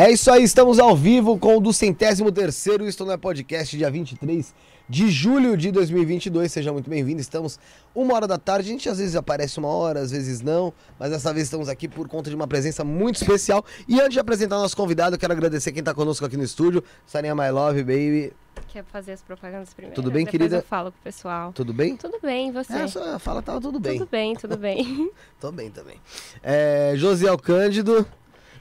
É 0.00 0.10
isso 0.10 0.30
aí, 0.30 0.42
estamos 0.42 0.78
ao 0.78 0.96
vivo 0.96 1.38
com 1.38 1.58
o 1.58 1.60
do 1.60 1.74
centésimo 1.74 2.32
terceiro 2.32 2.88
Isto 2.88 3.04
Não 3.04 3.12
é 3.12 3.18
Podcast, 3.18 3.76
dia 3.76 3.90
23 3.90 4.54
de 4.88 5.10
julho 5.10 5.58
de 5.58 5.70
2022. 5.70 6.50
Seja 6.50 6.72
muito 6.72 6.88
bem-vindo. 6.88 7.20
Estamos 7.20 7.60
uma 7.94 8.14
hora 8.14 8.26
da 8.26 8.38
tarde. 8.38 8.70
A 8.70 8.72
gente 8.72 8.88
às 8.88 8.96
vezes 8.96 9.14
aparece 9.14 9.58
uma 9.58 9.68
hora, 9.68 10.00
às 10.00 10.10
vezes 10.10 10.40
não, 10.40 10.72
mas 10.98 11.10
dessa 11.10 11.34
vez 11.34 11.48
estamos 11.48 11.68
aqui 11.68 11.86
por 11.86 12.08
conta 12.08 12.30
de 12.30 12.34
uma 12.34 12.48
presença 12.48 12.82
muito 12.82 13.16
especial. 13.16 13.62
E 13.86 14.00
antes 14.00 14.14
de 14.14 14.20
apresentar 14.20 14.56
nosso 14.56 14.74
convidado, 14.74 15.16
eu 15.16 15.18
quero 15.20 15.34
agradecer 15.34 15.70
quem 15.70 15.80
está 15.80 15.92
conosco 15.92 16.24
aqui 16.24 16.38
no 16.38 16.44
estúdio. 16.44 16.82
Sarinha 17.04 17.34
My 17.34 17.50
Love, 17.50 17.84
baby. 17.84 18.32
Quer 18.68 18.84
fazer 18.84 19.12
as 19.12 19.22
propagandas 19.22 19.74
primeiro? 19.74 19.94
Tudo 19.94 20.10
bem, 20.10 20.24
Depois 20.24 20.30
querida? 20.30 20.56
eu 20.56 20.62
falo 20.62 20.92
pro 20.92 21.00
pessoal. 21.02 21.52
Tudo 21.52 21.74
bem? 21.74 21.98
Tudo 21.98 22.18
bem, 22.22 22.50
você? 22.50 22.72
É, 22.72 22.86
só 22.86 23.18
fala, 23.18 23.42
tava 23.42 23.60
tudo 23.60 23.78
bem. 23.78 23.98
Tudo 23.98 24.08
bem, 24.10 24.34
tudo 24.34 24.56
bem. 24.56 25.10
Tô 25.38 25.52
bem 25.52 25.70
também. 25.70 26.00
É, 26.42 26.94
Josiel 26.96 27.36
Cândido. 27.36 28.06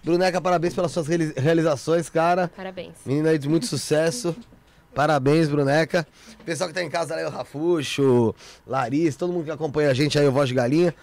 Bruneca, 0.03 0.39
parabéns 0.41 0.73
pelas 0.73 0.91
suas 0.91 1.07
reali- 1.07 1.33
realizações, 1.35 2.09
cara. 2.09 2.49
Parabéns. 2.55 2.93
Menina 3.05 3.29
aí 3.29 3.37
de 3.37 3.49
muito 3.49 3.65
sucesso. 3.67 4.35
Parabéns, 4.95 5.47
Bruneca. 5.47 6.05
Pessoal 6.43 6.67
que 6.67 6.73
tá 6.73 6.81
em 6.83 6.89
casa 6.89 7.13
aí, 7.15 7.23
o 7.23 7.29
Rafuxo, 7.29 8.33
Larissa, 8.65 9.19
todo 9.19 9.31
mundo 9.31 9.45
que 9.45 9.51
acompanha 9.51 9.91
a 9.91 9.93
gente 9.93 10.17
aí, 10.17 10.27
o 10.27 10.31
Voz 10.31 10.49
de 10.49 10.55
Galinha. 10.55 10.95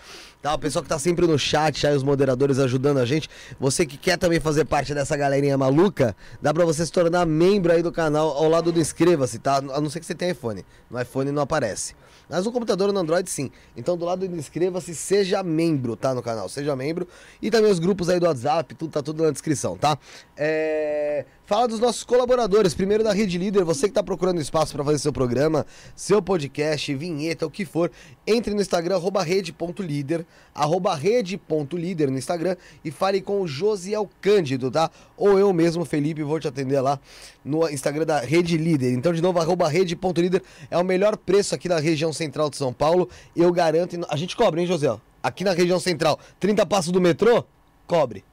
Tá? 0.42 0.54
O 0.54 0.58
pessoal 0.58 0.82
que 0.82 0.88
tá 0.88 0.98
sempre 0.98 1.26
no 1.26 1.38
chat 1.38 1.86
aí, 1.86 1.94
os 1.96 2.02
moderadores 2.02 2.58
ajudando 2.58 2.98
a 2.98 3.04
gente. 3.06 3.28
Você 3.60 3.86
que 3.86 3.96
quer 3.96 4.18
também 4.18 4.40
fazer 4.40 4.64
parte 4.64 4.92
dessa 4.92 5.16
galerinha 5.16 5.56
maluca, 5.56 6.16
dá 6.42 6.52
pra 6.52 6.64
você 6.64 6.84
se 6.84 6.90
tornar 6.92 7.24
membro 7.26 7.72
aí 7.72 7.82
do 7.82 7.92
canal 7.92 8.28
ao 8.30 8.48
lado 8.48 8.72
do 8.72 8.80
inscreva-se, 8.80 9.38
tá? 9.38 9.56
A 9.58 9.80
não 9.80 9.88
ser 9.88 10.00
que 10.00 10.06
você 10.06 10.14
tenha 10.14 10.32
iPhone. 10.32 10.64
No 10.90 11.00
iPhone 11.00 11.30
não 11.30 11.42
aparece. 11.42 11.94
Mas 12.28 12.44
no 12.44 12.52
computador 12.52 12.88
ou 12.88 12.94
no 12.94 13.00
Android 13.00 13.28
sim. 13.30 13.50
Então 13.76 13.96
do 13.96 14.04
lado 14.04 14.26
do 14.26 14.36
inscreva-se, 14.36 14.94
seja 14.94 15.42
membro, 15.42 15.96
tá? 15.96 16.14
No 16.14 16.22
canal, 16.22 16.48
seja 16.48 16.74
membro. 16.74 17.06
E 17.40 17.50
também 17.50 17.70
os 17.70 17.78
grupos 17.78 18.08
aí 18.08 18.18
do 18.18 18.26
WhatsApp, 18.26 18.74
tudo 18.74 18.90
tá 18.90 19.02
tudo 19.02 19.22
na 19.22 19.30
descrição, 19.30 19.76
tá? 19.76 19.98
É... 20.36 21.24
Fala 21.46 21.68
dos 21.68 21.78
nossos 21.78 22.02
colaboradores. 22.02 22.74
Primeiro 22.74 23.04
da 23.04 23.12
Rede 23.12 23.38
Líder, 23.38 23.62
você 23.62 23.86
que 23.86 23.94
tá 23.94 24.02
procurando 24.02 24.40
espaço 24.40 24.72
para 24.72 24.84
fazer 24.84 24.98
seu 24.98 25.12
programa, 25.12 25.64
seu 25.94 26.20
podcast, 26.20 26.92
vinheta, 26.92 27.46
o 27.46 27.50
que 27.50 27.64
for, 27.64 27.88
entre 28.26 28.52
no 28.52 28.60
Instagram, 28.60 28.96
arroba 28.96 29.22
rede.líder, 29.22 30.26
arroba 30.52 30.96
rede.líder 30.96 32.10
no 32.10 32.18
Instagram 32.18 32.56
e 32.84 32.90
fale 32.90 33.20
com 33.20 33.40
o 33.40 33.46
Josiel 33.46 34.10
Cândido, 34.20 34.72
tá? 34.72 34.90
Ou 35.16 35.38
eu 35.38 35.52
mesmo, 35.52 35.84
Felipe, 35.84 36.24
vou 36.24 36.40
te 36.40 36.48
atender 36.48 36.80
lá 36.80 36.98
no 37.44 37.68
Instagram 37.68 38.04
da 38.04 38.18
Rede 38.18 38.58
Líder. 38.58 38.92
Então, 38.92 39.12
de 39.12 39.22
novo, 39.22 39.38
arroba 39.38 39.68
rede.líder 39.68 40.42
é 40.68 40.76
o 40.76 40.82
melhor 40.84 41.16
preço 41.16 41.54
aqui 41.54 41.68
da 41.68 41.78
região 41.78 42.12
central 42.16 42.50
de 42.50 42.56
São 42.56 42.72
Paulo. 42.72 43.08
Eu 43.34 43.52
garanto. 43.52 43.96
A 44.08 44.16
gente 44.16 44.36
cobra, 44.36 44.60
hein, 44.60 44.66
Josiel? 44.66 45.00
Aqui 45.22 45.44
na 45.44 45.52
região 45.52 45.78
central, 45.78 46.18
30 46.38 46.64
passos 46.66 46.92
do 46.92 47.00
metrô, 47.00 47.44
cobre. 47.86 48.24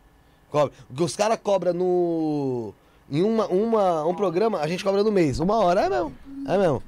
Cobre. 0.50 0.74
O 0.90 0.94
que 0.96 1.04
os 1.04 1.16
caras 1.16 1.40
cobram 1.42 1.74
no. 1.74 2.74
Em 3.10 3.22
uma, 3.22 3.48
uma, 3.48 4.06
um 4.06 4.16
programa, 4.16 4.60
a 4.60 4.68
gente 4.68 4.84
cobra 4.84 5.04
no 5.04 5.12
mês. 5.12 5.40
Uma 5.40 5.58
hora, 5.58 5.82
é 5.82 5.90
mesmo. 5.90 6.14
É 6.48 6.58
mesmo. 6.58 6.84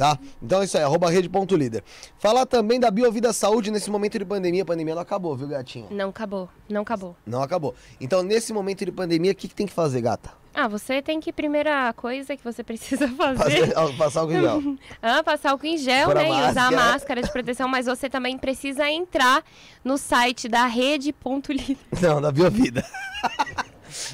Tá? 0.00 0.18
Então 0.42 0.62
é 0.62 0.64
isso 0.64 0.78
aí, 0.78 0.82
arroba 0.82 1.10
rede.líder. 1.10 1.84
Falar 2.18 2.46
também 2.46 2.80
da 2.80 2.90
Biovida 2.90 3.34
Saúde 3.34 3.70
nesse 3.70 3.90
momento 3.90 4.18
de 4.18 4.24
pandemia. 4.24 4.62
A 4.62 4.64
pandemia 4.64 4.94
não 4.94 5.02
acabou, 5.02 5.36
viu, 5.36 5.46
gatinha? 5.46 5.88
Não 5.90 6.08
acabou, 6.08 6.48
não 6.70 6.80
acabou. 6.80 7.14
Não 7.26 7.42
acabou. 7.42 7.74
Então, 8.00 8.22
nesse 8.22 8.50
momento 8.50 8.82
de 8.82 8.90
pandemia, 8.90 9.32
o 9.32 9.34
que, 9.34 9.46
que 9.46 9.54
tem 9.54 9.66
que 9.66 9.74
fazer, 9.74 10.00
gata? 10.00 10.30
Ah, 10.54 10.66
você 10.66 11.02
tem 11.02 11.20
que, 11.20 11.30
primeira 11.30 11.92
coisa 11.92 12.34
que 12.34 12.42
você 12.42 12.64
precisa 12.64 13.08
fazer, 13.08 13.72
ah, 13.76 13.92
passar 13.98 14.20
álcool 14.20 14.32
em 14.32 14.40
gel. 14.40 14.62
ah, 15.02 15.22
passar 15.22 15.50
álcool 15.50 15.66
em 15.66 15.76
gel, 15.76 16.14
né? 16.14 16.28
E 16.28 16.50
usar 16.50 16.68
a 16.68 16.70
máscara. 16.70 16.92
máscara 16.92 17.22
de 17.22 17.30
proteção, 17.30 17.68
mas 17.68 17.84
você 17.84 18.08
também 18.08 18.38
precisa 18.38 18.88
entrar 18.90 19.44
no 19.84 19.98
site 19.98 20.48
da 20.48 20.64
rede.líder. 20.64 21.76
Não, 22.00 22.22
da 22.22 22.32
Biovida. 22.32 22.82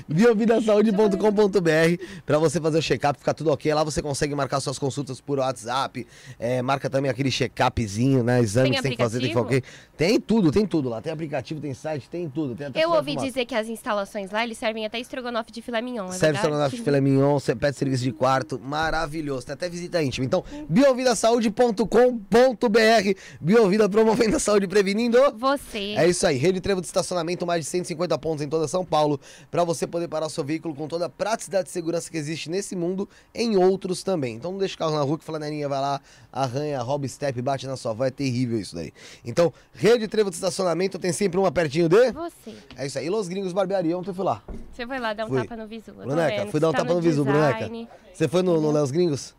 Biovidasaude.com.br 0.09 2.05
para 2.25 2.39
você 2.39 2.61
fazer 2.61 2.79
o 2.79 2.83
check-up, 2.83 3.19
ficar 3.19 3.35
tudo 3.35 3.51
ok. 3.51 3.73
Lá 3.73 3.85
você 3.85 4.03
consegue 4.03 4.35
marcar 4.35 4.61
suas 4.61 4.79
consultas 4.79 5.21
por 5.21 5.39
WhatsApp. 5.39 6.07
é, 6.39 6.61
marca 6.63 6.89
também 6.91 7.11
aquele 7.11 7.31
check-upzinho, 7.31 8.23
né? 8.23 8.41
Exame 8.41 8.71
que 8.73 8.83
tem 8.83 8.93
que 8.93 8.99
fazer, 8.99 9.21
tem 9.21 9.29
que 9.29 9.35
ficar 9.35 9.47
ok. 9.47 9.63
Tem 9.97 10.21
tudo, 10.21 10.53
tem 10.53 10.67
tudo 10.67 10.89
lá. 10.89 11.01
Tem 11.01 11.13
aplicativo, 11.13 11.61
tem 11.61 11.75
site, 11.75 12.09
tem 12.09 12.29
tudo. 12.29 12.55
Tem 12.55 12.71
Eu 12.75 12.91
ouvi 12.91 13.13
fumado. 13.13 13.27
dizer 13.27 13.45
que 13.47 13.55
as 13.55 13.69
instalações 13.69 14.31
lá, 14.31 14.45
eles 14.45 14.59
servem 14.59 14.85
até 14.85 14.99
estrogonofe 15.01 15.51
de 15.53 15.63
filé 15.63 15.81
mignon, 15.81 16.07
é 16.07 16.13
Serve 16.13 16.19
verdade? 16.21 16.37
estrogonofe 16.47 16.77
de 16.77 16.83
filé 16.83 17.01
mignon, 17.01 17.39
você 17.39 17.55
pede 17.55 17.77
serviço 17.77 18.03
de 18.05 18.13
quarto, 18.13 18.61
maravilhoso. 18.63 19.47
Tem 19.47 19.55
até 19.55 19.69
visita 19.69 20.03
íntima. 20.03 20.27
Então, 20.27 20.45
biovidasaude.com.br 20.69 23.19
Biovida 23.41 23.89
promovendo 23.89 24.37
a 24.37 24.41
saúde 24.41 24.67
prevenindo. 24.67 25.19
Você. 25.37 25.95
É 25.97 26.09
isso 26.09 26.27
aí, 26.27 26.37
rede 26.37 26.61
trevo 26.61 26.81
de 26.81 26.87
estacionamento, 26.87 27.47
mais 27.47 27.65
de 27.65 27.71
150 27.71 28.19
pontos 28.19 28.45
em 28.45 28.49
toda 28.49 28.69
São 28.69 28.85
Paulo, 28.85 29.21
para 29.51 29.65
você 29.67 29.87
poder 29.87 30.09
parar 30.09 30.27
o 30.27 30.31
seu 30.31 30.45
veículo 30.45 30.75
com 30.75 30.89
toda 30.89 31.07
a 31.07 31.09
praticidade 31.09 31.69
e 31.69 31.73
segurança 31.73 32.11
que 32.11 32.17
existe 32.17 32.49
nesse 32.49 32.77
mundo, 32.77 33.09
em 33.35 33.57
outros 33.57 34.03
também. 34.03 34.37
Então 34.37 34.53
não 34.53 34.59
deixa 34.59 34.77
o 34.77 34.79
carro 34.79 34.95
na 34.95 35.03
rua 35.03 35.19
que 35.19 35.25
flanelinha 35.25 35.69
vai 35.69 35.81
lá, 35.81 36.01
arranha, 36.33 36.81
rouba 36.81 37.07
step, 37.09 37.41
bate 37.43 37.67
na 37.67 37.77
sua 37.77 37.91
avó, 37.91 38.05
é 38.05 38.11
terrível 38.11 38.59
isso 38.59 38.75
daí. 38.75 38.93
Então, 39.25 39.53
rede 39.75 40.09
trevo 40.09 40.31
de 40.31 40.37
estacionamento 40.37 40.99
tem 40.99 41.13
sempre 41.13 41.39
uma 41.39 41.51
pertinho 41.51 41.89
de... 41.89 42.13
Você. 42.13 42.55
É 42.77 42.87
isso 42.87 42.99
aí, 42.99 43.07
e 43.07 43.11
Los 43.11 43.29
Gringos 43.29 43.53
Barbearia, 43.53 43.99
ontem 43.99 44.11
eu 44.11 44.15
fui 44.15 44.25
lá. 44.25 44.43
Você 44.73 44.87
foi 44.87 44.99
lá 44.99 45.13
dar 45.13 45.27
um 45.27 45.29
Fui. 45.29 45.43
tapa 45.43 45.57
no 45.57 45.67
visu. 45.67 45.93
Bruneca, 45.93 46.47
fui 46.47 46.61
dar 46.61 46.69
um 46.69 46.73
tá 46.73 46.79
tapa 46.79 46.95
no 46.95 47.01
visu, 47.01 47.25
Bruneca. 47.25 47.71
Você 48.13 48.29
foi 48.29 48.43
no, 48.43 48.61
no 48.61 48.71
Léos 48.71 48.91
Gringos? 48.91 49.35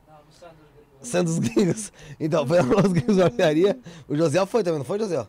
Santos 1.02 1.40
Gringos. 1.40 1.92
Então, 2.20 2.46
foi 2.46 2.62
no 2.62 2.76
Léos 2.76 2.94
Gringos 2.94 3.18
Barbearia. 3.18 3.80
O 4.08 4.16
José 4.16 4.44
foi 4.46 4.64
também, 4.64 4.80
não 4.80 4.86
foi, 4.86 5.00
José? 5.00 5.26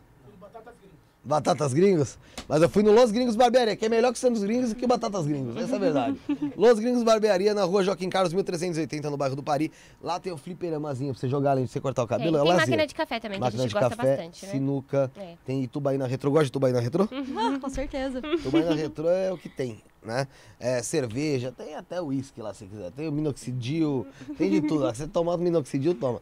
Batatas 1.33 1.73
Gringos? 1.73 2.17
Mas 2.47 2.59
eu 2.63 2.67
fui 2.67 2.81
no 2.81 2.91
Los 2.91 3.11
Gringos 3.11 3.35
Barbearia, 3.35 3.75
que 3.75 3.85
é 3.85 3.89
melhor 3.89 4.11
que 4.11 4.17
Santos 4.17 4.41
Gringos 4.43 4.71
e 4.71 4.75
que 4.75 4.87
Batatas 4.87 5.27
Gringos. 5.27 5.55
Essa 5.55 5.73
é 5.73 5.75
a 5.75 5.79
verdade. 5.79 6.17
Los 6.57 6.79
Gringos 6.79 7.03
Barbearia, 7.03 7.53
na 7.53 7.63
rua 7.65 7.83
Joaquim 7.83 8.09
Carlos, 8.09 8.33
1380, 8.33 9.11
no 9.11 9.15
bairro 9.15 9.35
do 9.35 9.43
Pari. 9.43 9.71
Lá 10.01 10.19
tem 10.19 10.33
o 10.33 10.37
fliperamazinho 10.37 11.11
pra 11.13 11.19
você 11.21 11.29
jogar 11.29 11.51
além 11.51 11.65
de 11.65 11.71
você 11.71 11.79
cortar 11.79 12.01
o 12.03 12.07
Tem, 12.07 12.17
cabelo. 12.17 12.35
é 12.37 12.39
tem 12.39 12.47
lazer. 12.49 12.61
máquina 12.67 12.87
de 12.87 12.95
café 12.95 13.19
também, 13.19 13.39
Máquina 13.39 13.51
que 13.51 13.63
a 13.63 13.67
de 13.67 13.71
gente 13.73 13.79
gosta 13.79 13.95
café, 13.95 14.15
bastante, 14.17 14.45
né? 14.47 14.51
sinuca, 14.51 15.11
É. 15.15 15.35
tem 15.45 15.63
Itubaína 15.63 16.07
Retrô. 16.07 16.31
Gosta 16.31 16.45
de 16.45 16.49
Itubaína 16.49 16.79
Retrô? 16.79 17.07
Ah, 17.37 17.59
com 17.61 17.69
certeza. 17.69 18.21
Tubaína 18.43 18.73
Retrô 18.75 19.07
é 19.07 19.31
o 19.31 19.37
que 19.37 19.47
tem, 19.49 19.81
né? 20.03 20.27
É, 20.59 20.81
cerveja, 20.81 21.51
tem 21.55 21.75
até 21.75 22.01
uísque 22.01 22.41
lá 22.41 22.55
se 22.55 22.65
quiser. 22.65 22.91
Tem 22.91 23.07
o 23.07 23.11
minoxidil, 23.11 24.07
tem 24.35 24.49
de 24.49 24.61
tudo. 24.67 24.85
Você 24.87 25.07
tomar 25.07 25.35
o 25.35 25.37
minoxidil, 25.37 25.93
toma. 25.93 26.21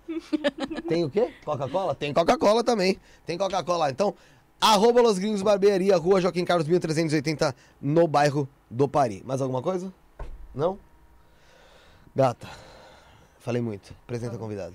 Tem 0.89 1.05
o 1.05 1.09
quê? 1.09 1.31
Coca-Cola? 1.45 1.95
Tem 1.95 2.13
Coca-Cola 2.13 2.61
também. 2.61 2.97
Tem 3.25 3.37
Coca-Cola 3.37 3.77
lá. 3.85 3.89
Então, 3.89 4.13
arroba 4.59 5.01
Los 5.01 5.17
Gringos 5.19 5.41
Barbearia, 5.41 5.95
rua 5.97 6.19
Joaquim 6.21 6.45
Carlos 6.45 6.67
1380, 6.67 7.55
no 7.81 8.07
bairro 8.07 8.47
do 8.69 8.87
Pari. 8.87 9.21
Mais 9.25 9.41
alguma 9.41 9.61
coisa? 9.61 9.93
Não? 10.53 10.77
Gata, 12.15 12.47
falei 13.39 13.61
muito. 13.61 13.93
Apresenta 14.03 14.35
a 14.35 14.39
convidada. 14.39 14.73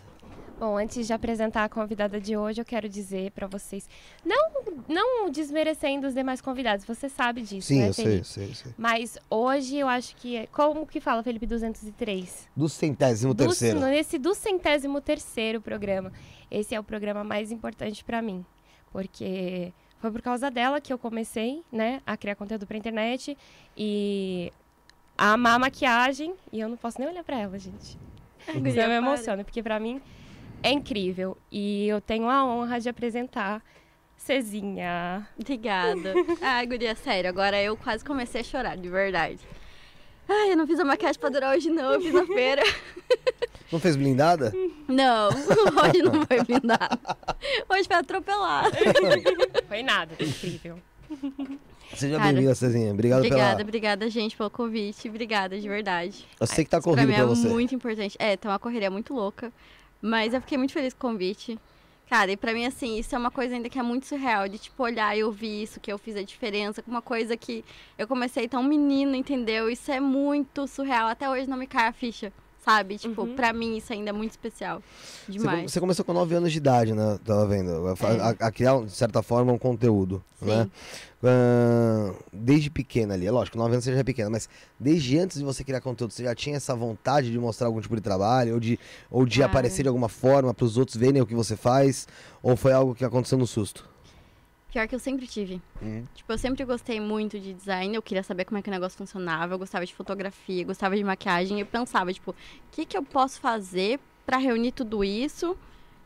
Bom, 0.58 0.79
antes 0.79 1.08
de 1.08 1.12
apresentar 1.12 1.64
a 1.64 1.69
convidada 1.69 2.20
de 2.20 2.37
hoje, 2.37 2.61
eu 2.61 2.64
quero 2.64 2.88
dizer 2.88 3.32
pra 3.32 3.49
vocês, 3.49 3.88
não, 4.25 4.52
não 4.87 5.29
desmerecendo 5.29 6.06
os 6.06 6.14
demais 6.14 6.40
convidados, 6.40 6.84
você 6.84 7.08
sabe 7.08 7.43
disso, 7.43 7.67
Sim, 7.67 7.81
né, 7.81 7.88
eu 7.88 7.93
sei, 7.93 8.05
Felipe? 8.05 8.26
sei, 8.29 8.49
eu 8.50 8.55
sei. 8.55 8.73
Mas 8.79 9.19
hoje 9.29 9.76
eu 9.79 9.88
acho 9.88 10.14
que, 10.14 10.37
é- 10.37 10.46
como 10.46 10.87
que 10.87 11.00
fala, 11.00 11.20
Felipe 11.25 11.46
203? 11.46 12.49
Do 12.55 12.69
centésimo 12.69 13.34
Do- 13.34 13.44
terceiro. 13.44 13.81
nesse 13.81 14.19
do 14.19 14.34
centésimo 14.34 15.00
terceiro 15.00 15.61
programa. 15.61 16.12
Esse 16.49 16.76
é 16.76 16.79
o 16.79 16.84
programa 16.84 17.25
mais 17.25 17.50
importante 17.50 18.05
pra 18.05 18.23
mim, 18.23 18.46
porque 18.93 19.73
foi 19.99 20.11
por 20.11 20.21
causa 20.21 20.50
dela 20.50 20.81
que 20.81 20.93
eu 20.93 20.99
comecei, 20.99 21.62
né, 21.71 22.03
a 22.06 22.17
criar 22.17 22.35
conteúdo 22.35 22.67
pra 22.67 22.77
internet 22.77 23.37
e 23.77 24.53
a 25.17 25.33
amar 25.33 25.55
a 25.55 25.59
maquiagem, 25.59 26.35
e 26.53 26.61
eu 26.61 26.69
não 26.69 26.77
posso 26.77 27.00
nem 27.00 27.09
olhar 27.09 27.23
pra 27.25 27.39
ela, 27.39 27.59
gente. 27.59 27.99
Guria, 28.47 28.61
eu 28.61 28.65
me 28.65 28.73
para. 28.73 28.97
emociono, 28.97 29.44
porque 29.44 29.62
pra 29.62 29.79
mim 29.79 30.00
é 30.62 30.71
incrível. 30.71 31.37
E 31.50 31.87
eu 31.87 32.00
tenho 32.00 32.29
a 32.29 32.44
honra 32.44 32.81
de 32.81 32.89
apresentar 32.89 33.62
Cezinha. 34.17 35.27
Obrigada. 35.39 36.15
Ai, 36.41 36.67
guria, 36.67 36.94
sério, 36.94 37.29
agora 37.29 37.61
eu 37.61 37.77
quase 37.77 38.05
comecei 38.05 38.41
a 38.41 38.44
chorar, 38.44 38.77
de 38.77 38.89
verdade. 38.89 39.41
Ai, 40.32 40.52
eu 40.52 40.56
não 40.56 40.67
fiz 40.67 40.81
a 40.81 40.84
maquiagem 40.84 41.20
pra 41.20 41.29
durar 41.29 41.55
hoje 41.55 41.69
não, 41.69 41.93
eu 41.93 42.00
fiz 42.00 42.12
na 42.12 42.26
feira. 42.26 42.62
Não 43.70 43.81
fez 43.81 43.96
blindada? 43.96 44.52
Não, 44.87 45.29
hoje 45.82 46.02
não 46.02 46.26
foi 46.26 46.44
blindado. 46.44 46.99
Hoje 47.70 47.84
foi 47.84 47.96
atropelado. 47.96 48.70
Foi 49.67 49.82
nada, 49.82 50.14
foi 50.14 50.26
incrível. 50.26 50.79
Seja 51.94 52.19
bem-vinda, 52.19 52.55
Cezinha. 52.55 52.93
Obrigado 52.93 53.20
Obrigada, 53.20 53.50
pela... 53.56 53.62
obrigada, 53.62 54.11
gente, 54.11 54.37
pelo 54.37 54.50
convite. 54.50 55.08
Obrigada, 55.08 55.58
de 55.58 55.67
verdade. 55.67 56.26
Eu 56.38 56.46
sei 56.46 56.64
que 56.64 56.70
tá 56.70 56.79
Isso 56.79 56.90
pra 56.93 57.06
mim 57.06 57.14
pra 57.14 57.23
é 57.23 57.26
você. 57.26 57.49
muito 57.49 57.75
importante. 57.75 58.14
É, 58.19 58.37
tá 58.37 58.50
uma 58.50 58.58
correria 58.58 58.90
muito 58.90 59.14
louca. 59.14 59.50
Mas 60.02 60.34
eu 60.34 60.40
fiquei 60.43 60.58
muito 60.58 60.75
feliz 60.75 60.93
com 60.93 61.08
o 61.08 61.11
convite. 61.12 61.58
Cara, 62.08 62.31
e 62.31 62.37
pra 62.37 62.52
mim, 62.52 62.66
assim, 62.66 62.99
isso 62.99 63.14
é 63.14 63.19
uma 63.19 63.31
coisa 63.31 63.54
ainda 63.54 63.70
que 63.70 63.78
é 63.78 63.82
muito 63.82 64.06
surreal, 64.06 64.46
de, 64.46 64.58
tipo, 64.58 64.82
olhar 64.82 65.16
e 65.16 65.25
ouvir 65.25 65.62
isso, 65.62 65.81
que 65.81 65.90
eu 65.90 65.96
fiz 65.96 66.14
a 66.14 66.22
diferença, 66.22 66.82
com 66.82 66.90
uma 66.90 67.00
coisa 67.00 67.37
que 67.38 67.64
eu 67.96 68.06
comecei 68.06 68.46
tão 68.46 68.62
menina, 68.62 69.16
entendeu? 69.16 69.70
Isso 69.70 69.90
é 69.90 69.99
muito 69.99 70.66
surreal. 70.66 71.08
Até 71.08 71.28
hoje 71.31 71.49
não 71.49 71.56
me 71.56 71.66
cai 71.66 71.87
a 71.88 71.93
ficha, 71.93 72.31
sabe? 72.64 72.97
Tipo, 72.99 73.23
Uhum. 73.23 73.35
pra 73.35 73.53
mim 73.53 73.76
isso 73.76 73.93
ainda 73.93 74.11
é 74.11 74.12
muito 74.12 74.31
especial. 74.32 74.82
Você, 75.26 75.32
Demais. 75.32 75.70
você 75.73 75.81
começou 75.81 76.05
com 76.05 76.12
9 76.12 76.35
anos 76.35 76.53
de 76.53 76.59
idade, 76.59 76.93
né? 76.94 77.19
Tava 77.25 77.47
vendo. 77.47 77.88
A, 77.88 77.97
fa- 77.97 78.09
a- 78.41 78.47
a 78.47 78.50
criar, 78.53 78.81
de 78.85 78.93
certa 78.93 79.23
forma, 79.23 79.53
um 79.53 79.59
conteúdo, 79.59 80.23
Sim. 80.38 80.47
né? 80.47 80.70
Ah, 81.25 82.12
desde 82.32 82.69
pequena 82.69 83.14
ali, 83.14 83.26
é 83.26 83.31
lógico, 83.31 83.56
9 83.56 83.73
anos 83.75 83.85
você 83.85 83.93
já 83.93 84.00
é 84.00 84.05
pequena, 84.05 84.29
mas 84.29 84.49
desde 84.79 85.19
antes 85.19 85.38
de 85.38 85.44
você 85.44 85.62
criar 85.62 85.81
conteúdo, 85.81 86.12
você 86.12 86.25
já 86.25 86.35
tinha 86.35 86.56
essa 86.56 86.75
vontade 86.75 87.31
de 87.31 87.38
mostrar 87.38 87.69
algum 87.69 87.81
tipo 87.81 87.94
de 87.94 88.00
trabalho, 88.03 88.55
ou 88.55 88.61
de, 88.61 88.79
ou 89.11 89.25
de 89.25 89.38
Cara. 89.41 89.50
aparecer 89.50 89.82
de 89.82 89.88
alguma 89.88 90.08
forma 90.08 90.53
para 90.53 90.65
os 90.65 90.76
outros 90.76 90.97
verem 90.97 91.23
o 91.23 91.26
que 91.26 91.35
você 91.35 91.56
faz, 91.56 92.08
ou 92.43 92.56
foi 92.56 92.73
algo 92.73 92.94
que 92.94 93.05
aconteceu 93.05 93.38
no 93.38 93.47
susto? 93.47 93.88
Pior 94.72 94.88
que 94.88 94.94
eu 94.94 94.98
sempre 94.98 95.26
tive. 95.26 95.60
Hum. 95.82 96.04
Tipo, 96.14 96.32
eu 96.32 96.38
sempre 96.38 96.64
gostei 96.64 96.98
muito 96.98 97.38
de 97.38 97.52
design, 97.52 97.94
eu 97.94 98.00
queria 98.00 98.22
saber 98.22 98.46
como 98.46 98.56
é 98.56 98.62
que 98.62 98.70
o 98.70 98.72
negócio 98.72 98.96
funcionava, 98.96 99.52
eu 99.52 99.58
gostava 99.58 99.84
de 99.84 99.94
fotografia, 99.94 100.64
gostava 100.64 100.96
de 100.96 101.04
maquiagem, 101.04 101.60
eu 101.60 101.66
pensava, 101.66 102.10
tipo, 102.10 102.30
o 102.30 102.34
que 102.70 102.86
que 102.86 102.96
eu 102.96 103.02
posso 103.02 103.38
fazer 103.38 104.00
pra 104.24 104.38
reunir 104.38 104.72
tudo 104.72 105.04
isso? 105.04 105.58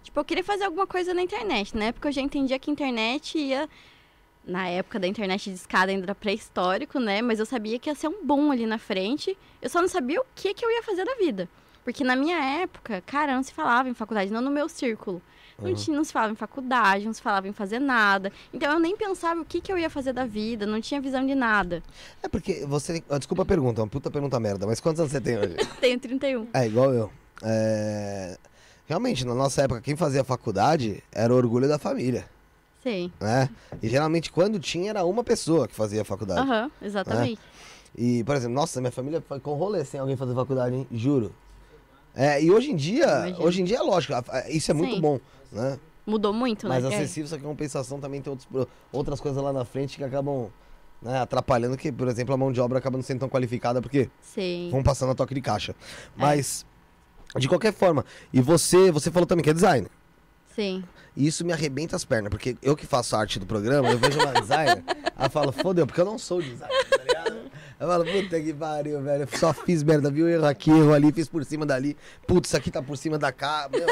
Tipo, 0.03 0.19
eu 0.19 0.25
queria 0.25 0.43
fazer 0.43 0.65
alguma 0.65 0.87
coisa 0.87 1.15
na 1.15 1.23
internet, 1.23 1.77
né? 1.77 1.93
Porque 1.93 2.09
eu 2.09 2.13
já 2.13 2.21
entendia 2.21 2.59
que 2.59 2.69
a 2.69 2.73
internet 2.73 3.39
ia 3.39 3.69
na 4.45 4.69
época 4.69 4.99
da 4.99 5.07
internet 5.07 5.49
de 5.49 5.55
escada 5.55 5.93
ainda 5.93 6.05
era 6.05 6.15
pré-histórico, 6.15 6.99
né? 6.99 7.23
Mas 7.23 7.39
eu 7.39 7.47
sabia 7.47 7.79
que 7.79 7.89
ia 7.89 7.95
ser 7.95 8.09
um 8.09 8.25
boom 8.25 8.51
ali 8.51 8.67
na 8.67 8.79
frente. 8.79 9.39
Eu 9.63 9.71
só 9.71 9.81
não 9.81 9.89
sabia 9.89 10.21
o 10.21 10.27
que 10.35 10.53
que 10.55 10.65
eu 10.65 10.71
ia 10.71 10.83
fazer 10.83 11.05
da 11.05 11.15
vida. 11.15 11.49
Porque 11.85 12.03
na 12.03 12.17
minha 12.17 12.39
época, 12.63 13.01
cara, 13.07 13.35
não 13.35 13.43
se 13.45 13.53
falava 13.53 13.89
em 13.89 13.95
faculdade, 13.95 14.33
não 14.33 14.41
no 14.41 14.51
meu 14.51 14.69
círculo. 14.69 15.23
Não, 15.59 15.71
Uhum. 15.71 15.75
tinha, 15.75 15.97
não 15.97 16.05
se 16.05 16.13
falava 16.13 16.33
em 16.33 16.37
faculdade, 16.37 17.07
não 17.07 17.13
se 17.15 17.23
falava 17.23 17.49
em 17.49 17.53
fazer 17.53 17.79
nada. 17.79 18.31
Então 18.53 18.71
eu 18.73 18.79
nem 18.79 18.95
pensava 18.97 19.41
o 19.41 19.45
que, 19.45 19.61
que 19.61 19.73
eu 19.73 19.79
ia 19.79 19.89
fazer 19.89 20.13
da 20.13 20.27
vida, 20.27 20.67
não 20.67 20.81
tinha 20.81 21.01
visão 21.01 21.25
de 21.27 21.35
nada. 21.35 21.83
É 22.23 22.29
porque 22.29 22.67
você. 22.67 23.03
ah, 23.09 23.17
Desculpa 23.19 23.43
a 23.43 23.47
pergunta, 23.47 23.81
é 23.81 23.85
uma 23.85 23.89
puta 23.89 24.11
pergunta 24.11 24.39
merda, 24.39 24.67
mas 24.67 24.81
quantos 24.81 25.01
anos 25.01 25.13
você 25.13 25.21
tem 25.21 25.39
hoje? 25.39 25.57
Tenho 25.81 25.99
31. 25.99 26.47
É, 26.53 26.67
igual 26.67 26.93
eu. 26.93 27.11
É, 27.43 28.37
Realmente, 28.87 29.25
na 29.25 29.35
nossa 29.35 29.63
época, 29.63 29.81
quem 29.81 29.97
fazia 29.97 30.23
faculdade 30.23 31.03
era 31.11 31.33
o 31.33 31.37
orgulho 31.37 31.67
da 31.67 31.77
família, 31.79 32.25
Sim. 32.85 33.11
né? 33.21 33.49
E 33.83 33.89
geralmente, 33.89 34.31
quando 34.31 34.61
tinha, 34.61 34.91
era 34.91 35.05
uma 35.05 35.25
pessoa 35.25 35.67
que 35.67 35.75
fazia 35.75 36.05
faculdade. 36.05 36.41
Aham, 36.49 36.71
exatamente. 36.81 37.41
E, 37.99 38.23
por 38.23 38.37
exemplo, 38.37 38.55
nossa, 38.55 38.81
minha 38.81 38.93
família 38.93 39.21
foi 39.27 39.41
com 39.41 39.55
rolê 39.55 39.85
sem 39.85 39.99
alguém 39.99 40.17
fazer 40.17 40.35
faculdade, 40.35 40.77
hein? 40.77 40.87
Juro. 40.93 41.35
É, 42.15 42.41
e 42.41 42.51
hoje 42.51 42.71
em 42.71 42.77
dia, 42.77 43.05
Imagino. 43.07 43.43
hoje 43.45 43.61
em 43.61 43.65
dia 43.65 43.79
é 43.79 43.83
lógico, 43.83 44.13
isso 44.49 44.71
é 44.71 44.75
muito 44.75 44.95
Sim. 44.95 45.01
bom, 45.01 45.19
né? 45.57 45.79
Mudou 46.07 46.33
muito, 46.33 46.69
Mais 46.69 46.85
né? 46.85 46.95
acessível, 46.95 47.29
só 47.29 47.37
que 47.37 47.43
em 47.43 47.47
compensação 47.47 47.99
também 47.99 48.23
tem 48.23 48.31
outros, 48.31 48.69
outras 48.93 49.21
coisas 49.21 49.43
lá 49.43 49.53
na 49.53 49.65
frente 49.65 49.97
que 49.97 50.05
acabam 50.05 50.51
né, 51.03 51.19
atrapalhando, 51.19 51.77
que, 51.77 51.91
por 51.91 52.07
exemplo, 52.07 52.33
a 52.33 52.37
mão 52.37 52.53
de 52.53 52.61
obra 52.61 52.79
acaba 52.79 52.97
não 52.97 53.03
sendo 53.03 53.21
tão 53.21 53.29
qualificada 53.29 53.83
porque 53.83 54.09
Sim. 54.23 54.69
vão 54.71 54.83
passando 54.83 55.11
a 55.13 55.15
toque 55.15 55.35
de 55.35 55.41
caixa. 55.41 55.73
É. 55.73 55.75
Mas, 56.17 56.65
de 57.37 57.49
qualquer 57.49 57.73
forma, 57.73 58.05
e 58.33 58.41
você, 58.41 58.91
você 58.93 59.11
falou 59.11 59.27
também 59.27 59.43
que 59.43 59.51
é 59.51 59.55
design. 59.55 59.89
Sim. 60.55 60.85
E 61.17 61.27
isso 61.27 61.45
me 61.45 61.53
arrebenta 61.53 61.97
as 61.97 62.05
pernas, 62.05 62.31
porque 62.31 62.57
eu 62.63 62.77
que 62.77 62.87
faço 62.87 63.17
a 63.17 63.21
arte 63.21 63.39
do 63.39 63.47
programa, 63.47 63.91
eu 63.91 63.99
vejo 63.99 64.19
uma 64.21 64.33
designer, 64.33 64.85
eu 65.19 65.31
falo, 65.31 65.51
fodeu, 65.51 65.87
porque 65.87 66.01
eu 66.01 66.05
não 66.05 66.19
sou 66.19 66.41
designer, 66.41 66.89
tá 66.89 67.03
ligado? 67.03 67.46
Eu 67.79 67.87
falo, 67.89 68.05
puta 68.07 68.41
que 68.41 68.55
pariu, 68.55 69.03
velho. 69.03 69.29
Eu 69.31 69.39
só 69.39 69.53
fiz 69.53 69.83
merda, 69.83 70.11
viu? 70.11 70.27
Erro 70.29 70.47
aqui, 70.47 70.71
erro 70.71 70.95
ali, 70.95 71.13
fiz 71.13 71.29
por 71.29 71.45
cima 71.45 71.67
dali. 71.67 71.97
Putz, 72.27 72.49
isso 72.49 72.57
aqui 72.57 72.71
tá 72.71 72.83
por 72.83 72.97
cima 72.97 73.19
da 73.19 73.31
cá. 73.31 73.69
Meu, 73.71 73.87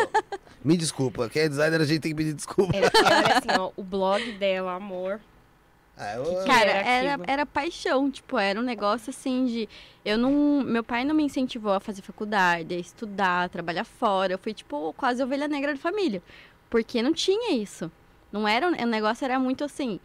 me 0.64 0.76
desculpa. 0.76 1.28
Quem 1.28 1.42
é 1.42 1.48
designer, 1.48 1.80
a 1.80 1.84
gente 1.84 2.00
tem 2.00 2.10
que 2.12 2.16
pedir 2.16 2.32
desculpa. 2.32 2.74
Era, 2.74 2.86
era 2.86 3.38
assim, 3.38 3.48
ó, 3.60 3.70
o 3.76 3.82
blog 3.82 4.32
dela, 4.38 4.72
amor. 4.74 5.20
É, 5.98 6.16
eu- 6.16 6.24
que 6.24 6.46
Cara, 6.46 6.70
era 6.70 7.20
era, 7.26 7.46
paixão, 7.46 8.10
tipo, 8.10 8.36
era 8.38 8.58
um 8.58 8.62
negócio 8.64 9.10
assim 9.10 9.44
de. 9.44 9.68
Eu 10.04 10.16
não. 10.18 10.62
Meu 10.64 10.82
pai 10.82 11.04
não 11.04 11.14
me 11.14 11.22
incentivou 11.22 11.72
a 11.72 11.78
fazer 11.78 12.00
faculdade, 12.02 12.74
a 12.74 12.78
estudar, 12.78 13.44
a 13.44 13.48
trabalhar 13.48 13.84
fora. 13.84 14.32
Eu 14.32 14.38
fui, 14.38 14.52
tipo, 14.54 14.92
quase 14.94 15.22
ovelha 15.22 15.46
negra 15.46 15.72
da 15.74 15.78
família. 15.78 16.20
Porque 16.70 17.00
não 17.02 17.12
tinha 17.12 17.52
isso. 17.54 17.92
Não 18.32 18.48
era. 18.48 18.66
um- 18.66 18.82
O 18.82 18.86
negócio 18.86 19.24
era 19.24 19.38
muito 19.38 19.62
assim. 19.62 20.00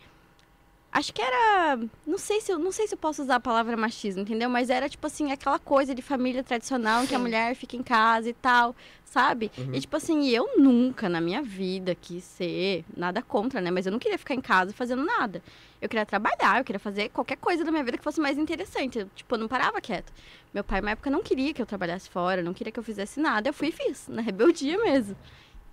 Acho 0.91 1.13
que 1.13 1.21
era. 1.21 1.79
Não 2.05 2.17
sei 2.17 2.41
se 2.41 2.51
eu, 2.51 2.57
não 2.57 2.71
sei 2.71 2.87
se 2.87 2.95
eu 2.95 2.97
posso 2.97 3.21
usar 3.21 3.35
a 3.35 3.39
palavra 3.39 3.77
machismo, 3.77 4.23
entendeu? 4.23 4.49
Mas 4.49 4.71
era 4.71 4.89
tipo 4.89 5.05
assim, 5.05 5.31
aquela 5.31 5.59
coisa 5.59 5.93
de 5.93 6.01
família 6.01 6.43
tradicional 6.43 7.05
que 7.05 7.13
a 7.13 7.19
mulher 7.19 7.53
fica 7.55 7.75
em 7.75 7.83
casa 7.83 8.27
e 8.27 8.33
tal, 8.33 8.75
sabe? 9.05 9.51
E 9.71 9.79
tipo 9.79 9.95
assim, 9.95 10.27
eu 10.29 10.57
nunca 10.57 11.07
na 11.07 11.21
minha 11.21 11.43
vida 11.43 11.93
quis 11.93 12.23
ser 12.23 12.83
nada 12.97 13.21
contra, 13.21 13.61
né? 13.61 13.69
Mas 13.69 13.85
eu 13.85 13.91
não 13.91 13.99
queria 13.99 14.17
ficar 14.17 14.33
em 14.33 14.41
casa 14.41 14.73
fazendo 14.73 15.05
nada. 15.05 15.43
Eu 15.79 15.87
queria 15.87 16.05
trabalhar, 16.07 16.57
eu 16.59 16.63
queria 16.65 16.79
fazer 16.79 17.09
qualquer 17.09 17.37
coisa 17.37 17.63
da 17.63 17.71
minha 17.71 17.83
vida 17.83 17.97
que 17.97 18.03
fosse 18.03 18.19
mais 18.19 18.37
interessante. 18.37 18.97
Eu, 18.99 19.09
tipo, 19.15 19.35
eu 19.35 19.39
não 19.39 19.47
parava 19.47 19.79
quieto. 19.79 20.11
Meu 20.51 20.63
pai, 20.63 20.81
na 20.81 20.91
época, 20.91 21.11
não 21.11 21.21
queria 21.21 21.53
que 21.53 21.61
eu 21.61 21.67
trabalhasse 21.67 22.09
fora, 22.09 22.41
não 22.41 22.53
queria 22.53 22.71
que 22.73 22.79
eu 22.79 22.83
fizesse 22.83 23.19
nada. 23.19 23.47
Eu 23.47 23.53
fui 23.53 23.67
e 23.67 23.71
fiz, 23.71 24.07
na 24.07 24.23
rebeldia 24.23 24.77
mesmo. 24.79 25.15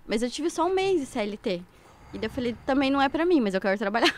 Mas 0.05 0.21
eu 0.21 0.29
tive 0.29 0.49
só 0.51 0.67
um 0.67 0.73
mês 0.73 1.01
de 1.01 1.07
CLT. 1.07 1.63
E 2.13 2.17
daí 2.17 2.27
eu 2.27 2.29
falei, 2.29 2.55
também 2.65 2.89
não 2.91 3.01
é 3.01 3.09
pra 3.09 3.25
mim, 3.25 3.41
mas 3.41 3.53
eu 3.53 3.59
quero 3.59 3.77
trabalhar. 3.77 4.13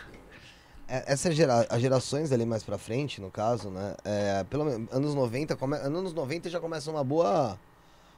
É, 0.90 1.04
Essas 1.12 1.34
gera, 1.36 1.66
as 1.70 1.80
gerações 1.80 2.32
ali 2.32 2.44
mais 2.44 2.62
pra 2.64 2.76
frente, 2.76 3.20
no 3.20 3.30
caso, 3.30 3.70
né? 3.70 3.94
É, 4.04 4.44
pelo 4.50 4.64
menos 4.64 4.92
anos 4.92 5.14
90, 5.14 5.54
come, 5.56 5.76
anos 5.76 6.12
90 6.12 6.50
já 6.50 6.58
começa 6.58 6.90
uma 6.90 7.04
boa. 7.04 7.58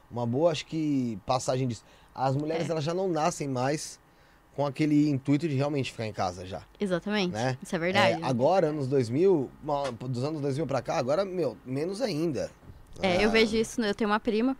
Uma 0.09 0.25
boa, 0.25 0.51
acho 0.51 0.65
que, 0.65 1.17
passagem 1.25 1.67
disso. 1.67 1.83
As 2.13 2.35
mulheres 2.35 2.67
É. 2.67 2.71
elas 2.71 2.83
já 2.83 2.93
não 2.93 3.07
nascem 3.07 3.47
mais 3.47 3.99
com 4.55 4.65
aquele 4.65 5.09
intuito 5.09 5.47
de 5.47 5.55
realmente 5.55 5.91
ficar 5.91 6.05
em 6.05 6.13
casa 6.13 6.45
já. 6.45 6.61
Exatamente. 6.79 7.31
Né? 7.33 7.57
Isso 7.61 7.75
é 7.75 7.79
verdade. 7.79 8.21
É, 8.21 8.25
agora, 8.25 8.67
anos 8.67 8.87
2000, 8.87 9.49
uma- 9.63 9.91
dos 9.91 10.23
anos 10.23 10.41
2000 10.41 10.67
pra 10.67 10.81
cá, 10.81 10.97
agora, 10.97 11.25
meu, 11.25 11.57
menos 11.65 12.01
ainda. 12.01 12.51
É, 13.01 13.23
eu 13.23 13.29
Ah, 13.29 13.31
vejo 13.31 13.55
isso, 13.55 13.81
eu 13.81 13.95
tenho 13.95 14.09
uma 14.11 14.19
prima, 14.19 14.55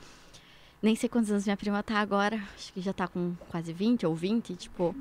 nem 0.81 0.95
sei 0.95 1.07
quantos 1.07 1.29
anos 1.29 1.45
minha 1.45 1.55
prima 1.57 1.83
tá 1.83 1.99
agora, 1.99 2.41
acho 2.55 2.73
que 2.73 2.81
já 2.81 2.91
tá 2.93 3.07
com 3.07 3.35
quase 3.51 3.71
20 3.71 4.03
ou 4.07 4.15
20, 4.15 4.55
tipo, 4.55 4.95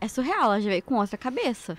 é 0.00 0.06
surreal, 0.06 0.44
ela 0.44 0.60
já 0.60 0.68
veio 0.70 0.82
com 0.84 0.94
outra 0.94 1.18
cabeça. 1.18 1.76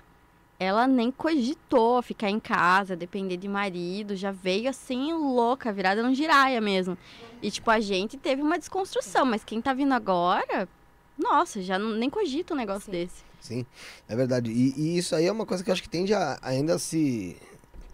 Ela 0.60 0.86
nem 0.86 1.10
cogitou 1.10 2.02
ficar 2.02 2.28
em 2.28 2.38
casa, 2.38 2.94
depender 2.94 3.38
de 3.38 3.48
marido, 3.48 4.14
já 4.14 4.30
veio 4.30 4.68
assim, 4.68 5.10
louca, 5.14 5.72
virada 5.72 6.02
num 6.02 6.14
giraia 6.14 6.60
mesmo. 6.60 6.98
E, 7.40 7.50
tipo, 7.50 7.70
a 7.70 7.80
gente 7.80 8.18
teve 8.18 8.42
uma 8.42 8.58
desconstrução, 8.58 9.24
mas 9.24 9.42
quem 9.42 9.62
tá 9.62 9.72
vindo 9.72 9.94
agora, 9.94 10.68
nossa, 11.16 11.62
já 11.62 11.78
não, 11.78 11.92
nem 11.92 12.10
cogita 12.10 12.52
um 12.52 12.56
negócio 12.58 12.84
Sim. 12.84 12.90
desse. 12.90 13.24
Sim, 13.40 13.64
é 14.06 14.14
verdade. 14.14 14.50
E, 14.50 14.74
e 14.78 14.98
isso 14.98 15.16
aí 15.16 15.24
é 15.24 15.32
uma 15.32 15.46
coisa 15.46 15.64
que 15.64 15.70
eu 15.70 15.72
acho 15.72 15.82
que 15.82 15.88
tende 15.88 16.12
a 16.12 16.38
ainda 16.42 16.78
se. 16.78 17.38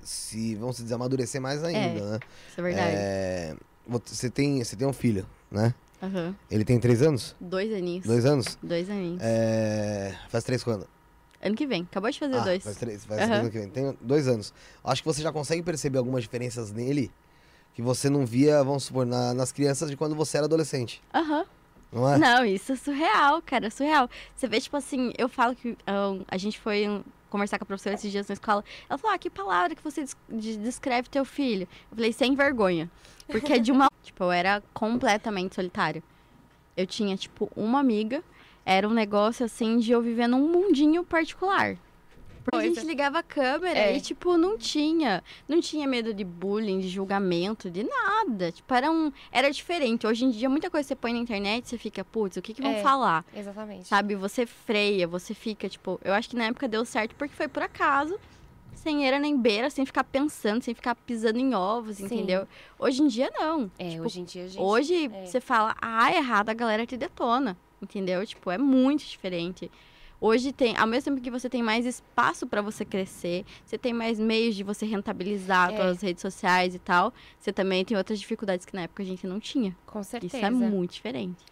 se 0.03 0.57
vamos 0.57 0.79
dizer, 0.79 0.95
amadurecer 0.95 1.41
mais 1.41 1.63
ainda, 1.63 2.11
né? 2.11 2.21
Isso 2.51 2.61
é 2.61 2.63
verdade. 2.65 2.97
É, 2.97 3.57
você, 3.87 4.29
tem, 4.29 4.65
você 4.65 4.75
tem 4.75 4.89
um 4.89 4.93
filho, 4.93 5.25
né? 5.53 5.73
Aham. 6.03 6.35
Ele 6.51 6.65
tem 6.65 6.81
três 6.81 7.01
anos? 7.01 7.37
Dois 7.41 7.73
aninhos. 7.73 8.05
Dois 8.05 8.27
anos? 8.27 8.59
Dois 8.61 8.91
aninhos. 8.91 9.23
É, 9.23 10.19
faz 10.29 10.43
três 10.43 10.65
quando? 10.65 10.96
Ano 11.43 11.55
que 11.55 11.67
vem, 11.67 11.83
acabou 11.91 12.11
de 12.11 12.19
fazer 12.19 12.37
Ah, 12.37 12.41
dois. 12.45 12.65
Faz 12.65 12.77
três, 12.77 13.05
faz 13.05 13.21
Aham. 13.21 13.29
três 13.29 13.41
ano 13.43 13.51
que 13.51 13.59
vem. 13.59 13.69
Tem 13.69 13.99
dois 14.01 14.27
anos. 14.29 14.53
Acho 14.83 15.03
que 15.03 15.07
você 15.09 15.23
já 15.23 15.33
consegue 15.33 15.63
perceber 15.63 15.99
algumas 15.99 16.23
diferenças 16.23 16.73
nele 16.73 17.11
que 17.75 17.83
você 17.83 18.09
não 18.09 18.25
via, 18.25 18.65
vamos 18.65 18.85
supor, 18.85 19.05
na- 19.05 19.35
nas 19.35 19.53
crianças 19.53 19.91
de 19.91 19.97
quando 19.97 20.15
você 20.15 20.39
era 20.39 20.47
adolescente. 20.47 21.03
Aham. 21.15 21.45
Não 21.93 22.09
é? 22.13 22.19
Não, 22.19 22.45
isso 22.45 22.73
é 22.73 22.77
surreal, 22.77 23.41
cara, 23.43 23.67
é 23.67 23.71
surreal. 23.71 24.09
Você 24.35 24.49
vê, 24.49 24.61
tipo 24.61 24.77
assim, 24.77 25.13
eu 25.17 25.29
falo 25.29 25.55
que 25.55 25.77
ahn, 25.87 26.23
a 26.29 26.37
gente 26.37 26.59
foi 26.59 26.89
hum, 26.89 27.03
conversar 27.31 27.59
com 27.59 27.65
a 27.65 27.67
professora 27.67 27.95
esses 27.95 28.11
dias 28.11 28.27
na 28.27 28.33
escola. 28.33 28.65
Ela 28.89 28.99
falou, 28.99 29.15
ah, 29.15 29.19
que 29.19 29.31
palavra 29.31 29.75
que 29.75 29.83
você 29.85 30.03
des- 30.03 30.17
de- 30.29 30.57
descreve 30.57 31.09
teu 31.09 31.25
filho? 31.25 31.69
Eu 31.91 31.97
falei, 31.97 32.13
sem 32.13 32.35
vergonha. 32.35 32.91
Porque 33.29 33.53
é 33.53 33.59
de 33.59 33.71
uma... 33.71 33.89
tipo, 34.03 34.25
eu 34.25 34.33
era 34.33 34.63
completamente 34.75 35.55
solitária. 35.55 36.03
Eu 36.77 36.87
tinha, 36.87 37.17
tipo, 37.17 37.51
uma 37.55 37.79
amiga. 37.81 38.23
Era 38.69 38.89
um 38.89 38.93
negócio, 38.93 39.47
assim, 39.47 39.79
de 39.79 39.93
eu 39.93 40.03
viver 40.03 40.27
num 40.27 40.41
mundinho 40.51 41.05
particular. 41.05 41.77
Porque 42.43 42.65
a 42.65 42.69
gente 42.69 42.85
ligava 42.87 43.19
a 43.19 43.23
câmera 43.25 43.77
É. 43.79 43.97
e, 43.97 44.01
tipo, 44.01 44.37
não 44.37 44.57
tinha. 44.59 45.23
Não 45.49 45.61
tinha 45.61 45.87
medo 45.87 46.13
de 46.15 46.23
bullying, 46.25 46.79
de 46.81 46.89
julgamento, 46.89 47.69
de 47.71 47.83
nada. 47.85 48.53
Tipo, 48.53 48.73
era 48.75 48.89
um. 48.91 49.11
Era 49.33 49.51
diferente. 49.51 50.07
Hoje 50.07 50.25
em 50.25 50.31
dia, 50.31 50.49
muita 50.49 50.71
coisa 50.71 50.85
que 50.85 50.89
você 50.89 50.95
põe 50.97 51.13
na 51.13 51.19
internet, 51.19 51.69
você 51.69 51.77
fica, 51.79 52.05
putz, 52.05 52.37
o 52.37 52.43
que, 52.43 52.55
que 52.55 52.63
vão 52.63 52.71
É. 52.73 52.83
falar? 52.83 53.25
Exatamente. 53.35 53.89
Sabe? 53.89 54.15
Você 54.15 54.47
freia, 54.47 55.09
você 55.09 55.33
fica, 55.35 55.69
tipo. 55.69 56.01
Eu 56.05 56.13
acho 56.13 56.29
que 56.29 56.37
na 56.37 56.45
época 56.45 56.69
deu 56.69 56.85
certo 56.85 57.15
porque 57.17 57.35
foi 57.35 57.49
por 57.49 57.63
acaso. 57.65 58.17
Sem 58.75 59.09
era 59.09 59.19
nem 59.19 59.37
beira, 59.37 59.69
sem 59.71 59.85
ficar 59.85 60.05
pensando, 60.05 60.63
sem 60.63 60.73
ficar 60.75 60.95
pisando 60.95 61.39
em 61.41 61.53
ovos, 61.55 61.97
Sim. 61.97 62.05
entendeu? 62.05 62.47
Hoje 62.79 63.03
em 63.03 63.09
dia, 63.09 63.29
não. 63.35 63.69
É, 63.79 63.89
Tipo, 63.91 64.05
hoje 64.05 64.21
em 64.21 64.25
dia 64.25 64.45
a 64.45 64.49
gente. 64.49 64.63
Hoje, 64.63 65.07
é. 65.13 65.27
você 65.27 65.41
fala, 65.41 65.75
ah, 65.83 66.13
errado, 66.15 66.51
a 66.51 66.55
galera 66.55 66.87
te 66.87 66.97
detona. 66.97 67.57
Entendeu? 67.81 68.27
Tipo, 68.27 68.51
é 68.51 68.59
muito 68.59 69.05
diferente. 69.05 69.71
Hoje 70.19 70.51
tem, 70.51 70.75
ao 70.79 70.87
mesmo 70.87 71.11
tempo 71.13 71.23
que 71.23 71.31
você 71.31 71.49
tem 71.49 71.63
mais 71.63 71.85
espaço 71.85 72.47
para 72.47 72.63
você 72.63 72.87
crescer, 72.87 73.45
você 73.67 73.77
tem 73.77 73.93
mais 73.93 74.19
meios 74.19 74.57
de 74.57 74.63
você 74.63 74.87
rentabilizar 74.87 75.71
É. 75.73 75.77
suas 75.77 76.01
redes 76.01 76.23
sociais 76.23 76.75
e 76.75 76.79
tal, 76.79 77.13
você 77.39 77.53
também 77.53 77.85
tem 77.85 77.97
outras 77.97 78.19
dificuldades 78.19 78.65
que 78.65 78.75
na 78.75 78.83
época 78.83 79.03
a 79.03 79.07
gente 79.07 79.27
não 79.27 79.39
tinha. 79.39 79.77
Com 79.85 80.03
certeza. 80.03 80.37
Isso 80.39 80.47
é 80.47 80.51
muito 80.51 80.93
diferente. 80.93 81.45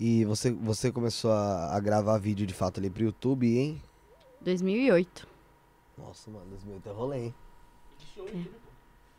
E 0.00 0.24
você, 0.24 0.50
você 0.50 0.90
começou 0.90 1.30
a, 1.30 1.76
a 1.76 1.80
gravar 1.80 2.16
vídeo 2.18 2.46
de 2.46 2.54
fato 2.54 2.80
ali 2.80 2.88
pro 2.88 3.04
YouTube, 3.04 3.46
hein? 3.54 3.82
2008. 4.40 5.28
Nossa, 5.98 6.30
mano, 6.30 6.46
2008 6.50 6.88
é 6.88 6.92
rolê, 6.92 7.18
hein? 7.24 7.34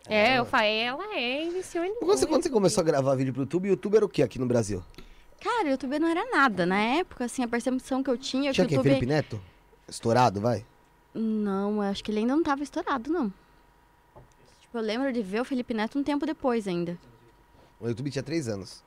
É, 0.07 0.39
eu 0.39 0.45
falei, 0.45 0.79
ela 0.79 1.03
é, 1.15 1.45
iniciou 1.45 1.83
em. 1.83 1.93
Quando 1.99 2.17
você, 2.17 2.25
quando 2.25 2.43
você 2.43 2.49
começou 2.49 2.81
a 2.81 2.85
gravar 2.85 3.13
vídeo 3.15 3.33
pro 3.33 3.43
YouTube, 3.43 3.67
o 3.67 3.71
YouTube 3.71 3.95
era 3.97 4.05
o 4.05 4.09
que 4.09 4.23
aqui 4.23 4.39
no 4.39 4.45
Brasil? 4.45 4.83
Cara, 5.41 5.70
YouTube 5.70 6.00
não 6.00 6.08
era 6.08 6.25
nada. 6.32 6.65
Na 6.65 6.79
época, 6.79 7.25
assim, 7.25 7.44
a 7.44 7.48
percepção 7.48 8.01
que 8.03 8.10
eu 8.10 8.17
tinha 8.17 8.50
é 8.50 8.53
que 8.53 8.56
Tinha 8.56 8.65
o 8.65 8.67
quem? 8.67 8.77
YouTube. 8.77 8.94
Felipe 8.94 9.06
Neto? 9.06 9.41
Estourado, 9.88 10.41
vai? 10.41 10.65
Não, 11.13 11.75
eu 11.75 11.82
acho 11.82 12.03
que 12.03 12.12
ele 12.12 12.20
ainda 12.20 12.36
não 12.36 12.44
tava 12.44 12.63
estourado, 12.63 13.12
não. 13.12 13.32
Tipo, 14.62 14.77
eu 14.77 14.82
lembro 14.82 15.12
de 15.13 15.22
ver 15.22 15.41
o 15.41 15.46
Felipe 15.46 15.74
Neto 15.74 15.98
um 15.98 16.03
tempo 16.03 16.25
depois 16.25 16.67
ainda. 16.67 16.98
O 17.79 17.88
YouTube 17.88 18.12
tinha 18.12 18.24
três 18.24 18.48
anos. 18.48 18.84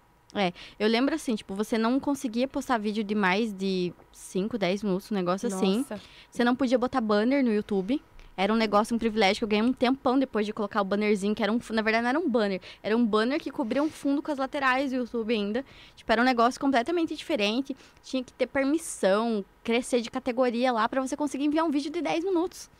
Eu 0.79 0.87
lembro 0.87 1.15
assim, 1.15 1.35
tipo, 1.35 1.55
você 1.55 1.77
não 1.77 1.99
conseguia 1.99 2.47
postar 2.47 2.79
vídeo 2.79 3.03
de 3.03 3.17
mais 3.17 3.53
de 3.53 3.93
5, 4.13 4.57
10 4.57 4.85
minutos, 4.85 5.11
um 5.11 5.15
negócio 5.15 5.49
assim. 5.49 5.79
Nossa. 5.79 6.01
Você 6.31 6.45
não 6.45 6.55
podia 6.55 6.79
botar 6.79 7.01
banner 7.01 7.45
no 7.45 7.53
YouTube. 7.53 8.01
Era 8.41 8.55
um 8.55 8.57
negócio, 8.57 8.97
um 8.97 8.99
privilégio 8.99 9.41
que 9.41 9.45
eu 9.45 9.49
ganhei 9.49 9.63
um 9.63 9.71
tempão 9.71 10.19
depois 10.19 10.47
de 10.47 10.53
colocar 10.55 10.81
o 10.81 10.85
bannerzinho, 10.85 11.35
que 11.35 11.43
era 11.43 11.53
um. 11.53 11.61
Na 11.73 11.83
verdade, 11.83 12.05
não 12.05 12.09
era 12.09 12.19
um 12.19 12.27
banner. 12.27 12.59
Era 12.83 12.97
um 12.97 13.05
banner 13.05 13.39
que 13.39 13.51
cobria 13.51 13.83
um 13.83 13.91
fundo 13.91 14.23
com 14.23 14.33
as 14.33 14.39
laterais 14.39 14.93
do 14.93 14.97
YouTube 14.97 15.35
ainda. 15.35 15.63
Tipo, 15.95 16.11
era 16.11 16.23
um 16.23 16.25
negócio 16.25 16.59
completamente 16.59 17.15
diferente. 17.15 17.77
Tinha 18.03 18.25
que 18.25 18.33
ter 18.33 18.47
permissão, 18.47 19.45
crescer 19.63 20.01
de 20.01 20.11
categoria 20.11 20.73
lá 20.73 20.89
pra 20.89 21.03
você 21.03 21.19
conseguir 21.19 21.45
enviar 21.45 21.67
um 21.67 21.71
vídeo 21.71 21.93
de 21.93 22.01
10 22.01 22.25
minutos. 22.25 22.71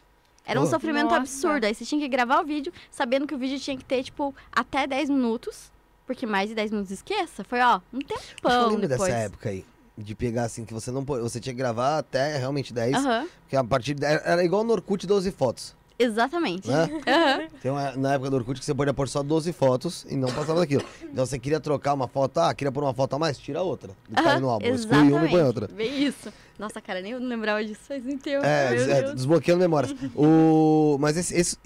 Era 0.47 0.59
um 0.59 0.65
Pô. 0.65 0.71
sofrimento 0.71 1.11
Nossa. 1.11 1.17
absurdo. 1.19 1.67
Aí 1.67 1.75
você 1.75 1.85
tinha 1.85 2.01
que 2.01 2.09
gravar 2.09 2.41
o 2.41 2.45
vídeo 2.47 2.73
sabendo 2.91 3.27
que 3.27 3.35
o 3.35 3.39
vídeo 3.39 3.61
tinha 3.61 3.77
que 3.77 3.85
ter, 3.85 4.03
tipo, 4.03 4.35
até 4.51 4.87
10 4.87 5.11
minutos. 5.11 5.71
Porque 6.07 6.25
mais 6.25 6.49
de 6.49 6.55
10 6.55 6.71
minutos 6.71 6.91
esqueça. 6.91 7.45
Foi, 7.45 7.61
ó, 7.61 7.83
um 7.93 7.99
Acho 7.99 8.07
que 8.07 8.15
eu 8.15 8.19
tempão 8.51 8.69
lembro 8.71 8.89
depois. 8.89 9.13
dessa 9.13 9.25
época 9.27 9.51
aí. 9.51 9.67
De 10.03 10.15
pegar 10.15 10.45
assim, 10.45 10.65
que 10.65 10.73
você 10.73 10.91
não 10.91 11.05
pô- 11.05 11.19
Você 11.21 11.39
tinha 11.41 11.53
que 11.53 11.59
gravar 11.59 11.99
até 11.99 12.37
realmente 12.39 12.73
10. 12.73 12.97
Aham, 12.97 13.27
Porque 13.43 13.57
a 13.57 13.63
partir 13.65 13.95
de, 13.95 14.05
era 14.05 14.43
igual 14.45 14.65
no 14.65 14.73
Orkut 14.73 15.07
12 15.07 15.31
fotos. 15.31 15.75
exatamente. 15.99 16.67
Né? 16.69 16.89
Aham. 17.07 17.49
Tem 17.61 17.71
uma, 17.71 17.93
na 17.97 18.15
época 18.15 18.31
do 18.31 18.37
Orkut 18.37 18.59
que 18.59 18.65
você 18.65 18.75
podia 18.75 18.95
pôr 18.95 19.09
só 19.09 19.23
12 19.23 19.53
fotos 19.53 20.07
e 20.09 20.17
não 20.17 20.29
passava 20.33 20.61
daquilo. 20.61 20.83
Então 21.03 21.27
você 21.27 21.39
queria 21.39 21.61
trocar 21.61 21.93
uma 21.93 22.09
foto, 22.09 22.39
ah, 22.39 22.55
queria 22.55 22.73
pôr 22.73 22.83
uma 22.83 22.95
foto 22.95 23.15
a 23.17 23.19
mais? 23.19 23.37
Tira 23.37 23.61
outra. 23.63 23.91
Aham, 24.17 24.41
no 24.41 24.49
álbum. 24.49 24.67
Exclui 24.67 25.13
uma 25.13 25.27
e 25.27 25.31
põe 25.31 25.43
outra. 25.43 25.69
Bem 25.69 26.03
isso. 26.05 26.33
Nossa, 26.59 26.81
cara, 26.81 27.03
nem 27.03 27.13
eu 27.13 27.21
não 27.21 27.29
lembrava 27.29 27.63
disso 27.65 27.81
faz 27.87 28.07
um 28.07 28.17
tempo. 28.17 28.45
É, 28.45 28.75
é, 28.75 29.13
desbloqueando 29.13 29.61
memórias. 29.61 29.95
O, 30.17 30.97
mas 30.99 31.17
esse, 31.17 31.35
esse, 31.35 31.57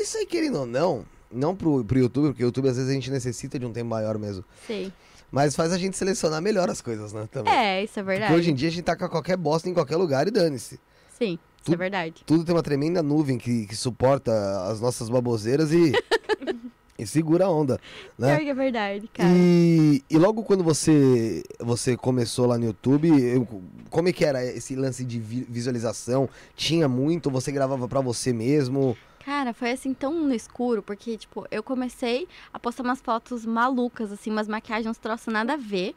isso 0.00 0.16
aí, 0.18 0.26
querendo 0.26 0.60
ou 0.60 0.66
não, 0.66 1.04
não 1.32 1.56
pro, 1.56 1.84
pro 1.84 1.98
YouTube, 1.98 2.28
porque 2.28 2.44
o 2.44 2.46
YouTube 2.46 2.68
às 2.68 2.76
vezes 2.76 2.90
a 2.90 2.94
gente 2.94 3.10
necessita 3.10 3.58
de 3.58 3.66
um 3.66 3.72
tempo 3.72 3.90
maior 3.90 4.16
mesmo. 4.18 4.44
Sei. 4.66 4.92
Mas 5.30 5.54
faz 5.54 5.72
a 5.72 5.78
gente 5.78 5.96
selecionar 5.96 6.40
melhor 6.40 6.70
as 6.70 6.80
coisas, 6.80 7.12
né? 7.12 7.28
Também. 7.30 7.52
É, 7.52 7.84
isso 7.84 7.98
é 7.98 8.02
Porque 8.02 8.18
verdade. 8.18 8.34
hoje 8.34 8.50
em 8.50 8.54
dia 8.54 8.68
a 8.68 8.72
gente 8.72 8.82
tá 8.84 8.96
com 8.96 9.08
qualquer 9.08 9.36
bosta 9.36 9.68
em 9.68 9.74
qualquer 9.74 9.96
lugar 9.96 10.26
e 10.26 10.30
dane-se. 10.30 10.80
Sim, 11.18 11.32
isso 11.56 11.64
Tudo- 11.64 11.74
é 11.74 11.76
verdade. 11.76 12.22
Tudo 12.24 12.44
tem 12.44 12.54
uma 12.54 12.62
tremenda 12.62 13.02
nuvem 13.02 13.36
que, 13.38 13.66
que 13.66 13.76
suporta 13.76 14.32
as 14.70 14.80
nossas 14.80 15.08
baboseiras 15.10 15.70
e, 15.72 15.92
e 16.98 17.06
segura 17.06 17.44
a 17.44 17.50
onda, 17.50 17.78
né? 18.18 18.38
Que 18.38 18.48
é 18.48 18.54
verdade, 18.54 19.08
cara. 19.12 19.28
E, 19.32 20.02
e 20.08 20.16
logo 20.16 20.42
quando 20.44 20.64
você 20.64 21.42
você 21.60 21.96
começou 21.96 22.46
lá 22.46 22.56
no 22.56 22.64
YouTube, 22.66 23.08
eu- 23.08 23.46
como 23.90 24.08
é 24.08 24.12
que 24.12 24.24
era 24.24 24.42
esse 24.44 24.74
lance 24.74 25.04
de 25.04 25.18
vi- 25.20 25.46
visualização? 25.48 26.28
Tinha 26.56 26.88
muito? 26.88 27.30
Você 27.30 27.52
gravava 27.52 27.86
pra 27.86 28.00
você 28.00 28.32
mesmo? 28.32 28.96
Cara, 29.24 29.52
foi 29.52 29.72
assim 29.72 29.92
tão 29.92 30.12
no 30.12 30.34
escuro, 30.34 30.82
porque, 30.82 31.16
tipo, 31.18 31.46
eu 31.50 31.62
comecei 31.62 32.26
a 32.52 32.58
postar 32.58 32.82
umas 32.82 33.00
fotos 33.00 33.44
malucas, 33.44 34.10
assim, 34.12 34.30
umas 34.30 34.48
maquiagens, 34.48 34.86
uns 34.86 34.98
troços 34.98 35.32
nada 35.32 35.54
a 35.54 35.56
ver. 35.56 35.94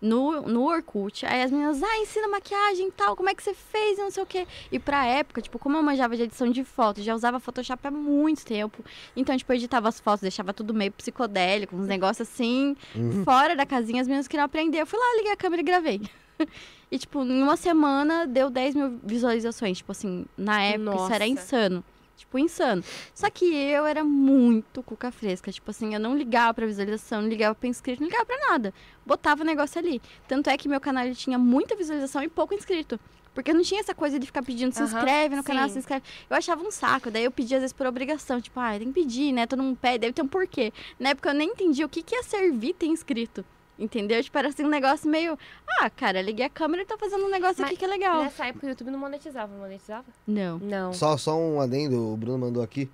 No, 0.00 0.42
no 0.42 0.64
Orkut, 0.64 1.24
aí 1.26 1.44
as 1.44 1.52
meninas, 1.52 1.80
ah, 1.80 1.98
ensina 1.98 2.26
maquiagem 2.26 2.88
e 2.88 2.90
tal, 2.90 3.14
como 3.14 3.28
é 3.28 3.36
que 3.36 3.40
você 3.40 3.54
fez, 3.54 3.96
e 3.96 4.02
não 4.02 4.10
sei 4.10 4.20
o 4.24 4.26
quê. 4.26 4.48
E 4.72 4.76
pra 4.80 5.06
época, 5.06 5.40
tipo, 5.40 5.60
como 5.60 5.76
eu 5.76 5.82
manjava 5.84 6.16
de 6.16 6.24
edição 6.24 6.50
de 6.50 6.64
fotos, 6.64 7.04
já 7.04 7.14
usava 7.14 7.38
Photoshop 7.38 7.86
há 7.86 7.90
muito 7.92 8.44
tempo. 8.44 8.84
Então, 9.14 9.36
tipo, 9.36 9.52
eu 9.52 9.56
editava 9.56 9.88
as 9.88 10.00
fotos, 10.00 10.22
deixava 10.22 10.52
tudo 10.52 10.74
meio 10.74 10.90
psicodélico, 10.90 11.76
uns 11.76 11.86
negócios 11.86 12.28
assim, 12.28 12.76
Uhum. 12.96 13.22
fora 13.22 13.54
da 13.54 13.64
casinha, 13.64 14.00
as 14.02 14.08
meninas 14.08 14.26
queriam 14.26 14.44
aprender. 14.46 14.80
Eu 14.80 14.86
fui 14.88 14.98
lá, 14.98 15.04
liguei 15.18 15.30
a 15.30 15.36
câmera 15.36 15.62
e 15.62 15.64
gravei. 15.64 16.00
e, 16.90 16.98
tipo, 16.98 17.22
em 17.22 17.40
uma 17.40 17.56
semana 17.56 18.26
deu 18.26 18.50
10 18.50 18.74
mil 18.74 18.98
visualizações. 19.04 19.78
Tipo 19.78 19.92
assim, 19.92 20.26
na 20.36 20.62
época 20.64 20.96
isso 20.96 21.12
era 21.12 21.24
Nossa. 21.26 21.26
insano. 21.28 21.84
Tipo, 22.22 22.38
insano. 22.38 22.82
Só 23.12 23.28
que 23.28 23.44
eu 23.44 23.84
era 23.84 24.04
muito 24.04 24.82
cuca 24.82 25.10
fresca. 25.10 25.50
Tipo 25.50 25.70
assim, 25.70 25.92
eu 25.94 26.00
não 26.00 26.16
ligava 26.16 26.54
pra 26.54 26.66
visualização, 26.66 27.20
não 27.20 27.28
ligava 27.28 27.54
pra 27.54 27.68
inscrito, 27.68 28.00
não 28.00 28.08
ligava 28.08 28.24
pra 28.24 28.36
nada. 28.48 28.72
Botava 29.04 29.42
o 29.42 29.44
negócio 29.44 29.78
ali. 29.78 30.00
Tanto 30.28 30.48
é 30.48 30.56
que 30.56 30.68
meu 30.68 30.80
canal 30.80 31.04
ele 31.04 31.16
tinha 31.16 31.36
muita 31.36 31.74
visualização 31.74 32.22
e 32.22 32.28
pouco 32.28 32.54
inscrito. 32.54 32.98
Porque 33.34 33.52
não 33.52 33.62
tinha 33.62 33.80
essa 33.80 33.94
coisa 33.94 34.18
de 34.18 34.26
ficar 34.26 34.42
pedindo, 34.42 34.72
se 34.72 34.82
inscreve 34.82 35.34
no 35.34 35.42
canal, 35.42 35.66
sim. 35.66 35.74
se 35.74 35.78
inscreve. 35.80 36.04
Eu 36.28 36.36
achava 36.36 36.62
um 36.62 36.70
saco. 36.70 37.10
Daí 37.10 37.24
eu 37.24 37.30
pedia, 37.30 37.56
às 37.56 37.62
vezes, 37.62 37.72
por 37.72 37.86
obrigação. 37.86 38.40
Tipo, 38.40 38.60
ah, 38.60 38.78
tem 38.78 38.92
que 38.92 39.00
pedir, 39.00 39.32
né? 39.32 39.46
Todo 39.46 39.62
mundo 39.62 39.76
pede, 39.80 39.98
deve 39.98 40.12
ter 40.12 40.22
um 40.22 40.28
porquê. 40.28 40.72
Na 40.98 41.10
época 41.10 41.30
eu 41.30 41.34
nem 41.34 41.48
entendia 41.48 41.84
o 41.84 41.88
que, 41.88 42.02
que 42.02 42.14
ia 42.14 42.22
servir 42.22 42.74
ter 42.74 42.86
inscrito. 42.86 43.44
Entendeu? 43.82 44.22
Tipo, 44.22 44.38
era 44.38 44.48
assim 44.48 44.64
um 44.64 44.68
negócio 44.68 45.10
meio. 45.10 45.36
Ah, 45.80 45.90
cara, 45.90 46.22
liguei 46.22 46.46
a 46.46 46.48
câmera 46.48 46.84
e 46.84 46.86
tá 46.86 46.96
fazendo 46.96 47.24
um 47.24 47.28
negócio 47.28 47.56
Mas 47.62 47.70
aqui 47.70 47.76
que 47.76 47.84
é 47.84 47.88
legal. 47.88 48.22
Nessa 48.22 48.46
época 48.46 48.64
o 48.64 48.68
YouTube 48.68 48.92
não 48.92 48.98
monetizava, 49.00 49.52
monetizava? 49.56 50.04
Não. 50.24 50.60
Não. 50.60 50.92
Só, 50.92 51.16
só 51.16 51.36
um 51.36 51.60
adendo, 51.60 52.12
o 52.12 52.16
Bruno 52.16 52.38
mandou 52.38 52.62
aqui. 52.62 52.88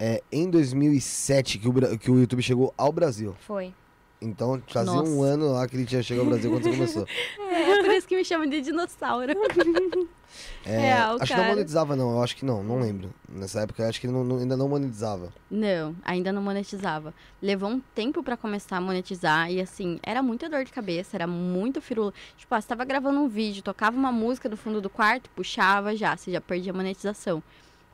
É 0.00 0.20
em 0.32 0.50
2007 0.50 1.58
que 1.60 1.68
o, 1.68 1.98
que 1.98 2.10
o 2.10 2.18
YouTube 2.18 2.42
chegou 2.42 2.74
ao 2.76 2.90
Brasil. 2.90 3.36
Foi. 3.38 3.72
Então 4.22 4.62
fazia 4.68 4.92
Nossa. 4.92 5.10
um 5.10 5.22
ano 5.22 5.52
lá 5.52 5.66
que 5.66 5.76
ele 5.76 5.84
tinha 5.84 6.02
chegado 6.02 6.24
ao 6.24 6.30
Brasil 6.30 6.50
quando 6.50 6.62
você 6.62 6.70
começou. 6.70 7.06
É 7.52 7.82
por 7.82 7.92
isso 7.92 8.06
que 8.08 8.16
me 8.16 8.24
chamam 8.24 8.46
de 8.48 8.60
dinossauro. 8.60 9.32
É, 10.64 10.78
Real, 10.78 11.16
acho 11.16 11.24
que 11.24 11.28
cara. 11.28 11.42
não 11.42 11.48
monetizava, 11.50 11.94
não. 11.96 12.12
Eu 12.12 12.22
acho 12.22 12.36
que 12.36 12.44
não, 12.44 12.62
não 12.62 12.80
lembro. 12.80 13.12
Nessa 13.28 13.60
época 13.60 13.82
eu 13.82 13.88
acho 13.88 14.00
que 14.00 14.06
ele 14.06 14.14
não- 14.14 14.24
não- 14.24 14.38
ainda 14.38 14.56
não 14.56 14.66
monetizava. 14.66 15.30
Não, 15.50 15.94
ainda 16.02 16.32
não 16.32 16.40
monetizava. 16.40 17.12
Levou 17.42 17.68
um 17.68 17.80
tempo 17.94 18.22
pra 18.22 18.34
começar 18.36 18.78
a 18.78 18.80
monetizar 18.80 19.50
e 19.52 19.60
assim, 19.60 20.00
era 20.02 20.22
muita 20.22 20.48
dor 20.48 20.64
de 20.64 20.72
cabeça, 20.72 21.16
era 21.18 21.26
muito 21.26 21.82
firula. 21.82 22.14
Tipo, 22.38 22.54
ah, 22.54 22.60
você 22.62 22.66
tava 22.68 22.82
gravando 22.84 23.20
um 23.20 23.28
vídeo, 23.28 23.62
tocava 23.62 23.94
uma 23.96 24.10
música 24.12 24.48
no 24.48 24.56
fundo 24.56 24.80
do 24.80 24.88
quarto, 24.88 25.28
puxava 25.36 25.94
já, 25.94 26.16
você 26.16 26.30
já 26.32 26.40
perdia 26.40 26.72
a 26.72 26.76
monetização. 26.76 27.42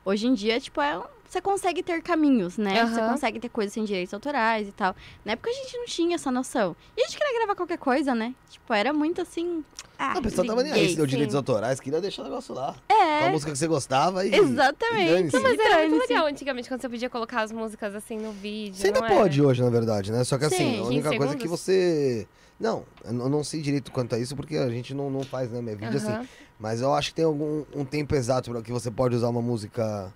Hoje 0.05 0.27
em 0.27 0.33
dia, 0.33 0.61
tipo, 0.61 0.79
é, 0.79 0.97
um- 0.97 1.03
você 1.29 1.39
consegue 1.41 1.83
ter 1.83 2.01
caminhos, 2.01 2.57
né? 2.57 2.85
Você 2.87 2.99
Aham. 3.01 3.11
consegue 3.11 3.39
ter 3.39 3.49
coisas 3.49 3.71
sem 3.73 3.83
direitos 3.85 4.13
autorais 4.13 4.67
e 4.67 4.71
tal. 4.71 4.95
Na 5.23 5.33
época 5.33 5.49
a 5.49 5.53
gente 5.53 5.77
não 5.77 5.85
tinha 5.85 6.15
essa 6.15 6.31
noção. 6.31 6.75
E 6.97 7.01
a 7.01 7.05
gente 7.05 7.17
queria 7.17 7.37
gravar 7.37 7.55
qualquer 7.55 7.77
coisa, 7.77 8.15
né? 8.15 8.33
Tipo, 8.49 8.73
era 8.73 8.91
muito 8.91 9.21
assim. 9.21 9.63
Ah, 9.97 10.13
a 10.17 10.21
pessoa 10.21 10.47
tava 10.47 10.63
nem 10.63 10.71
aí, 10.71 10.89
se 10.89 10.95
deu 10.95 11.05
direitos 11.05 11.33
sim. 11.33 11.37
autorais, 11.37 11.79
queria 11.79 12.01
deixar 12.01 12.23
o 12.23 12.25
negócio 12.25 12.55
lá. 12.55 12.73
Com 12.87 12.93
a 12.93 12.95
É, 12.95 13.31
música 13.31 13.51
que 13.51 13.57
você 13.57 13.67
gostava 13.67 14.25
e. 14.25 14.33
exatamente. 14.33 15.35
e. 15.35 15.37
Não, 15.37 15.43
Mas 15.43 15.59
era 15.59 15.77
muito 15.77 15.91
Dane-se. 15.91 16.07
legal 16.09 16.25
antigamente, 16.25 16.67
quando 16.67 16.81
você 16.81 16.89
podia 16.89 17.09
colocar 17.09 17.41
as 17.41 17.51
músicas 17.51 17.93
assim 17.93 18.17
no 18.17 18.31
vídeo. 18.31 18.75
Você 18.75 18.87
ainda 18.87 18.99
não 19.01 19.05
era? 19.05 19.15
pode 19.17 19.41
hoje, 19.41 19.61
na 19.61 19.69
verdade, 19.69 20.11
né? 20.11 20.23
Só 20.23 20.37
que 20.37 20.45
assim, 20.45 20.57
Sim, 20.57 20.63
a 20.77 20.83
15 20.83 20.87
única 20.89 21.15
coisa 21.15 21.33
é 21.33 21.37
que 21.37 21.47
você. 21.47 22.27
Não, 22.59 22.83
eu 23.05 23.13
não 23.13 23.43
sei 23.43 23.61
direito 23.61 23.91
quanto 23.91 24.15
a 24.15 24.19
isso, 24.19 24.35
porque 24.35 24.57
a 24.57 24.69
gente 24.69 24.93
não, 24.93 25.09
não 25.09 25.21
faz, 25.21 25.49
né, 25.51 25.61
meu 25.61 25.77
vídeo 25.77 25.97
assim. 25.97 26.11
Aham. 26.11 26.27
Mas 26.59 26.81
eu 26.81 26.93
acho 26.93 27.09
que 27.09 27.15
tem 27.15 27.25
algum 27.25 27.63
um 27.73 27.85
tempo 27.85 28.15
exato 28.15 28.51
que 28.61 28.71
você 28.71 28.89
pode 28.91 29.15
usar 29.15 29.29
uma 29.29 29.41
música. 29.41 30.13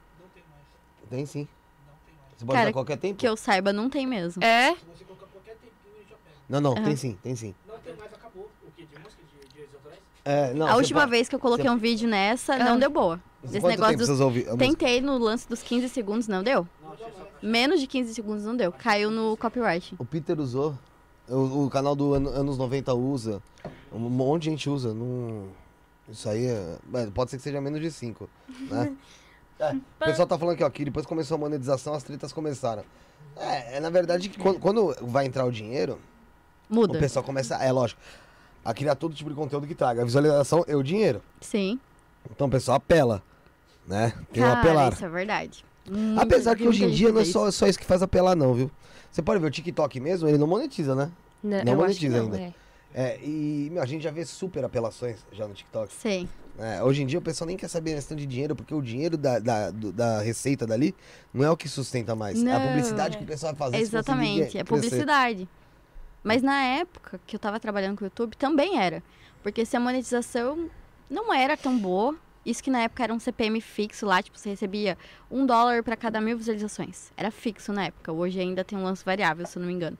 Tem 1.14 1.28
sim. 1.28 1.48
Você 2.36 2.44
pode 2.44 2.58
Cara, 2.58 2.66
usar 2.70 2.74
qualquer 2.74 2.98
tempo? 2.98 3.20
Que 3.20 3.28
eu 3.28 3.38
saiba, 3.38 3.72
não 3.72 3.88
tem 3.88 4.08
mesmo. 4.08 4.44
É? 4.44 4.74
Se 4.74 4.80
você 4.98 5.04
colocar 5.06 5.28
qualquer 5.28 5.52
tempinho, 5.58 5.96
ele 5.96 6.06
já 6.10 6.16
pega. 6.16 6.36
Não, 6.50 6.60
não, 6.60 6.72
Aham. 6.74 6.84
tem 6.86 6.96
sim, 6.96 7.18
tem 7.22 7.36
sim. 7.36 7.54
Não 7.68 7.78
tem 7.78 7.96
mais, 7.96 8.12
acabou. 8.12 8.50
O 8.68 8.72
que? 8.72 8.84
De 8.84 8.98
música? 8.98 9.22
De 9.44 9.48
direitos 9.50 9.76
autorais? 9.76 10.00
É, 10.26 10.54
não, 10.56 10.66
a 10.66 10.72
você 10.72 10.78
última 10.78 11.02
pode- 11.02 11.12
vez 11.12 11.30
que 11.30 11.36
eu 11.36 11.40
coloquei 11.40 11.70
um 11.70 11.78
vídeo 11.78 12.10
nessa, 12.10 12.56
Ah. 12.56 12.64
não 12.66 12.80
deu 12.80 12.90
boa. 12.90 13.22
Esse 13.44 13.60
Quanto 13.60 13.70
negócio 13.74 13.92
tempo 13.92 13.98
dos... 14.00 14.08
vocês 14.08 14.20
ouvem 14.22 14.42
a 14.42 14.46
música? 14.56 14.58
Tentei 14.66 15.02
no 15.02 15.18
lance 15.20 15.48
dos 15.48 15.62
15 15.62 15.88
segundos, 15.90 16.28
não 16.28 16.42
deu? 16.42 16.68
Menos 17.44 17.80
de 17.80 17.86
15 17.86 18.12
segundos 18.16 18.44
não 18.44 18.56
deu. 18.58 18.72
Caiu 18.72 19.12
no 19.12 19.38
copyright. 19.38 19.94
O 20.00 20.06
Peter 20.06 20.40
usou. 20.40 20.76
O, 21.30 21.66
o 21.66 21.70
canal 21.70 21.96
do 21.96 22.16
ano- 22.16 22.30
anos 22.30 22.58
90 22.58 22.92
usa. 22.96 23.40
Um 23.92 24.00
monte 24.00 24.46
de 24.46 24.50
gente 24.50 24.68
usa. 24.68 24.96
Não... 24.96 25.50
Isso 26.10 26.28
aí 26.28 26.48
é... 26.48 26.78
é, 26.96 27.06
Pode 27.14 27.30
ser 27.30 27.38
que 27.38 27.44
seja 27.44 27.62
menos 27.62 27.80
de 27.80 27.92
5. 27.92 28.28
Né? 28.72 28.92
É, 29.60 29.72
o 29.74 29.82
pessoal 30.06 30.28
tá 30.28 30.38
falando 30.38 30.56
aqui, 30.56 30.64
ó, 30.64 30.70
que 30.70 30.84
depois 30.86 31.06
começou 31.06 31.36
a 31.36 31.38
monetização, 31.38 31.94
as 31.94 32.04
tretas 32.04 32.34
começaram. 32.34 32.84
É, 33.38 33.78
é 33.78 33.80
na 33.80 33.90
verdade 33.90 34.30
que 34.30 34.38
quando, 34.38 34.60
quando 34.60 34.96
vai 35.02 35.26
entrar 35.26 35.46
o 35.46 35.52
dinheiro, 35.52 36.00
Muda. 36.70 36.98
o 36.98 37.00
pessoal 37.00 37.24
começa, 37.24 37.56
é 37.56 37.72
lógico, 37.72 38.00
a 38.64 38.74
criar 38.74 38.96
todo 38.96 39.16
tipo 39.16 39.30
de 39.30 39.36
conteúdo 39.36 39.66
que 39.68 39.76
traga. 39.76 40.02
A 40.02 40.06
visualização 40.06 40.64
é 40.68 40.76
o 40.76 40.84
dinheiro. 40.84 41.22
Sim. 41.42 41.80
Então 42.30 42.48
o 42.48 42.50
pessoal 42.50 42.78
apela, 42.78 43.22
né? 43.88 44.14
Tem 44.32 44.44
Cara, 44.44 44.60
apelar. 44.60 44.94
isso 44.94 45.06
é 45.06 45.10
verdade. 45.10 45.66
Muita- 45.90 46.22
Apesar 46.22 46.56
que 46.56 46.68
hoje 46.68 46.86
em 46.86 46.90
dia 46.90 47.12
não 47.12 47.22
é 47.22 47.26
só, 47.26 47.48
isso. 47.50 47.58
só 47.60 47.68
isso 47.68 47.78
que 47.80 47.86
faz 47.86 48.02
apelar, 48.02 48.36
não, 48.36 48.54
viu? 48.54 48.72
Você 49.12 49.22
pode 49.22 49.40
ver 49.40 49.48
o 49.48 49.52
TikTok 49.52 50.00
mesmo, 50.00 50.28
ele 50.28 50.38
não 50.38 50.48
monetiza, 50.48 50.96
né? 50.96 51.12
Não, 51.44 51.58
Não 51.58 51.64
que 51.66 51.76
monetiza 51.76 52.18
não, 52.18 52.24
ainda. 52.26 52.40
é. 52.40 52.54
É, 52.96 53.20
e 53.24 53.70
meu, 53.72 53.82
a 53.82 53.86
gente 53.86 54.04
já 54.04 54.12
vê 54.12 54.24
super 54.24 54.64
apelações 54.64 55.18
já 55.32 55.48
no 55.48 55.54
TikTok. 55.54 55.92
Sim. 55.92 56.30
É, 56.60 56.84
hoje 56.84 57.02
em 57.02 57.08
dia 57.08 57.18
o 57.18 57.22
pessoal 57.22 57.48
nem 57.48 57.58
quer 57.58 57.68
saber 57.68 57.94
a 57.94 57.96
questão 57.96 58.16
de 58.16 58.26
dinheiro, 58.28 58.56
porque 58.56 58.74
o 58.76 58.82
dinheiro 58.82 59.18
da, 59.18 59.40
da, 59.40 59.72
do- 59.72 59.92
da 59.92 60.20
receita 60.22 60.68
dali 60.68 60.94
não 61.34 61.44
é 61.44 61.50
o 61.50 61.58
que 61.58 61.68
sustenta 61.68 62.16
mais. 62.16 62.38
é 62.44 62.52
a 62.52 62.60
Não. 62.60 62.68
publicidade 62.68 63.18
que 63.18 63.24
o 63.24 63.28
pessoal 63.28 63.54
vai 63.56 63.72
fazer. 63.72 63.82
Exatamente. 63.84 64.58
É 64.58 64.64
publicidade. 64.64 65.48
Mas 66.24 66.42
na 66.44 66.62
época 66.64 67.20
que 67.26 67.36
eu 67.36 67.40
tava 67.40 67.60
trabalhando 67.60 67.98
com 67.98 68.04
o 68.04 68.08
YouTube, 68.08 68.38
também 68.38 68.80
era. 68.80 69.02
Porque 69.42 69.66
se 69.66 69.76
a 69.76 69.80
monetização 69.80 70.70
não 71.10 71.34
era 71.34 71.58
tão 71.58 71.78
boa, 71.78 72.16
Isso 72.46 72.62
que 72.62 72.70
na 72.70 72.82
época 72.82 73.02
era 73.04 73.14
um 73.14 73.20
CPM 73.20 73.60
fixo 73.62 74.06
lá, 74.06 74.22
tipo, 74.22 74.38
você 74.38 74.50
recebia 74.50 74.98
um 75.32 75.46
dólar 75.46 75.82
pra 75.82 75.96
cada 75.96 76.20
mil 76.20 76.38
visualizações. 76.38 77.10
Era 77.16 77.32
fixo 77.32 77.72
na 77.72 77.86
época. 77.86 78.12
Hoje 78.12 78.38
ainda 78.40 78.66
tem 78.66 78.78
um 78.78 78.84
lance 78.84 79.04
variável, 79.04 79.46
se 79.46 79.58
eu 79.58 79.62
não 79.62 79.68
me 79.68 79.74
engano. 79.74 79.98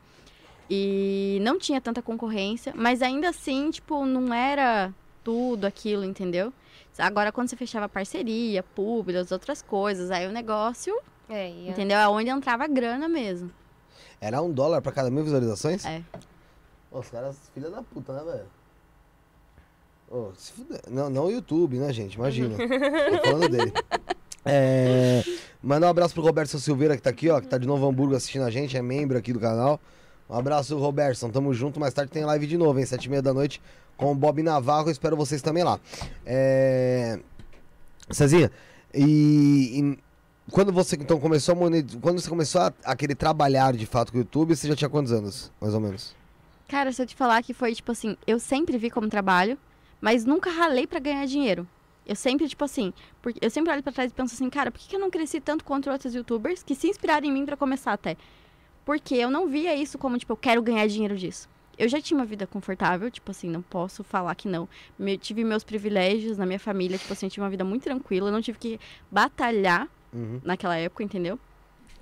E 0.70 1.40
não 1.42 1.58
tinha 1.58 1.80
tanta 1.82 2.02
concorrência, 2.02 2.74
mas 2.76 3.02
ainda 3.02 3.30
assim, 3.30 3.72
tipo, 3.72 4.06
não 4.06 4.34
era 4.34 4.94
tudo 5.24 5.66
aquilo, 5.66 6.04
entendeu? 6.04 6.52
Agora, 6.98 7.32
quando 7.32 7.50
você 7.50 7.56
fechava 7.56 7.90
parceria, 7.90 8.62
público, 8.62 9.20
as 9.20 9.32
outras 9.32 9.62
coisas, 9.62 10.12
aí 10.12 10.28
o 10.28 10.32
negócio, 10.32 10.96
É, 11.30 11.50
e 11.50 11.68
a- 11.68 11.72
entendeu? 11.72 11.98
É 11.98 12.08
onde 12.08 12.30
entrava 12.30 12.66
a 12.66 12.68
grana 12.68 13.08
mesmo. 13.10 13.52
Era 14.22 14.42
um 14.42 14.52
dólar 14.52 14.82
pra 14.82 14.92
cada 14.92 15.10
mil 15.10 15.24
visualizações? 15.24 15.84
É. 15.86 16.02
Os 16.92 17.10
caras, 17.10 17.36
filha 17.54 17.70
da 17.70 17.82
puta, 17.82 18.14
né, 18.14 18.24
velho? 18.32 18.46
Fuder. 20.36 20.82
Não, 20.90 21.10
não 21.10 21.26
o 21.26 21.32
YouTube, 21.32 21.78
né, 21.78 21.92
gente? 21.92 22.14
Imagina. 22.16 22.56
Tô 23.18 23.30
falando 23.30 23.50
dele. 23.50 23.74
É... 24.46 25.24
Manda 25.62 25.88
um 25.88 25.90
abraço 25.90 26.14
pro 26.14 26.22
Roberto 26.22 26.60
Silveira, 26.60 26.96
que 26.96 27.02
tá 27.02 27.10
aqui, 27.10 27.30
ó, 27.30 27.42
que 27.42 27.48
tá 27.48 27.58
de 27.58 27.66
Novo 27.66 27.88
Hamburgo 27.88 28.16
assistindo 28.16 28.44
a 28.44 28.52
gente, 28.52 28.78
é 28.78 28.82
membro 28.82 29.18
aqui 29.18 29.34
do 29.34 29.40
canal. 29.40 29.80
Um 30.30 30.36
abraço, 30.38 30.78
Robertson. 30.78 31.30
Tamo 31.32 31.54
junto. 31.54 31.80
Mais 31.80 31.94
tarde 31.94 32.12
tem 32.12 32.24
live 32.26 32.46
de 32.46 32.58
novo, 32.58 32.78
hein? 32.80 32.86
Sete 32.86 33.06
e 33.06 33.10
meia 33.10 33.22
da 33.22 33.34
noite 33.34 33.60
com 34.04 34.12
o 34.12 34.16
Bob 34.16 34.44
Navarro. 34.44 34.92
Espero 34.92 35.16
vocês 35.16 35.42
também 35.42 35.64
lá. 35.64 35.80
É... 36.26 37.20
Cezinha, 38.12 38.52
e, 38.94 39.80
e 39.80 40.00
quando 40.52 40.74
você 40.74 40.98
então 40.98 41.20
começou 41.20 41.54
a 41.54 41.56
monetizar, 41.56 42.02
quando 42.02 42.20
você 42.20 42.30
começou 42.30 42.62
a, 42.62 42.74
a 42.84 42.96
querer 42.98 43.16
trabalhar 43.16 43.74
de 43.74 43.86
fato 43.86 44.12
com 44.12 44.18
o 44.18 44.22
YouTube, 44.22 44.54
você 44.54 44.68
já 44.68 44.76
tinha 44.76 44.90
quantos 44.90 45.14
anos, 45.14 45.50
mais 45.60 45.74
ou 45.74 45.80
menos? 45.80 46.14
Cara, 46.68 46.92
se 46.92 47.02
eu 47.02 47.06
te 47.06 47.16
falar 47.16 47.42
que 47.42 47.54
foi, 47.54 47.74
tipo 47.74 47.92
assim, 47.94 48.18
eu 48.28 48.40
sempre 48.40 48.78
vi 48.78 48.90
como 48.90 49.08
trabalho, 49.08 49.58
mas 50.02 50.26
nunca 50.26 50.52
ralei 50.52 50.86
pra 50.86 51.00
ganhar 51.00 51.26
dinheiro. 51.26 51.66
Eu 52.06 52.16
sempre, 52.16 52.50
tipo 52.50 52.66
assim, 52.66 52.92
porque 53.22 53.40
eu 53.42 53.50
sempre 53.50 53.72
olho 53.72 53.82
pra 53.82 53.94
trás 53.94 54.12
e 54.12 54.14
penso 54.14 54.36
assim, 54.36 54.50
cara, 54.50 54.70
por 54.70 54.82
que 54.82 54.90
que 54.90 54.96
eu 54.98 55.00
não 55.00 55.10
cresci 55.10 55.40
tanto 55.40 55.64
quanto 55.64 55.90
outros 55.90 56.14
youtubers 56.14 56.62
que 56.62 56.76
se 56.76 56.90
inspiraram 56.90 57.26
em 57.26 57.32
mim 57.32 57.46
pra 57.46 57.56
começar 57.56 57.94
até? 57.94 58.18
Porque 58.84 59.16
eu 59.16 59.32
não 59.32 59.48
via 59.48 59.74
isso 59.74 59.98
como, 59.98 60.18
tipo, 60.18 60.34
eu 60.34 60.38
quero 60.38 60.62
ganhar 60.62 60.86
dinheiro 60.88 61.16
disso. 61.16 61.48
Eu 61.78 61.88
já 61.90 62.00
tinha 62.02 62.18
uma 62.20 62.26
vida 62.26 62.46
confortável, 62.46 63.10
tipo 63.10 63.32
assim, 63.32 63.50
não 63.50 63.62
posso 63.62 64.04
falar 64.04 64.36
que 64.36 64.48
não. 64.48 64.70
Me- 64.98 65.18
tive 65.18 65.44
meus 65.44 65.64
privilégios 65.64 66.38
na 66.38 66.46
minha 66.46 66.60
família, 66.60 66.98
tipo 67.00 67.12
assim, 67.12 67.26
eu 67.26 67.30
tive 67.32 67.42
uma 67.44 67.50
vida 67.50 67.64
muito 67.64 67.84
tranquila, 67.84 68.30
eu 68.30 68.32
não 68.32 68.42
tive 68.42 68.60
que 68.60 68.80
batalhar 69.12 69.88
Uhum. 70.14 70.40
naquela 70.44 70.76
época, 70.78 71.04
entendeu? 71.04 71.40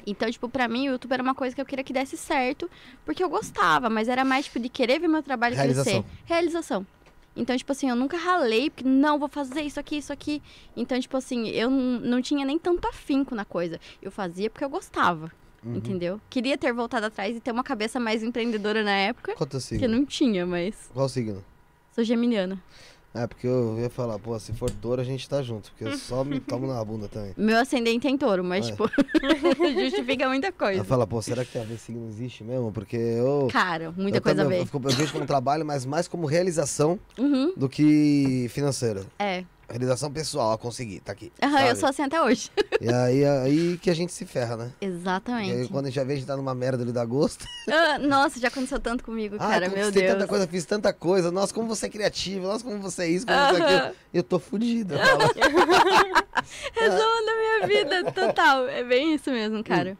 Então, 0.05 0.29
tipo, 0.31 0.49
pra 0.49 0.67
mim, 0.67 0.87
o 0.89 0.91
YouTube 0.93 1.13
era 1.13 1.21
uma 1.23 1.35
coisa 1.35 1.55
que 1.55 1.61
eu 1.61 1.65
queria 1.65 1.83
que 1.83 1.93
desse 1.93 2.17
certo, 2.17 2.69
porque 3.05 3.23
eu 3.23 3.29
gostava, 3.29 3.89
mas 3.89 4.07
era 4.09 4.25
mais, 4.25 4.45
tipo, 4.45 4.59
de 4.59 4.67
querer 4.67 4.99
ver 4.99 5.07
meu 5.07 5.21
trabalho 5.23 5.55
Realização. 5.55 6.01
crescer. 6.03 6.17
Realização. 6.25 6.87
Então, 7.35 7.55
tipo 7.55 7.71
assim, 7.71 7.87
eu 7.89 7.95
nunca 7.95 8.17
ralei, 8.17 8.69
porque 8.69 8.83
não, 8.83 9.17
vou 9.19 9.29
fazer 9.29 9.61
isso 9.61 9.79
aqui, 9.79 9.97
isso 9.97 10.11
aqui. 10.11 10.41
Então, 10.75 10.99
tipo 10.99 11.15
assim, 11.15 11.47
eu 11.49 11.69
não 11.69 12.21
tinha 12.21 12.43
nem 12.45 12.57
tanto 12.59 12.85
afinco 12.87 13.33
na 13.35 13.45
coisa. 13.45 13.79
Eu 14.01 14.11
fazia 14.11 14.49
porque 14.49 14.65
eu 14.65 14.69
gostava, 14.69 15.31
Uhum. 15.65 15.75
entendeu? 15.75 16.19
Queria 16.29 16.57
ter 16.57 16.73
voltado 16.73 17.05
atrás 17.05 17.35
e 17.35 17.39
ter 17.39 17.51
uma 17.51 17.63
cabeça 17.63 17.99
mais 17.99 18.23
empreendedora 18.23 18.83
na 18.83 18.91
época, 18.95 19.33
Qual 19.35 19.47
teu 19.47 19.59
que 19.59 19.65
signo? 19.65 19.87
não 19.87 20.05
tinha, 20.05 20.45
mas 20.45 20.73
Qual 20.93 21.07
signo? 21.07 21.43
sou 21.93 22.03
geminiana. 22.03 22.61
É, 23.13 23.27
porque 23.27 23.45
eu 23.45 23.77
ia 23.77 23.89
falar, 23.89 24.17
pô, 24.19 24.39
se 24.39 24.53
for 24.53 24.71
touro 24.71 25.01
a 25.01 25.03
gente 25.03 25.27
tá 25.27 25.41
junto, 25.43 25.69
porque 25.71 25.83
eu 25.83 25.97
só 25.97 26.23
me 26.23 26.39
tomo 26.39 26.65
na 26.65 26.83
bunda 26.83 27.09
também. 27.09 27.33
Meu 27.35 27.57
ascendente 27.57 28.07
é 28.07 28.09
em 28.09 28.17
touro, 28.17 28.41
mas, 28.41 28.65
É. 28.67 28.71
tipo, 28.71 28.89
justifica 29.79 30.27
muita 30.29 30.47
Ela 30.47 30.55
coisa. 30.55 30.83
fala, 30.85 31.05
pô, 31.05 31.21
será 31.21 31.43
que 31.43 31.51
tem 31.51 31.61
a 31.61 31.65
ver 31.65 31.77
signo 31.77 32.07
existe 32.07 32.41
mesmo? 32.43 32.71
Porque 32.71 32.95
eu. 32.95 33.49
Cara, 33.51 33.91
muita 33.97 34.17
eu 34.17 34.21
coisa 34.21 34.41
a 34.41 34.45
também- 34.45 34.59
ver. 34.59 34.63
Eu, 34.63 34.65
fico- 34.65 34.87
eu 34.89 34.95
vejo 34.95 35.11
como 35.11 35.25
trabalho, 35.25 35.65
mas 35.65 35.85
mais 35.85 36.07
como 36.07 36.25
realização 36.25 36.97
Uhum, 37.17 37.53
do 37.57 37.67
que 37.67 38.47
financeira. 38.49 39.03
é. 39.19 39.43
Realização 39.71 40.11
pessoal, 40.11 40.51
ó, 40.53 40.57
consegui, 40.57 40.99
tá 40.99 41.11
aqui. 41.13 41.31
Aham, 41.41 41.65
eu 41.67 41.75
sou 41.75 41.87
assim 41.89 42.01
até 42.03 42.21
hoje. 42.21 42.51
E 42.79 42.91
aí, 42.91 43.25
aí 43.25 43.77
que 43.77 43.89
a 43.89 43.93
gente 43.93 44.11
se 44.11 44.25
ferra, 44.25 44.57
né? 44.57 44.71
E 44.81 44.85
aí, 44.85 44.91
Exatamente. 44.91 45.69
quando 45.71 45.85
a 45.85 45.89
gente 45.89 45.95
já 45.95 46.03
vê, 46.03 46.13
a 46.13 46.15
gente 46.17 46.25
tá 46.27 46.35
numa 46.35 46.53
merda 46.53 46.83
ali 46.83 46.91
da 46.91 47.05
gosto. 47.05 47.45
Ah, 47.69 47.97
nossa, 47.97 48.39
já 48.39 48.49
aconteceu 48.49 48.79
tanto 48.79 49.03
comigo, 49.03 49.35
Ah, 49.39 49.47
cara, 49.49 49.69
meu 49.69 49.89
Deus. 49.91 50.13
tanta 50.13 50.27
coisa, 50.27 50.47
fiz 50.47 50.65
tanta 50.65 50.91
coisa. 50.93 51.31
Nossa, 51.31 51.53
como 51.53 51.67
você 51.67 51.85
é 51.85 51.89
criativo. 51.89 52.47
Nossa, 52.47 52.63
como 52.63 52.79
você 52.79 53.03
é 53.03 53.07
isso, 53.07 53.25
como 53.25 53.37
você 53.39 53.61
é 53.61 53.77
aquilo. 53.77 53.95
Eu 54.13 54.23
tô 54.23 54.39
fudida. 54.39 54.97
fala. 54.99 55.23
Resumo 56.73 57.25
da 57.25 57.35
minha 57.35 57.67
vida, 57.67 58.11
total. 58.11 58.67
É 58.67 58.83
bem 58.83 59.15
isso 59.15 59.29
mesmo, 59.31 59.63
cara. 59.63 59.97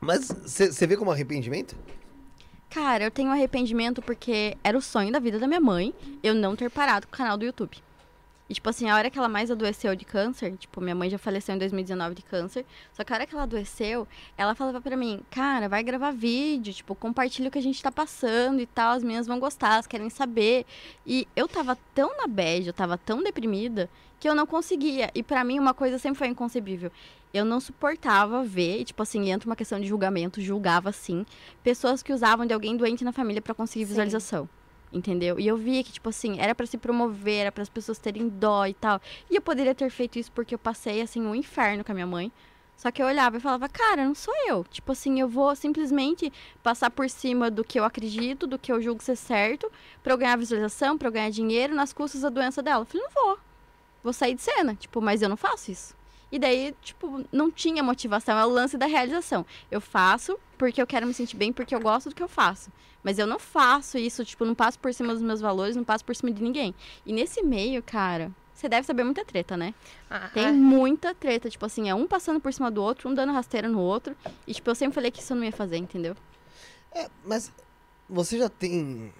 Mas 0.00 0.28
você 0.28 0.86
vê 0.86 0.96
como 0.96 1.10
arrependimento? 1.10 1.76
Cara, 2.70 3.04
eu 3.04 3.10
tenho 3.10 3.30
arrependimento 3.30 4.02
porque 4.02 4.56
era 4.64 4.76
o 4.76 4.82
sonho 4.82 5.12
da 5.12 5.20
vida 5.20 5.38
da 5.38 5.46
minha 5.46 5.60
mãe 5.60 5.94
eu 6.22 6.34
não 6.34 6.56
ter 6.56 6.68
parado 6.68 7.06
com 7.06 7.14
o 7.14 7.16
canal 7.16 7.36
do 7.38 7.44
YouTube. 7.44 7.78
E, 8.48 8.52
tipo 8.52 8.68
assim, 8.68 8.90
a 8.90 8.94
hora 8.94 9.08
que 9.08 9.18
ela 9.18 9.28
mais 9.28 9.50
adoeceu 9.50 9.96
de 9.96 10.04
câncer, 10.04 10.54
tipo, 10.56 10.80
minha 10.80 10.94
mãe 10.94 11.08
já 11.08 11.16
faleceu 11.16 11.54
em 11.54 11.58
2019 11.58 12.14
de 12.14 12.22
câncer, 12.22 12.66
só 12.92 13.02
que 13.02 13.12
a 13.12 13.16
hora 13.16 13.26
que 13.26 13.34
ela 13.34 13.44
adoeceu, 13.44 14.06
ela 14.36 14.54
falava 14.54 14.82
pra 14.82 14.96
mim, 14.96 15.20
cara, 15.30 15.66
vai 15.66 15.82
gravar 15.82 16.10
vídeo, 16.10 16.74
tipo, 16.74 16.94
compartilha 16.94 17.48
o 17.48 17.50
que 17.50 17.58
a 17.58 17.62
gente 17.62 17.82
tá 17.82 17.90
passando 17.90 18.60
e 18.60 18.66
tal, 18.66 18.92
as 18.92 19.02
meninas 19.02 19.26
vão 19.26 19.40
gostar, 19.40 19.74
elas 19.74 19.86
querem 19.86 20.10
saber. 20.10 20.66
E 21.06 21.26
eu 21.34 21.48
tava 21.48 21.78
tão 21.94 22.14
na 22.18 22.26
bad, 22.26 22.66
eu 22.66 22.74
tava 22.74 22.98
tão 22.98 23.22
deprimida, 23.22 23.88
que 24.20 24.28
eu 24.28 24.34
não 24.34 24.46
conseguia. 24.46 25.10
E 25.14 25.22
pra 25.22 25.42
mim, 25.42 25.58
uma 25.58 25.72
coisa 25.72 25.98
sempre 25.98 26.18
foi 26.18 26.28
inconcebível. 26.28 26.92
Eu 27.32 27.46
não 27.46 27.60
suportava 27.60 28.44
ver, 28.44 28.80
e, 28.80 28.84
tipo 28.84 29.02
assim, 29.02 29.30
entra 29.30 29.48
uma 29.48 29.56
questão 29.56 29.80
de 29.80 29.86
julgamento, 29.86 30.40
julgava 30.40 30.90
assim, 30.90 31.24
pessoas 31.62 32.02
que 32.02 32.12
usavam 32.12 32.44
de 32.44 32.52
alguém 32.52 32.76
doente 32.76 33.04
na 33.04 33.12
família 33.12 33.40
pra 33.40 33.54
conseguir 33.54 33.86
Sim. 33.86 33.88
visualização. 33.88 34.48
Entendeu? 34.94 35.40
E 35.40 35.46
eu 35.48 35.56
via 35.56 35.82
que, 35.82 35.90
tipo 35.90 36.08
assim, 36.08 36.38
era 36.38 36.54
pra 36.54 36.66
se 36.66 36.78
promover, 36.78 37.40
era 37.40 37.52
para 37.52 37.64
as 37.64 37.68
pessoas 37.68 37.98
terem 37.98 38.28
dó 38.28 38.64
e 38.64 38.74
tal. 38.74 39.00
E 39.28 39.34
eu 39.34 39.42
poderia 39.42 39.74
ter 39.74 39.90
feito 39.90 40.20
isso 40.20 40.30
porque 40.30 40.54
eu 40.54 40.58
passei, 40.58 41.02
assim, 41.02 41.20
um 41.20 41.34
inferno 41.34 41.82
com 41.82 41.90
a 41.90 41.94
minha 41.94 42.06
mãe. 42.06 42.30
Só 42.76 42.92
que 42.92 43.02
eu 43.02 43.06
olhava 43.06 43.36
e 43.36 43.40
falava, 43.40 43.68
cara, 43.68 44.04
não 44.04 44.14
sou 44.14 44.32
eu. 44.48 44.64
Tipo 44.70 44.92
assim, 44.92 45.20
eu 45.20 45.28
vou 45.28 45.54
simplesmente 45.56 46.32
passar 46.62 46.90
por 46.90 47.10
cima 47.10 47.50
do 47.50 47.64
que 47.64 47.78
eu 47.78 47.84
acredito, 47.84 48.46
do 48.46 48.56
que 48.58 48.70
eu 48.70 48.80
julgo 48.80 49.02
ser 49.02 49.16
certo, 49.16 49.70
pra 50.00 50.12
eu 50.12 50.18
ganhar 50.18 50.36
visualização, 50.36 50.96
pra 50.96 51.08
eu 51.08 51.12
ganhar 51.12 51.30
dinheiro 51.30 51.74
nas 51.74 51.92
custas 51.92 52.20
da 52.20 52.28
doença 52.28 52.62
dela. 52.62 52.82
Eu 52.82 52.86
falei, 52.86 53.04
não 53.04 53.12
vou. 53.12 53.38
Vou 54.02 54.12
sair 54.12 54.36
de 54.36 54.42
cena. 54.42 54.76
Tipo, 54.76 55.00
mas 55.00 55.22
eu 55.22 55.28
não 55.28 55.36
faço 55.36 55.72
isso. 55.72 55.96
E 56.30 56.38
daí, 56.38 56.74
tipo, 56.82 57.24
não 57.32 57.50
tinha 57.50 57.82
motivação. 57.82 58.38
É 58.38 58.46
o 58.46 58.48
lance 58.48 58.76
da 58.76 58.86
realização. 58.86 59.44
Eu 59.70 59.80
faço 59.80 60.38
porque 60.56 60.80
eu 60.80 60.86
quero 60.86 61.06
me 61.06 61.14
sentir 61.14 61.36
bem, 61.36 61.52
porque 61.52 61.74
eu 61.74 61.80
gosto 61.80 62.10
do 62.10 62.14
que 62.14 62.22
eu 62.22 62.28
faço. 62.28 62.70
Mas 63.04 63.18
eu 63.18 63.26
não 63.26 63.38
faço 63.38 63.98
isso, 63.98 64.24
tipo, 64.24 64.44
não 64.46 64.54
passo 64.54 64.78
por 64.78 64.92
cima 64.94 65.12
dos 65.12 65.22
meus 65.22 65.40
valores, 65.40 65.76
não 65.76 65.84
passo 65.84 66.04
por 66.04 66.16
cima 66.16 66.32
de 66.32 66.42
ninguém. 66.42 66.74
E 67.04 67.12
nesse 67.12 67.42
meio, 67.42 67.82
cara, 67.82 68.32
você 68.54 68.66
deve 68.66 68.86
saber 68.86 69.04
muita 69.04 69.24
treta, 69.24 69.56
né? 69.58 69.74
Ah, 70.08 70.30
Tem 70.32 70.50
muita 70.52 71.14
treta, 71.14 71.50
tipo 71.50 71.66
assim, 71.66 71.90
é 71.90 71.94
um 71.94 72.06
passando 72.06 72.40
por 72.40 72.52
cima 72.52 72.70
do 72.70 72.82
outro, 72.82 73.10
um 73.10 73.14
dando 73.14 73.32
rasteira 73.32 73.68
no 73.68 73.78
outro. 73.78 74.16
E, 74.46 74.54
tipo, 74.54 74.70
eu 74.70 74.74
sempre 74.74 74.94
falei 74.94 75.10
que 75.10 75.20
isso 75.20 75.34
eu 75.34 75.36
não 75.36 75.44
ia 75.44 75.52
fazer, 75.52 75.76
entendeu? 75.76 76.16
É, 76.92 77.08
mas 77.26 77.52
você 78.08 78.38
já 78.38 78.48
tem. 78.48 79.12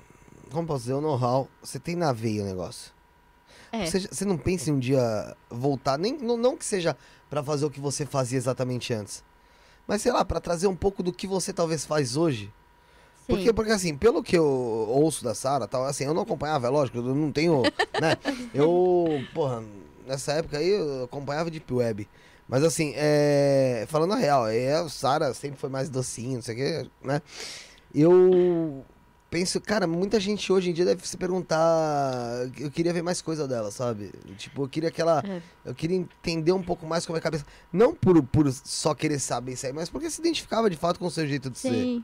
Como 0.50 0.66
posso 0.66 0.84
dizer? 0.84 0.94
O 0.94 1.00
know-how. 1.00 1.48
Você 1.62 1.78
tem 1.78 1.94
na 1.94 2.12
veia 2.12 2.42
o 2.42 2.46
negócio. 2.46 2.92
É. 3.70 3.84
Você, 3.84 4.00
você 4.00 4.24
não 4.24 4.38
pensa 4.38 4.70
em 4.70 4.72
um 4.72 4.78
dia 4.78 5.36
voltar, 5.50 5.98
nem, 5.98 6.16
não, 6.16 6.36
não 6.36 6.56
que 6.56 6.64
seja 6.64 6.96
pra 7.28 7.42
fazer 7.42 7.66
o 7.66 7.70
que 7.70 7.80
você 7.80 8.06
fazia 8.06 8.38
exatamente 8.38 8.94
antes. 8.94 9.24
Mas 9.86 10.00
sei 10.00 10.12
lá, 10.12 10.24
pra 10.24 10.40
trazer 10.40 10.68
um 10.68 10.76
pouco 10.76 11.02
do 11.02 11.12
que 11.12 11.26
você 11.26 11.52
talvez 11.52 11.84
faz 11.84 12.16
hoje. 12.16 12.52
Sim. 13.26 13.34
Porque, 13.34 13.52
porque 13.52 13.72
assim, 13.72 13.96
pelo 13.96 14.22
que 14.22 14.36
eu 14.36 14.44
ouço 14.44 15.24
da 15.24 15.34
Sara, 15.34 15.66
tal, 15.66 15.84
assim, 15.86 16.04
eu 16.04 16.12
não 16.14 16.22
acompanhava, 16.22 16.66
é 16.66 16.70
lógico, 16.70 16.98
eu 16.98 17.14
não 17.14 17.32
tenho, 17.32 17.62
né? 18.00 18.16
Eu, 18.52 19.06
porra, 19.32 19.62
nessa 20.06 20.32
época 20.32 20.58
aí 20.58 20.68
eu 20.68 21.04
acompanhava 21.04 21.50
Deep 21.50 21.72
Web. 21.72 22.08
Mas 22.46 22.62
assim, 22.62 22.92
é, 22.96 23.86
falando 23.88 24.12
a 24.12 24.16
real, 24.16 24.46
é, 24.46 24.74
a 24.74 24.88
Sara 24.88 25.32
sempre 25.32 25.58
foi 25.58 25.70
mais 25.70 25.88
docinho, 25.88 26.34
não 26.34 26.42
sei 26.42 26.54
o 26.54 26.58
que, 26.58 26.90
né? 27.06 27.22
Eu 27.94 28.84
penso, 29.30 29.60
cara, 29.60 29.86
muita 29.86 30.20
gente 30.20 30.52
hoje 30.52 30.70
em 30.70 30.72
dia 30.72 30.84
deve 30.84 31.08
se 31.08 31.16
perguntar, 31.16 32.46
eu 32.58 32.70
queria 32.70 32.92
ver 32.92 33.02
mais 33.02 33.20
coisa 33.22 33.48
dela, 33.48 33.70
sabe? 33.70 34.12
Tipo, 34.36 34.62
eu 34.64 34.68
queria 34.68 34.90
que 34.90 35.00
ela, 35.00 35.22
É. 35.26 35.40
eu 35.64 35.74
queria 35.74 35.96
entender 35.96 36.52
um 36.52 36.62
pouco 36.62 36.86
mais 36.86 37.04
como 37.06 37.16
é 37.16 37.18
a 37.18 37.22
cabeça, 37.22 37.44
não 37.72 37.94
por, 37.94 38.22
por 38.22 38.52
só 38.52 38.94
querer 38.94 39.18
saber 39.18 39.52
isso 39.52 39.66
aí, 39.66 39.72
mas 39.72 39.88
porque 39.88 40.08
se 40.10 40.20
identificava 40.20 40.68
de 40.70 40.76
fato 40.76 41.00
com 41.00 41.06
o 41.06 41.10
seu 41.10 41.26
jeito 41.26 41.50
de 41.50 41.58
ser. 41.58 42.02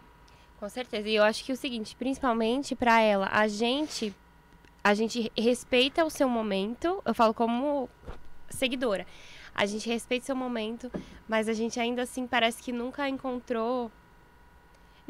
Com 0.60 0.68
certeza. 0.68 1.08
E 1.08 1.14
eu 1.14 1.24
acho 1.24 1.42
que 1.42 1.52
o 1.52 1.56
seguinte, 1.56 1.96
principalmente 1.96 2.76
pra 2.76 3.00
ela, 3.00 3.28
a 3.32 3.48
gente 3.48 4.14
a 4.84 4.94
gente 4.94 5.32
respeita 5.36 6.04
o 6.04 6.10
seu 6.10 6.28
momento. 6.28 7.02
Eu 7.04 7.14
falo 7.14 7.34
como 7.34 7.88
seguidora. 8.50 9.06
A 9.54 9.66
gente 9.66 9.88
respeita 9.88 10.24
o 10.24 10.26
seu 10.26 10.36
momento, 10.36 10.92
mas 11.26 11.48
a 11.48 11.54
gente 11.54 11.80
ainda 11.80 12.02
assim 12.02 12.26
parece 12.26 12.62
que 12.62 12.72
nunca 12.72 13.08
encontrou 13.08 13.90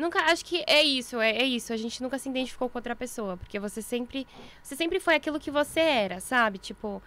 Nunca, 0.00 0.18
acho 0.32 0.44
que 0.46 0.64
é 0.66 0.82
isso, 0.82 1.20
é, 1.20 1.30
é 1.30 1.44
isso. 1.44 1.74
A 1.74 1.76
gente 1.76 2.02
nunca 2.02 2.18
se 2.18 2.28
identificou 2.28 2.70
com 2.70 2.78
outra 2.78 2.96
pessoa, 2.96 3.36
porque 3.36 3.60
você 3.60 3.82
sempre, 3.82 4.26
você 4.62 4.74
sempre 4.74 4.98
foi 4.98 5.14
aquilo 5.14 5.38
que 5.38 5.50
você 5.50 5.80
era, 5.80 6.20
sabe? 6.20 6.56
Tipo, 6.56 7.02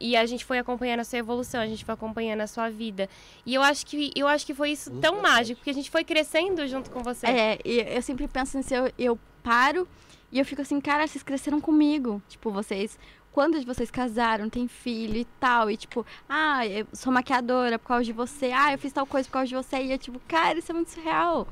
e 0.00 0.16
a 0.16 0.24
gente 0.26 0.44
foi 0.44 0.58
acompanhando 0.58 1.00
a 1.00 1.04
sua 1.04 1.18
evolução, 1.18 1.60
a 1.60 1.66
gente 1.66 1.84
foi 1.84 1.92
acompanhando 1.94 2.40
a 2.40 2.46
sua 2.46 2.70
vida. 2.70 3.08
E 3.44 3.54
eu 3.54 3.62
acho 3.62 3.84
que 3.86 4.10
eu 4.16 4.26
acho 4.26 4.46
que 4.46 4.54
foi 4.54 4.70
isso 4.70 4.90
Luz 4.90 5.00
tão 5.00 5.16
bastante. 5.16 5.32
mágico, 5.32 5.56
porque 5.58 5.70
a 5.70 5.74
gente 5.74 5.90
foi 5.90 6.02
crescendo 6.04 6.66
junto 6.66 6.90
com 6.90 7.02
você. 7.02 7.26
É, 7.26 7.58
e 7.64 7.80
eu 7.96 8.02
sempre 8.02 8.26
penso 8.26 8.56
nisso, 8.56 8.74
eu, 8.74 8.90
eu 8.98 9.18
paro 9.42 9.86
e 10.32 10.38
eu 10.38 10.44
fico 10.44 10.62
assim, 10.62 10.80
cara, 10.80 11.06
vocês 11.06 11.22
cresceram 11.22 11.60
comigo. 11.60 12.22
Tipo, 12.28 12.50
vocês 12.50 12.98
quando 13.32 13.62
vocês 13.64 13.92
casaram, 13.92 14.48
tem 14.50 14.66
filho 14.66 15.16
e 15.16 15.24
tal, 15.38 15.70
e 15.70 15.76
tipo, 15.76 16.04
ah, 16.28 16.66
eu 16.66 16.84
sou 16.92 17.12
maquiadora 17.12 17.78
por 17.78 17.86
causa 17.86 18.04
de 18.04 18.12
você, 18.12 18.50
ah, 18.52 18.72
eu 18.72 18.78
fiz 18.78 18.92
tal 18.92 19.06
coisa 19.06 19.28
por 19.28 19.34
causa 19.34 19.46
de 19.46 19.54
você, 19.54 19.76
e 19.82 19.92
eu 19.92 19.98
tipo, 19.98 20.20
cara, 20.26 20.58
isso 20.58 20.72
é 20.72 20.74
muito 20.74 20.90
surreal. 20.90 21.46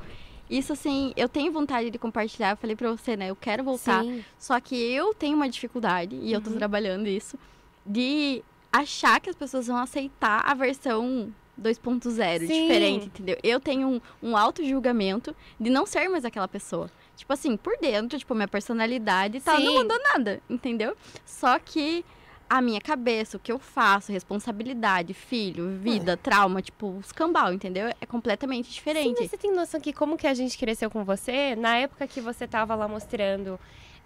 Isso, 0.51 0.73
assim, 0.73 1.13
eu 1.17 1.29
tenho 1.29 1.53
vontade 1.53 1.89
de 1.91 1.97
compartilhar, 1.99 2.51
eu 2.51 2.57
falei 2.57 2.75
pra 2.75 2.91
você, 2.91 3.17
né, 3.17 3.31
eu 3.31 3.37
quero 3.37 3.63
voltar, 3.63 4.03
Sim. 4.03 4.25
só 4.39 4.59
que 4.59 4.75
eu 4.75 5.15
tenho 5.15 5.37
uma 5.37 5.49
dificuldade, 5.49 6.17
e 6.17 6.33
eu 6.33 6.41
tô 6.41 6.51
Uhum. 6.51 6.57
trabalhando 6.57 7.07
isso, 7.07 7.39
de 7.89 8.45
achar 8.71 9.19
que 9.21 9.31
as 9.31 9.37
pessoas 9.37 9.67
vão 9.67 9.79
aceitar 9.79 10.43
a 10.45 10.53
versão 10.53 11.33
2.0, 11.61 12.41
Sim. 12.41 12.47
diferente, 12.47 13.07
entendeu? 13.07 13.37
Eu 13.43 13.59
tenho 13.59 13.89
um, 13.89 14.01
um 14.23 14.37
auto-julgamento 14.37 15.35
de 15.59 15.71
não 15.71 15.87
ser 15.87 16.09
mais 16.09 16.25
aquela 16.25 16.47
pessoa. 16.47 16.91
Tipo 17.17 17.33
assim, 17.33 17.57
por 17.57 17.77
dentro, 17.79 18.19
tipo, 18.19 18.35
minha 18.35 18.47
personalidade 18.47 19.39
e 19.39 19.41
tal, 19.41 19.59
não 19.59 19.73
Sim. 19.73 19.79
mudou 19.79 19.99
nada, 20.15 20.41
entendeu? 20.49 20.97
Só 21.25 21.59
que 21.59 22.05
a 22.49 22.63
minha 22.63 22.81
cabeça, 22.81 23.37
o 23.37 23.41
que 23.41 23.51
eu 23.51 23.59
faço, 23.59 24.13
responsabilidade, 24.13 25.13
filho, 25.13 25.69
vida, 25.71 26.17
trauma, 26.17 26.63
tipo, 26.63 26.97
os 26.97 27.11
cambal, 27.13 27.53
entendeu? 27.53 27.89
É 28.01 28.07
completamente 28.07 28.69
Sim, 28.69 28.75
diferente. 28.75 29.17
mas 29.21 29.31
você 29.31 29.37
tem 29.37 29.53
noção 29.53 29.81
que 29.81 29.93
como 29.93 30.17
que 30.17 30.27
a 30.27 30.35
gente 30.35 30.57
cresceu 30.57 30.91
com 30.91 31.05
você, 31.05 31.57
na 31.57 31.77
época 31.77 32.07
que 32.07 32.21
você 32.21 32.47
tava 32.47 32.75
lá 32.75 32.87
mostrando 32.87 33.59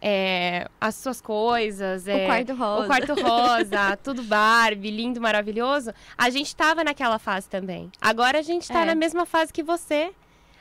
é, 0.05 0.69
as 0.81 0.97
suas 0.97 1.21
coisas, 1.21 2.09
é, 2.09 2.25
o 2.25 2.27
quarto 2.27 2.55
rosa. 2.55 2.83
o 2.83 2.87
quarto 2.87 3.15
rosa, 3.23 3.97
tudo 4.03 4.23
Barbie, 4.25 4.91
lindo, 4.91 5.21
maravilhoso, 5.21 5.95
a 6.19 6.29
gente 6.29 6.55
tava 6.57 6.83
naquela 6.83 7.21
fase 7.21 7.49
também. 7.49 7.91
Agora 8.01 8.41
a 8.41 8.43
gente 8.43 8.67
tá 8.67 8.81
É. 8.81 8.85
na 8.87 8.97
mesma 8.97 9.25
fase 9.25 9.53
que 9.53 9.62
você. 9.62 10.12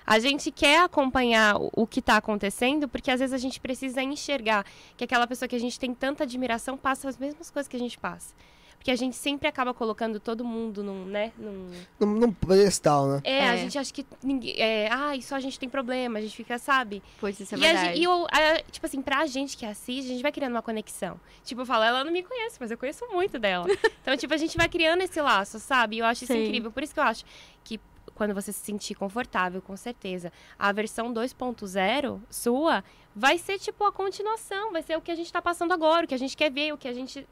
A 0.06 0.20
gente 0.20 0.52
quer 0.52 0.82
acompanhar 0.84 1.56
o, 1.58 1.86
que 1.88 2.02
tá 2.02 2.18
acontecendo, 2.18 2.88
porque 2.88 3.10
às 3.12 3.20
vezes 3.20 3.34
a 3.34 3.38
gente 3.38 3.60
precisa 3.60 4.02
enxergar 4.02 4.66
que 4.98 5.04
aquela 5.04 5.26
pessoa 5.28 5.48
que 5.48 5.56
a 5.56 5.60
gente 5.60 5.80
tem 5.80 5.94
tanta 5.94 6.24
admiração 6.24 6.76
passa 6.76 7.08
as 7.08 7.18
mesmas 7.18 7.50
coisas 7.52 7.68
que 7.68 7.76
a 7.78 7.80
gente 7.80 7.98
passa. 8.00 8.34
Porque 8.82 8.90
a 8.90 8.96
gente 8.96 9.16
sempre 9.16 9.48
acaba 9.48 9.76
colocando 9.76 10.20
todo 10.20 10.44
mundo 10.44 10.84
num, 10.84 11.06
né, 11.06 11.32
num, 11.38 11.70
Num, 12.00 12.08
num 12.16 12.32
pedestal, 12.34 13.08
né? 13.10 13.22
é, 13.24 13.48
a 13.50 13.54
É. 13.54 13.58
gente 13.58 13.78
acha 13.78 13.94
que 13.94 14.04
ninguém. 14.24 14.56
É, 14.60 14.90
ai, 14.92 15.22
só 15.22 15.36
a 15.36 15.40
gente 15.40 15.60
tem 15.60 15.70
problema, 15.70 16.18
a 16.18 16.22
gente 16.24 16.36
fica, 16.36 16.58
sabe? 16.58 17.04
Pois 17.20 17.40
isso 17.40 17.54
é 17.54 17.60
e, 17.60 17.62
a 17.64 17.68
verdade. 17.68 17.88
gente, 17.90 18.00
e 18.00 18.04
eu, 18.06 18.26
a- 18.32 18.64
tipo 18.72 18.84
assim, 18.84 19.00
pra 19.00 19.24
gente 19.28 19.56
que 19.56 19.68
assiste, 19.68 20.08
a 20.08 20.14
gente 20.14 20.24
vai 20.24 20.32
criando 20.32 20.54
uma 20.54 20.64
conexão. 20.64 21.20
Tipo, 21.44 21.62
eu 21.62 21.66
falo, 21.68 21.84
ela 21.84 22.04
não 22.04 22.12
me 22.12 22.24
conhece, 22.24 22.58
mas 22.60 22.72
eu 22.72 22.78
conheço 22.78 23.06
muito 23.12 23.38
dela. 23.38 23.68
então, 24.02 24.18
tipo, 24.18 24.34
a 24.34 24.38
gente 24.38 24.58
vai 24.58 24.68
criando 24.68 25.02
esse 25.04 25.22
laço, 25.22 25.60
sabe? 25.60 25.98
E 25.98 26.00
eu 26.00 26.06
acho 26.08 26.24
isso 26.24 26.34
Sim. 26.34 26.44
incrível. 26.46 26.72
Por 26.72 26.82
isso 26.82 26.92
que 26.96 27.00
eu 27.00 27.04
acho 27.04 27.24
que 27.64 27.80
quando 28.16 28.34
você 28.34 28.52
se 28.52 28.62
sentir 28.66 28.96
confortável, 28.96 29.62
com 29.62 29.78
certeza, 29.78 30.34
a 30.58 30.72
versão 30.72 31.14
2.0 31.14 32.20
sua 32.32 32.84
vai 33.16 33.38
ser, 33.38 33.60
tipo, 33.60 33.84
a 33.86 33.92
continuação. 33.92 34.72
Vai 34.72 34.82
ser 34.82 34.98
o 34.98 35.02
que 35.02 35.12
a 35.12 35.16
gente 35.16 35.32
tá 35.32 35.40
passando 35.40 35.72
agora, 35.72 36.06
o 36.06 36.08
que 36.08 36.16
a 36.16 36.20
gente 36.20 36.36
quer 36.36 36.52
ver, 36.52 36.74
o 36.74 36.78
que 36.80 36.88
a 36.88 36.94
gente. 36.94 37.28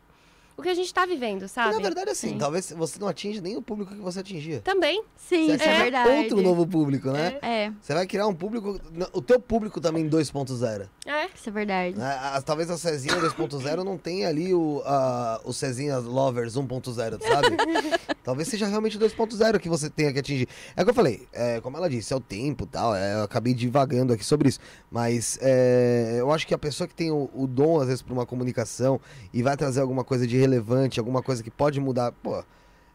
O 0.60 0.62
que 0.62 0.70
a 0.70 0.74
gente 0.74 0.94
tá 0.94 1.06
vivendo, 1.06 1.44
E, 1.46 1.50
sabe? 1.50 1.76
na 1.76 1.82
verdade, 1.82 2.12
assim, 2.12 2.30
Sim. 2.30 2.38
talvez 2.38 2.72
você 2.72 3.00
não 3.00 3.08
atinja 3.08 3.42
nem 3.42 3.56
o 3.58 3.62
público 3.62 3.94
que 3.96 4.02
você 4.02 4.20
atingia. 4.20 4.60
Também. 4.62 5.04
Sim, 5.16 5.48
Você 5.48 5.56
isso 5.56 5.64
é 5.64 5.82
verdade. 5.84 6.10
outro 6.10 6.42
novo 6.42 6.66
público, 6.68 7.10
né? 7.12 7.38
É, 7.42 7.72
Você 7.82 7.94
vai 7.94 8.06
criar 8.08 8.28
um 8.28 8.34
público. 8.36 8.80
O 9.14 9.22
teu 9.22 9.40
público 9.40 9.80
também 9.80 10.10
2.0. 10.10 10.88
É. 11.06 11.26
isso 11.36 11.50
é 11.50 11.52
verdade. 11.52 11.96
A- 12.02 12.42
Talvez 12.42 12.70
a 12.70 12.78
Cezinha 12.78 13.16
2.0 13.16 13.84
não 13.84 13.98
tenha 13.98 14.28
ali 14.28 14.54
o, 14.54 14.82
a, 14.86 15.40
o 15.44 15.54
Cezinha 15.54 15.98
Lovers 15.98 16.56
1.0, 16.56 16.94
sabe? 17.22 17.58
Talvez 18.24 18.48
seja 18.48 18.68
realmente 18.68 18.98
o 18.98 19.00
2.0 19.00 19.60
que 19.60 19.70
você 19.70 19.90
tenha 19.90 20.12
que 20.14 20.20
atingir. 20.20 20.48
É 20.76 20.82
o 20.82 20.86
que 20.86 20.92
eu 20.92 20.96
falei, 20.96 21.28
é, 21.34 21.60
como 21.62 21.78
ela 21.78 21.90
disse, 21.90 22.14
é 22.14 22.16
o 22.16 22.20
tempo 22.20 22.64
e 22.64 22.68
tal. 22.68 22.96
é, 22.96 23.16
eu 23.16 23.24
acabei 23.24 23.54
divagando 23.54 24.14
aqui 24.14 24.24
sobre 24.24 24.50
isso. 24.50 24.60
Mas 24.92 25.38
é, 25.42 26.18
eu 26.20 26.32
acho 26.32 26.46
que 26.46 26.54
a 26.54 26.58
pessoa 26.58 26.88
que 26.88 26.94
tem 26.96 27.12
o, 27.12 27.30
o 27.34 27.48
dom, 27.48 27.80
às 27.80 27.88
vezes, 27.88 28.02
para 28.02 28.14
uma 28.14 28.26
comunicação 28.26 29.00
e 29.34 29.42
vai 29.42 29.56
trazer 29.58 29.82
alguma 29.82 30.04
coisa 30.04 30.26
de 30.28 30.38
relevante, 30.50 31.00
alguma 31.00 31.22
coisa 31.22 31.44
que 31.44 31.52
pode 31.52 31.80
mudar. 31.80 32.12
Pô, 32.12 32.44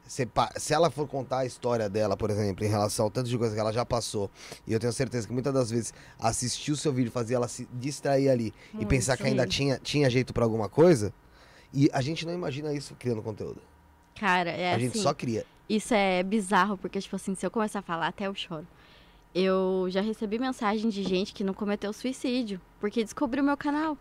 se, 0.07 0.29
se 0.57 0.75
ela 0.75 0.91
for 0.91 1.07
contar 1.09 1.39
a 1.39 1.47
história 1.47 1.89
dela, 1.89 2.17
por 2.17 2.31
exemplo, 2.31 2.65
em 2.65 2.69
relação 2.69 3.07
ao 3.07 3.11
tanto 3.11 3.29
de 3.29 3.39
coisa 3.39 3.55
que 3.55 3.61
ela 3.61 3.73
já 3.73 3.85
passou, 3.85 4.31
e 4.67 4.73
eu 4.73 4.81
tenho 4.81 4.93
certeza 4.93 5.27
que 5.27 5.33
muitas 5.33 5.53
das 5.55 5.71
vezes 5.71 5.95
assistir 6.19 6.73
o 6.73 6.77
seu 6.77 6.93
vídeo 6.93 7.11
fazia 7.11 7.37
ela 7.37 7.49
se 7.49 7.67
distrair 7.73 8.29
ali 8.29 8.53
e 8.73 8.77
Muito. 8.77 8.89
pensar 8.89 9.17
que 9.17 9.25
ainda 9.25 9.45
Sim. 9.45 9.49
tinha, 9.49 9.79
tinha 9.83 10.11
jeito 10.11 10.35
pra 10.35 10.45
alguma 10.45 10.69
coisa, 10.69 11.13
e 11.73 11.89
a 11.93 12.01
gente 12.01 12.27
não 12.27 12.33
imagina 12.33 12.73
isso 12.73 12.95
criando 12.99 13.23
conteúdo. 13.23 13.61
Cara, 14.19 14.51
é 14.51 14.73
a 14.73 14.77
assim. 14.77 14.85
gente 14.85 14.99
só 14.99 15.13
cria. 15.13 15.45
Isso 15.69 15.95
é 15.95 16.23
bizarro, 16.23 16.77
porque, 16.77 17.01
tipo 17.01 17.17
assim, 17.17 17.35
se 17.35 17.45
eu 17.45 17.51
começar 17.51 17.79
a 17.79 17.83
falar, 17.83 18.09
até 18.09 18.27
eu 18.27 18.35
choro. 18.35 18.67
Eu 19.35 19.87
já 19.89 20.01
recebi 20.01 20.39
mensagem 20.39 20.89
de 20.89 21.03
gente 21.03 21.33
que 21.33 21.43
não 21.43 21.53
cometeu 21.53 21.93
suicídio, 21.93 22.61
porque 22.79 23.03
descobriu 23.03 23.43
meu 23.43 23.57
canal. 23.57 23.99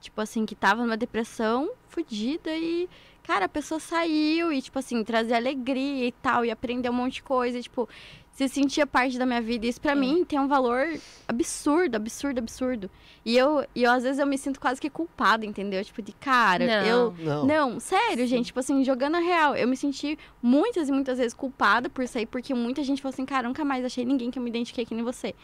Tipo 0.00 0.20
assim, 0.20 0.46
que 0.46 0.54
tava 0.54 0.82
numa 0.82 0.96
depressão 0.96 1.70
fodida 1.88 2.56
e, 2.56 2.88
cara, 3.22 3.44
a 3.44 3.48
pessoa 3.48 3.78
saiu 3.78 4.52
e, 4.52 4.62
tipo 4.62 4.78
assim, 4.78 5.04
trazer 5.04 5.34
alegria 5.34 6.06
e 6.06 6.12
tal, 6.12 6.44
e 6.44 6.50
aprender 6.50 6.88
um 6.88 6.94
monte 6.94 7.14
de 7.14 7.22
coisa, 7.22 7.58
e, 7.58 7.62
tipo, 7.62 7.88
se 8.32 8.48
sentia 8.48 8.86
parte 8.86 9.18
da 9.18 9.26
minha 9.26 9.42
vida. 9.42 9.66
Isso 9.66 9.80
pra 9.80 9.92
É. 9.92 9.94
mim 9.94 10.24
tem 10.24 10.38
um 10.38 10.48
valor 10.48 10.86
absurdo, 11.28 11.96
absurdo, 11.96 12.38
absurdo. 12.38 12.90
E 13.24 13.36
eu, 13.36 13.66
e 13.74 13.82
eu, 13.82 13.90
às 13.92 14.02
vezes, 14.02 14.18
eu 14.18 14.26
me 14.26 14.38
sinto 14.38 14.58
quase 14.58 14.80
que 14.80 14.88
culpada, 14.88 15.44
entendeu? 15.44 15.84
Tipo, 15.84 16.00
de 16.00 16.12
cara, 16.14 16.64
Não. 16.66 16.86
eu. 16.86 17.14
Não. 17.18 17.44
Não, 17.44 17.80
sério, 17.80 18.26
gente, 18.26 18.46
tipo 18.46 18.60
assim, 18.60 18.82
jogando 18.82 19.16
a 19.16 19.20
real. 19.20 19.54
Eu 19.54 19.68
me 19.68 19.76
senti 19.76 20.18
muitas 20.42 20.88
e 20.88 20.92
muitas 20.92 21.18
vezes 21.18 21.34
culpada 21.34 21.90
por 21.90 22.06
sair, 22.08 22.24
porque 22.24 22.54
muita 22.54 22.82
gente 22.82 23.02
falou 23.02 23.12
assim, 23.12 23.26
cara, 23.26 23.46
nunca 23.46 23.64
mais 23.66 23.84
achei 23.84 24.04
ninguém 24.06 24.30
que 24.30 24.38
eu 24.38 24.42
me 24.42 24.48
identifiquei 24.48 24.86
que 24.86 24.94
nem 24.94 25.04
você. 25.04 25.34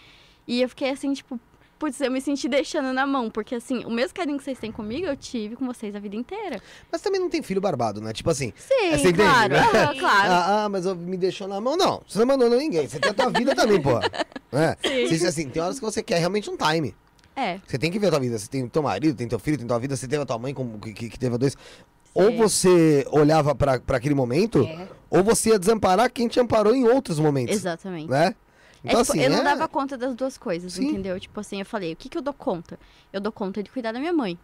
E 0.49 0.62
eu 0.62 0.69
fiquei 0.71 0.88
assim, 0.88 1.12
tipo, 1.12 1.38
putz, 1.78 2.00
eu 2.00 2.10
me 2.10 2.20
senti 2.20 2.48
deixando 2.48 2.92
na 2.92 3.06
mão, 3.06 3.30
porque 3.30 3.54
assim, 3.54 3.84
o 3.84 3.90
mesmo 3.90 4.14
carinho 4.14 4.38
que 4.38 4.44
vocês 4.44 4.58
têm 4.58 4.72
comigo, 4.72 5.06
eu 5.06 5.16
tive 5.16 5.56
com 5.56 5.66
vocês 5.66 5.94
a 5.94 5.98
vida 5.98 6.16
inteira. 6.16 6.60
Mas 6.90 7.00
também 7.02 7.20
não 7.20 7.28
tem 7.28 7.42
filho 7.42 7.60
barbado, 7.60 8.00
né? 8.00 8.12
Tipo 8.12 8.30
assim, 8.30 8.52
Sim, 8.56 8.90
você 8.92 9.08
entende, 9.08 9.14
claro, 9.16 9.52
né? 9.52 9.60
aham, 9.82 9.98
claro. 9.98 10.32
ah, 10.32 10.64
ah, 10.64 10.68
mas 10.68 10.86
me 10.86 11.16
deixou 11.16 11.46
na 11.46 11.60
mão. 11.60 11.76
Não, 11.76 12.02
você 12.06 12.18
não 12.18 12.24
abandonou 12.24 12.58
ninguém. 12.58 12.88
Você 12.88 12.98
tem 12.98 13.10
a 13.10 13.14
tua 13.14 13.30
vida 13.30 13.54
também, 13.54 13.80
pô. 13.80 14.00
Né? 14.52 14.76
Sim. 14.80 15.18
Se- 15.18 15.26
assim, 15.26 15.48
tem 15.48 15.60
horas 15.60 15.78
que 15.78 15.84
você 15.84 16.02
quer 16.02 16.18
realmente 16.18 16.48
um 16.48 16.56
time. 16.56 16.94
É, 17.34 17.58
Você 17.66 17.76
tem 17.76 17.90
que 17.90 17.98
ver 17.98 18.06
a 18.06 18.10
tua 18.10 18.20
vida. 18.20 18.38
Você 18.38 18.48
tem 18.48 18.62
o 18.62 18.68
teu 18.70 18.82
marido, 18.82 19.14
tem 19.14 19.28
teu 19.28 19.38
filho, 19.38 19.58
tem 19.58 19.66
tua 19.66 19.78
vida, 19.78 19.94
você 19.94 20.06
teve 20.08 20.22
a 20.22 20.24
tua 20.24 20.38
mãe 20.38 20.54
como, 20.54 20.78
que, 20.78 20.94
que 21.10 21.18
teve 21.18 21.34
a 21.34 21.36
dois. 21.36 21.54
Ou 22.14 22.32
você 22.34 23.06
olhava 23.10 23.54
pra, 23.54 23.78
pra 23.78 23.98
aquele 23.98 24.14
momento, 24.14 24.62
É. 24.64 24.88
ou 25.10 25.22
você 25.22 25.50
ia 25.50 25.58
desamparar 25.58 26.10
quem 26.10 26.28
te 26.28 26.40
amparou 26.40 26.74
em 26.74 26.84
outros 26.88 27.18
momentos. 27.18 27.54
exatamente. 27.54 28.08
Né? 28.08 28.34
É, 28.84 28.88
Então, 28.88 29.00
tipo, 29.02 29.12
assim, 29.12 29.20
eu 29.22 29.30
não 29.30 29.38
é- 29.40 29.44
dava 29.44 29.68
conta 29.68 29.96
das 29.96 30.14
duas 30.14 30.36
coisas, 30.38 30.72
Sim. 30.74 30.88
entendeu? 30.88 31.18
Tipo 31.18 31.40
assim, 31.40 31.58
eu 31.60 31.66
falei, 31.66 31.92
o 31.92 31.96
que, 31.96 32.08
que 32.08 32.16
eu 32.18 32.22
dou 32.22 32.34
conta? 32.34 32.78
Eu 33.12 33.20
dou 33.20 33.32
conta 33.32 33.62
de 33.62 33.70
cuidar 33.70 33.92
da 33.92 33.98
minha 33.98 34.12
mãe. 34.12 34.38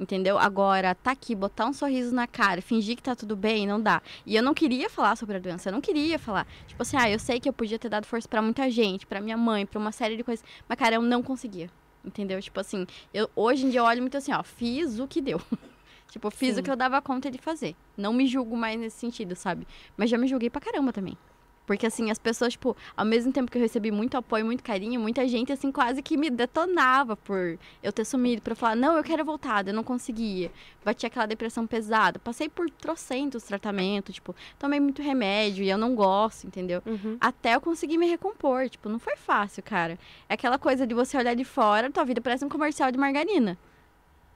Entendeu? 0.00 0.36
Agora, 0.36 0.94
tá 0.96 1.12
aqui, 1.12 1.32
botar 1.34 1.66
um 1.66 1.72
sorriso 1.72 2.12
na 2.12 2.26
cara, 2.26 2.60
fingir 2.60 2.96
que 2.96 3.02
tá 3.02 3.14
tudo 3.14 3.36
bem, 3.36 3.66
não 3.68 3.80
dá. 3.80 4.02
E 4.26 4.34
eu 4.34 4.42
não 4.42 4.52
queria 4.52 4.90
falar 4.90 5.14
sobre 5.16 5.36
a 5.36 5.38
doença, 5.38 5.68
eu 5.68 5.72
não 5.72 5.80
queria 5.80 6.18
falar. 6.18 6.44
Tipo 6.66 6.82
assim, 6.82 6.96
ah, 6.96 7.08
eu 7.08 7.18
sei 7.20 7.38
que 7.38 7.48
eu 7.48 7.52
podia 7.52 7.78
ter 7.78 7.88
dado 7.88 8.04
força 8.06 8.26
pra 8.26 8.42
muita 8.42 8.68
gente, 8.68 9.06
pra 9.06 9.20
minha 9.20 9.36
mãe, 9.36 9.64
pra 9.64 9.78
uma 9.78 9.92
série 9.92 10.16
de 10.16 10.24
coisas. 10.24 10.44
Mas, 10.68 10.76
cara, 10.78 10.96
eu 10.96 11.02
não 11.02 11.22
conseguia. 11.22 11.70
Entendeu? 12.04 12.40
Tipo 12.42 12.58
assim, 12.58 12.84
eu, 13.14 13.30
hoje 13.36 13.66
em 13.66 13.70
dia 13.70 13.78
eu 13.78 13.84
olho 13.84 14.00
muito 14.00 14.16
assim, 14.16 14.32
ó, 14.32 14.42
fiz 14.42 14.98
o 14.98 15.06
que 15.06 15.20
deu. 15.20 15.40
tipo, 16.10 16.28
fiz 16.32 16.54
Sim. 16.56 16.60
o 16.60 16.64
que 16.64 16.70
eu 16.70 16.74
dava 16.76 17.00
conta 17.00 17.30
de 17.30 17.38
fazer. 17.38 17.76
Não 17.96 18.12
me 18.12 18.26
julgo 18.26 18.56
mais 18.56 18.80
nesse 18.80 18.98
sentido, 18.98 19.36
sabe? 19.36 19.68
Mas 19.96 20.10
já 20.10 20.18
me 20.18 20.26
julguei 20.26 20.50
pra 20.50 20.60
caramba 20.60 20.92
também. 20.92 21.16
Porque, 21.72 21.86
assim, 21.86 22.10
as 22.10 22.18
pessoas, 22.18 22.52
tipo, 22.52 22.76
ao 22.94 23.04
mesmo 23.06 23.32
tempo 23.32 23.50
que 23.50 23.56
eu 23.56 23.62
recebi 23.62 23.90
muito 23.90 24.14
apoio, 24.14 24.44
muito 24.44 24.62
carinho, 24.62 25.00
muita 25.00 25.26
gente, 25.26 25.50
assim, 25.54 25.72
quase 25.72 26.02
que 26.02 26.18
me 26.18 26.28
detonava 26.28 27.16
por 27.16 27.58
eu 27.82 27.90
ter 27.90 28.04
sumido. 28.04 28.42
Pra 28.42 28.54
falar, 28.54 28.76
não, 28.76 28.94
eu 28.94 29.02
quero 29.02 29.24
voltar, 29.24 29.66
eu 29.66 29.72
não 29.72 29.82
conseguia. 29.82 30.52
Bati 30.84 31.06
aquela 31.06 31.24
depressão 31.24 31.66
pesada. 31.66 32.18
Passei 32.18 32.46
por 32.46 32.68
trocentos 32.68 33.44
tratamentos, 33.44 34.16
tipo, 34.16 34.36
tomei 34.58 34.80
muito 34.80 35.00
remédio 35.00 35.64
e 35.64 35.70
eu 35.70 35.78
não 35.78 35.94
gosto, 35.94 36.46
entendeu? 36.46 36.82
Uhum. 36.84 37.16
Até 37.18 37.54
eu 37.54 37.60
conseguir 37.60 37.96
me 37.96 38.06
recompor. 38.06 38.68
Tipo, 38.68 38.90
não 38.90 38.98
foi 38.98 39.16
fácil, 39.16 39.62
cara. 39.62 39.98
É 40.28 40.34
aquela 40.34 40.58
coisa 40.58 40.86
de 40.86 40.92
você 40.92 41.16
olhar 41.16 41.34
de 41.34 41.44
fora, 41.44 41.90
tua 41.90 42.04
vida 42.04 42.20
parece 42.20 42.44
um 42.44 42.50
comercial 42.50 42.92
de 42.92 42.98
margarina. 42.98 43.56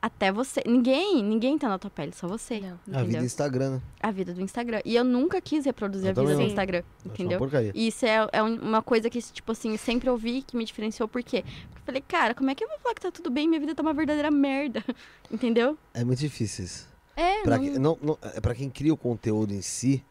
Até 0.00 0.30
você. 0.30 0.62
Ninguém, 0.66 1.22
ninguém 1.22 1.58
tá 1.58 1.68
na 1.68 1.78
tua 1.78 1.90
pele, 1.90 2.12
só 2.14 2.28
você. 2.28 2.60
Não. 2.86 3.00
A 3.00 3.02
vida 3.02 3.18
do 3.18 3.24
Instagram, 3.24 3.70
né? 3.70 3.82
A 4.00 4.10
vida 4.12 4.32
do 4.34 4.40
Instagram. 4.40 4.80
E 4.84 4.94
eu 4.94 5.02
nunca 5.02 5.40
quis 5.40 5.64
reproduzir 5.64 6.06
Eu 6.06 6.10
a 6.10 6.14
vida 6.14 6.22
também 6.22 6.36
do 6.36 6.40
não. 6.42 6.46
Instagram. 6.48 6.82
Uma 7.04 7.12
Entendeu? 7.14 7.40
E 7.74 7.88
isso 7.88 8.06
é, 8.06 8.28
é 8.32 8.42
um- 8.42 8.60
uma 8.60 8.82
coisa 8.82 9.10
que, 9.10 9.20
tipo 9.20 9.50
assim, 9.52 9.76
sempre 9.76 10.08
ouvi 10.08 10.42
que 10.42 10.56
me 10.56 10.64
diferenciou. 10.64 11.08
Por 11.08 11.22
quê? 11.22 11.42
Porque 11.42 11.80
eu 11.80 11.84
falei, 11.86 12.04
cara, 12.06 12.34
como 12.34 12.50
é 12.50 12.54
que 12.54 12.62
eu 12.62 12.68
vou 12.68 12.78
falar 12.78 12.94
que 12.94 13.00
tá 13.00 13.10
tudo 13.10 13.30
bem? 13.30 13.48
Minha 13.48 13.58
vida 13.60 13.74
tá 13.74 13.82
uma 13.82 13.94
verdadeira 13.94 14.30
merda. 14.30 14.84
Entendeu? 15.30 15.76
É 15.92 16.04
muito 16.04 16.20
difícil 16.20 16.66
isso. 16.66 16.86
É, 17.16 17.42
Pra, 17.42 17.56
não- 17.56 17.64
que- 17.64 17.78
não, 17.78 17.98
não, 18.02 18.18
é 18.22 18.40
pra 18.40 18.54
quem 18.54 18.68
cria 18.70 18.92
o 18.92 18.96
conteúdo 18.96 19.52
em 19.54 19.62
si, 19.62 20.04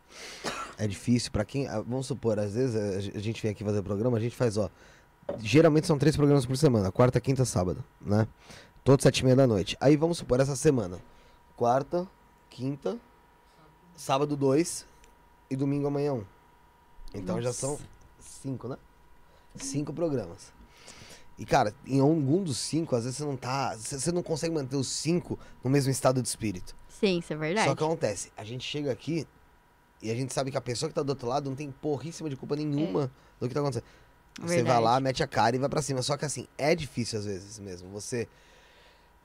é 0.78 0.88
difícil. 0.88 1.32
Pra 1.32 1.46
quem. 1.46 1.68
ah, 1.68 1.80
Vamos 1.82 2.08
supor, 2.08 2.38
às 2.40 2.54
vezes 2.56 2.76
a 2.76 3.00
ge- 3.00 3.12
a 3.16 3.20
gente 3.20 3.42
vem 3.42 3.52
aqui 3.52 3.64
fazer 3.64 3.82
programa, 3.84 4.18
a 4.18 4.20
gente 4.20 4.36
faz, 4.36 4.58
ó. 4.58 4.70
Geralmente 5.40 5.88
são 5.88 5.98
três 5.98 6.16
programas 6.16 6.46
por 6.46 6.56
semana, 6.58 6.92
quarta, 6.92 7.20
quinta, 7.22 7.46
sábado, 7.46 7.84
né? 8.02 8.28
Todos 8.86 9.02
sete 9.02 9.22
e 9.22 9.24
meia 9.24 9.36
da 9.36 9.48
noite. 9.48 9.76
Aí 9.82 9.98
vamos 9.98 10.20
supor, 10.20 10.40
essa 10.40 10.56
semana. 10.56 11.00
Quarta, 11.58 12.08
quinta, 12.52 13.00
sábado 13.96 14.38
dois 14.38 14.86
e 15.50 15.56
domingo 15.56 15.88
amanhã 15.88 16.14
um. 16.14 16.24
Então 17.12 17.42
já 17.42 17.50
Nossa. 17.50 17.62
são 17.62 17.80
cinco, 18.20 18.68
né? 18.68 18.78
Cinco 19.56 19.92
programas. 19.92 20.54
E, 21.36 21.48
cara, 21.48 21.74
em 21.88 22.00
algum 22.00 22.44
dos 22.44 22.60
cinco, 22.60 22.96
às 22.96 23.06
vezes 23.06 23.18
você 23.18 23.26
não 23.26 23.36
tá. 23.36 23.76
Você 23.76 24.12
não 24.12 24.22
consegue 24.22 24.54
manter 24.54 24.76
os 24.76 24.88
cinco 24.88 25.40
no 25.64 25.70
mesmo 25.72 25.90
estado 25.90 26.22
de 26.22 26.28
espírito. 26.28 26.76
Sim, 26.88 27.18
isso 27.18 27.34
é 27.34 27.36
verdade. 27.36 27.68
Só 27.68 27.74
que 27.76 27.84
acontece, 27.84 28.32
a 28.38 28.44
gente 28.44 28.64
chega 28.64 28.92
aqui 28.92 29.28
e 30.00 30.12
a 30.12 30.16
gente 30.16 30.32
sabe 30.32 30.52
que 30.52 30.58
a 30.58 30.62
pessoa 30.62 30.90
que 30.90 30.94
tá 30.94 31.02
do 31.02 31.10
outro 31.10 31.28
lado 31.28 31.50
não 31.50 31.58
tem 31.58 31.72
porríssima 31.72 32.30
de 32.30 32.36
culpa 32.36 32.56
nenhuma 32.56 33.12
do 33.40 33.48
que 33.48 33.54
tá 33.56 33.62
acontecendo. 33.62 33.90
Você 34.42 34.62
vai 34.62 34.80
lá, 34.80 35.00
mete 35.00 35.24
a 35.24 35.28
cara 35.28 35.56
e 35.56 35.60
vai 35.60 35.70
pra 35.70 35.82
cima. 35.82 36.04
Só 36.04 36.16
que 36.16 36.26
assim, 36.26 36.48
é 36.56 36.76
difícil 36.76 37.18
às 37.18 37.26
vezes 37.26 37.58
mesmo. 37.58 37.90
Você. 37.90 38.30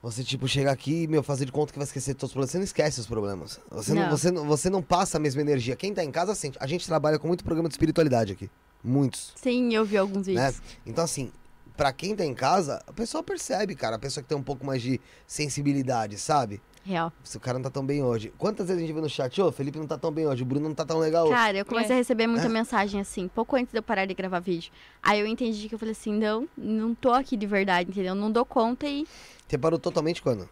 Você, 0.01 0.23
tipo, 0.23 0.47
chega 0.47 0.71
aqui 0.71 1.03
e, 1.03 1.07
meu, 1.07 1.21
fazer 1.21 1.45
de 1.45 1.51
conta 1.51 1.71
que 1.71 1.77
vai 1.77 1.85
esquecer 1.85 2.15
todos 2.15 2.29
os 2.29 2.33
problemas. 2.33 2.51
Você 2.51 2.57
não 2.57 2.63
esquece 2.63 2.99
os 2.99 3.05
problemas. 3.05 3.59
Você 3.69 3.93
não. 3.93 4.01
Não. 4.03 4.09
você, 4.09 4.31
não, 4.31 4.45
você 4.45 4.69
não 4.69 4.81
passa 4.81 5.17
a 5.17 5.19
mesma 5.19 5.41
energia. 5.41 5.75
Quem 5.75 5.93
tá 5.93 6.03
em 6.03 6.09
casa 6.11 6.33
sente. 6.33 6.57
A 6.59 6.65
gente 6.65 6.87
trabalha 6.87 7.19
com 7.19 7.27
muito 7.27 7.43
programa 7.43 7.69
de 7.69 7.73
espiritualidade 7.73 8.33
aqui. 8.33 8.49
Muitos. 8.83 9.31
Sim, 9.35 9.73
eu 9.75 9.85
vi 9.85 9.97
alguns 9.97 10.25
Né? 10.25 10.33
vídeos. 10.47 10.61
Então, 10.87 11.03
assim, 11.03 11.31
pra 11.77 11.93
quem 11.93 12.15
tá 12.15 12.25
em 12.25 12.33
casa, 12.33 12.81
a 12.87 12.91
pessoa 12.91 13.21
percebe, 13.21 13.75
cara. 13.75 13.95
A 13.97 13.99
pessoa 13.99 14.23
que 14.23 14.27
tem 14.29 14.35
um 14.37 14.41
pouco 14.41 14.65
mais 14.65 14.81
de 14.81 14.99
sensibilidade, 15.27 16.17
sabe? 16.17 16.59
Real. 16.83 17.13
Se 17.23 17.37
o 17.37 17.39
cara 17.39 17.59
não 17.59 17.63
tá 17.63 17.69
tão 17.69 17.85
bem 17.85 18.01
hoje. 18.01 18.33
Quantas 18.39 18.67
vezes 18.69 18.81
a 18.81 18.85
gente 18.87 18.95
vê 18.95 19.01
no 19.01 19.07
chat, 19.09 19.39
ô, 19.39 19.51
Felipe 19.51 19.77
não 19.77 19.85
tá 19.85 19.99
tão 19.99 20.11
bem 20.11 20.25
hoje, 20.25 20.41
o 20.41 20.45
Bruno 20.47 20.67
não 20.67 20.73
tá 20.73 20.83
tão 20.83 20.97
legal 20.97 21.25
hoje. 21.25 21.33
Cara, 21.35 21.57
eu 21.59 21.65
comecei 21.65 21.93
a 21.95 21.99
receber 21.99 22.25
muita 22.25 22.47
É. 22.47 22.49
mensagem 22.49 22.99
assim, 22.99 23.27
pouco 23.27 23.55
antes 23.55 23.71
de 23.71 23.77
eu 23.77 23.83
parar 23.83 24.07
de 24.07 24.15
gravar 24.15 24.39
vídeo. 24.39 24.71
Aí 25.03 25.19
eu 25.19 25.27
entendi 25.27 25.69
que 25.69 25.75
eu 25.75 25.79
falei 25.79 25.91
assim, 25.91 26.11
não, 26.11 26.47
não 26.57 26.95
tô 26.95 27.11
aqui 27.11 27.37
de 27.37 27.45
verdade, 27.45 27.91
entendeu? 27.91 28.15
Não 28.15 28.31
dou 28.31 28.43
conta 28.43 28.87
e. 28.87 29.05
Você 29.51 29.57
parou 29.57 29.77
totalmente 29.77 30.21
quando? 30.21 30.43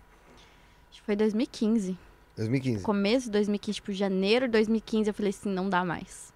Acho 0.91 0.99
que 0.99 1.01
foi 1.03 1.15
2015. 1.15 1.97
2015. 2.35 2.83
Começo 2.83 3.25
de 3.27 3.31
2015, 3.31 3.75
tipo, 3.75 3.93
janeiro 3.93 4.45
de 4.45 4.51
2015, 4.51 5.09
eu 5.09 5.13
falei 5.13 5.29
assim, 5.29 5.47
não 5.47 5.69
dá 5.69 5.85
mais. 5.85 6.33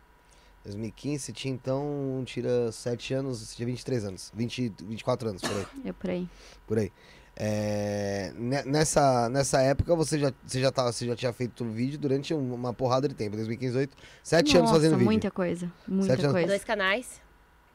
2015, 0.63 1.19
você 1.25 1.33
tinha 1.33 1.53
então, 1.53 2.23
tira 2.25 2.71
7 2.71 3.13
anos, 3.15 3.39
você 3.41 3.57
tinha 3.57 3.65
23 3.65 4.05
anos. 4.05 4.31
20, 4.33 4.73
24 4.81 5.27
anos, 5.27 5.41
por 5.41 5.51
aí. 5.51 5.65
Eu 5.83 5.93
por 5.93 6.09
aí. 6.09 6.29
Por 6.65 6.77
aí. 6.79 6.91
É, 7.35 8.31
ne- 8.37 8.63
nessa, 8.63 9.27
nessa 9.27 9.59
época 9.61 9.93
você 9.93 10.17
já, 10.17 10.31
você, 10.45 10.61
já 10.61 10.71
tava, 10.71 10.93
você 10.93 11.05
já 11.05 11.17
tinha 11.17 11.33
feito 11.33 11.65
vídeo 11.65 11.99
durante 11.99 12.33
um- 12.33 12.53
uma 12.53 12.73
porrada 12.73 13.09
de 13.09 13.13
tempo, 13.13 13.35
2015, 13.35 13.73
2018. 13.73 13.97
7 14.23 14.51
anos 14.55 14.69
Nossa, 14.69 14.73
fazendo 14.75 14.93
vídeo. 14.93 15.03
muita 15.05 15.29
coisa. 15.29 15.69
Muita 15.85 16.13
Sete 16.13 16.21
anos. 16.21 16.31
coisa. 16.31 16.47
Dois 16.47 16.63
canais, 16.63 17.21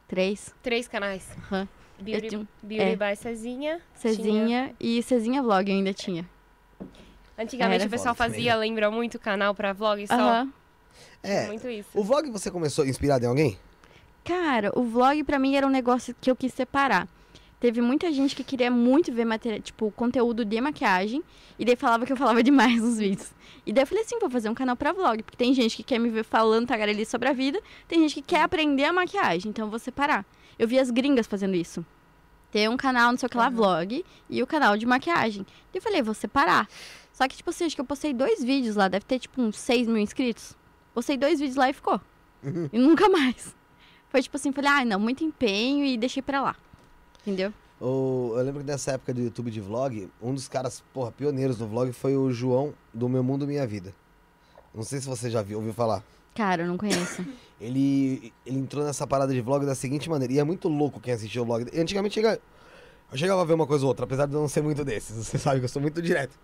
Três. 0.07 0.51
três 0.63 0.87
canais. 0.87 1.27
Aham. 1.51 1.67
Beauty, 2.01 2.25
Eu 2.25 2.29
tinha- 2.29 2.47
Beauty 2.63 2.83
é. 2.83 2.95
by 2.95 3.15
Cezinha. 3.15 3.81
Cezinha 3.95 4.73
e 4.79 5.01
Cezinha 5.03 5.41
Vlog 5.41 5.69
eu 5.69 5.77
ainda 5.77 5.93
tinha. 5.93 6.25
Antigamente 7.37 7.81
Era 7.81 7.87
o 7.87 7.89
pessoal 7.91 8.15
fazia, 8.15 8.55
lembra 8.55 8.91
muito 8.91 9.17
canal 9.19 9.55
pra 9.55 9.71
vlog 9.73 10.05
só. 10.07 10.13
Aham. 10.13 10.53
É, 11.23 11.47
Muito 11.47 11.67
isso. 11.69 11.89
o 11.93 12.03
vlog 12.03 12.29
você 12.29 12.49
começou 12.51 12.85
inspirado 12.85 13.25
em 13.25 13.27
alguém? 13.27 13.57
Cara, 14.23 14.71
o 14.77 14.83
vlog 14.83 15.23
pra 15.23 15.39
mim 15.39 15.55
era 15.55 15.65
um 15.65 15.69
negócio 15.69 16.15
que 16.19 16.29
eu 16.29 16.35
quis 16.35 16.53
separar. 16.53 17.07
Teve 17.59 17.81
muita 17.81 18.11
gente 18.11 18.35
que 18.35 18.43
queria 18.43 18.71
muito 18.71 19.11
ver 19.11 19.25
material, 19.25 19.61
tipo, 19.61 19.91
conteúdo 19.91 20.45
de 20.45 20.61
maquiagem, 20.61 21.21
e 21.57 21.65
daí 21.65 21.75
falava 21.75 22.05
que 22.05 22.13
eu 22.13 22.17
falava 22.17 22.41
demais 22.43 22.81
nos 22.81 22.97
vídeos. 22.97 23.31
E 23.65 23.73
daí 23.73 23.83
eu 23.83 23.87
falei 23.87 24.03
assim, 24.03 24.17
vou 24.17 24.29
fazer 24.29 24.49
um 24.49 24.53
canal 24.53 24.75
pra 24.77 24.93
vlog, 24.93 25.21
porque 25.23 25.37
tem 25.37 25.53
gente 25.53 25.75
que 25.75 25.83
quer 25.83 25.99
me 25.99 26.09
ver 26.09 26.23
falando 26.23 26.67
tagareli 26.67 27.05
sobre 27.05 27.27
a 27.27 27.33
vida, 27.33 27.61
tem 27.87 27.99
gente 27.99 28.15
que 28.15 28.21
quer 28.21 28.43
aprender 28.43 28.85
a 28.85 28.93
maquiagem, 28.93 29.49
então 29.49 29.65
eu 29.65 29.69
vou 29.69 29.79
separar. 29.79 30.25
Eu 30.57 30.67
vi 30.67 30.79
as 30.79 30.89
gringas 30.89 31.27
fazendo 31.27 31.55
isso. 31.55 31.85
Tem 32.51 32.67
um 32.69 32.77
canal, 32.77 33.11
não 33.11 33.17
sei 33.17 33.27
o 33.27 33.29
que 33.29 33.37
lá, 33.37 33.47
Aham. 33.47 33.55
vlog, 33.55 34.05
e 34.29 34.41
o 34.41 34.47
canal 34.47 34.77
de 34.77 34.85
maquiagem. 34.85 35.45
E 35.73 35.77
eu 35.77 35.81
falei, 35.81 36.01
vou 36.01 36.13
separar. 36.13 36.67
Só 37.11 37.27
que, 37.27 37.35
tipo 37.35 37.49
assim, 37.49 37.65
acho 37.65 37.75
que 37.75 37.81
eu 37.81 37.85
postei 37.85 38.13
dois 38.13 38.41
vídeos 38.41 38.77
lá, 38.77 38.87
deve 38.87 39.05
ter, 39.05 39.19
tipo, 39.19 39.41
uns 39.41 39.57
6 39.57 39.87
mil 39.87 39.97
inscritos. 39.97 40.55
Postei 40.93 41.17
dois 41.17 41.39
vídeos 41.39 41.57
lá 41.57 41.69
e 41.69 41.73
ficou. 41.73 41.99
Uhum. 42.41 42.69
E 42.71 42.79
nunca 42.79 43.07
mais. 43.09 43.53
Foi 44.07 44.21
tipo 44.21 44.37
assim, 44.37 44.51
falei, 44.53 44.71
ah, 44.71 44.85
não, 44.85 44.99
muito 44.99 45.23
empenho 45.23 45.85
e 45.85 45.97
deixei 45.97 46.23
pra 46.23 46.41
lá. 46.41 46.55
Entendeu? 47.21 47.53
O- 47.79 48.33
eu 48.35 48.43
lembro 48.43 48.61
que 48.61 48.67
nessa 48.67 48.91
época 48.91 49.13
do 49.13 49.21
YouTube 49.21 49.51
de 49.51 49.61
vlog, 49.61 50.09
um 50.21 50.33
dos 50.33 50.47
caras, 50.47 50.83
porra, 50.93 51.11
pioneiros 51.11 51.59
no 51.59 51.67
vlog 51.67 51.91
foi 51.93 52.15
o 52.17 52.31
João 52.31 52.73
do 52.93 53.07
Meu 53.07 53.23
Mundo 53.23 53.47
Minha 53.47 53.65
Vida. 53.65 53.93
Não 54.73 54.83
sei 54.83 54.99
se 54.99 55.07
você 55.07 55.29
já 55.29 55.41
viu, 55.41 55.57
ouviu 55.57 55.73
falar. 55.73 56.03
Cara, 56.35 56.63
eu 56.63 56.67
não 56.67 56.77
conheço. 56.77 57.25
Ele, 57.59 58.31
ele 58.45 58.57
entrou 58.57 58.85
nessa 58.85 59.05
parada 59.05 59.33
de 59.33 59.41
vlog 59.41 59.65
da 59.65 59.75
seguinte 59.75 60.09
maneira. 60.09 60.31
E 60.33 60.39
é 60.39 60.43
muito 60.45 60.69
louco 60.69 60.97
quem 61.01 61.13
assistiu 61.13 61.41
o 61.41 61.45
vlog. 61.45 61.65
Antigamente 61.77 62.13
chega, 62.13 62.39
eu 63.11 63.17
chegava 63.17 63.41
a 63.41 63.43
ver 63.43 63.53
uma 63.53 63.67
coisa 63.67 63.83
ou 63.83 63.89
outra, 63.89 64.05
apesar 64.05 64.27
de 64.27 64.33
eu 64.33 64.39
não 64.39 64.47
ser 64.47 64.61
muito 64.61 64.85
desses. 64.85 65.13
Você 65.27 65.37
sabe 65.37 65.59
que 65.59 65.65
eu 65.65 65.69
sou 65.69 65.81
muito 65.81 66.01
direto. 66.01 66.39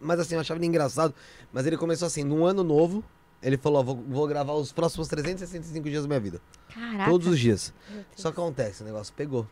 Mas 0.00 0.18
assim, 0.20 0.34
eu 0.34 0.40
achava 0.40 0.58
ele 0.58 0.66
engraçado. 0.66 1.14
Mas 1.52 1.66
ele 1.66 1.76
começou 1.76 2.06
assim, 2.06 2.24
num 2.24 2.46
ano 2.46 2.64
novo, 2.64 3.04
ele 3.42 3.58
falou: 3.58 3.80
ó, 3.80 3.82
vou, 3.82 3.96
vou 4.08 4.26
gravar 4.26 4.54
os 4.54 4.72
próximos 4.72 5.08
365 5.08 5.90
dias 5.90 6.02
da 6.04 6.08
minha 6.08 6.20
vida. 6.20 6.40
Caraca. 6.72 7.10
Todos 7.10 7.26
os 7.26 7.38
dias. 7.38 7.74
Só 8.16 8.32
que 8.32 8.40
acontece, 8.40 8.82
o 8.82 8.86
negócio 8.86 9.12
pegou. 9.14 9.46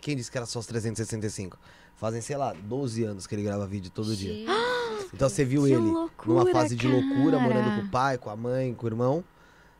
Quem 0.00 0.16
disse 0.16 0.30
que 0.30 0.36
era 0.36 0.46
só 0.46 0.58
os 0.58 0.66
365? 0.66 1.58
Fazem, 1.96 2.20
sei 2.20 2.36
lá, 2.36 2.52
12 2.52 3.04
anos 3.04 3.26
que 3.26 3.34
ele 3.34 3.42
grava 3.42 3.66
vídeo 3.66 3.90
todo 3.90 4.14
dia. 4.16 4.44
Então 5.12 5.28
você 5.28 5.44
viu 5.44 5.62
Que 5.64 5.72
ele 5.72 5.80
numa 5.82 6.00
loucura, 6.00 6.52
fase 6.52 6.74
de 6.74 6.88
loucura, 6.88 7.38
cara. 7.38 7.42
morando 7.42 7.80
com 7.80 7.86
o 7.86 7.90
pai, 7.90 8.18
com 8.18 8.30
a 8.30 8.36
mãe, 8.36 8.74
com 8.74 8.84
o 8.84 8.88
irmão, 8.88 9.22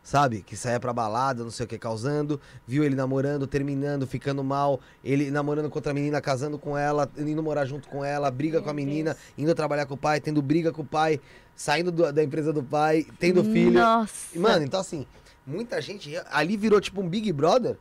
sabe? 0.02 0.42
Que 0.42 0.56
saía 0.56 0.78
pra 0.78 0.92
balada, 0.92 1.42
não 1.42 1.50
sei 1.50 1.66
o 1.66 1.68
que, 1.68 1.76
causando. 1.76 2.40
Viu 2.66 2.84
ele 2.84 2.94
namorando, 2.94 3.46
terminando, 3.48 4.06
ficando 4.06 4.44
mal. 4.44 4.80
Ele 5.02 5.30
namorando 5.30 5.68
com 5.68 5.76
outra 5.78 5.92
menina, 5.92 6.20
casando 6.20 6.56
com 6.58 6.78
ela, 6.78 7.10
indo 7.18 7.42
morar 7.42 7.64
junto 7.66 7.88
com 7.88 8.04
ela, 8.04 8.30
briga 8.30 8.62
com 8.62 8.70
a 8.70 8.72
Meu 8.72 8.84
menina, 8.86 9.14
Deus. 9.14 9.24
indo 9.36 9.54
trabalhar 9.54 9.86
com 9.86 9.94
o 9.94 9.98
pai, 9.98 10.20
tendo 10.20 10.40
briga 10.40 10.72
com 10.72 10.82
o 10.82 10.86
pai, 10.86 11.20
saindo 11.56 11.90
do- 11.90 12.12
da 12.12 12.22
empresa 12.22 12.52
do 12.52 12.62
pai, 12.62 13.04
tendo 13.18 13.42
filho. 13.42 13.72
Nossa. 13.80 14.36
E, 14.36 14.38
Mano, 14.38 14.64
então 14.64 14.78
assim, 14.78 15.04
muita 15.44 15.80
gente 15.82 16.14
ali 16.30 16.56
virou 16.56 16.80
tipo 16.80 17.00
um 17.02 17.08
Big 17.08 17.32
Brother. 17.32 17.76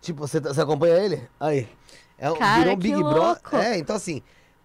Tipo, 0.00 0.26
você, 0.26 0.40
você 0.40 0.60
acompanha 0.60 0.96
ele? 0.98 1.28
Aí. 1.38 1.68
É, 2.18 2.30
Cara, 2.36 2.58
virou 2.60 2.74
um 2.74 2.76
que 2.78 2.82
Big 2.88 2.94
louco. 3.02 3.50
Brother. 3.50 3.68
É, 3.72 3.78
então 3.78 3.96
assim, 3.96 4.22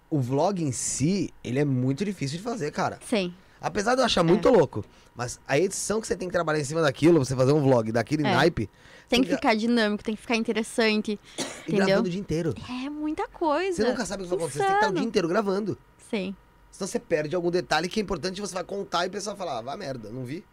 o 0.09 0.19
vlog 0.19 0.61
em 0.63 0.71
si, 0.71 1.33
ele 1.43 1.59
é 1.59 1.65
muito 1.65 2.03
difícil 2.05 2.37
de 2.37 2.43
fazer, 2.43 2.71
cara. 2.71 2.99
Sim. 3.07 3.33
Apesar 3.61 3.95
de 3.95 4.01
eu 4.01 4.03
É. 4.03 4.05
achar 4.05 4.23
muito 4.23 4.49
louco. 4.49 4.83
Mas 5.15 5.39
a 5.47 5.57
edição 5.57 6.01
que 6.01 6.07
você 6.07 6.15
tem 6.15 6.27
que 6.27 6.33
trabalhar 6.33 6.59
em 6.59 6.63
cima 6.65 6.81
daquilo, 6.81 7.23
você 7.23 7.35
fazer 7.35 7.53
um 7.53 7.61
vlog 7.61 7.91
daquele 7.91 8.25
É. 8.25 8.31
naipe, 8.35 8.69
Tem 9.07 9.21
que 9.21 9.27
Fica- 9.27 9.37
ficar 9.37 9.55
dinâmico, 9.55 10.03
tem 10.03 10.15
que 10.15 10.21
ficar 10.21 10.35
interessante. 10.35 11.19
e 11.37 11.43
Entendeu? 11.67 11.85
gravando 11.85 12.07
o 12.07 12.11
dia 12.11 12.19
inteiro. 12.19 12.55
É 12.67 12.89
muita 12.89 13.27
coisa. 13.27 13.83
Você 13.83 13.87
nunca 13.87 14.03
sabe 14.03 14.23
o 14.23 14.25
que 14.25 14.29
vai 14.31 14.37
acontecer, 14.39 14.57
você 14.59 14.63
tem 14.65 14.71
que 14.73 14.79
estar 14.79 14.89
o 14.91 14.95
dia 14.95 15.03
inteiro 15.03 15.27
gravando. 15.27 15.77
Sim. 16.09 16.35
Senão 16.71 16.87
você 16.87 16.99
perde 16.99 17.35
algum 17.35 17.51
detalhe 17.51 17.87
que 17.87 17.99
é 17.99 18.03
importante, 18.03 18.41
você 18.41 18.53
vai 18.55 18.63
contar 18.63 19.05
e 19.05 19.07
o 19.09 19.11
pessoal 19.11 19.35
vai 19.35 19.45
falar, 19.47 19.59
ah, 19.59 19.61
vai 19.61 19.77
merda, 19.77 20.09
não 20.09 20.23
vi. 20.25 20.43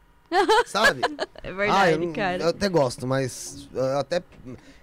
Sabe? 0.66 1.00
É 1.44 1.48
Ah, 1.48 1.52
verdade, 1.54 1.92
eu, 1.92 1.98
não- 1.98 2.12
cara. 2.12 2.42
eu 2.44 2.48
até 2.50 2.68
gosto, 2.68 3.04
mas 3.06 3.68
eu 3.74 3.98
até. 3.98 4.22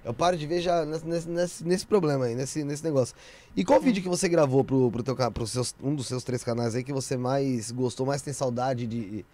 Eu 0.03 0.13
paro 0.13 0.35
de 0.35 0.45
ver 0.45 0.59
já 0.61 0.85
nesse, 0.85 1.29
nesse- 1.29 1.63
nesse, 1.65 1.85
problema 1.87 2.25
aí, 2.25 2.35
nesse, 2.35 2.65
nesse 2.65 2.83
negócio. 2.83 3.15
E 3.55 3.61
É. 3.61 3.63
qual 3.65 3.79
vídeo 3.79 4.03
que 4.03 4.09
você 4.09 4.27
gravou 4.27 4.61
pro, 4.63 4.91
pro 4.91 5.01
teu 5.01 5.15
pro 5.31 5.47
seus, 5.47 5.73
um 5.81 5.95
dos 5.95 6.07
seus 6.07 6.21
três 6.23 6.43
canais 6.43 6.75
aí 6.75 6.83
que 6.83 6.91
você 6.91 7.15
mais 7.15 7.71
gostou, 7.71 8.05
mais 8.05 8.21
tem 8.21 8.33
saudade 8.33 8.85
de, 8.85 9.25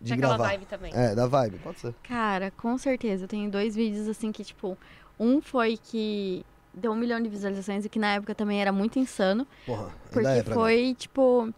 de 0.00 0.10
Daquela 0.10 0.36
gravar? 0.38 0.50
vibe 0.52 0.66
também. 0.66 0.92
É, 0.94 1.14
da 1.14 1.26
vibe, 1.26 1.58
pode 1.58 1.80
ser. 1.80 1.94
Cara, 2.02 2.50
com 2.50 2.76
certeza. 2.78 3.24
Eu 3.24 3.28
tenho 3.28 3.50
dois 3.50 3.74
vídeos 3.76 4.08
assim 4.08 4.32
que, 4.32 4.42
tipo, 4.42 4.78
um 5.20 5.42
foi 5.42 5.76
que 5.82 6.44
deu 6.72 6.92
um 6.92 6.96
milhão 6.96 7.20
de 7.20 7.28
visualizações 7.28 7.84
e 7.84 7.88
que 7.90 7.98
na 7.98 8.14
época 8.14 8.34
também 8.34 8.58
era 8.60 8.72
muito 8.72 8.98
insano. 8.98 9.46
Porra, 9.66 9.90
Porque 10.10 10.26
é 10.26 10.42
pra 10.42 10.54
mim. 10.54 10.60
foi, 10.62 10.94
tipo, 10.98 11.52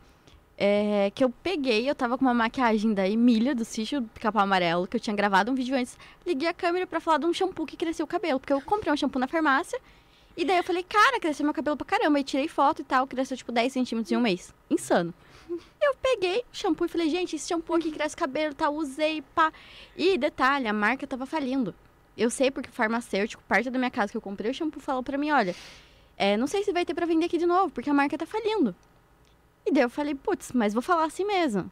é, 0.58 1.10
que 1.14 1.22
eu 1.22 1.28
peguei, 1.28 1.88
eu 1.88 1.94
tava 1.94 2.16
com 2.16 2.24
uma 2.24 2.32
maquiagem 2.32 2.94
da 2.94 3.06
Emília, 3.08 3.54
do 3.54 3.64
sítio 3.64 4.00
do 4.00 4.08
Pica-Pau 4.08 4.42
Amarelo, 4.42 4.86
que 4.86 4.96
eu 4.96 5.00
tinha 5.00 5.14
gravado 5.14 5.52
um 5.52 5.54
vídeo 5.54 5.76
antes. 5.76 5.98
Liguei 6.26 6.48
a 6.48 6.54
câmera 6.54 6.86
pra 6.86 6.98
falar 6.98 7.18
de 7.18 7.26
um 7.26 7.32
shampoo 7.32 7.66
que 7.66 7.76
cresceu 7.76 8.04
o 8.04 8.08
cabelo, 8.08 8.40
porque 8.40 8.52
eu 8.52 8.60
comprei 8.62 8.92
um 8.92 8.96
shampoo 8.96 9.18
na 9.18 9.28
farmácia. 9.28 9.78
E 10.36 10.44
daí 10.44 10.58
eu 10.58 10.64
falei, 10.64 10.82
cara, 10.82 11.20
cresceu 11.20 11.44
meu 11.44 11.54
cabelo 11.54 11.76
pra 11.76 11.86
caramba. 11.86 12.20
E 12.20 12.24
tirei 12.24 12.48
foto 12.48 12.82
e 12.82 12.84
tal, 12.84 13.06
cresceu 13.06 13.36
tipo 13.36 13.52
10 13.52 13.72
centímetros 13.72 14.12
em 14.12 14.16
um 14.16 14.20
mês. 14.20 14.54
Insano. 14.70 15.12
Eu 15.80 15.94
peguei 16.02 16.40
o 16.40 16.44
shampoo 16.52 16.86
e 16.86 16.88
falei, 16.88 17.08
gente, 17.08 17.36
esse 17.36 17.48
shampoo 17.48 17.76
aqui 17.76 17.90
cresce 17.90 18.16
cabelo, 18.16 18.54
tá? 18.54 18.68
Usei, 18.68 19.22
pá. 19.34 19.52
E 19.96 20.18
detalhe, 20.18 20.66
a 20.66 20.72
marca 20.72 21.06
tava 21.06 21.24
falindo. 21.24 21.74
Eu 22.16 22.30
sei 22.30 22.50
porque 22.50 22.70
o 22.70 22.72
farmacêutico, 22.72 23.42
parte 23.44 23.70
da 23.70 23.78
minha 23.78 23.90
casa 23.90 24.10
que 24.10 24.16
eu 24.16 24.22
comprei 24.22 24.50
o 24.50 24.54
shampoo, 24.54 24.80
falou 24.80 25.02
pra 25.02 25.18
mim, 25.18 25.30
olha, 25.30 25.54
é, 26.16 26.36
não 26.36 26.46
sei 26.46 26.64
se 26.64 26.72
vai 26.72 26.84
ter 26.84 26.94
pra 26.94 27.06
vender 27.06 27.26
aqui 27.26 27.38
de 27.38 27.46
novo, 27.46 27.70
porque 27.70 27.90
a 27.90 27.94
marca 27.94 28.16
tá 28.16 28.26
falindo. 28.26 28.74
E 29.66 29.72
daí 29.72 29.82
eu 29.82 29.90
falei, 29.90 30.14
putz, 30.14 30.52
mas 30.52 30.72
vou 30.72 30.82
falar 30.82 31.04
assim 31.04 31.24
mesmo. 31.24 31.70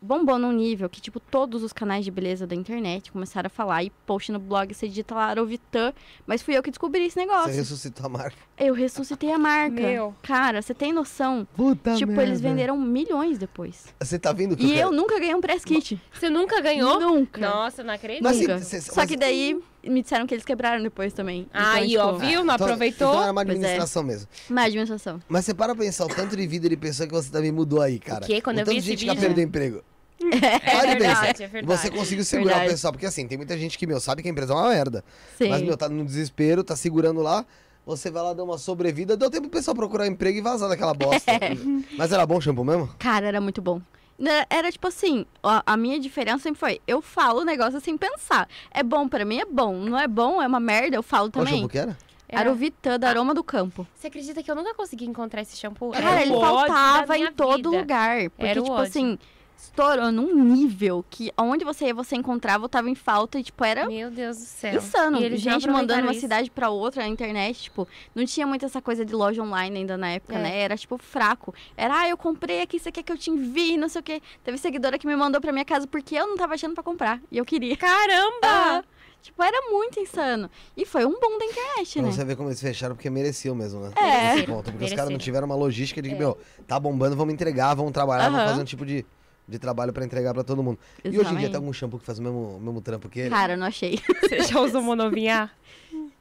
Bombou 0.00 0.38
num 0.38 0.52
nível 0.52 0.86
que, 0.90 1.00
tipo, 1.00 1.18
todos 1.18 1.62
os 1.62 1.72
canais 1.72 2.04
de 2.04 2.10
beleza 2.10 2.46
da 2.46 2.54
internet 2.54 3.10
começaram 3.10 3.46
a 3.46 3.50
falar 3.50 3.84
e 3.84 3.90
post 4.06 4.30
no 4.32 4.38
blog, 4.38 4.74
você 4.74 4.86
digita 4.86 5.14
lá 5.14 5.24
Arovitan, 5.28 5.94
mas 6.26 6.42
fui 6.42 6.54
eu 6.54 6.62
que 6.62 6.70
descobri 6.70 7.04
esse 7.06 7.14
Você 7.14 7.20
negócio. 7.20 7.54
ressuscitou 7.54 8.04
a 8.04 8.08
marca. 8.10 8.36
Eu 8.58 8.74
ressuscitei 8.74 9.32
a 9.32 9.38
marca. 9.38 9.80
Meu. 9.80 10.14
Cara, 10.22 10.60
você 10.60 10.74
tem 10.74 10.92
noção? 10.92 11.48
Puta 11.56 11.94
tipo, 11.94 12.12
eles 12.20 12.38
venderam 12.38 12.76
milhões 12.78 13.38
depois. 13.38 13.86
Você 13.98 14.18
tá 14.18 14.30
vendo 14.30 14.54
que 14.54 14.66
E 14.66 14.74
quero- 14.74 14.88
eu 14.88 14.92
nunca 14.92 15.18
ganhei 15.18 15.34
um 15.34 15.40
press 15.40 15.64
kit. 15.64 15.98
Você 16.12 16.28
nunca 16.28 16.60
ganhou? 16.60 17.00
Nunca. 17.00 17.40
Nossa, 17.40 17.82
não 17.82 17.94
acredito. 17.94 18.22
Mas 18.22 18.36
cê- 18.66 18.82
Só 18.82 18.92
mas- 18.96 19.08
que 19.08 19.16
daí 19.16 19.58
me 19.88 20.02
disseram 20.02 20.26
que 20.26 20.34
eles 20.34 20.44
quebraram 20.44 20.82
depois 20.82 21.12
também. 21.12 21.46
Então, 21.50 21.60
Aí, 21.64 21.96
ó, 21.96 22.12
tipo, 22.14 22.18
viu? 22.26 22.44
Não 22.44 22.54
Então- 22.54 22.66
aproveitou? 22.66 23.08
Então 23.10 23.22
era 23.22 23.32
uma 23.32 23.40
é. 23.40 23.44
administração 23.44 24.02
mesmo. 24.02 24.28
Má 24.50 24.62
administração. 24.64 25.20
Mas 25.28 25.44
você 25.44 25.54
para 25.54 25.74
pensar 25.74 26.04
o 26.06 26.08
tanto 26.08 26.36
de 26.36 26.46
vida 26.46 26.68
de 26.68 26.76
pessoa 26.76 27.06
que 27.06 27.12
você 27.14 27.30
também 27.30 27.52
mudou 27.52 27.80
aí, 27.80 27.98
cara. 27.98 28.24
quê? 28.26 28.40
Quando 28.40 28.58
o 28.58 28.60
eu 28.60 28.64
tanto 28.64 28.74
vi 28.74 28.78
esse 28.78 28.88
gente 28.88 29.04
que 29.04 29.10
vídeo- 29.10 29.20
perdeu 29.20 29.44
emprego. 29.44 29.82
É 30.20 30.58
Para 30.58 30.80
de 30.80 30.86
verdade, 30.86 30.98
pensar. 30.98 31.44
é 31.44 31.46
verdade. 31.48 31.66
Você 31.66 31.90
conseguiu 31.90 32.24
segurar 32.24 32.50
Verdade. 32.52 32.68
o 32.70 32.72
pessoal, 32.72 32.92
porque 32.92 33.04
assim, 33.06 33.26
tem 33.26 33.36
muita 33.36 33.58
gente 33.58 33.76
que, 33.76 33.86
meu, 33.86 34.00
sabe 34.00 34.22
que 34.22 34.28
a 34.28 34.30
empresa 34.30 34.52
é 34.52 34.56
uma 34.56 34.68
merda. 34.70 35.04
Sim. 35.36 35.48
Mas, 35.50 35.60
meu, 35.62 35.76
tá 35.76 35.88
no 35.88 36.04
desespero, 36.04 36.62
tá 36.64 36.74
segurando 36.76 37.20
lá. 37.20 37.44
Você 37.84 38.10
vai 38.10 38.22
lá 38.22 38.32
dar 38.32 38.44
uma 38.44 38.56
sobrevida, 38.56 39.14
deu 39.16 39.28
tempo 39.28 39.48
pro 39.50 39.58
pessoal 39.58 39.74
procurar 39.74 40.06
emprego 40.06 40.38
e 40.38 40.40
vazar 40.40 40.68
daquela 40.70 40.94
bosta. 40.94 41.30
Mas 41.98 42.10
era 42.12 42.24
bom 42.24 42.38
o 42.38 42.40
shampoo 42.40 42.64
mesmo? 42.64 42.88
Cara, 42.98 43.26
era 43.26 43.40
muito 43.40 43.60
bom. 43.60 43.82
Né, 44.18 44.44
Era 44.48 44.70
tipo 44.70 44.86
assim, 44.86 45.26
a, 45.42 45.62
a 45.72 45.76
minha 45.76 45.98
diferença 45.98 46.44
sempre 46.44 46.60
foi, 46.60 46.80
eu 46.86 47.02
falo 47.02 47.40
o 47.40 47.44
negócio 47.44 47.80
sem 47.80 47.96
pensar. 47.96 48.48
É 48.70 48.82
bom 48.82 49.08
pra 49.08 49.24
mim, 49.24 49.38
é 49.40 49.44
bom. 49.44 49.74
Não 49.76 49.98
é 49.98 50.06
bom, 50.06 50.40
é 50.40 50.46
uma 50.46 50.60
merda, 50.60 50.96
eu 50.96 51.02
falo 51.02 51.30
Qual 51.30 51.44
também. 51.44 51.60
shampoo 51.62 51.68
que 51.70 51.78
era? 51.78 51.96
Era- 52.28 52.40
Arovitã, 52.50 52.98
da 52.98 53.08
Aroma 53.08 53.34
do 53.34 53.44
Campo. 53.44 53.86
Você 53.94 54.06
acredita 54.06 54.42
que 54.42 54.50
eu 54.50 54.54
nunca 54.54 54.72
consegui 54.74 55.04
encontrar 55.04 55.42
esse 55.42 55.56
shampoo? 55.56 55.90
Cara, 55.90 56.04
Era 56.04 56.22
ele 56.22 56.32
o 56.32 56.40
faltava 56.40 57.18
em 57.18 57.32
todo 57.32 57.70
vida. 57.70 57.80
lugar. 57.82 58.30
Porque, 58.30 58.46
Era 58.46 58.60
o 58.60 58.64
tipo 58.64 58.74
ódio. 58.76 58.88
assim, 58.88 59.18
estourou 59.66 60.12
num 60.12 60.34
nível 60.34 61.04
que 61.08 61.32
onde 61.38 61.64
você 61.64 61.86
ia, 61.86 61.94
você 61.94 62.16
encontrava, 62.16 62.68
tava 62.68 62.88
em 62.90 62.94
falta 62.94 63.38
e, 63.38 63.42
tipo, 63.42 63.64
era 63.64 63.86
Meu 63.86 64.10
Deus 64.10 64.36
do 64.38 64.44
céu. 64.44 64.74
insano. 64.76 65.18
E 65.20 65.36
Gente 65.36 65.66
mandando 65.66 65.74
aproveitaram 65.74 66.02
uma 66.04 66.12
isso. 66.12 66.20
cidade 66.20 66.50
pra 66.50 66.70
outra 66.70 67.02
na 67.02 67.08
internet, 67.08 67.62
tipo, 67.64 67.86
não 68.14 68.24
tinha 68.24 68.46
muito 68.46 68.64
essa 68.64 68.80
coisa 68.80 69.04
de 69.04 69.14
loja 69.14 69.42
online 69.42 69.78
ainda 69.80 69.96
na 69.96 70.10
época, 70.10 70.36
É. 70.36 70.42
né? 70.42 70.58
Era, 70.60 70.76
tipo, 70.76 70.98
fraco. 70.98 71.54
Era, 71.76 72.00
ah, 72.00 72.08
eu 72.08 72.16
comprei 72.16 72.62
aqui, 72.62 72.78
você 72.78 72.92
quer 72.92 73.02
que 73.02 73.12
eu 73.12 73.18
te 73.18 73.30
envie, 73.30 73.76
não 73.76 73.88
sei 73.88 74.00
o 74.00 74.04
quê. 74.04 74.20
Teve 74.42 74.58
seguidora 74.58 74.98
que 74.98 75.06
me 75.06 75.16
mandou 75.16 75.40
pra 75.40 75.52
minha 75.52 75.64
casa 75.64 75.86
porque 75.86 76.14
eu 76.14 76.26
não 76.26 76.36
tava 76.36 76.54
achando 76.54 76.74
pra 76.74 76.82
comprar. 76.82 77.20
E 77.30 77.38
eu 77.38 77.44
queria. 77.44 77.76
Caramba! 77.76 78.30
Ah, 78.44 78.84
tipo, 79.22 79.42
era 79.42 79.70
muito 79.70 79.98
insano. 79.98 80.50
E 80.76 80.84
foi 80.84 81.04
um 81.04 81.12
boom 81.18 81.38
da 81.38 81.44
internet, 81.46 81.94
Pra 81.94 82.02
né? 82.02 82.12
você 82.12 82.24
ver 82.24 82.36
como 82.36 82.48
eles 82.48 82.60
fecharam, 82.60 82.94
porque 82.94 83.08
mereciam 83.10 83.54
mesmo, 83.54 83.80
né? 83.80 83.92
É. 83.96 84.42
Ponto, 84.42 84.70
porque 84.70 84.84
os 84.84 84.92
caras 84.92 85.10
não 85.10 85.18
tiveram 85.18 85.46
uma 85.46 85.56
logística 85.56 86.00
de 86.02 86.10
que, 86.10 86.14
É. 86.14 86.18
meu, 86.18 86.36
tá 86.66 86.78
bombando, 86.78 87.16
vamos 87.16 87.32
entregar, 87.32 87.74
vamos 87.74 87.92
trabalhar, 87.92 88.24
vamos 88.24 88.40
Aham. 88.40 88.48
fazer 88.50 88.60
um 88.62 88.64
tipo 88.64 88.84
de, 88.84 89.04
de 89.46 89.58
trabalho 89.58 89.92
pra 89.92 90.04
entregar 90.04 90.32
pra 90.32 90.42
todo 90.42 90.62
mundo. 90.62 90.78
E 91.04 91.08
hoje 91.08 91.08
em 91.08 91.10
dia 91.12 91.20
Exatamente. 91.22 91.50
tem 91.50 91.56
algum 91.56 91.72
shampoo 91.72 91.98
que 91.98 92.04
faz 92.06 92.18
o 92.18 92.22
mesmo, 92.22 92.56
o 92.56 92.60
mesmo 92.60 92.80
trampo 92.80 93.08
que 93.08 93.20
ele? 93.20 93.30
Cara, 93.30 93.56
não 93.56 93.66
achei. 93.66 94.00
Você 94.22 94.40
já 94.44 94.60
usou 94.60 94.80
monovinha? 94.82 95.50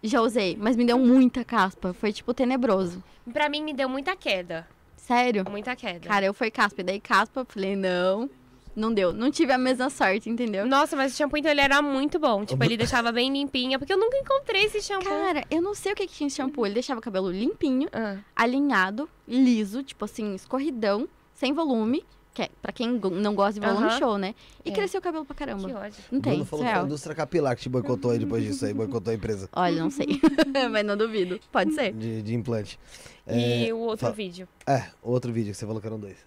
Já 0.01 0.21
usei, 0.21 0.57
mas 0.59 0.75
me 0.75 0.85
deu 0.85 0.99
muita 0.99 1.43
caspa. 1.45 1.93
Foi, 1.93 2.11
tipo, 2.11 2.33
tenebroso. 2.33 3.01
Pra 3.31 3.47
mim, 3.47 3.63
me 3.63 3.73
deu 3.73 3.87
muita 3.87 4.15
queda. 4.15 4.67
Sério? 4.97 5.45
Muita 5.49 5.75
queda. 5.75 6.07
Cara, 6.07 6.25
eu 6.25 6.33
fui 6.33 6.51
caspa. 6.51 6.81
E 6.81 6.83
daí 6.83 6.99
caspa, 6.99 7.45
falei, 7.47 7.75
não. 7.75 8.29
Não 8.75 8.91
deu. 8.93 9.13
Não 9.13 9.29
tive 9.31 9.53
a 9.53 9.57
mesma 9.57 9.89
sorte, 9.89 10.29
entendeu? 10.29 10.65
Nossa, 10.65 10.95
mas 10.95 11.13
o 11.13 11.15
shampoo, 11.15 11.37
então, 11.37 11.51
ele 11.51 11.61
era 11.61 11.81
muito 11.81 12.19
bom. 12.19 12.43
Tipo, 12.43 12.63
ele 12.63 12.75
deixava 12.77 13.11
bem 13.11 13.31
limpinha. 13.31 13.77
Porque 13.79 13.93
eu 13.93 13.97
nunca 13.99 14.17
encontrei 14.17 14.63
esse 14.63 14.81
shampoo. 14.81 15.07
Cara, 15.09 15.45
eu 15.49 15.61
não 15.61 15.73
sei 15.73 15.93
o 15.93 15.95
que, 15.95 16.07
que 16.07 16.13
tinha 16.13 16.27
esse 16.27 16.35
shampoo. 16.35 16.65
Ele 16.65 16.73
deixava 16.73 16.99
o 16.99 17.03
cabelo 17.03 17.31
limpinho, 17.31 17.87
Ah, 17.93 18.17
alinhado, 18.35 19.07
liso, 19.27 19.83
tipo 19.83 20.03
assim, 20.03 20.33
escorridão, 20.35 21.07
sem 21.35 21.53
volume. 21.53 22.03
Que 22.33 22.41
é, 22.43 22.49
pra 22.61 22.71
quem 22.73 22.99
não 22.99 23.35
gosta 23.35 23.59
de 23.59 23.65
volume, 23.65 23.85
Aham. 23.87 23.99
show, 23.99 24.17
né? 24.17 24.33
E 24.65 24.71
É. 24.71 24.73
cresceu 24.73 24.99
o 24.99 25.03
cabelo 25.03 25.23
pra 25.23 25.35
caramba. 25.35 25.67
que 25.67 25.73
ódio. 25.73 26.03
Não 26.11 26.19
tem, 26.19 26.33
Bruno 26.33 26.45
falou 26.45 26.63
que 26.65 26.67
foi 26.67 26.71
a 26.71 26.75
real. 26.77 26.85
indústria 26.87 27.15
capilar 27.15 27.55
que 27.55 27.61
te 27.61 27.69
boicotou 27.69 28.09
aí 28.09 28.17
depois 28.17 28.43
disso 28.43 28.65
aí, 28.65 28.73
boicotou 28.73 29.11
a 29.11 29.15
empresa 29.15 29.47
Olha, 29.53 29.79
não 29.79 29.91
sei. 29.91 30.19
mas 30.71 30.83
não 30.83 30.97
duvido. 30.97 31.39
Pode 31.51 31.75
ser. 31.75 31.93
de, 31.93 32.23
de 32.23 32.33
implante. 32.33 32.79
E 33.27 33.67
É, 33.69 33.73
o 33.73 33.77
outro 33.77 34.07
fa- 34.07 34.11
vídeo? 34.11 34.47
É, 34.65 34.85
outro 35.03 35.31
vídeo 35.31 35.51
que 35.51 35.57
você 35.57 35.65
falou 35.67 35.79
que 35.79 35.85
eram 35.87 35.99
dois. 35.99 36.17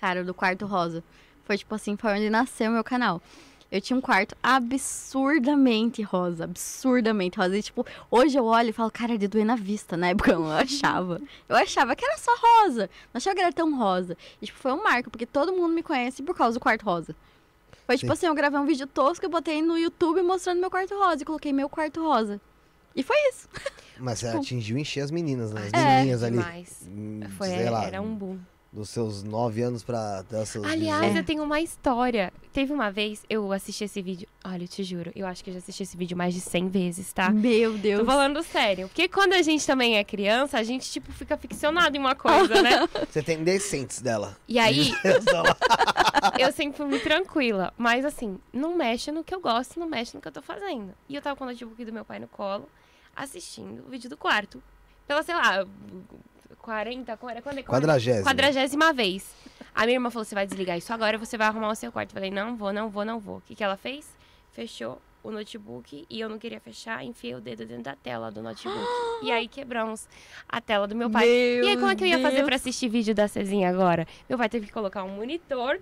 Cara, 0.00 0.22
do 0.22 0.32
quarto 0.32 0.66
rosa. 0.66 1.02
Foi 1.44 1.58
tipo 1.58 1.74
assim, 1.74 1.96
foi 1.96 2.12
onde 2.12 2.30
nasceu 2.30 2.70
o 2.70 2.74
meu 2.74 2.84
canal. 2.84 3.20
Eu 3.70 3.80
tinha 3.80 3.96
um 3.96 4.00
quarto 4.00 4.36
absurdamente 4.42 6.02
rosa, 6.02 6.44
absurdamente 6.44 7.38
rosa. 7.38 7.56
E, 7.58 7.62
tipo, 7.62 7.84
hoje 8.10 8.38
eu 8.38 8.44
olho 8.44 8.70
e 8.70 8.72
falo, 8.72 8.90
cara, 8.90 9.14
é 9.14 9.16
de 9.16 9.26
doer 9.28 9.44
na 9.44 9.56
vista. 9.56 9.96
Na 9.96 10.08
época 10.08 10.32
eu 10.32 10.40
não 10.40 10.50
achava. 10.56 11.20
Eu 11.48 11.56
achava 11.56 11.94
que 11.96 12.04
era 12.04 12.16
só 12.18 12.30
rosa. 12.36 12.88
Não 13.12 13.18
achava 13.18 13.34
que 13.34 13.42
era 13.42 13.52
tão 13.52 13.76
rosa. 13.76 14.16
E, 14.40 14.46
tipo, 14.46 14.58
foi 14.58 14.72
um 14.72 14.82
marco, 14.82 15.10
porque 15.10 15.26
todo 15.26 15.52
mundo 15.52 15.72
me 15.74 15.82
conhece 15.82 16.22
por 16.22 16.34
causa 16.36 16.58
do 16.58 16.62
quarto 16.62 16.84
rosa. 16.84 17.14
Foi 17.86 17.96
tipo 17.96 18.08
Sim. 18.08 18.12
assim, 18.12 18.26
eu 18.26 18.34
gravei 18.34 18.58
um 18.58 18.66
vídeo 18.66 18.86
tosco, 18.86 19.24
eu 19.24 19.30
botei 19.30 19.62
no 19.62 19.78
YouTube 19.78 20.20
mostrando 20.22 20.60
meu 20.60 20.70
quarto 20.70 20.94
rosa. 20.96 21.22
E 21.22 21.24
coloquei 21.24 21.52
meu 21.52 21.68
quarto 21.68 22.02
rosa. 22.02 22.40
E 22.94 23.02
foi 23.02 23.16
isso. 23.30 23.48
Mas 23.98 24.18
você 24.20 24.26
Tipo- 24.30 24.38
atingiu 24.38 24.78
e 24.78 24.80
encher 24.80 25.02
as 25.02 25.10
meninas, 25.10 25.52
né? 25.52 25.68
As 25.72 25.72
É. 25.72 25.84
menininhas 25.94 26.22
ali. 26.22 26.38
Demais. 26.38 26.88
Foi, 27.36 27.48
sei 27.48 27.70
lá, 27.70 27.84
era 27.84 28.00
um 28.02 28.14
boom. 28.14 28.38
Dos 28.76 28.90
seus 28.90 29.22
9 29.22 29.62
anos 29.62 29.82
pra 29.82 30.22
seus 30.44 30.66
Aliás, 30.66 31.00
18. 31.00 31.16
eu 31.16 31.24
tenho 31.24 31.42
uma 31.42 31.62
história. 31.62 32.30
Teve 32.52 32.74
uma 32.74 32.90
vez, 32.90 33.24
eu 33.28 33.50
assisti 33.50 33.84
esse 33.84 34.02
vídeo. 34.02 34.28
Olha, 34.44 34.64
eu 34.64 34.68
te 34.68 34.84
juro, 34.84 35.10
eu 35.16 35.26
acho 35.26 35.42
que 35.42 35.48
eu 35.48 35.54
já 35.54 35.60
assisti 35.60 35.82
esse 35.82 35.96
vídeo 35.96 36.14
mais 36.14 36.34
de 36.34 36.42
100 36.42 36.68
vezes, 36.68 37.10
tá? 37.10 37.30
Meu 37.30 37.78
Deus. 37.78 38.00
Tô 38.00 38.06
falando 38.06 38.42
sério. 38.42 38.88
Porque 38.88 39.08
quando 39.08 39.32
a 39.32 39.40
gente 39.40 39.66
também 39.66 39.96
é 39.96 40.04
criança, 40.04 40.58
a 40.58 40.62
gente, 40.62 40.90
tipo, 40.90 41.10
fica 41.10 41.38
ficcionado 41.38 41.96
em 41.96 41.98
uma 41.98 42.14
coisa, 42.14 42.60
né? 42.60 42.86
Você 43.10 43.22
tem 43.22 43.42
decentes 43.42 44.02
dela. 44.02 44.36
E 44.46 44.58
aí, 44.58 44.92
lá. 45.32 45.56
eu 46.38 46.52
sempre 46.52 46.76
fui 46.76 46.86
muito 46.86 47.02
tranquila. 47.02 47.72
Mas 47.78 48.04
assim, 48.04 48.38
não 48.52 48.76
mexe 48.76 49.10
no 49.10 49.24
que 49.24 49.34
eu 49.34 49.40
gosto, 49.40 49.80
não 49.80 49.88
mexe 49.88 50.14
no 50.14 50.20
que 50.20 50.28
eu 50.28 50.32
tô 50.32 50.42
fazendo. 50.42 50.92
E 51.08 51.14
eu 51.16 51.22
tava 51.22 51.34
com 51.34 51.44
o 51.44 51.46
notebook 51.46 51.82
do 51.82 51.92
meu 51.94 52.04
pai 52.04 52.18
no 52.18 52.28
colo, 52.28 52.68
assistindo 53.14 53.86
o 53.86 53.88
vídeo 53.88 54.10
do 54.10 54.18
quarto. 54.18 54.62
Pela, 55.06 55.22
sei 55.22 55.34
lá, 55.34 55.64
40, 56.58 57.16
quando 57.16 57.30
era 57.32 57.42
quando, 57.42 57.62
Quadragésima. 57.64 58.24
quadragésima 58.24 58.92
vez. 58.92 59.34
A 59.74 59.84
minha 59.84 59.96
irmã 59.96 60.10
falou: 60.10 60.24
você 60.24 60.34
vai 60.34 60.46
desligar 60.46 60.76
isso 60.78 60.92
agora, 60.92 61.18
você 61.18 61.36
vai 61.36 61.46
arrumar 61.46 61.70
o 61.70 61.74
seu 61.74 61.90
quarto. 61.92 62.10
Eu 62.10 62.14
falei: 62.14 62.30
não 62.30 62.56
vou, 62.56 62.72
não 62.72 62.88
vou, 62.88 63.04
não 63.04 63.18
vou. 63.18 63.38
O 63.38 63.40
que, 63.42 63.54
que 63.54 63.64
ela 63.64 63.76
fez? 63.76 64.06
Fechou 64.52 65.00
o 65.22 65.30
notebook 65.30 66.06
e 66.08 66.20
eu 66.20 66.28
não 66.28 66.38
queria 66.38 66.60
fechar, 66.60 67.04
enfiei 67.04 67.34
o 67.34 67.40
dedo 67.40 67.66
dentro 67.66 67.82
da 67.82 67.96
tela 67.96 68.30
do 68.30 68.40
notebook. 68.42 68.78
e 69.22 69.32
aí 69.32 69.48
quebramos 69.48 70.06
a 70.48 70.60
tela 70.60 70.86
do 70.86 70.94
meu 70.94 71.10
pai. 71.10 71.26
Meu 71.26 71.64
e 71.64 71.68
aí, 71.70 71.76
como 71.76 71.90
é 71.90 71.96
que 71.96 72.04
eu 72.04 72.08
ia 72.08 72.20
fazer 72.20 72.36
Deus. 72.36 72.46
pra 72.46 72.56
assistir 72.56 72.88
vídeo 72.88 73.14
da 73.14 73.26
Cezinha 73.26 73.68
agora? 73.68 74.06
Meu 74.28 74.38
pai 74.38 74.48
teve 74.48 74.66
que 74.66 74.72
colocar 74.72 75.02
um 75.02 75.10
monitor 75.10 75.80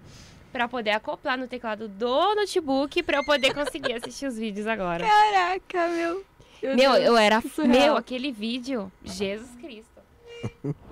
pra 0.51 0.67
poder 0.67 0.91
acoplar 0.93 1.37
no 1.37 1.47
teclado 1.47 1.89
do 1.89 2.35
notebook 2.37 3.03
pra 3.03 3.19
eu 3.19 3.25
poder 3.25 3.53
conseguir 3.53 3.93
assistir 4.03 4.27
os 4.27 4.39
vídeos 4.39 4.67
agora. 4.67 5.05
Caraca, 5.07 5.89
meu. 5.89 6.25
Meu, 6.63 6.77
Deus, 6.77 6.99
eu 7.01 7.17
era. 7.17 7.43
surreal. 7.43 7.69
Meu, 7.69 7.97
aquele 7.97 8.33
vídeo. 8.33 8.91
Jesus 9.05 9.51
Cristo. 9.61 9.94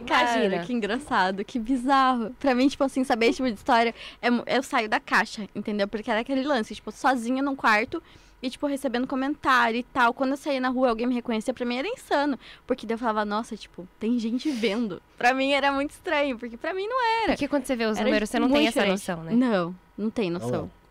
Cara, 0.07 0.39
Imagina. 0.39 0.65
que 0.65 0.73
engraçado, 0.73 1.45
que 1.45 1.59
bizarro. 1.59 2.31
Pra 2.39 2.55
mim, 2.55 2.69
tipo 2.69 2.85
assim, 2.85 3.05
saber 3.05 3.27
esse 3.27 3.37
tipo 3.37 3.49
de 3.49 3.57
história, 3.57 3.95
é 4.21 4.29
eu 4.57 4.63
saio 4.63 4.89
da 4.89 5.01
caixa, 5.01 5.49
entendeu? 5.55 5.87
Porque 5.89 6.11
era 6.11 6.21
aquele 6.21 6.43
lance, 6.43 6.75
tipo, 6.75 6.91
sozinha 6.91 7.43
num 7.43 7.57
quarto 7.57 8.03
e, 8.43 8.51
tipo, 8.51 8.67
recebendo 8.67 9.07
comentário 9.07 9.79
e 9.79 9.83
tal. 9.85 10.13
Quando 10.13 10.33
eu 10.33 10.37
saía 10.37 10.61
na 10.61 10.69
rua 10.69 10.89
alguém 10.89 11.07
me 11.07 11.15
reconhecia, 11.15 11.55
pra 11.55 11.65
mim 11.65 11.77
era 11.77 11.87
insano. 11.87 12.39
Porque 12.67 12.87
daí 12.87 12.95
eu 12.95 12.99
falava, 12.99 13.25
nossa, 13.25 13.57
tipo, 13.57 13.87
tem 14.01 14.19
gente 14.19 14.51
vendo. 14.51 15.01
Pra 15.17 15.33
mim 15.33 15.53
era 15.53 15.71
muito 15.71 15.91
estranho, 15.91 16.37
porque 16.39 16.57
pra 16.57 16.75
mim 16.75 16.87
não 16.87 17.23
era. 17.23 17.33
Porque 17.33 17.47
quando 17.47 17.65
você 17.65 17.77
vê 17.77 17.87
os 17.87 17.97
Era 17.97 18.05
números, 18.05 18.29
você 18.29 18.39
não 18.39 18.51
tem 18.51 18.67
essa 18.67 18.85
noção, 18.85 19.23
né? 19.23 19.33
Não, 19.33 19.75
não 19.97 20.11
tem 20.11 20.31
noção. 20.31 20.63
Não. 20.63 20.82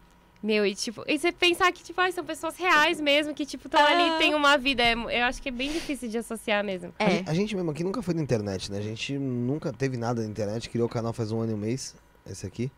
Meu, 0.44 0.66
e 0.66 0.74
tipo, 0.74 1.04
e 1.08 1.20
você 1.20 1.32
pensar 1.32 1.72
que, 1.72 1.84
tipo, 1.84 2.02
ai, 2.02 2.12
são 2.12 2.24
pessoas 2.26 2.56
reais 2.58 3.00
mesmo, 3.00 3.32
que, 3.34 3.46
tipo, 3.46 3.68
estão 3.68 3.80
Ah. 3.80 3.88
ali, 3.90 4.18
tem 4.18 4.34
uma 4.34 4.58
vida. 4.58 4.82
é- 4.82 4.94
Eu 4.94 5.26
acho 5.26 5.40
que 5.42 5.50
é 5.50 5.52
bem 5.52 5.72
difícil 5.72 6.10
de 6.10 6.18
associar 6.18 6.64
mesmo. 6.64 6.92
A 6.98 7.04
É. 7.04 7.10
gen- 7.12 7.24
A 7.28 7.34
gente 7.34 7.56
mesmo 7.56 7.70
aqui 7.70 7.84
nunca 7.84 8.02
foi 8.02 8.14
na 8.16 8.22
internet, 8.24 8.72
né? 8.72 8.80
A 8.80 8.82
gente 8.82 9.18
nunca 9.20 9.72
teve 9.72 9.98
nada 9.98 10.22
na 10.24 10.28
internet, 10.28 10.68
criou 10.70 10.88
o 10.88 10.90
canal 10.90 11.14
faz 11.14 11.32
um 11.32 11.42
ano 11.42 11.52
e 11.52 11.56
um 11.56 11.58
mês, 11.60 11.96
esse 12.26 12.46
aqui. 12.48 12.72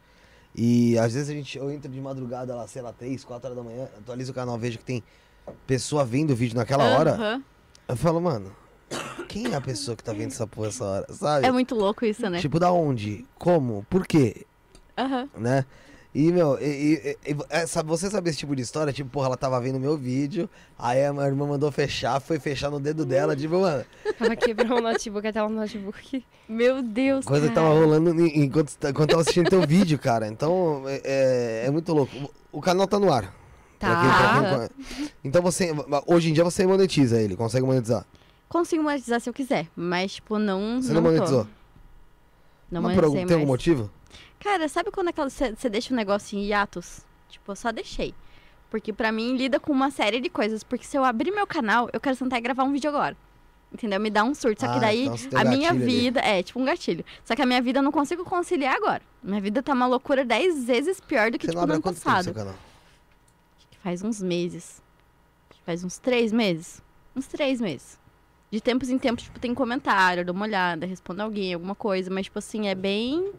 E 0.53 0.97
às 0.99 1.13
vezes 1.13 1.29
a 1.29 1.33
gente, 1.33 1.57
eu 1.57 1.71
entro 1.71 1.89
de 1.89 1.99
madrugada 2.01 2.53
lá, 2.53 2.67
sei 2.67 2.81
lá, 2.81 2.91
3, 2.91 3.23
4 3.23 3.47
horas 3.49 3.57
da 3.57 3.63
manhã, 3.63 3.85
atualizo 3.97 4.31
o 4.31 4.35
canal, 4.35 4.57
vejo 4.57 4.77
que 4.77 4.83
tem 4.85 5.01
pessoa 5.65 6.03
vendo 6.03 6.31
o 6.31 6.35
vídeo 6.35 6.55
naquela 6.57 6.83
hora. 6.97 7.11
Aham. 7.13 7.43
Eu 7.87 7.95
falo, 7.95 8.19
mano, 8.21 8.53
quem 9.29 9.51
é 9.51 9.55
a 9.55 9.61
pessoa 9.61 9.95
que 9.95 10.03
tá 10.03 10.11
vendo 10.13 10.31
essa 10.31 10.45
porra 10.45 10.67
essa 10.67 10.83
hora, 10.85 11.13
sabe? 11.13 11.45
É 11.47 11.51
muito 11.51 11.75
louco 11.75 12.05
isso, 12.05 12.29
né? 12.29 12.39
Tipo, 12.39 12.59
da 12.59 12.71
onde? 12.71 13.25
Como? 13.39 13.85
Por 13.89 14.05
quê? 14.05 14.45
Aham. 14.97 15.29
Né? 15.37 15.65
E, 16.15 16.31
meu, 16.31 16.59
e, 16.61 17.17
e- 17.25 17.31
e- 17.31 17.37
é, 17.49 17.65
sabe, 17.65 17.89
você 17.89 18.07
sabe 18.07 18.29
esse 18.29 18.37
tipo 18.37 18.55
de 18.55 18.61
história? 18.61 18.93
Tipo, 18.93 19.09
porra, 19.09 19.27
ela 19.27 19.37
tava 19.37 19.59
vendo 19.59 19.79
meu 19.79 19.97
vídeo, 19.97 20.47
aí 20.77 21.03
a 21.03 21.11
minha 21.11 21.25
irmã 21.25 21.47
mandou 21.47 21.71
fechar, 21.71 22.19
foi 22.21 22.39
fechar 22.39 22.69
no 22.69 22.79
dedo 22.79 23.03
dela, 23.03 23.35
tipo, 23.35 23.59
mano, 23.59 23.83
Ela 24.19 24.35
quebrou 24.35 24.77
o 24.77 24.81
notebook, 24.81 25.25
até 25.27 25.41
o 25.43 25.49
notebook. 25.49 26.23
Meu 26.47 26.83
Deus, 26.83 27.25
coisa 27.25 27.47
que 27.47 27.53
cara. 27.55 27.67
tava 27.67 27.79
rolando 27.79 28.11
enquanto, 28.27 28.73
enquanto 28.87 29.09
tava 29.09 29.21
assistindo 29.23 29.49
teu 29.49 29.61
vídeo, 29.65 29.97
cara. 29.97 30.27
Então, 30.27 30.83
é, 30.87 31.01
é- 31.03 31.63
é 31.67 31.71
muito 31.71 31.91
louco. 31.91 32.11
O 32.51 32.61
canal 32.61 32.87
tá 32.87 32.99
no 32.99 33.11
ar. 33.11 33.33
Pra 33.79 33.95
quem- 33.99 34.09
pra 34.09 34.67
quem 34.67 34.67
Tá. 35.07 35.13
Então 35.23 35.41
você, 35.41 35.71
hoje 36.05 36.29
em 36.29 36.33
dia 36.33 36.43
você 36.43 36.65
monetiza 36.67 37.19
ele, 37.19 37.35
consegue 37.35 37.65
monetizar. 37.65 38.05
Consigo 38.47 38.83
monetizar 38.83 39.19
se 39.19 39.27
eu 39.27 39.33
quiser, 39.33 39.67
mas, 39.75 40.13
tipo, 40.13 40.37
não. 40.37 40.79
Você 40.79 40.93
não, 40.93 41.01
tô. 41.01 41.09
monetizou? 41.09 41.47
Não 42.71 42.81
Mas 42.83 42.95
por 42.95 43.03
algum, 43.03 43.25
tem 43.25 43.35
algum 43.35 43.47
motivo? 43.47 43.89
Cara, 44.43 44.67
sabe 44.67 44.91
quando 44.91 45.09
você 45.15 45.69
deixa 45.69 45.93
o 45.93 45.97
negócio 45.97 46.37
em 46.37 46.43
hiatos? 46.45 47.01
Tipo, 47.29 47.51
eu 47.51 47.55
só 47.55 47.71
deixei. 47.71 48.13
Porque 48.69 48.91
pra 48.91 49.11
mim 49.11 49.37
lida 49.37 49.59
com 49.59 49.71
uma 49.71 49.89
série 49.91 50.19
de 50.19 50.29
coisas. 50.29 50.63
Porque 50.63 50.85
se 50.85 50.97
eu 50.97 51.03
abrir 51.05 51.31
meu 51.31 51.47
canal, 51.47 51.89
eu 51.93 51.99
quero 52.01 52.15
sentar 52.15 52.39
e 52.39 52.41
gravar 52.41 52.63
um 52.63 52.71
vídeo 52.73 52.89
agora. 52.89 53.15
Entendeu? 53.71 53.99
Me 53.99 54.09
dá 54.09 54.23
um 54.23 54.33
surto. 54.35 54.61
Só 54.61 54.67
que 54.71 54.77
Ah, 54.77 54.81
daí 54.81 55.05
então 55.05 55.15
um 55.33 55.37
a 55.37 55.43
minha 55.45 55.69
gatilho 55.69 55.83
ali. 55.83 55.99
vida. 56.01 56.19
É, 56.19 56.43
tipo 56.43 56.59
um 56.59 56.65
gatilho. 56.65 57.05
Só 57.23 57.35
que 57.35 57.41
a 57.41 57.45
minha 57.45 57.61
vida 57.61 57.79
eu 57.79 57.83
não 57.83 57.91
consigo 57.91 58.23
conciliar 58.25 58.75
agora. 58.75 59.01
Minha 59.21 59.39
vida 59.41 59.63
tá 59.63 59.73
uma 59.73 59.85
loucura 59.87 60.25
dez 60.25 60.65
vezes 60.65 60.99
pior 60.99 61.31
do 61.31 61.39
que, 61.39 61.45
Você 61.45 61.53
tipo, 61.53 61.65
no 61.65 61.73
ano 61.73 61.81
quanto 61.81 61.95
tempo 61.95 62.03
seu 62.03 62.11
passado. 62.11 62.33
canal? 62.33 62.55
Acho 63.57 63.67
que 63.69 63.77
faz 63.77 64.03
uns 64.03 64.21
meses. 64.21 64.81
Acho 65.49 65.59
que 65.59 65.65
faz 65.65 65.83
uns 65.83 65.97
três 65.97 66.31
meses. 66.31 66.81
Uns 67.15 67.27
três 67.27 67.61
meses. 67.61 67.97
De 68.51 68.59
tempos 68.61 68.89
em 68.89 68.99
tempos, 68.99 69.23
tipo, 69.23 69.39
tem 69.39 69.53
comentário, 69.55 70.21
eu 70.21 70.25
dou 70.25 70.35
uma 70.35 70.45
olhada, 70.45 70.85
respondo 70.85 71.21
alguém, 71.23 71.53
alguma 71.53 71.73
coisa. 71.73 72.11
Mas, 72.11 72.25
tipo 72.25 72.37
assim, 72.39 72.67
é 72.67 72.75
bem. 72.75 73.31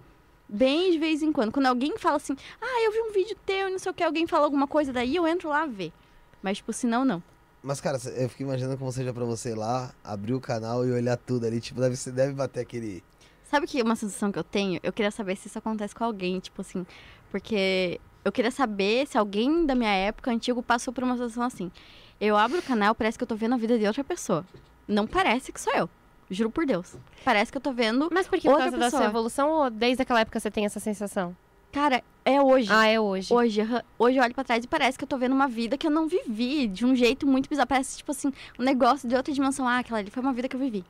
Bem 0.48 0.92
de 0.92 0.98
vez 0.98 1.22
em 1.22 1.32
quando. 1.32 1.52
Quando 1.52 1.66
alguém 1.66 1.96
fala 1.98 2.16
assim, 2.16 2.36
ah, 2.60 2.82
eu 2.84 2.92
vi 2.92 3.00
um 3.00 3.12
vídeo 3.12 3.36
teu 3.46 3.68
e 3.68 3.70
não 3.70 3.78
sei 3.78 3.90
o 3.90 3.94
que, 3.94 4.02
alguém 4.02 4.26
fala 4.26 4.44
alguma 4.44 4.66
coisa, 4.66 4.92
daí 4.92 5.16
eu 5.16 5.26
entro 5.26 5.48
lá 5.48 5.66
ver. 5.66 5.92
Mas, 6.42 6.58
tipo, 6.58 6.72
senão, 6.72 7.04
não. 7.04 7.22
Mas, 7.62 7.80
cara, 7.80 7.98
eu 8.16 8.28
fico 8.28 8.42
imaginando 8.42 8.76
como 8.76 8.92
seja 8.92 9.12
pra 9.14 9.24
você 9.24 9.50
ir 9.50 9.54
lá, 9.54 9.94
abrir 10.04 10.34
o 10.34 10.40
canal 10.40 10.86
e 10.86 10.92
olhar 10.92 11.16
tudo 11.16 11.46
ali. 11.46 11.60
Tipo, 11.60 11.80
deve, 11.80 11.96
você 11.96 12.12
deve 12.12 12.34
bater 12.34 12.60
aquele. 12.60 13.02
Sabe 13.44 13.66
que 13.66 13.80
uma 13.80 13.96
sensação 13.96 14.30
que 14.30 14.38
eu 14.38 14.44
tenho? 14.44 14.78
Eu 14.82 14.92
queria 14.92 15.10
saber 15.10 15.34
se 15.36 15.48
isso 15.48 15.58
acontece 15.58 15.94
com 15.94 16.04
alguém, 16.04 16.38
tipo 16.40 16.60
assim, 16.60 16.86
porque 17.30 17.98
eu 18.22 18.30
queria 18.30 18.50
saber 18.50 19.06
se 19.06 19.16
alguém 19.16 19.64
da 19.64 19.74
minha 19.74 19.92
época 19.92 20.30
antigo 20.30 20.62
passou 20.62 20.92
por 20.92 21.04
uma 21.04 21.14
situação 21.14 21.42
assim. 21.42 21.70
Eu 22.20 22.36
abro 22.36 22.58
o 22.58 22.62
canal, 22.62 22.94
parece 22.94 23.16
que 23.16 23.24
eu 23.24 23.28
tô 23.28 23.34
vendo 23.36 23.54
a 23.54 23.58
vida 23.58 23.78
de 23.78 23.86
outra 23.86 24.04
pessoa. 24.04 24.44
Não 24.86 25.06
parece 25.06 25.50
que 25.50 25.60
sou 25.60 25.72
eu. 25.74 25.88
Juro 26.30 26.50
por 26.50 26.66
Deus. 26.66 26.94
Parece 27.24 27.52
que 27.52 27.58
eu 27.58 27.62
tô 27.62 27.72
vendo. 27.72 28.08
Mas 28.12 28.26
por 28.26 28.38
que 28.38 28.44
por 28.48 28.52
Outra 28.52 28.64
causa 28.64 28.78
da 28.78 28.90
sua 28.90 28.98
pessoa. 29.00 29.10
evolução 29.10 29.50
ou 29.50 29.70
desde 29.70 30.02
aquela 30.02 30.20
época 30.20 30.40
você 30.40 30.50
tem 30.50 30.64
essa 30.64 30.80
sensação? 30.80 31.36
Cara, 31.72 32.02
é 32.24 32.40
hoje. 32.40 32.68
Ah, 32.70 32.86
é 32.86 33.00
hoje. 33.00 33.32
Hoje, 33.34 33.60
hoje 33.98 34.16
eu 34.16 34.22
olho 34.22 34.34
pra 34.34 34.44
trás 34.44 34.64
e 34.64 34.68
parece 34.68 34.96
que 34.96 35.02
eu 35.04 35.08
tô 35.08 35.18
vendo 35.18 35.32
uma 35.32 35.48
vida 35.48 35.76
que 35.76 35.86
eu 35.86 35.90
não 35.90 36.06
vivi 36.08 36.68
de 36.68 36.86
um 36.86 36.94
jeito 36.94 37.26
muito 37.26 37.48
bizarro. 37.48 37.66
Parece, 37.66 37.96
tipo 37.98 38.12
assim, 38.12 38.32
um 38.58 38.62
negócio 38.62 39.08
de 39.08 39.14
outra 39.16 39.34
dimensão. 39.34 39.66
Ah, 39.68 39.78
aquela 39.78 39.98
ali 39.98 40.10
foi 40.10 40.22
uma 40.22 40.32
vida 40.32 40.48
que 40.48 40.54
eu 40.54 40.60
vivi. 40.60 40.84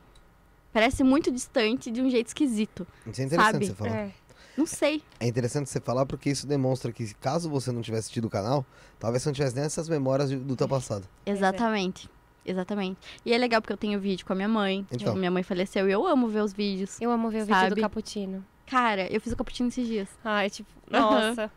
Parece 0.71 1.03
muito 1.03 1.31
distante 1.31 1.89
de 1.89 2.01
um 2.01 2.09
jeito 2.09 2.27
esquisito. 2.27 2.85
Isso 3.07 3.21
é 3.21 3.23
interessante 3.25 3.53
Sabe? 3.53 3.65
você 3.65 3.73
falar. 3.73 3.95
É. 3.97 4.11
Não 4.57 4.65
sei. 4.65 5.01
É 5.19 5.27
interessante 5.27 5.69
você 5.69 5.81
falar 5.81 6.05
porque 6.05 6.29
isso 6.29 6.45
demonstra 6.47 6.91
que 6.91 7.13
caso 7.15 7.49
você 7.49 7.71
não 7.71 7.81
tivesse 7.81 8.11
tido 8.11 8.25
o 8.25 8.29
canal, 8.29 8.65
talvez 8.99 9.21
você 9.23 9.29
não 9.29 9.33
tivesse 9.33 9.55
nem 9.55 9.65
essas 9.65 9.89
memórias 9.89 10.29
do 10.31 10.55
teu 10.55 10.67
passado. 10.67 11.05
é. 11.25 11.31
Exatamente. 11.31 12.09
Exatamente. 12.45 12.97
E 13.25 13.33
é 13.33 13.37
legal 13.37 13.61
porque 13.61 13.73
eu 13.73 13.77
tenho 13.77 13.99
vídeo 13.99 14.25
com 14.25 14.33
a 14.33 14.35
minha 14.35 14.47
mãe. 14.47 14.85
Então. 14.91 14.97
Tipo, 14.97 15.15
minha 15.15 15.31
mãe 15.31 15.43
faleceu 15.43 15.89
e 15.89 15.91
eu 15.91 16.05
amo 16.05 16.27
ver 16.27 16.41
os 16.41 16.53
vídeos. 16.53 16.99
Eu 17.01 17.09
amo 17.11 17.29
ver 17.29 17.43
o 17.43 17.45
vídeo 17.45 17.75
do 17.75 17.81
Cappuccino. 17.81 18.45
Cara, 18.65 19.07
eu 19.13 19.21
fiz 19.21 19.31
o 19.31 19.35
cappuccino 19.35 19.69
esses 19.69 19.87
dias. 19.87 20.09
Ai, 20.23 20.49
tipo, 20.49 20.69
nossa. 20.89 21.51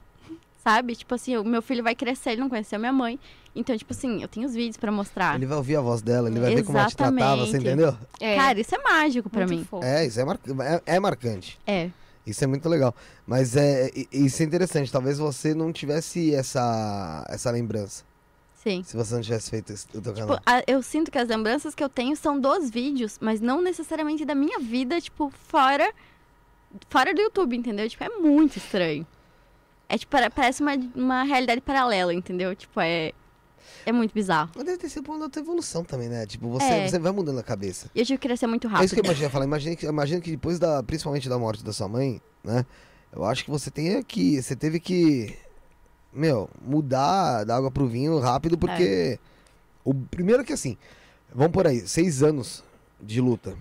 Sabe? 0.62 0.94
Tipo 0.94 1.14
assim, 1.14 1.36
o 1.36 1.44
meu 1.44 1.62
filho 1.62 1.82
vai 1.82 1.94
crescer, 1.94 2.32
ele 2.32 2.40
não 2.42 2.48
conheceu 2.48 2.78
minha 2.78 2.92
mãe. 2.92 3.18
Então, 3.56 3.76
tipo 3.76 3.92
assim, 3.92 4.20
eu 4.22 4.28
tenho 4.28 4.46
os 4.46 4.54
vídeos 4.54 4.76
pra 4.76 4.92
mostrar. 4.92 5.34
Ele 5.36 5.46
vai 5.46 5.56
ouvir 5.56 5.76
a 5.76 5.80
voz 5.80 6.02
dela, 6.02 6.28
ele 6.28 6.38
vai 6.38 6.54
ver 6.54 6.64
como 6.64 6.76
ela 6.76 6.88
te 6.88 6.96
tratava, 6.96 7.36
você 7.46 7.56
Exatamente. 7.56 7.66
entendeu? 7.66 7.96
É, 8.20 8.36
Cara, 8.36 8.60
isso 8.60 8.74
é 8.74 8.78
mágico 8.78 9.30
pra 9.30 9.46
muito 9.46 9.58
mim. 9.58 9.64
fofo. 9.64 9.84
É, 9.84 10.04
isso 10.04 10.20
é, 10.20 10.24
mar... 10.24 10.38
é, 10.60 10.82
é 10.96 11.00
marcante. 11.00 11.58
É. 11.66 11.90
Isso 12.26 12.44
é 12.44 12.46
muito 12.46 12.68
legal. 12.68 12.94
Mas 13.26 13.56
é, 13.56 13.90
isso 14.12 14.42
é 14.42 14.44
interessante. 14.44 14.92
Talvez 14.92 15.18
você 15.18 15.54
não 15.54 15.72
tivesse 15.72 16.34
essa, 16.34 17.24
essa 17.28 17.50
lembrança. 17.50 18.04
Sim. 18.62 18.82
Se 18.82 18.96
você 18.96 19.14
não 19.14 19.20
tivesse 19.22 19.50
feito 19.50 19.72
o 19.94 20.00
teu 20.02 20.12
canal. 20.12 20.36
Tipo, 20.36 20.42
a- 20.44 20.62
eu 20.66 20.82
sinto 20.82 21.10
que 21.10 21.18
as 21.18 21.28
lembranças 21.28 21.74
que 21.74 21.82
eu 21.84 21.88
tenho 21.88 22.16
são 22.16 22.38
dos 22.40 22.68
vídeos, 22.70 23.16
mas 23.20 23.40
não 23.40 23.60
necessariamente 23.62 24.24
da 24.24 24.34
minha 24.34 24.58
vida, 24.58 25.00
tipo, 25.00 25.30
fora 25.48 25.92
fora 26.90 27.14
do 27.14 27.20
YouTube, 27.20 27.56
entendeu? 27.56 27.88
Tipo, 27.88 28.04
é 28.04 28.08
muito 28.10 28.56
estranho. 28.58 29.06
É 29.88 29.96
tipo, 29.96 30.10
pare- 30.10 30.28
parece 30.28 30.60
uma, 30.62 30.72
uma 30.94 31.22
realidade 31.22 31.60
paralela, 31.60 32.12
entendeu? 32.12 32.54
Tipo, 32.54 32.80
é 32.80 33.12
é 33.86 33.92
muito 33.92 34.12
bizarro. 34.12 34.50
Mas 34.54 34.64
deve 34.64 34.78
ter 34.78 34.88
sido 34.88 35.10
uma 35.10 35.24
outra 35.24 35.40
evolução 35.40 35.82
também, 35.84 36.08
né? 36.08 36.26
Tipo, 36.26 36.48
você, 36.48 36.64
É. 36.64 36.88
você 36.88 36.98
vai 36.98 37.12
mudando 37.12 37.38
a 37.38 37.42
cabeça. 37.42 37.90
E 37.94 38.00
eu 38.00 38.04
tive 38.06 38.18
que 38.18 38.26
crescer 38.28 38.46
muito 38.46 38.66
É 38.66 38.70
rápido. 38.70 38.84
isso 38.86 38.94
que 38.94 39.00
eu 39.00 39.04
imagino 39.04 39.30
falar. 39.30 39.44
Imagina 39.44 39.76
que, 39.76 39.86
imagina 39.86 40.20
que 40.20 40.30
depois 40.32 40.58
da. 40.58 40.82
Principalmente 40.82 41.28
da 41.28 41.38
morte 41.38 41.64
da 41.64 41.72
sua 41.72 41.88
mãe, 41.88 42.20
né? 42.44 42.66
Eu 43.12 43.24
acho 43.24 43.44
que 43.44 43.50
você 43.50 43.70
tem 43.70 44.02
que. 44.02 44.42
Você 44.42 44.54
teve 44.56 44.78
que. 44.80 45.34
Meu, 46.12 46.48
mudar 46.60 47.44
da 47.44 47.56
água 47.56 47.70
pro 47.70 47.86
vinho 47.86 48.18
rápido, 48.18 48.56
porque. 48.56 49.18
O 49.84 49.94
primeiro 49.94 50.44
que 50.44 50.52
assim. 50.52 50.76
Vamos 51.32 51.52
por 51.52 51.66
aí, 51.66 51.86
seis 51.86 52.22
anos 52.22 52.64
de 53.00 53.20
luta. 53.20 53.56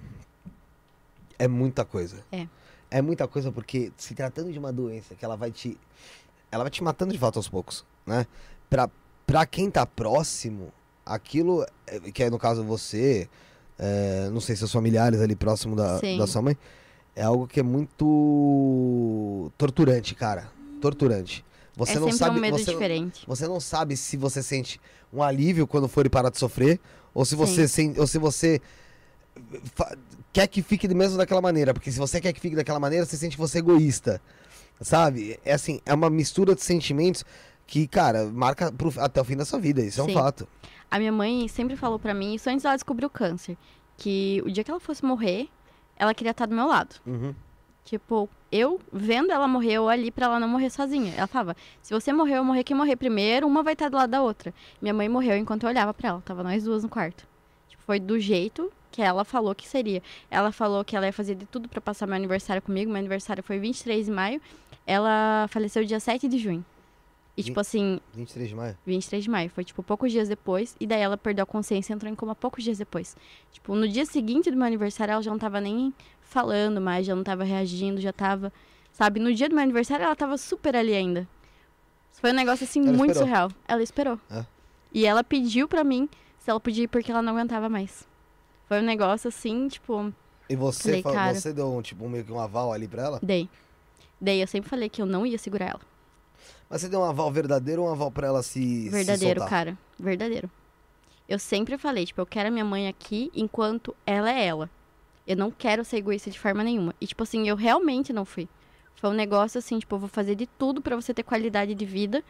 É 1.37 1.47
muita 1.47 1.85
coisa. 1.85 2.17
É. 2.31 2.47
É 2.89 3.01
muita 3.01 3.27
coisa 3.27 3.51
porque 3.51 3.91
se 3.97 4.15
tratando 4.15 4.51
de 4.51 4.57
uma 4.57 4.71
doença 4.71 5.13
que 5.13 5.23
ela 5.23 5.35
vai 5.35 5.51
te. 5.51 5.77
Ela 6.49 6.63
vai 6.63 6.71
te 6.71 6.81
matando 6.81 7.11
de 7.11 7.19
fato 7.19 7.37
aos 7.37 7.49
poucos, 7.49 7.85
né? 8.05 8.25
Pra, 8.69 8.89
pra 9.25 9.45
quem 9.45 9.69
tá 9.69 9.85
próximo, 9.85 10.71
aquilo, 11.05 11.65
é, 11.85 11.99
que 11.99 12.23
é 12.23 12.29
no 12.29 12.39
caso 12.39 12.63
você, 12.63 13.29
é, 13.77 14.29
não 14.31 14.39
sei 14.39 14.55
seus 14.55 14.71
familiares 14.71 15.19
ali 15.19 15.35
próximo 15.35 15.75
da, 15.75 15.99
Sim. 15.99 16.17
da 16.17 16.25
sua 16.25 16.41
mãe, 16.41 16.57
é 17.13 17.23
algo 17.23 17.45
que 17.45 17.59
é 17.59 17.63
muito 17.63 19.51
torturante, 19.57 20.15
cara. 20.15 20.49
Torturante. 20.79 21.43
Você 21.78 21.97
é 21.97 21.99
não 21.99 22.11
sabe. 22.11 22.38
um 22.38 22.41
medo 22.41 22.57
você, 22.57 22.71
diferente. 22.71 23.23
você 23.28 23.47
não 23.47 23.59
sabe 23.59 23.95
se 23.95 24.17
você 24.17 24.41
sente 24.43 24.82
um 25.13 25.21
alívio 25.23 25.65
quando 25.67 25.88
for 25.88 26.09
parar 26.09 26.30
de 26.30 26.38
sofrer, 26.39 26.80
ou 27.13 27.23
se 27.23 27.36
você 27.36 27.67
sente, 27.67 27.99
ou 27.99 28.07
se 28.07 28.17
você 28.17 28.59
quer 30.34 30.47
que 30.47 30.61
fique 30.61 30.88
mesmo 30.93 31.17
daquela 31.17 31.41
maneira, 31.41 31.73
porque 31.73 31.91
se 31.91 31.99
você 31.99 32.19
quer 32.19 32.34
que 32.34 32.39
fique 32.39 32.55
daquela 32.55 32.80
maneira, 32.80 33.05
você 33.05 33.15
sente 33.15 33.38
você 33.38 33.59
egoísta. 33.59 34.21
Sabe? 34.82 35.39
É 35.43 35.53
assim, 35.53 35.80
é 35.86 35.93
uma 35.93 36.09
mistura 36.09 36.53
de 36.53 36.61
sentimentos 36.63 37.23
que, 37.65 37.88
cara, 37.88 38.25
marca 38.25 38.71
pro- 38.71 38.93
até 38.97 39.19
o 39.19 39.23
fim 39.23 39.36
da 39.36 39.45
sua 39.45 39.59
vida, 39.59 39.82
isso 39.82 39.99
é 39.99 40.03
um 40.03 40.07
Sim. 40.07 40.13
fato. 40.13 40.47
A 40.89 40.99
minha 40.99 41.11
mãe 41.11 41.47
sempre 41.47 41.75
falou 41.75 41.99
pra 41.99 42.13
mim, 42.13 42.36
isso 42.36 42.49
antes 42.49 42.63
dela 42.63 42.75
descobrir 42.75 43.05
o 43.05 43.09
câncer, 43.09 43.57
que 43.97 44.41
o 44.45 44.51
dia 44.51 44.63
que 44.63 44.71
ela 44.71 44.80
fosse 44.80 45.03
morrer, 45.03 45.47
ela 45.95 46.13
queria 46.13 46.32
estar 46.32 46.45
do 46.45 46.55
meu 46.55 46.67
lado. 46.67 46.95
Uhum. 47.05 47.34
Tipo, 47.88 48.29
eu 48.51 48.81
vendo 48.91 49.31
ela 49.31 49.47
morrer, 49.47 49.75
eu 49.75 49.88
ali 49.88 50.11
pra 50.11 50.25
ela 50.25 50.41
não 50.41 50.47
morrer 50.49 50.69
sozinha. 50.69 51.13
Ela 51.15 51.25
falava: 51.25 51.55
se 51.81 51.93
você 51.93 52.11
morrer, 52.11 52.35
eu 52.38 52.43
morrer 52.43 52.65
quem 52.65 52.75
morrer 52.75 52.97
primeiro, 52.97 53.47
uma 53.47 53.63
vai 53.63 53.71
estar 53.71 53.88
do 53.88 53.95
lado 53.95 54.09
da 54.09 54.21
outra. 54.21 54.53
Minha 54.81 54.93
mãe 54.93 55.07
morreu 55.07 55.38
enquanto 55.38 55.63
eu 55.63 55.69
olhava 55.69 55.93
pra 55.93 56.09
ela. 56.09 56.21
Tava 56.25 56.43
nós 56.43 56.65
duas 56.65 56.83
no 56.83 56.89
quarto. 56.89 57.25
Tipo, 57.69 57.81
foi 57.83 57.97
do 57.97 58.19
jeito 58.19 58.69
que 58.91 59.01
ela 59.01 59.23
falou 59.23 59.55
que 59.55 59.65
seria. 59.65 60.03
Ela 60.29 60.51
falou 60.51 60.83
que 60.83 60.97
ela 60.97 61.05
ia 61.05 61.13
fazer 61.13 61.35
de 61.35 61.45
tudo 61.45 61.69
pra 61.69 61.79
passar 61.79 62.05
meu 62.07 62.17
aniversário 62.17 62.61
comigo. 62.61 62.91
Meu 62.91 62.99
aniversário 62.99 63.41
foi 63.41 63.57
23 63.57 64.05
de 64.05 64.11
maio. 64.11 64.41
Ela 64.85 65.47
faleceu 65.49 65.85
dia 65.85 66.01
7 66.01 66.27
de 66.27 66.38
junho. 66.39 66.65
E, 67.38 67.43
tipo 67.43 67.59
assim, 67.59 68.01
23 68.15 68.49
de 68.49 68.55
maio. 68.55 68.77
23 68.85 69.23
de 69.23 69.29
maio. 69.29 69.49
Foi, 69.49 69.63
tipo, 69.63 69.81
poucos 69.81 70.11
dias 70.11 70.27
depois. 70.27 70.75
E 70.77 70.85
daí 70.85 70.99
ela 70.99 71.15
perdeu 71.15 71.43
a 71.43 71.45
consciência 71.45 71.93
e 71.93 71.95
entrou 71.95 72.11
em 72.11 72.15
coma 72.15 72.35
poucos 72.35 72.63
dias 72.63 72.79
depois. 72.79 73.15
Tipo, 73.51 73.75
no 73.75 73.88
dia 73.88 74.05
seguinte 74.05 74.51
do 74.51 74.57
meu 74.57 74.65
aniversário, 74.65 75.13
ela 75.13 75.21
já 75.21 75.31
não 75.31 75.38
tava 75.38 75.61
nem 75.61 75.93
falando 76.28 76.80
mais, 76.82 77.05
já 77.05 77.15
não 77.15 77.23
tava 77.23 77.43
reagindo, 77.43 77.99
já 78.01 78.11
tava. 78.13 78.51
Sabe? 78.91 79.19
No 79.19 79.34
dia 79.34 79.47
do 79.47 79.55
meu 79.55 79.63
aniversário, 79.63 80.03
ela 80.03 80.15
tava 80.15 80.38
super 80.38 80.75
ali 80.75 80.93
ainda. 80.93 81.28
Foi 82.13 82.32
um 82.32 82.36
negócio, 82.36 82.63
assim, 82.63 82.82
Ela 82.82 82.91
muito 82.97 83.11
esperou. 83.11 83.28
surreal. 83.28 83.51
Ela 83.67 83.84
esperou. 83.84 84.19
É. 84.32 84.45
E 84.91 85.05
ela 85.05 85.23
pediu 85.23 85.67
pra 85.67 85.84
mim 85.84 86.09
se 86.39 86.49
ela 86.49 86.59
podia 86.59 86.86
ir 86.86 86.88
porque 86.88 87.11
ela 87.11 87.21
não 87.21 87.34
aguentava 87.38 87.69
mais. 87.69 88.07
Foi 88.67 88.80
um 88.80 88.84
negócio, 88.84 89.28
assim, 89.28 89.67
tipo, 89.67 90.11
E 90.49 90.55
você, 90.55 90.84
Falei, 90.84 91.01
fa- 91.03 91.11
cara. 91.13 91.36
você 91.36 91.53
deu 91.53 91.71
um, 91.71 91.82
tipo, 91.82 92.05
um, 92.05 92.09
meio 92.09 92.23
que 92.25 92.32
um 92.32 92.39
aval 92.39 92.73
ali 92.73 92.88
pra 92.88 93.03
ela? 93.03 93.19
dei. 93.21 93.47
Dei, 94.19 94.41
eu 94.41 94.47
sempre 94.47 94.67
falei 94.69 94.89
que 94.89 94.99
eu 95.01 95.05
não 95.05 95.25
ia 95.28 95.38
segurar 95.38 95.67
ela. 95.67 95.82
Mas 96.69 96.82
você 96.82 96.89
deu 96.89 96.99
um 97.01 97.03
aval 97.03 97.32
verdadeiro 97.32 97.84
ou 97.84 97.88
um 97.88 97.91
aval 97.91 98.09
pra 98.11 98.28
ela 98.28 98.41
se. 98.41 98.84
se 98.86 98.89
Verdadeiro, 98.89 99.39
soltar? 99.41 99.49
cara. 99.65 99.78
Verdadeiro. 99.99 100.49
Eu 101.30 101.38
sempre 101.38 101.78
falei, 101.78 102.05
tipo, 102.05 102.19
eu 102.19 102.25
quero 102.25 102.47
a 102.47 102.51
minha 102.51 102.65
mãe 102.65 102.88
aqui 102.88 103.30
enquanto 103.36 103.95
ela 104.05 104.32
é 104.32 104.45
ela. 104.45 104.69
Eu 105.28 105.36
não 105.36 105.51
quero 105.51 105.84
ser 105.84 105.97
egoísta 105.97 106.32
de 106.32 106.39
forma 106.39 106.63
nenhuma. 106.63 106.95
E, 107.01 107.05
tipo 107.05 107.21
assim, 107.21 107.49
eu 107.49 107.55
realmente 107.55 108.13
não 108.13 108.23
fui. 108.23 108.47
Foi 108.95 109.09
um 109.09 109.13
negócio 109.13 109.59
assim, 109.59 109.78
tipo, 109.78 109.95
eu 109.95 109.99
vou 109.99 110.09
fazer 110.09 110.36
de 110.36 110.47
tudo 110.47 110.82
pra 110.82 110.95
você 110.95 111.13
ter 111.13 111.23
qualidade 111.23 111.75
de 111.75 111.86
vida 111.86 112.23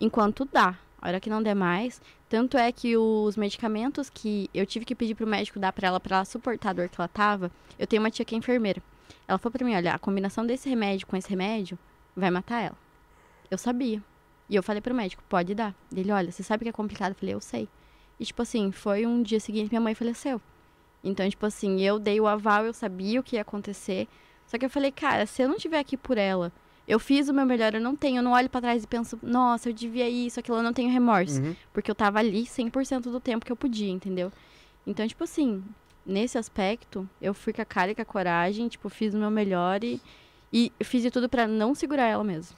enquanto 0.00 0.48
dá. 0.50 0.76
A 1.00 1.08
hora 1.08 1.20
que 1.20 1.30
não 1.30 1.42
der 1.42 1.54
mais. 1.54 2.00
Tanto 2.28 2.56
é 2.56 2.72
que 2.72 2.96
os 2.96 3.36
medicamentos 3.36 4.10
que 4.10 4.50
eu 4.52 4.66
tive 4.66 4.84
que 4.84 4.94
pedir 4.94 5.14
pro 5.14 5.26
médico 5.26 5.58
dar 5.60 5.72
pra 5.72 5.88
ela, 5.88 6.00
pra 6.00 6.16
ela 6.16 6.24
suportar 6.24 6.70
a 6.70 6.72
dor 6.72 6.88
que 6.88 7.00
ela 7.00 7.06
tava, 7.06 7.52
eu 7.78 7.86
tenho 7.86 8.02
uma 8.02 8.10
tia 8.10 8.24
que 8.24 8.34
é 8.34 8.38
enfermeira. 8.38 8.82
Ela 9.28 9.38
falou 9.38 9.52
pra 9.52 9.64
mim, 9.64 9.76
olha, 9.76 9.94
a 9.94 9.98
combinação 9.98 10.44
desse 10.44 10.68
remédio 10.68 11.06
com 11.06 11.16
esse 11.16 11.28
remédio 11.28 11.78
vai 12.16 12.30
matar 12.30 12.62
ela. 12.62 12.76
Eu 13.50 13.58
sabia. 13.58 14.02
E 14.48 14.56
eu 14.56 14.62
falei 14.62 14.80
pro 14.80 14.94
médico, 14.94 15.22
pode 15.28 15.54
dar. 15.54 15.74
Ele, 15.94 16.10
olha, 16.10 16.32
você 16.32 16.42
sabe 16.42 16.64
que 16.64 16.70
é 16.70 16.72
complicado? 16.72 17.10
Eu 17.10 17.14
falei, 17.14 17.34
eu 17.34 17.40
sei. 17.40 17.68
E, 18.18 18.24
tipo 18.24 18.42
assim, 18.42 18.72
foi 18.72 19.06
um 19.06 19.22
dia 19.22 19.38
seguinte 19.38 19.68
minha 19.68 19.80
mãe 19.80 19.94
faleceu. 19.94 20.40
Então, 21.02 21.28
tipo 21.28 21.46
assim, 21.46 21.80
eu 21.80 21.98
dei 21.98 22.20
o 22.20 22.26
aval, 22.26 22.64
eu 22.66 22.72
sabia 22.72 23.20
o 23.20 23.22
que 23.22 23.36
ia 23.36 23.42
acontecer. 23.42 24.08
Só 24.46 24.58
que 24.58 24.64
eu 24.64 24.70
falei, 24.70 24.90
cara, 24.90 25.26
se 25.26 25.42
eu 25.42 25.48
não 25.48 25.56
estiver 25.56 25.78
aqui 25.78 25.96
por 25.96 26.18
ela, 26.18 26.50
eu 26.86 26.98
fiz 26.98 27.28
o 27.28 27.34
meu 27.34 27.44
melhor, 27.46 27.74
eu 27.74 27.80
não 27.80 27.94
tenho, 27.94 28.18
eu 28.18 28.22
não 28.22 28.32
olho 28.32 28.48
pra 28.48 28.60
trás 28.60 28.82
e 28.82 28.86
penso, 28.86 29.18
nossa, 29.22 29.68
eu 29.68 29.72
devia 29.72 30.08
isso, 30.08 30.40
aquilo, 30.40 30.56
eu 30.56 30.62
não 30.62 30.72
tenho 30.72 30.90
remorso. 30.90 31.40
Uhum. 31.40 31.54
Porque 31.72 31.90
eu 31.90 31.94
tava 31.94 32.18
ali 32.18 32.44
100% 32.46 33.02
do 33.02 33.20
tempo 33.20 33.44
que 33.44 33.52
eu 33.52 33.56
podia, 33.56 33.90
entendeu? 33.90 34.32
Então, 34.86 35.06
tipo 35.06 35.22
assim, 35.22 35.62
nesse 36.04 36.38
aspecto, 36.38 37.08
eu 37.20 37.34
fui 37.34 37.52
com 37.52 37.60
a 37.62 37.64
cara 37.64 37.90
e 37.90 37.94
com 37.94 38.02
a 38.02 38.04
coragem, 38.06 38.68
tipo, 38.68 38.88
fiz 38.88 39.12
o 39.14 39.18
meu 39.18 39.30
melhor 39.30 39.84
e, 39.84 40.00
e 40.52 40.72
fiz 40.82 41.02
de 41.02 41.10
tudo 41.10 41.28
pra 41.28 41.46
não 41.46 41.74
segurar 41.74 42.06
ela 42.06 42.24
mesmo. 42.24 42.56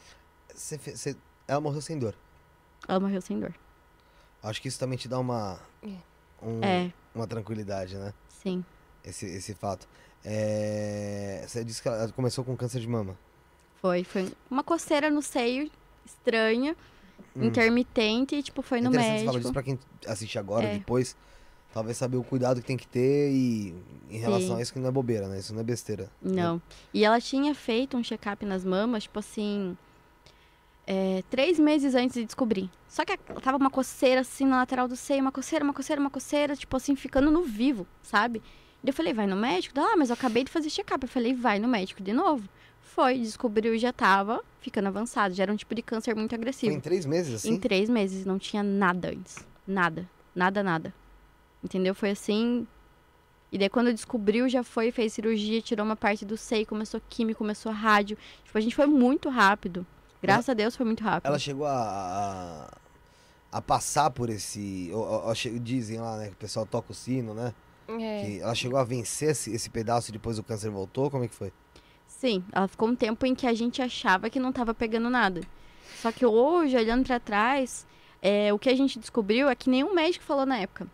Você 0.54 0.78
fe- 0.78 0.96
você- 0.96 1.16
Ela 1.48 1.60
morreu 1.60 1.80
sem 1.80 1.98
dor. 1.98 2.14
Ela 2.86 3.00
morreu 3.00 3.20
sem 3.20 3.38
dor. 3.40 3.52
Acho 4.42 4.62
que 4.62 4.68
isso 4.68 4.78
também 4.78 4.96
te 4.96 5.08
dá 5.08 5.18
uma. 5.18 5.58
um- 6.40 6.62
É, 6.62 6.92
Uma 7.12 7.26
tranquilidade, 7.26 7.96
né? 7.96 8.14
Sim. 8.42 8.64
Esse, 9.04 9.26
esse 9.26 9.54
fato. 9.54 9.86
É, 10.24 11.44
Você 11.46 11.64
disse 11.64 11.80
que 11.82 11.88
ela 11.88 12.08
começou 12.12 12.44
com 12.44 12.56
câncer 12.56 12.80
de 12.80 12.88
mama. 12.88 13.16
Foi, 13.80 14.04
foi 14.04 14.30
uma 14.50 14.62
coceira 14.62 15.10
no 15.10 15.22
seio, 15.22 15.70
estranha, 16.04 16.76
Hum. 17.36 17.44
intermitente, 17.44 18.34
e, 18.34 18.42
tipo, 18.42 18.60
foi 18.62 18.78
É 18.78 18.80
no 18.82 18.88
interessante 18.88 19.06
você 19.08 19.12
médico. 19.12 19.30
falar 19.32 19.38
disso 19.40 19.52
pra 19.52 19.62
quem 19.62 19.78
assiste 20.06 20.38
agora, 20.38 20.66
É. 20.66 20.74
depois. 20.78 21.16
Talvez 21.72 21.96
saber 21.96 22.16
o 22.16 22.24
cuidado 22.24 22.60
que 22.60 22.66
tem 22.66 22.76
que 22.76 22.86
ter 22.88 23.30
e 23.30 23.72
em 24.10 24.18
relação 24.18 24.48
Sim. 24.48 24.56
a 24.58 24.62
isso 24.62 24.72
que 24.72 24.78
não 24.80 24.88
é 24.88 24.90
bobeira, 24.90 25.28
né? 25.28 25.38
Isso 25.38 25.54
não 25.54 25.60
é 25.60 25.64
besteira. 25.64 26.10
Não. 26.20 26.60
E 26.92 27.04
ela 27.04 27.20
tinha 27.20 27.54
feito 27.54 27.96
um 27.96 28.02
check-up 28.02 28.44
nas 28.44 28.64
mamas, 28.64 29.04
tipo 29.04 29.18
assim. 29.20 29.76
É, 30.92 31.22
três 31.30 31.56
meses 31.56 31.94
antes 31.94 32.14
de 32.14 32.24
descobrir. 32.24 32.68
Só 32.88 33.04
que 33.04 33.16
tava 33.16 33.56
uma 33.56 33.70
coceira 33.70 34.22
assim 34.22 34.44
na 34.44 34.56
lateral 34.56 34.88
do 34.88 34.96
seio, 34.96 35.20
uma 35.20 35.30
coceira, 35.30 35.64
uma 35.64 35.72
coceira, 35.72 36.00
uma 36.00 36.10
coceira, 36.10 36.56
tipo 36.56 36.76
assim, 36.76 36.96
ficando 36.96 37.30
no 37.30 37.44
vivo, 37.44 37.86
sabe? 38.02 38.42
E 38.82 38.88
eu 38.88 38.92
falei, 38.92 39.12
vai 39.14 39.24
no 39.24 39.36
médico? 39.36 39.78
Ah, 39.78 39.96
mas 39.96 40.10
eu 40.10 40.14
acabei 40.14 40.42
de 40.42 40.50
fazer 40.50 40.68
check-up. 40.68 41.00
Eu 41.04 41.08
falei, 41.08 41.32
vai 41.32 41.60
no 41.60 41.68
médico 41.68 42.02
de 42.02 42.12
novo. 42.12 42.48
Foi, 42.80 43.20
descobriu 43.20 43.72
e 43.72 43.78
já 43.78 43.92
tava 43.92 44.42
ficando 44.60 44.88
avançado. 44.88 45.32
Já 45.32 45.44
era 45.44 45.52
um 45.52 45.56
tipo 45.56 45.72
de 45.76 45.82
câncer 45.82 46.16
muito 46.16 46.30
Foi 46.30 46.38
agressivo. 46.38 46.74
em 46.74 46.80
três 46.80 47.06
meses, 47.06 47.34
assim? 47.34 47.50
Em 47.52 47.56
três 47.60 47.88
meses, 47.88 48.26
não 48.26 48.36
tinha 48.36 48.64
nada 48.64 49.10
antes. 49.10 49.46
Nada. 49.64 50.10
Nada, 50.34 50.60
nada. 50.60 50.92
Entendeu? 51.62 51.94
Foi 51.94 52.10
assim. 52.10 52.66
E 53.52 53.58
daí 53.58 53.68
quando 53.68 53.92
descobriu, 53.92 54.48
já 54.48 54.64
foi, 54.64 54.90
fez 54.90 55.12
cirurgia, 55.12 55.62
tirou 55.62 55.86
uma 55.86 55.94
parte 55.94 56.24
do 56.24 56.36
seio, 56.36 56.66
começou 56.66 57.00
química, 57.08 57.38
começou 57.38 57.70
rádio. 57.70 58.18
Tipo, 58.44 58.58
a 58.58 58.60
gente 58.60 58.74
foi 58.74 58.86
muito 58.86 59.28
rápido. 59.28 59.86
Graças 60.22 60.48
a 60.48 60.54
Deus 60.54 60.76
foi 60.76 60.84
muito 60.86 61.02
rápido. 61.02 61.26
Ela 61.28 61.38
chegou 61.38 61.66
a, 61.66 62.68
a, 63.52 63.58
a 63.58 63.62
passar 63.62 64.10
por 64.10 64.28
esse. 64.30 64.90
ou- 64.92 65.26
ou- 65.28 65.34
dizem 65.60 65.98
lá, 66.00 66.16
né? 66.16 66.26
Que 66.28 66.34
o 66.34 66.36
pessoal 66.36 66.66
toca 66.66 66.92
o 66.92 66.94
sino, 66.94 67.34
né? 67.34 67.54
É. 67.88 68.24
Que 68.24 68.40
ela 68.40 68.54
chegou 68.54 68.78
a 68.78 68.84
vencer 68.84 69.30
esse, 69.30 69.50
esse 69.52 69.68
pedaço 69.70 70.10
e 70.10 70.12
depois 70.12 70.38
o 70.38 70.42
câncer 70.42 70.70
voltou. 70.70 71.10
Como 71.10 71.24
é 71.24 71.28
que 71.28 71.34
foi? 71.34 71.52
Sim, 72.06 72.44
ela 72.52 72.68
ficou 72.68 72.88
um 72.88 72.94
tempo 72.94 73.24
em 73.24 73.34
que 73.34 73.46
a 73.46 73.54
gente 73.54 73.80
achava 73.80 74.28
que 74.28 74.38
não 74.38 74.52
tava 74.52 74.74
pegando 74.74 75.08
nada. 75.08 75.40
Só 76.00 76.12
que 76.12 76.24
hoje, 76.24 76.76
olhando 76.76 77.04
pra 77.06 77.18
trás, 77.18 77.86
é, 78.20 78.52
o 78.52 78.58
que 78.58 78.68
a 78.68 78.76
gente 78.76 78.98
descobriu 78.98 79.48
é 79.48 79.54
que 79.54 79.70
nenhum 79.70 79.94
médico 79.94 80.24
falou 80.24 80.44
na 80.46 80.58
época. 80.58 80.86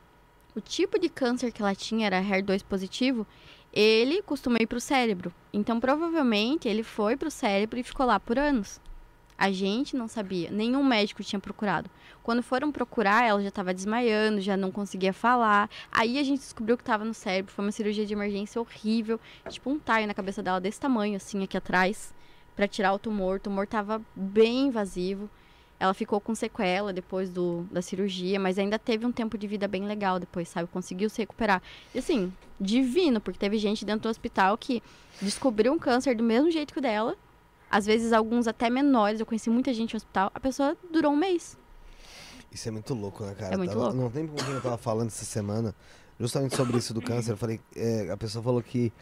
O 0.54 0.60
tipo 0.60 0.98
de 0.98 1.08
câncer 1.08 1.52
que 1.52 1.60
ela 1.60 1.74
tinha 1.74 2.06
era 2.06 2.20
HER2 2.22 2.62
positivo, 2.64 3.26
ele 3.72 4.22
costuma 4.22 4.56
ir 4.60 4.66
pro 4.66 4.80
cérebro. 4.80 5.32
Então, 5.52 5.78
provavelmente, 5.78 6.66
ele 6.68 6.82
foi 6.82 7.16
pro 7.16 7.30
cérebro 7.30 7.78
e 7.78 7.82
ficou 7.82 8.06
lá 8.06 8.18
por 8.18 8.38
anos. 8.38 8.80
A 9.38 9.52
gente 9.52 9.96
não 9.96 10.08
sabia, 10.08 10.50
nenhum 10.50 10.82
médico 10.82 11.22
tinha 11.22 11.38
procurado. 11.38 11.90
Quando 12.22 12.42
foram 12.42 12.72
procurar, 12.72 13.24
ela 13.24 13.40
já 13.40 13.50
estava 13.50 13.72
desmaiando, 13.72 14.40
já 14.40 14.56
não 14.56 14.72
conseguia 14.72 15.12
falar. 15.12 15.70
Aí 15.92 16.18
a 16.18 16.24
gente 16.24 16.40
descobriu 16.40 16.76
que 16.76 16.82
estava 16.82 17.04
no 17.04 17.14
cérebro. 17.14 17.52
Foi 17.52 17.64
uma 17.64 17.70
cirurgia 17.70 18.04
de 18.04 18.12
emergência 18.12 18.60
horrível, 18.60 19.20
tipo 19.48 19.70
um 19.70 19.78
taio 19.78 20.08
na 20.08 20.14
cabeça 20.14 20.42
dela 20.42 20.60
desse 20.60 20.80
tamanho, 20.80 21.16
assim, 21.16 21.44
aqui 21.44 21.56
atrás, 21.56 22.12
para 22.56 22.66
tirar 22.66 22.92
o 22.94 22.98
tumor. 22.98 23.36
O 23.36 23.40
tumor 23.40 23.66
tava 23.66 24.02
bem 24.14 24.66
invasivo. 24.66 25.30
Ela 25.78 25.92
ficou 25.92 26.20
com 26.20 26.34
sequela 26.34 26.92
depois 26.92 27.30
do, 27.30 27.64
da 27.70 27.82
cirurgia, 27.82 28.40
mas 28.40 28.58
ainda 28.58 28.78
teve 28.78 29.04
um 29.04 29.12
tempo 29.12 29.36
de 29.36 29.46
vida 29.46 29.68
bem 29.68 29.84
legal 29.84 30.18
depois, 30.18 30.48
sabe? 30.48 30.68
Conseguiu 30.68 31.10
se 31.10 31.18
recuperar. 31.18 31.62
E 31.94 31.98
assim, 31.98 32.32
divino, 32.58 33.20
porque 33.20 33.38
teve 33.38 33.58
gente 33.58 33.84
dentro 33.84 34.04
do 34.04 34.08
hospital 34.08 34.56
que 34.56 34.82
descobriu 35.20 35.72
um 35.72 35.78
câncer 35.78 36.16
do 36.16 36.24
mesmo 36.24 36.50
jeito 36.50 36.72
que 36.72 36.78
o 36.78 36.82
dela. 36.82 37.16
Às 37.70 37.84
vezes, 37.86 38.12
alguns 38.12 38.46
até 38.46 38.70
menores. 38.70 39.20
Eu 39.20 39.26
conheci 39.26 39.50
muita 39.50 39.72
gente 39.74 39.92
no 39.94 39.96
hospital. 39.96 40.30
A 40.34 40.40
pessoa 40.40 40.76
durou 40.90 41.12
um 41.12 41.16
mês. 41.16 41.56
Isso 42.52 42.68
é 42.68 42.70
muito 42.70 42.94
louco, 42.94 43.24
né, 43.24 43.34
cara? 43.34 43.54
É 43.54 43.56
muito 43.56 43.70
Tava- 43.70 43.82
louco. 43.84 43.96
Não 43.96 44.10
tem 44.10 44.26
com 44.26 44.36
quem 44.36 44.54
eu 44.54 44.60
tava 44.62 44.78
falando 44.78 45.08
essa 45.08 45.24
semana, 45.24 45.74
justamente 46.18 46.56
sobre 46.56 46.78
isso 46.78 46.94
do 46.94 47.02
câncer. 47.02 47.32
Eu 47.32 47.36
falei, 47.36 47.60
é, 47.74 48.08
a 48.10 48.16
pessoa 48.16 48.42
falou 48.42 48.62
que 48.62 48.92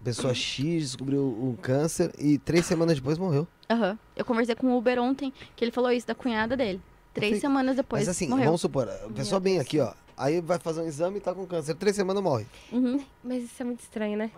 a 0.00 0.04
pessoa 0.04 0.34
X 0.34 0.82
descobriu 0.90 1.20
o 1.22 1.56
câncer 1.62 2.12
e 2.18 2.38
três 2.38 2.66
semanas 2.66 2.96
depois 2.96 3.16
morreu. 3.18 3.46
Aham. 3.70 3.98
Eu 4.16 4.24
conversei 4.24 4.54
com 4.54 4.66
o 4.68 4.76
Uber 4.78 4.98
ontem, 4.98 5.32
que 5.54 5.64
ele 5.64 5.70
falou 5.70 5.90
isso 5.92 6.06
da 6.06 6.14
cunhada 6.14 6.56
dele. 6.56 6.80
Três 7.12 7.30
Falei, 7.30 7.40
semanas 7.40 7.76
depois, 7.76 8.00
Mas 8.02 8.08
assim, 8.08 8.28
morreu. 8.28 8.46
vamos 8.46 8.60
supor, 8.60 8.88
a 8.88 9.08
pessoa 9.14 9.38
bem 9.38 9.60
aqui, 9.60 9.78
ó. 9.78 9.92
Aí 10.16 10.40
vai 10.40 10.58
fazer 10.58 10.80
um 10.80 10.86
exame 10.86 11.18
e 11.18 11.20
tá 11.20 11.32
com 11.32 11.46
câncer. 11.46 11.74
Três 11.74 11.94
semanas 11.94 12.22
morre. 12.22 12.46
Uhum. 12.72 13.00
Mas 13.22 13.44
isso 13.44 13.62
é 13.62 13.64
muito 13.64 13.80
estranho, 13.80 14.16
né? 14.18 14.30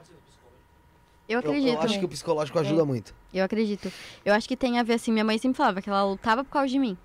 Eu 1.28 1.40
Eu, 1.40 1.50
acredito. 1.50 1.74
eu 1.74 1.80
acho 1.80 1.98
que 1.98 2.04
o 2.04 2.08
psicológico 2.08 2.58
ajuda 2.58 2.84
muito. 2.84 3.14
Eu 3.34 3.44
acredito. 3.44 3.92
Eu 4.24 4.32
acho 4.34 4.46
que 4.48 4.56
tem 4.56 4.78
a 4.78 4.82
ver 4.82 4.94
assim, 4.94 5.12
minha 5.12 5.24
mãe 5.24 5.38
sempre 5.38 5.56
falava 5.56 5.82
que 5.82 5.88
ela 5.90 6.04
lutava 6.04 6.44
por 6.44 6.50
causa 6.50 6.68
de 6.68 6.78
mim. 6.78 6.96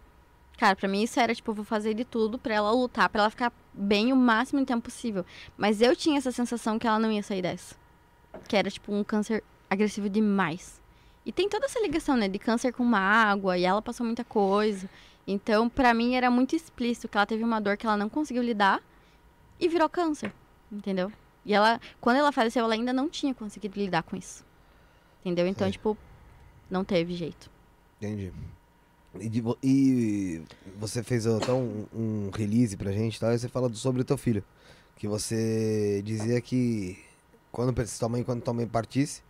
Cara, 0.58 0.76
pra 0.76 0.88
mim 0.88 1.02
isso 1.02 1.20
era 1.20 1.34
tipo, 1.34 1.50
eu 1.52 1.56
vou 1.56 1.66
fazer 1.66 1.94
de 1.96 2.06
tudo 2.06 2.38
pra 2.38 2.54
ela 2.54 2.72
lutar, 2.72 3.10
pra 3.10 3.22
ela 3.22 3.30
ficar 3.32 3.52
bem 3.74 4.14
o 4.14 4.16
máximo 4.16 4.60
de 4.60 4.66
tempo 4.68 4.84
possível. 4.84 5.26
Mas 5.58 5.82
eu 5.82 5.96
tinha 5.96 6.18
essa 6.20 6.32
sensação 6.32 6.78
que 6.78 6.86
ela 6.88 7.00
não 7.00 7.12
ia 7.12 7.24
sair 7.24 7.42
dessa. 7.42 7.76
Que 8.48 8.56
era 8.56 8.70
tipo 8.70 8.94
um 8.94 9.04
câncer 9.04 9.44
agressivo 9.70 10.08
demais. 10.08 10.80
E 11.26 11.32
tem 11.32 11.50
toda 11.50 11.66
essa 11.66 11.80
ligação, 11.80 12.16
né, 12.16 12.28
de 12.28 12.38
câncer 12.40 12.74
com 12.74 12.84
mágoa, 12.84 13.58
e 13.58 13.64
ela 13.64 13.82
passou 13.82 14.06
muita 14.06 14.24
coisa. 14.24 14.90
Então, 15.26 15.68
pra 15.70 15.94
mim 15.94 16.16
era 16.16 16.30
muito 16.30 16.56
explícito 16.56 17.08
que 17.08 17.18
ela 17.18 17.26
teve 17.26 17.44
uma 17.44 17.60
dor 17.60 17.78
que 17.78 17.86
ela 17.86 17.98
não 17.98 18.10
conseguiu 18.10 18.44
lidar 18.44 18.82
e 19.60 19.68
virou 19.68 19.88
câncer, 19.90 20.34
entendeu? 20.72 21.12
E 21.46 21.54
ela, 21.54 21.80
quando 22.00 22.18
ela 22.18 22.32
faleceu, 22.32 22.64
ela 22.64 22.74
ainda 22.74 22.94
não 22.94 23.10
tinha 23.10 23.34
conseguido 23.34 23.80
lidar 23.80 24.04
com 24.04 24.16
isso. 24.16 24.46
Entendeu? 25.22 25.48
Então, 25.48 25.66
Sei. 25.66 25.74
tipo, 25.74 25.98
não 26.70 26.84
teve 26.84 27.14
jeito. 27.16 27.50
Entendi. 27.98 28.32
E, 29.20 29.30
de 29.30 29.44
e 29.62 30.42
você 30.78 31.04
fez 31.04 31.28
até 31.28 31.52
um, 31.52 31.86
um 31.94 32.30
release 32.34 32.78
pra 32.78 32.92
gente, 32.92 33.20
tá? 33.20 33.34
E 33.34 33.40
você 33.40 33.48
fala 33.48 33.72
sobre 33.74 34.02
o 34.02 34.06
teu 34.06 34.18
filho. 34.18 34.44
Que 34.96 35.08
você 35.08 36.02
dizia 36.06 36.40
que 36.40 36.98
quando 37.52 37.74
tua 37.98 38.10
mãe, 38.10 38.24
quando 38.24 38.42
tua 38.42 38.54
mãe 38.54 38.68
partisse, 38.68 39.22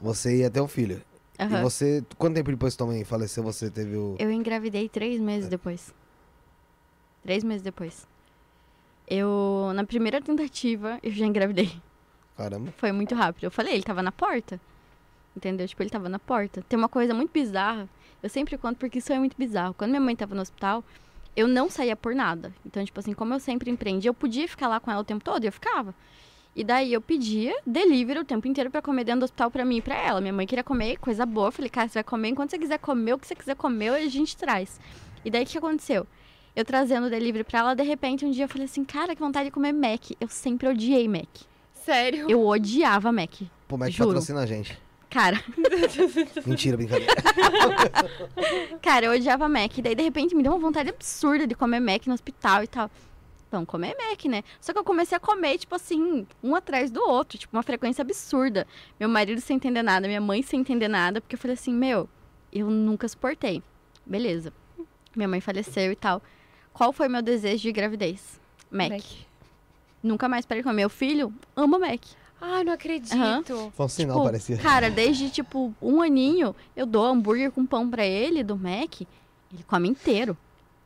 você 0.00 0.38
ia 0.38 0.50
ter 0.50 0.60
um 0.60 0.68
filho. 0.68 1.02
E 1.38 1.42
Aham. 1.42 1.62
você, 1.62 2.04
quanto 2.16 2.34
tempo 2.34 2.50
depois 2.50 2.74
que 2.74 2.78
tua 2.78 2.86
mãe 2.86 3.04
faleceu, 3.04 3.42
você 3.42 3.70
teve 3.70 3.96
o. 3.96 4.16
Eu 4.18 4.30
engravidei 4.30 4.88
três 4.88 5.20
meses 5.20 5.48
depois. 5.48 5.94
Três 7.22 7.44
meses 7.44 7.62
depois. 7.62 8.06
Eu, 9.06 9.72
na 9.74 9.84
primeira 9.84 10.20
tentativa, 10.20 10.98
eu 11.02 11.10
já 11.10 11.26
engravidei. 11.26 11.72
Caramba. 12.36 12.72
Foi 12.76 12.90
muito 12.92 13.14
rápido. 13.14 13.44
Eu 13.44 13.50
falei, 13.50 13.74
ele 13.74 13.82
tava 13.82 14.02
na 14.02 14.10
porta. 14.12 14.60
Entendeu? 15.36 15.66
Tipo, 15.66 15.82
ele 15.82 15.90
tava 15.90 16.08
na 16.08 16.18
porta. 16.18 16.62
Tem 16.68 16.78
uma 16.78 16.88
coisa 16.88 17.12
muito 17.12 17.30
bizarra. 17.32 17.88
Eu 18.22 18.28
sempre 18.28 18.56
conto 18.56 18.78
porque 18.78 18.98
isso 18.98 19.12
é 19.12 19.18
muito 19.18 19.36
bizarro. 19.36 19.74
Quando 19.74 19.90
minha 19.90 20.00
mãe 20.00 20.16
tava 20.16 20.34
no 20.34 20.40
hospital, 20.40 20.82
eu 21.36 21.46
não 21.46 21.68
saía 21.68 21.96
por 21.96 22.14
nada. 22.14 22.52
Então, 22.64 22.84
tipo 22.84 22.98
assim, 22.98 23.12
como 23.12 23.34
eu 23.34 23.40
sempre 23.40 23.70
empreendi, 23.70 24.06
eu 24.06 24.14
podia 24.14 24.48
ficar 24.48 24.68
lá 24.68 24.80
com 24.80 24.90
ela 24.90 25.00
o 25.00 25.04
tempo 25.04 25.22
todo 25.22 25.44
e 25.44 25.46
eu 25.48 25.52
ficava. 25.52 25.94
E 26.56 26.62
daí 26.62 26.92
eu 26.92 27.00
pedia 27.00 27.52
delivery 27.66 28.20
o 28.20 28.24
tempo 28.24 28.46
inteiro 28.46 28.70
pra 28.70 28.80
comer 28.80 29.04
dentro 29.04 29.20
do 29.20 29.24
hospital 29.24 29.50
pra 29.50 29.64
mim 29.64 29.78
e 29.78 29.82
pra 29.82 29.96
ela. 29.96 30.20
Minha 30.20 30.32
mãe 30.32 30.46
queria 30.46 30.62
comer 30.62 30.96
coisa 30.98 31.26
boa. 31.26 31.48
Eu 31.48 31.52
falei, 31.52 31.68
cara, 31.68 31.88
você 31.88 31.94
vai 31.94 32.04
comer 32.04 32.28
enquanto 32.28 32.50
você 32.50 32.58
quiser 32.58 32.78
comer, 32.78 33.14
o 33.14 33.18
que 33.18 33.26
você 33.26 33.34
quiser 33.34 33.56
comer, 33.56 33.88
a 33.90 34.08
gente 34.08 34.36
traz. 34.36 34.80
E 35.24 35.30
daí 35.30 35.42
o 35.42 35.46
que 35.46 35.58
aconteceu? 35.58 36.06
Eu 36.56 36.64
trazendo 36.64 37.06
o 37.06 37.10
delivery 37.10 37.42
pra 37.42 37.58
ela, 37.60 37.74
de 37.74 37.82
repente 37.82 38.24
um 38.24 38.30
dia 38.30 38.44
eu 38.44 38.48
falei 38.48 38.66
assim, 38.66 38.84
cara, 38.84 39.14
que 39.14 39.20
vontade 39.20 39.46
de 39.46 39.50
comer 39.50 39.72
Mac. 39.72 40.10
Eu 40.20 40.28
sempre 40.28 40.68
odiei 40.68 41.08
Mac. 41.08 41.28
Sério? 41.72 42.30
Eu 42.30 42.46
odiava 42.46 43.10
Mac. 43.10 43.42
Pô, 43.66 43.76
mas 43.76 43.92
Juro. 43.92 44.10
patrocina 44.10 44.40
a 44.40 44.46
gente. 44.46 44.78
Cara, 45.10 45.40
Mentira, 46.46 46.76
brincadeira. 46.76 47.12
cara, 48.82 49.06
eu 49.06 49.12
odiava 49.12 49.48
Mac. 49.48 49.78
E 49.78 49.82
daí, 49.82 49.94
de 49.94 50.02
repente, 50.02 50.34
me 50.34 50.42
deu 50.42 50.52
uma 50.52 50.58
vontade 50.58 50.90
absurda 50.90 51.46
de 51.46 51.54
comer 51.54 51.80
Mac 51.80 52.06
no 52.06 52.14
hospital 52.14 52.64
e 52.64 52.66
tal. 52.66 52.90
Vamos 53.50 53.68
comer 53.68 53.94
Mac, 53.96 54.24
né? 54.24 54.42
Só 54.60 54.72
que 54.72 54.78
eu 54.78 54.82
comecei 54.82 55.16
a 55.16 55.20
comer, 55.20 55.58
tipo 55.58 55.74
assim, 55.74 56.26
um 56.42 56.56
atrás 56.56 56.90
do 56.90 57.00
outro, 57.00 57.38
tipo, 57.38 57.56
uma 57.56 57.62
frequência 57.62 58.02
absurda. 58.02 58.66
Meu 58.98 59.08
marido 59.08 59.40
sem 59.40 59.56
entender 59.56 59.82
nada, 59.82 60.08
minha 60.08 60.20
mãe 60.20 60.42
sem 60.42 60.60
entender 60.60 60.88
nada, 60.88 61.20
porque 61.20 61.36
eu 61.36 61.38
falei 61.38 61.54
assim, 61.54 61.72
meu, 61.72 62.08
eu 62.52 62.68
nunca 62.68 63.06
suportei. 63.06 63.62
Beleza. 64.04 64.52
Minha 65.14 65.28
mãe 65.28 65.40
faleceu 65.40 65.92
e 65.92 65.96
tal. 65.96 66.20
Qual 66.74 66.92
foi 66.92 67.08
meu 67.08 67.22
desejo 67.22 67.62
de 67.62 67.72
gravidez? 67.72 68.38
Mac. 68.70 68.90
Mac. 68.90 69.04
Nunca 70.02 70.28
mais 70.28 70.44
parei 70.44 70.60
de 70.62 70.64
comer. 70.64 70.76
Meu 70.82 70.90
filho 70.90 71.32
ama 71.56 71.78
Mac. 71.78 72.02
Ai, 72.40 72.62
não 72.64 72.74
acredito. 72.74 73.14
Aham. 73.14 73.42
Foi 73.72 73.86
um 73.86 73.88
sinal, 73.88 74.16
Tipo, 74.16 74.24
parecia. 74.26 74.56
Cara, 74.58 74.90
desde 74.90 75.30
tipo 75.30 75.72
um 75.80 76.02
aninho, 76.02 76.54
eu 76.76 76.84
dou 76.84 77.06
hambúrguer 77.06 77.50
com 77.50 77.64
pão 77.64 77.88
pra 77.88 78.04
ele 78.04 78.42
do 78.44 78.54
Mac. 78.56 79.00
Ele 79.00 79.62
come 79.66 79.88
inteiro. 79.88 80.36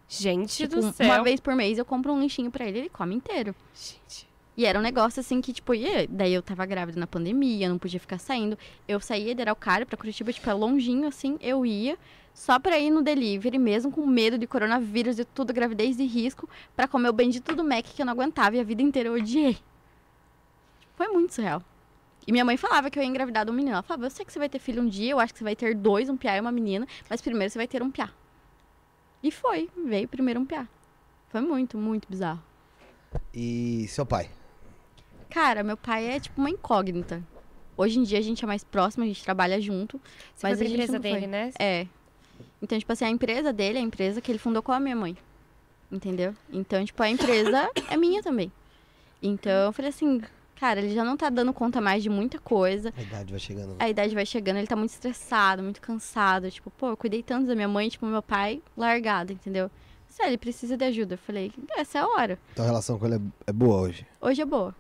Gente 0.09 0.57
Tipo, 0.57 0.77
do 0.77 0.93
céu. 0.93 1.07
uma 1.07 1.23
vez 1.25 1.41
por 1.41 1.55
mês 1.57 1.77
eu 1.79 1.85
compro 1.85 2.13
um 2.13 2.19
lanchinho 2.21 2.51
pra 2.51 2.65
ele, 2.67 2.79
ele 2.81 2.89
come 2.89 3.15
inteiro. 3.15 3.55
Gente. 3.75 4.29
E 4.57 4.65
era 4.65 4.79
um 4.79 4.83
negócio 4.83 5.21
assim 5.21 5.41
que, 5.41 5.53
tipo, 5.53 5.73
ia, 5.75 6.07
daí 6.09 6.33
eu 6.35 6.43
tava 6.43 6.65
grávida 6.67 6.99
na 6.99 7.07
pandemia, 7.07 7.69
não 7.69 7.79
podia 7.79 8.01
ficar 8.01 8.19
saindo. 8.19 8.59
Eu 8.89 8.99
saía 9.01 9.35
de 9.35 9.41
Araucária 9.43 9.87
pra 9.87 9.97
Curitiba, 9.97 10.33
tipo, 10.33 10.49
é 10.49 10.53
longinho 10.55 11.07
assim, 11.07 11.37
eu 11.41 11.65
ia 11.65 11.97
só 12.39 12.57
pra 12.57 12.79
ir 12.79 12.89
no 12.89 13.03
delivery, 13.03 13.59
mesmo 13.59 13.91
com 13.91 14.07
medo 14.07 14.39
de 14.39 14.47
coronavírus, 14.47 15.17
de 15.17 15.25
tudo, 15.25 15.53
gravidez 15.53 15.97
de 15.97 16.05
risco, 16.05 16.49
pra 16.77 16.87
comer 16.87 17.09
o 17.09 17.13
bendito 17.13 17.53
do 17.53 17.65
Mac 17.65 17.85
que 17.85 18.01
eu 18.01 18.07
não 18.07 18.13
aguentava 18.13 18.55
e 18.55 18.61
a 18.61 18.63
vida 18.63 18.81
inteira 18.81 19.09
eu 19.09 19.15
odiei. 19.15 19.59
Foi 20.95 21.09
muito 21.09 21.35
surreal. 21.35 21.61
E 22.25 22.31
minha 22.31 22.45
mãe 22.45 22.57
falava 22.57 22.91
que 22.91 22.99
eu 22.99 23.03
ia 23.03 23.09
engravidar 23.09 23.45
de 23.45 23.51
um 23.51 23.55
menino. 23.55 23.73
Ela 23.73 23.83
falava, 23.83 24.07
eu 24.07 24.11
sei 24.11 24.25
que 24.25 24.33
você 24.33 24.39
vai 24.39 24.49
ter 24.49 24.61
filho 24.61 24.81
um 24.81 24.87
dia, 24.87 25.11
eu 25.11 25.19
acho 25.19 25.33
que 25.33 25.41
você 25.41 25.45
vai 25.45 25.57
ter 25.57 25.75
dois, 25.75 26.09
um 26.09 26.17
piá 26.17 26.37
e 26.37 26.41
uma 26.41 26.53
menina, 26.53 26.87
mas 27.11 27.21
primeiro 27.21 27.51
você 27.51 27.59
vai 27.59 27.67
ter 27.67 27.83
um 27.83 27.91
piá. 27.91 28.09
E 29.21 29.33
foi, 29.33 29.69
veio 29.85 30.07
primeiro 30.07 30.39
um 30.39 30.47
piá. 30.47 30.69
Foi 31.31 31.41
muito, 31.41 31.77
muito 31.77 32.09
bizarro. 32.09 32.41
E 33.35 33.85
seu 33.89 34.07
pai? 34.07 34.31
Cara, 35.29 35.65
meu 35.65 35.77
pai 35.77 36.07
é 36.07 36.21
tipo 36.21 36.41
uma 36.41 36.51
incógnita. 36.51 37.21
Hoje 37.77 37.99
em 37.99 38.05
dia 38.05 38.19
a 38.21 38.23
gente 38.23 38.45
é 38.45 38.47
mais 38.47 38.63
próximo, 38.63 39.03
a 39.03 39.09
gente 39.09 39.25
trabalha 39.25 39.61
junto. 39.61 40.01
Você 40.37 40.47
Mas 40.47 40.57
foi 40.57 40.67
pra 40.67 40.73
empresa 40.73 40.93
não 40.93 41.03
foi. 41.03 41.13
dele, 41.13 41.27
né? 41.27 41.51
É. 41.59 41.89
Então, 42.61 42.79
tipo 42.79 42.93
assim, 42.93 43.05
a 43.05 43.11
empresa 43.11 43.53
dele 43.53 43.79
é 43.79 43.81
a 43.81 43.85
empresa 43.85 44.21
que 44.21 44.31
ele 44.31 44.39
fundou 44.39 44.63
com 44.63 44.73
a 44.73 44.81
minha 44.81 44.97
mãe. 44.97 45.17
Entendeu? 45.91 46.35
Então, 46.53 46.85
tipo, 46.85 47.03
a 47.03 47.09
empresa 47.09 47.71
é 47.89 47.97
minha 47.97 48.23
também. 48.23 48.53
Então, 49.23 49.67
eu 49.67 49.73
falei 49.73 49.91
assim, 49.91 50.21
Cara, 50.59 50.81
ele 50.81 50.93
já 50.93 51.05
não 51.05 51.17
tá 51.17 51.31
dando 51.31 51.53
conta 51.53 51.81
mais 51.81 52.03
de 52.03 52.11
muita 52.11 52.39
coisa. 52.41 52.93
A 52.97 53.03
idade 53.03 53.31
vai 53.31 53.39
chegando. 53.39 53.77
A 53.79 53.89
idade 53.89 54.15
vai 54.15 54.27
chegando, 54.27 54.57
ele 54.57 54.67
tá 54.67 54.75
muito 54.75 54.91
estressado, 54.91 55.63
muito 55.63 55.81
cansado. 55.81 56.51
Tipo, 56.51 56.69
pô, 56.71 56.89
eu 56.89 56.97
cuidei 56.97 57.23
tanto 57.23 57.47
da 57.47 57.55
minha 57.55 57.69
mãe, 57.69 57.89
tipo, 57.89 58.05
meu 58.07 58.23
pai 58.23 58.61
largado, 58.77 59.33
entendeu? 59.33 59.71
Se 60.09 60.21
ele 60.25 60.37
precisa 60.37 60.77
de 60.77 60.85
ajuda. 60.85 61.15
Eu 61.15 61.19
falei, 61.19 61.53
essa 61.77 61.99
é 61.99 62.01
a 62.01 62.09
hora. 62.09 62.39
Então 62.53 62.65
a 62.65 62.69
relação 62.69 62.99
com 62.99 63.07
ele 63.07 63.17
é, 63.17 63.21
é 63.47 63.53
boa 63.53 63.81
hoje. 63.81 64.05
Hoje 64.21 64.43
é 64.43 64.45
boa. 64.45 64.75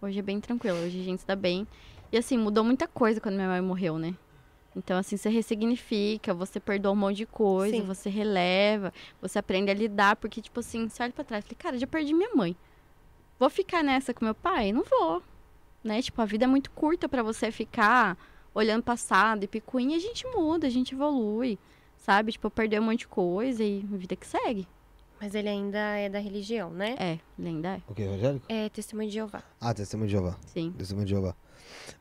Hoje 0.00 0.20
é 0.20 0.22
bem 0.22 0.40
tranquilo. 0.40 0.78
Hoje 0.78 1.00
a 1.00 1.04
gente 1.04 1.26
dá 1.26 1.34
bem. 1.34 1.66
E 2.12 2.16
assim, 2.16 2.38
mudou 2.38 2.62
muita 2.62 2.86
coisa 2.86 3.20
quando 3.20 3.34
minha 3.34 3.48
mãe 3.48 3.60
morreu, 3.60 3.98
né? 3.98 4.14
Então, 4.76 4.98
assim, 4.98 5.16
você 5.16 5.28
ressignifica, 5.28 6.32
você 6.32 6.60
perdoa 6.60 6.92
um 6.92 6.96
monte 6.96 7.16
de 7.16 7.26
coisa, 7.26 7.76
Sim. 7.76 7.82
você 7.82 8.08
releva, 8.08 8.92
você 9.20 9.38
aprende 9.38 9.70
a 9.70 9.74
lidar, 9.74 10.16
porque, 10.16 10.40
tipo 10.40 10.60
assim, 10.60 10.88
você 10.88 11.02
olha 11.02 11.12
pra 11.12 11.24
trás 11.24 11.44
e 11.44 11.48
fala, 11.48 11.58
cara, 11.58 11.78
já 11.78 11.86
perdi 11.86 12.14
minha 12.14 12.34
mãe. 12.34 12.56
Vou 13.38 13.50
ficar 13.50 13.82
nessa 13.82 14.12
com 14.12 14.24
meu 14.24 14.34
pai? 14.34 14.72
Não 14.72 14.84
vou. 14.84 15.22
Né? 15.82 16.02
Tipo, 16.02 16.20
a 16.22 16.24
vida 16.24 16.44
é 16.44 16.48
muito 16.48 16.70
curta 16.70 17.08
pra 17.08 17.22
você 17.22 17.50
ficar 17.50 18.16
olhando 18.54 18.82
passado 18.82 19.44
e 19.44 19.48
picuinha, 19.48 19.96
a 19.96 20.00
gente 20.00 20.26
muda, 20.26 20.66
a 20.66 20.70
gente 20.70 20.94
evolui, 20.94 21.58
sabe? 21.96 22.32
Tipo, 22.32 22.48
eu 22.48 22.50
perdi 22.50 22.78
um 22.78 22.82
monte 22.82 23.00
de 23.00 23.08
coisa 23.08 23.62
e 23.62 23.84
a 23.92 23.96
vida 23.96 24.16
que 24.16 24.26
segue. 24.26 24.66
Mas 25.20 25.34
ele 25.34 25.48
ainda 25.48 25.78
é 25.78 26.08
da 26.08 26.18
religião, 26.18 26.70
né? 26.70 26.94
É, 26.98 27.18
linda 27.38 27.76
é. 27.76 27.82
O 27.88 27.94
que, 27.94 28.02
evangélico? 28.02 28.46
É 28.48 28.68
testemunho 28.68 29.08
de 29.08 29.14
Jeová. 29.14 29.42
Ah, 29.60 29.74
testemunho 29.74 30.06
de 30.08 30.12
Jeová. 30.12 30.36
Sim. 30.46 30.72
Testemunho 30.76 31.06
de 31.06 31.10
Jeová. 31.10 31.34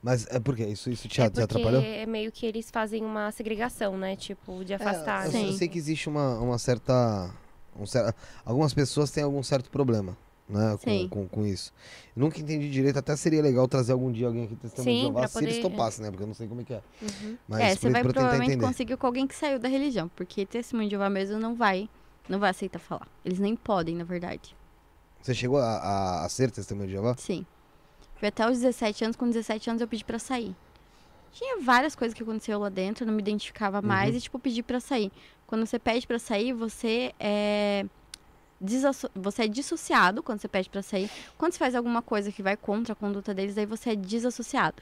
Mas 0.01 0.25
é 0.29 0.39
porque 0.39 0.63
isso, 0.65 0.89
isso 0.89 1.07
te, 1.07 1.21
é 1.21 1.25
te 1.25 1.31
porque 1.31 1.43
atrapalhou? 1.43 1.81
é 1.81 2.05
meio 2.05 2.31
que 2.31 2.45
eles 2.45 2.69
fazem 2.71 3.03
uma 3.03 3.31
segregação, 3.31 3.97
né? 3.97 4.15
Tipo, 4.15 4.63
de 4.63 4.73
É, 4.73 4.75
afastar. 4.75 5.25
eu, 5.25 5.31
Sim. 5.31 5.45
eu 5.47 5.53
sei 5.53 5.67
que 5.67 5.77
existe 5.77 6.07
uma, 6.09 6.39
uma 6.39 6.57
certa, 6.57 7.29
um 7.75 7.85
cer- 7.85 8.13
Algumas 8.45 8.73
pessoas 8.73 9.11
têm 9.11 9.23
algum 9.23 9.41
certo 9.43 9.69
problema, 9.69 10.17
né? 10.49 10.77
Com, 10.83 11.09
com, 11.09 11.27
com 11.27 11.45
isso. 11.45 11.73
Eu 12.15 12.21
nunca 12.23 12.39
entendi 12.39 12.69
direito, 12.69 12.97
até 12.99 13.15
seria 13.15 13.41
legal 13.41 13.67
trazer 13.67 13.91
algum 13.91 14.11
dia 14.11 14.27
alguém 14.27 14.45
aqui 14.45 14.55
testemunho 14.55 14.95
de 14.95 14.99
Sim, 14.99 15.05
Jeová, 15.07 15.19
pra 15.21 15.27
se 15.29 15.37
eles 15.43 15.57
poder- 15.57 15.69
topassem, 15.69 16.03
né? 16.03 16.09
Porque 16.11 16.23
eu 16.23 16.27
não 16.27 16.33
sei 16.33 16.47
como 16.47 16.61
é 16.61 16.63
que 16.63 16.73
é. 16.73 16.81
Uhum. 17.01 17.37
Mas 17.47 17.59
é, 17.61 17.75
você 17.75 17.89
vai 17.89 18.03
pra 18.03 18.13
provavelmente 18.13 18.51
entender. 18.51 18.65
conseguir 18.65 18.97
com 18.97 19.07
alguém 19.07 19.27
que 19.27 19.35
saiu 19.35 19.59
da 19.59 19.67
religião, 19.67 20.09
porque 20.15 20.45
testemunho 20.45 20.87
de 20.89 20.91
Jeová 20.95 21.09
mesmo 21.09 21.37
não 21.39 21.55
vai, 21.55 21.89
não 22.29 22.39
vai 22.39 22.49
aceitar 22.51 22.79
falar. 22.79 23.07
Eles 23.25 23.39
nem 23.39 23.55
podem, 23.55 23.95
na 23.95 24.03
verdade. 24.03 24.55
Você 25.21 25.33
chegou 25.33 25.57
a, 25.59 25.65
a, 25.77 26.25
a 26.25 26.29
ser 26.29 26.49
testemunho 26.51 26.87
de 26.87 26.93
Jeová? 26.93 27.15
Sim. 27.17 27.45
Foi 28.19 28.27
até 28.29 28.45
os 28.49 28.59
17 28.59 29.03
anos, 29.03 29.15
com 29.15 29.27
17 29.27 29.69
anos 29.69 29.81
eu 29.81 29.87
pedi 29.87 30.03
pra 30.03 30.17
sair. 30.19 30.55
Tinha 31.31 31.61
várias 31.61 31.95
coisas 31.95 32.15
que 32.15 32.23
aconteceu 32.23 32.57
lá 32.59 32.69
dentro, 32.69 33.03
eu 33.03 33.07
não 33.07 33.13
me 33.13 33.21
identificava 33.21 33.81
mais 33.81 34.11
Uhum. 34.11 34.17
e, 34.17 34.21
tipo, 34.21 34.39
pedi 34.39 34.63
pra 34.63 34.79
sair. 34.79 35.11
Quando 35.45 35.65
você 35.65 35.77
pede 35.77 36.07
pra 36.07 36.17
sair, 36.19 36.51
você 36.53 37.13
é. 37.19 37.85
Você 39.15 39.43
é 39.43 39.47
dissociado 39.47 40.23
quando 40.23 40.39
você 40.41 40.47
pede 40.47 40.67
pra 40.69 40.81
sair. 40.81 41.11
Quando 41.37 41.53
você 41.53 41.59
faz 41.59 41.75
alguma 41.75 42.01
coisa 42.01 42.31
que 42.31 42.41
vai 42.41 42.57
contra 42.57 42.93
a 42.93 42.95
conduta 42.95 43.31
deles, 43.33 43.55
aí 43.57 43.67
você 43.67 43.91
é 43.91 43.95
desassociado. 43.95 44.81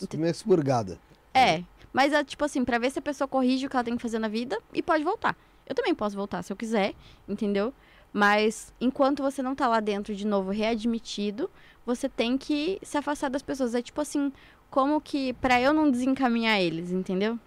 Ente- 0.00 0.16
Meio 0.18 0.30
expurgada. 0.30 0.98
É. 1.32 1.62
Mas 1.90 2.12
é 2.12 2.22
tipo 2.22 2.44
assim, 2.44 2.64
pra 2.66 2.78
ver 2.78 2.90
se 2.90 2.98
a 2.98 3.02
pessoa 3.02 3.26
corrige 3.26 3.64
o 3.66 3.70
que 3.70 3.76
ela 3.76 3.82
tem 3.84 3.96
que 3.96 4.02
fazer 4.02 4.18
na 4.18 4.28
vida 4.28 4.58
e 4.74 4.82
pode 4.82 5.02
voltar. 5.04 5.34
Eu 5.66 5.74
também 5.74 5.94
posso 5.94 6.14
voltar 6.16 6.42
se 6.42 6.52
eu 6.52 6.56
quiser, 6.56 6.94
entendeu? 7.26 7.72
Mas 8.12 8.72
enquanto 8.78 9.22
você 9.22 9.42
não 9.42 9.54
tá 9.54 9.66
lá 9.66 9.80
dentro 9.80 10.14
de 10.14 10.26
novo 10.26 10.50
readmitido, 10.50 11.50
você 11.88 12.06
tem 12.06 12.36
que 12.36 12.78
se 12.82 12.98
afastar 12.98 13.30
das 13.30 13.40
pessoas. 13.40 13.74
É 13.74 13.80
tipo 13.80 13.98
assim, 14.00 14.30
como 14.70 15.00
que 15.00 15.32
pra 15.34 15.58
eu 15.58 15.72
não 15.72 15.90
desencaminhar 15.90 16.60
eles, 16.60 16.90
entendeu? 16.92 17.38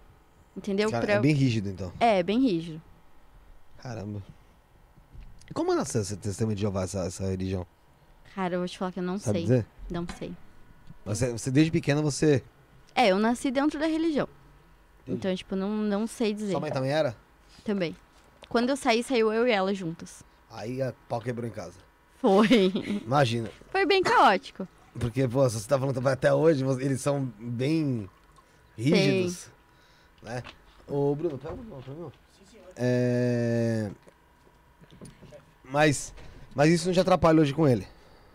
Entendeu? 0.58 0.90
Cara, 0.90 1.06
Pra 1.06 1.14
é 1.14 1.20
bem 1.20 1.34
rígido, 1.34 1.70
então. 1.70 1.94
é, 2.00 2.24
bem 2.24 2.40
rígido. 2.40 2.82
Caramba. 3.78 4.22
Como 5.54 5.76
nasceu 5.76 6.02
esse 6.02 6.18
testemunho 6.18 6.56
de 6.56 6.62
Jeová, 6.62 6.84
essa, 6.84 7.06
essa 7.06 7.28
religião? 7.28 7.66
Cara, 8.34 8.56
eu 8.56 8.60
vou 8.60 8.68
te 8.68 8.78
falar 8.78 8.92
que 8.92 9.00
eu 9.00 9.04
não 9.04 9.20
Sabe 9.20 9.40
sei. 9.40 9.42
dizer? 9.44 9.66
Não 9.90 10.06
sei. 10.18 10.34
Você, 11.06 11.32
você, 11.32 11.52
desde 11.52 11.72
pequena, 11.72 12.02
você... 12.02 12.44
É, 12.96 13.08
eu 13.10 13.20
nasci 13.20 13.52
dentro 13.52 13.80
da 13.80 13.86
religião. 13.86 14.28
Então, 15.08 15.34
tipo, 15.36 15.56
não, 15.56 15.70
não 15.70 16.08
sei 16.08 16.34
dizer. 16.34 16.52
Sua 16.52 16.60
mãe 16.60 16.72
também 16.72 16.92
era? 16.92 17.16
Também. 17.64 17.96
Quando 18.50 18.70
eu 18.70 18.78
saí, 18.78 19.04
saiu 19.04 19.32
eu 19.32 19.48
e 19.48 19.52
ela 19.52 19.74
juntas. 19.74 20.24
Aí 20.50 20.82
a 20.82 20.94
pau 21.08 21.20
quebrou 21.22 21.48
em 21.48 21.52
casa. 21.52 21.80
Foi. 22.22 22.72
Imagina. 23.04 23.50
Foi 23.72 23.86
bem 23.86 24.04
caótico. 24.04 24.68
Porque, 25.00 25.28
pô, 25.28 25.50
se 25.50 25.60
você 25.60 25.68
tá 25.68 25.80
falando 25.80 25.96
também 25.96 26.14
até 26.14 26.34
hoje, 26.34 26.64
eles 26.80 27.02
são 27.02 27.32
bem 27.40 28.10
rígidos. 28.78 29.50
Né? 30.22 30.44
Ô, 30.88 31.16
Bruno, 31.16 31.38
pega 31.38 31.54
um 31.54 31.58
pra 31.82 31.94
mim. 31.94 32.12
É... 32.76 33.90
Mas, 35.64 36.14
mas 36.54 36.70
isso 36.70 36.88
não 36.88 36.94
te 36.94 37.00
atrapalha 37.00 37.42
hoje 37.42 37.54
com 37.54 37.68
ele. 37.68 37.88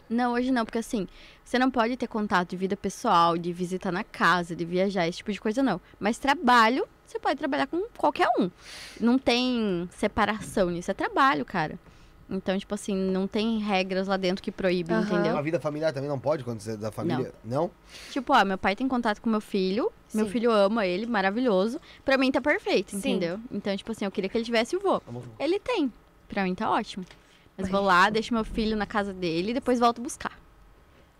Não, 0.08 0.32
hoje 0.34 0.50
não, 0.50 0.64
porque 0.64 0.78
assim, 0.78 1.06
você 1.44 1.58
não 1.58 1.70
pode 1.70 1.96
ter 1.96 2.06
contato 2.06 2.50
de 2.50 2.56
vida 2.56 2.76
pessoal, 2.76 3.36
de 3.36 3.52
visitar 3.52 3.92
na 3.92 4.04
casa, 4.04 4.56
de 4.56 4.64
viajar, 4.64 5.06
esse 5.06 5.18
tipo 5.18 5.32
de 5.32 5.40
coisa 5.40 5.62
não. 5.62 5.80
Mas 5.98 6.18
trabalho, 6.18 6.86
você 7.06 7.18
pode 7.18 7.38
trabalhar 7.38 7.66
com 7.66 7.86
qualquer 7.96 8.28
um. 8.38 8.50
Não 9.00 9.18
tem 9.18 9.88
separação 9.96 10.70
nisso, 10.70 10.90
é 10.90 10.94
trabalho, 10.94 11.44
cara. 11.44 11.78
Então, 12.28 12.58
tipo 12.58 12.74
assim, 12.74 12.94
não 12.94 13.28
tem 13.28 13.58
regras 13.58 14.08
lá 14.08 14.16
dentro 14.16 14.42
que 14.42 14.50
proíbem, 14.50 14.96
Aham. 14.96 15.04
entendeu? 15.04 15.36
A 15.38 15.42
vida 15.42 15.60
familiar 15.60 15.92
também 15.92 16.08
não 16.08 16.18
pode 16.18 16.42
quando 16.42 16.60
você 16.60 16.72
é 16.72 16.76
da 16.76 16.90
família? 16.90 17.32
Não? 17.44 17.70
Tipo, 18.10 18.32
ó, 18.32 18.44
meu 18.44 18.58
pai 18.58 18.74
tem 18.74 18.88
contato 18.88 19.20
com 19.22 19.30
meu 19.30 19.40
filho, 19.40 19.92
meu 20.12 20.26
Sim. 20.26 20.32
filho 20.32 20.50
ama 20.50 20.84
ele, 20.86 21.06
maravilhoso. 21.06 21.80
Pra 22.04 22.18
mim 22.18 22.32
tá 22.32 22.40
perfeito, 22.40 22.90
Sim. 22.90 22.98
entendeu? 22.98 23.38
Então, 23.50 23.76
tipo 23.76 23.92
assim, 23.92 24.04
eu 24.04 24.10
queria 24.10 24.28
que 24.28 24.36
ele 24.36 24.44
tivesse 24.44 24.76
o 24.76 24.80
vô. 24.80 25.00
Ele 25.38 25.60
tem. 25.60 25.92
Pra 26.28 26.42
mim 26.42 26.54
tá 26.54 26.68
ótimo. 26.68 27.04
Mas 27.56 27.68
vou 27.68 27.80
lá, 27.80 28.10
deixo 28.10 28.34
meu 28.34 28.44
filho 28.44 28.76
na 28.76 28.86
casa 28.86 29.12
dele 29.12 29.52
e 29.52 29.54
depois 29.54 29.78
volto 29.78 30.02
buscar. 30.02 30.36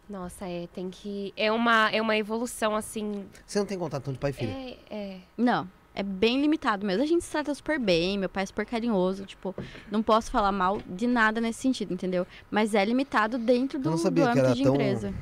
Nossa, 0.09 0.47
é, 0.47 0.69
tem 0.69 0.91
que. 0.91 1.33
É 1.37 1.51
uma, 1.51 1.91
é 1.91 2.01
uma 2.01 2.17
evolução, 2.17 2.77
assim. 2.77 3.27
Você 3.45 3.59
não 3.59 3.67
tem 3.67 3.79
contato 3.79 4.05
tanto 4.05 4.15
de 4.15 4.21
pai 4.21 4.31
e 4.31 4.33
filho? 4.35 4.53
É, 4.53 4.77
é. 4.91 5.19
Não, 5.37 5.69
é 5.97 6.03
bem 6.03 6.41
limitado 6.41 6.87
mesmo. 6.87 7.03
A 7.03 7.07
gente 7.07 7.25
se 7.25 7.31
trata 7.33 7.53
super 7.55 7.81
bem, 7.81 8.17
meu 8.19 8.29
pai 8.29 8.43
é 8.45 8.47
super 8.47 8.65
carinhoso, 8.67 9.25
tipo, 9.27 9.53
não 9.91 10.03
posso 10.03 10.31
falar 10.31 10.53
mal 10.53 10.81
de 10.87 11.07
nada 11.07 11.41
nesse 11.41 11.61
sentido, 11.63 11.93
entendeu? 11.95 12.25
Mas 12.51 12.75
é 12.75 12.85
limitado 12.85 13.39
dentro 13.39 13.79
do, 13.79 13.91
não 13.91 13.97
sabia 13.99 14.27
do 14.27 14.33
que 14.33 14.39
âmbito 14.39 14.47
era 14.47 14.55
de 14.55 14.63
tão- 14.63 14.75
empresa. 14.75 15.15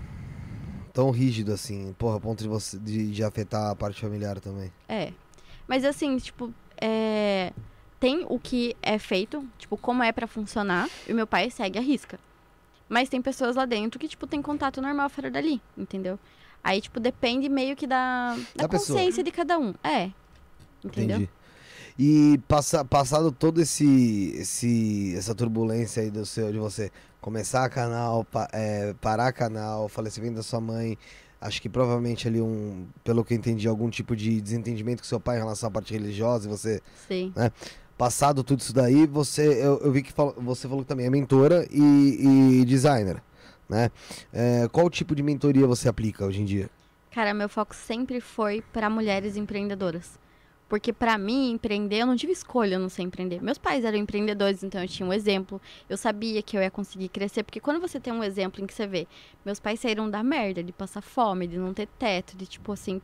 Tão 0.93 1.11
rígido 1.11 1.53
assim, 1.53 1.93
porra, 1.99 2.19
a 2.19 2.21
ponto 2.21 2.43
de, 2.43 2.49
você, 2.49 2.79
de, 2.79 3.11
de 3.11 3.25
afetar 3.25 3.71
a 3.71 3.75
parte 3.75 4.01
familiar 4.01 4.39
também. 4.39 4.71
É. 4.89 5.13
Mas 5.67 5.85
assim, 5.85 6.17
tipo, 6.19 6.53
é... 6.81 7.53
tem 7.99 8.25
o 8.29 8.39
que 8.39 8.77
é 8.83 8.99
feito, 8.99 9.45
tipo, 9.59 9.77
como 9.77 10.03
é 10.03 10.13
pra 10.13 10.27
funcionar, 10.27 10.89
e 11.09 11.13
o 11.13 11.17
meu 11.17 11.27
pai 11.27 11.51
segue 11.51 11.79
a 11.79 11.83
risca. 11.83 12.19
Mas 12.89 13.09
tem 13.09 13.21
pessoas 13.23 13.57
lá 13.57 13.65
dentro 13.65 13.99
que, 13.99 14.07
tipo, 14.07 14.27
tem 14.27 14.41
contato 14.43 14.81
normal 14.81 15.09
fora 15.09 15.31
dali, 15.31 15.61
entendeu? 15.77 16.19
Aí, 16.63 16.81
tipo, 16.81 17.01
depende 17.01 17.49
meio 17.49 17.75
que 17.75 17.87
da, 17.87 18.35
da, 18.55 18.63
Da 18.65 18.69
pessoa. 18.69 18.97
consciência 18.99 19.23
de 19.25 19.31
cada 19.33 19.59
um. 19.59 19.75
É. 19.83 20.11
Entendeu? 20.85 21.17
Entendi. 21.17 21.31
E 21.99 22.39
passa, 22.49 22.85
passado 22.85 23.31
todo 23.31 23.61
esse, 23.61 24.35
esse 24.37 25.15
essa 25.17 25.35
turbulência 25.35 26.03
aí 26.03 26.11
do 26.11 26.27
seu 26.27 26.51
de 26.53 26.59
você 26.59 26.91
começar 27.21 27.69
canal, 27.71 28.25
pa- 28.25 28.49
é, 28.53 28.95
parar 29.01 29.33
canal, 29.33 29.89
falecimento 29.89 30.35
da 30.35 30.43
sua 30.43 30.61
mãe, 30.61 30.99
acho 31.41 31.63
que 31.63 31.69
provavelmente 31.69 32.27
ali 32.27 32.41
um, 32.41 32.87
pelo 33.05 33.25
que 33.25 33.33
eu 33.33 33.39
entendi, 33.39 33.69
algum 33.69 33.89
tipo 33.89 34.17
de 34.17 34.41
desentendimento 34.41 35.03
com 35.03 35.09
seu 35.09 35.21
pai 35.21 35.37
em 35.37 35.41
relação 35.41 35.69
à 35.69 35.71
parte 35.71 35.93
religiosa, 35.93 36.49
e 36.49 36.51
você 36.51 36.83
Sim. 37.07 37.33
passado 37.97 38.43
tudo 38.43 38.59
isso 38.61 38.73
daí, 38.75 39.07
você 39.07 39.47
eu, 39.65 39.79
eu 39.79 39.93
vi 39.93 40.03
que 40.03 40.13
fala- 40.13 40.35
você 40.37 40.67
falou 40.67 40.83
que 40.83 40.89
também 40.89 41.07
é 41.07 41.11
mentora 41.11 41.65
e, 41.71 42.61
e 42.61 42.65
designer, 42.65 43.23
né? 43.69 43.89
É, 44.33 44.69
qual 44.73 44.91
tipo 44.91 45.15
de 45.15 45.23
mentoria 45.23 45.67
você 45.67 45.89
aplica 45.89 46.27
hoje 46.27 46.43
em 46.43 46.45
dia? 46.45 46.69
Cara, 47.13 47.33
meu 47.33 47.49
foco 47.49 47.73
sempre 47.75 48.21
foi 48.21 48.63
para 48.73 48.91
mulheres 48.91 49.37
empreendedoras. 49.37 50.19
Porque 50.69 50.93
pra 50.93 51.19
mim, 51.19 51.53
empreender, 51.53 51.99
eu 51.99 52.07
não 52.07 52.17
tive 52.17 52.33
escolha, 52.33 52.77
eu 52.77 52.81
não 52.81 52.89
sei 52.89 53.05
empreender. 53.05 53.43
Meus 53.43 53.59
pais 53.59 53.85
eram 53.85 53.99
empreendedores, 53.99 54.63
então 54.63 54.81
eu 54.81 54.89
tinha 54.89 55.07
um 55.07 55.13
exemplo. 55.13 55.61
Eu 55.89 55.97
sabia 55.97 56.43
que 56.43 56.57
eu 56.57 56.63
ia 56.63 56.71
conseguir 56.71 57.09
crescer, 57.09 57.43
porque 57.43 57.61
quando 57.61 57.81
você 57.81 58.01
tem 58.01 58.13
um 58.13 58.25
exemplo 58.25 58.63
em 58.63 58.67
que 58.67 58.73
você 58.73 58.87
vê, 58.87 59.07
meus 59.45 59.61
pais 59.61 59.81
saíram 59.81 60.11
da 60.11 60.23
merda, 60.23 60.63
de 60.63 60.73
passar 60.73 61.03
fome, 61.03 61.47
de 61.47 61.59
não 61.59 61.75
ter 61.75 61.87
teto, 61.87 62.37
de 62.37 62.47
tipo 62.47 62.73
assim, 62.73 63.01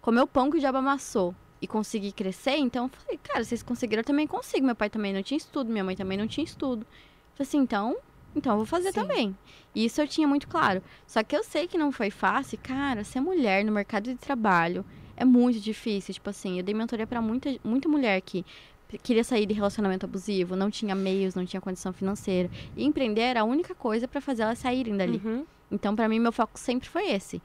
comer 0.00 0.20
o 0.20 0.26
pão 0.26 0.50
que 0.50 0.58
o 0.58 0.60
diabo 0.60 0.78
amassou 0.78 1.34
e 1.62 1.66
conseguir 1.66 2.12
crescer, 2.12 2.56
então 2.56 2.84
eu 2.84 2.90
falei, 2.90 3.18
cara, 3.22 3.42
vocês 3.42 3.62
conseguiram, 3.62 4.00
eu 4.00 4.04
também 4.04 4.26
consigo. 4.26 4.66
Meu 4.66 4.76
pai 4.76 4.90
também 4.90 5.14
não 5.14 5.22
tinha 5.22 5.38
estudo, 5.38 5.70
minha 5.70 5.84
mãe 5.84 5.96
também 5.96 6.18
não 6.18 6.26
tinha 6.26 6.44
estudo. 6.44 6.82
Eu 6.82 7.36
falei 7.36 7.48
assim, 7.48 7.58
então, 7.58 7.96
então 8.36 8.52
eu 8.52 8.56
vou 8.58 8.66
fazer 8.66 8.92
Sim. 8.92 9.00
também. 9.00 9.38
E 9.74 9.86
isso 9.86 10.00
eu 10.00 10.06
tinha 10.06 10.28
muito 10.28 10.46
claro. 10.46 10.82
Só 11.06 11.22
que 11.22 11.34
eu 11.34 11.42
sei 11.42 11.66
que 11.66 11.78
não 11.78 11.90
foi 11.90 12.10
fácil, 12.10 12.58
cara, 12.62 13.02
ser 13.02 13.20
mulher 13.20 13.64
no 13.64 13.72
mercado 13.72 14.10
de 14.10 14.16
trabalho 14.16 14.84
é 15.16 15.24
muito 15.24 15.60
difícil. 15.60 16.14
Tipo 16.14 16.30
assim, 16.30 16.58
eu 16.58 16.64
dei 16.64 16.74
mentoria 16.74 17.06
pra 17.06 17.20
muita, 17.20 17.54
muita 17.64 17.88
mulher 17.88 18.20
que 18.20 18.44
queria 19.02 19.24
sair 19.24 19.46
de 19.46 19.54
relacionamento 19.54 20.04
abusivo, 20.04 20.54
não 20.54 20.70
tinha 20.70 20.94
meios, 20.94 21.34
não 21.34 21.46
tinha 21.46 21.60
condição 21.60 21.92
financeira. 21.92 22.50
E 22.76 22.84
empreender 22.84 23.22
era 23.22 23.40
a 23.40 23.44
única 23.44 23.74
coisa 23.74 24.06
pra 24.06 24.20
fazer 24.20 24.42
elas 24.42 24.58
saírem 24.58 24.96
dali. 24.96 25.20
Uhum. 25.24 25.46
Então, 25.70 25.96
pra 25.96 26.08
mim, 26.08 26.18
meu 26.18 26.32
foco 26.32 26.58
sempre 26.58 26.88
foi 26.88 27.10
esse. 27.10 27.40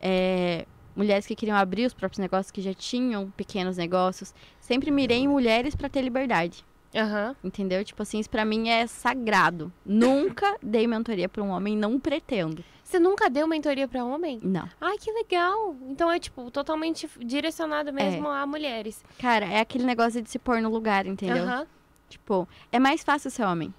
É, 0.00 0.66
mulheres 0.96 1.26
que 1.26 1.36
queriam 1.36 1.56
abrir 1.56 1.86
os 1.86 1.94
próprios 1.94 2.18
negócios, 2.18 2.50
que 2.50 2.60
já 2.60 2.74
tinham 2.74 3.30
pequenos 3.30 3.76
negócios. 3.76 4.34
Sempre 4.60 4.90
mirei 4.90 5.18
em 5.18 5.28
mulheres 5.28 5.76
pra 5.76 5.88
ter 5.88 6.02
liberdade. 6.02 6.64
Aham. 6.94 7.36
Entendeu? 7.44 7.84
Tipo 7.84 8.02
assim, 8.02 8.18
isso 8.18 8.28
pra 8.28 8.44
mim 8.44 8.68
é 8.68 8.86
sagrado. 8.86 9.72
Nunca 9.86 10.56
dei 10.60 10.88
mentoria 10.88 11.28
pra 11.28 11.42
um 11.42 11.50
homem, 11.50 11.76
não 11.76 12.00
pretendo. 12.00 12.64
Você 12.90 12.98
nunca 12.98 13.30
deu 13.30 13.46
mentoria 13.46 13.86
pra 13.86 14.04
homem? 14.04 14.40
Não. 14.42 14.68
Ai, 14.80 14.98
que 14.98 15.12
legal! 15.12 15.76
Então 15.88 16.10
é, 16.10 16.18
tipo, 16.18 16.50
totalmente 16.50 17.06
É. 17.06 17.24
direcionado 17.24 17.92
mesmo 17.92 18.26
a 18.26 18.44
mulheres. 18.44 19.04
Cara, 19.16 19.46
é 19.46 19.60
aquele 19.60 19.84
negócio 19.84 20.20
de 20.20 20.28
se 20.28 20.40
pôr 20.40 20.60
no 20.60 20.68
lugar, 20.68 21.06
entendeu? 21.06 21.44
Aham. 21.44 21.66
Tipo, 22.08 22.48
é 22.72 22.80
mais 22.80 23.04
fácil 23.04 23.30
ser 23.30 23.44
homem. 23.44 23.72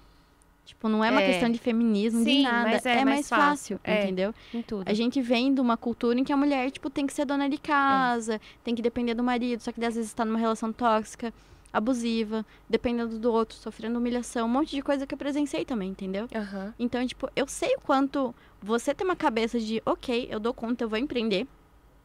Tipo, 0.64 0.88
não 0.88 1.04
é 1.04 1.10
uma 1.10 1.20
É. 1.20 1.26
questão 1.26 1.50
de 1.50 1.58
feminismo, 1.58 2.24
de 2.24 2.30
Sim, 2.30 2.42
nada. 2.44 2.70
mas 2.70 2.86
é 2.86 2.92
é, 2.92 2.94
mais 3.04 3.06
mais 3.06 3.28
fácil, 3.28 3.78
fácil. 3.78 3.80
É. 3.84 4.04
entendeu? 4.04 4.34
Em 4.54 4.62
tudo. 4.62 4.88
A 4.88 4.94
gente 4.94 5.20
vem 5.20 5.52
de 5.52 5.60
uma 5.60 5.76
cultura 5.76 6.18
em 6.18 6.24
que 6.24 6.32
a 6.32 6.36
mulher, 6.36 6.70
tipo, 6.70 6.88
tem 6.88 7.06
que 7.06 7.12
ser 7.12 7.26
dona 7.26 7.44
É. 7.44 7.48
de 7.50 7.58
casa, 7.58 8.40
tem 8.64 8.74
que 8.74 8.80
depender 8.80 9.12
do 9.12 9.22
marido, 9.22 9.60
só 9.60 9.70
que 9.72 9.84
às 9.84 9.94
vezes 9.94 10.14
tá 10.14 10.24
numa 10.24 10.38
relação 10.38 10.72
tóxica, 10.72 11.34
abusiva, 11.70 12.46
dependendo 12.68 13.18
do 13.18 13.30
outro, 13.30 13.56
sofrendo 13.58 13.98
humilhação, 13.98 14.46
um 14.46 14.50
monte 14.50 14.70
de 14.70 14.80
coisa 14.80 15.06
que 15.06 15.12
eu 15.12 15.18
presenciei 15.18 15.66
também, 15.66 15.90
entendeu? 15.90 16.28
Aham. 16.34 16.72
Então, 16.78 17.06
tipo, 17.06 17.28
eu 17.36 17.46
sei 17.46 17.74
o 17.76 17.80
quanto 17.80 18.34
você 18.62 18.94
tem 18.94 19.06
uma 19.06 19.16
cabeça 19.16 19.58
de, 19.58 19.82
ok, 19.84 20.28
eu 20.30 20.38
dou 20.38 20.54
conta, 20.54 20.84
eu 20.84 20.88
vou 20.88 20.98
empreender, 20.98 21.46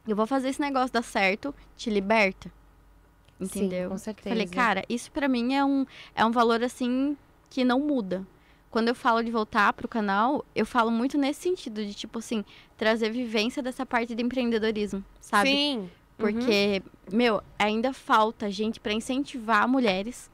eu 0.06 0.16
vou 0.16 0.26
fazer 0.26 0.48
esse 0.48 0.60
negócio 0.60 0.92
dar 0.92 1.02
certo, 1.02 1.54
te 1.76 1.90
liberta. 1.90 2.50
Entendeu? 3.40 3.84
Sim, 3.84 3.88
com 3.90 3.98
certeza. 3.98 4.28
Falei, 4.30 4.46
cara, 4.46 4.84
isso 4.88 5.12
pra 5.12 5.28
mim 5.28 5.54
é 5.54 5.64
um, 5.64 5.86
é 6.14 6.24
um 6.24 6.30
valor 6.30 6.62
assim 6.62 7.16
que 7.48 7.64
não 7.64 7.78
muda. 7.78 8.26
Quando 8.70 8.88
eu 8.88 8.94
falo 8.94 9.22
de 9.22 9.30
voltar 9.30 9.72
pro 9.72 9.88
canal, 9.88 10.44
eu 10.54 10.66
falo 10.66 10.90
muito 10.90 11.16
nesse 11.16 11.42
sentido, 11.42 11.84
de 11.84 11.94
tipo 11.94 12.18
assim, 12.18 12.44
trazer 12.76 13.10
vivência 13.10 13.62
dessa 13.62 13.86
parte 13.86 14.14
de 14.14 14.22
empreendedorismo, 14.22 15.04
sabe? 15.20 15.50
Sim. 15.50 15.78
Uhum. 15.78 15.88
Porque, 16.18 16.82
meu, 17.12 17.40
ainda 17.58 17.92
falta 17.92 18.50
gente 18.50 18.80
pra 18.80 18.92
incentivar 18.92 19.68
mulheres 19.68 20.28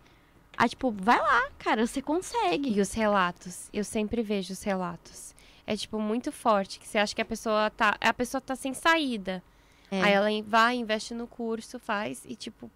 a, 0.56 0.68
tipo, 0.68 0.90
vai 0.90 1.18
lá, 1.18 1.50
cara, 1.58 1.86
você 1.86 2.00
consegue. 2.00 2.70
E 2.70 2.80
os 2.80 2.92
relatos. 2.92 3.68
Eu 3.72 3.84
sempre 3.84 4.22
vejo 4.22 4.52
os 4.52 4.62
relatos. 4.62 5.33
É, 5.66 5.76
tipo, 5.76 5.98
muito 5.98 6.30
forte. 6.30 6.78
Que 6.78 6.86
você 6.86 6.98
acha 6.98 7.14
que 7.14 7.22
a 7.22 7.24
pessoa 7.24 7.70
tá. 7.70 7.96
A 8.00 8.14
pessoa 8.14 8.40
tá 8.40 8.54
sem 8.54 8.74
saída. 8.74 9.42
É. 9.90 10.02
Aí 10.02 10.12
ela 10.12 10.28
vai, 10.46 10.76
investe 10.76 11.14
no 11.14 11.26
curso, 11.26 11.78
faz 11.78 12.24
e, 12.26 12.34
tipo, 12.34 12.70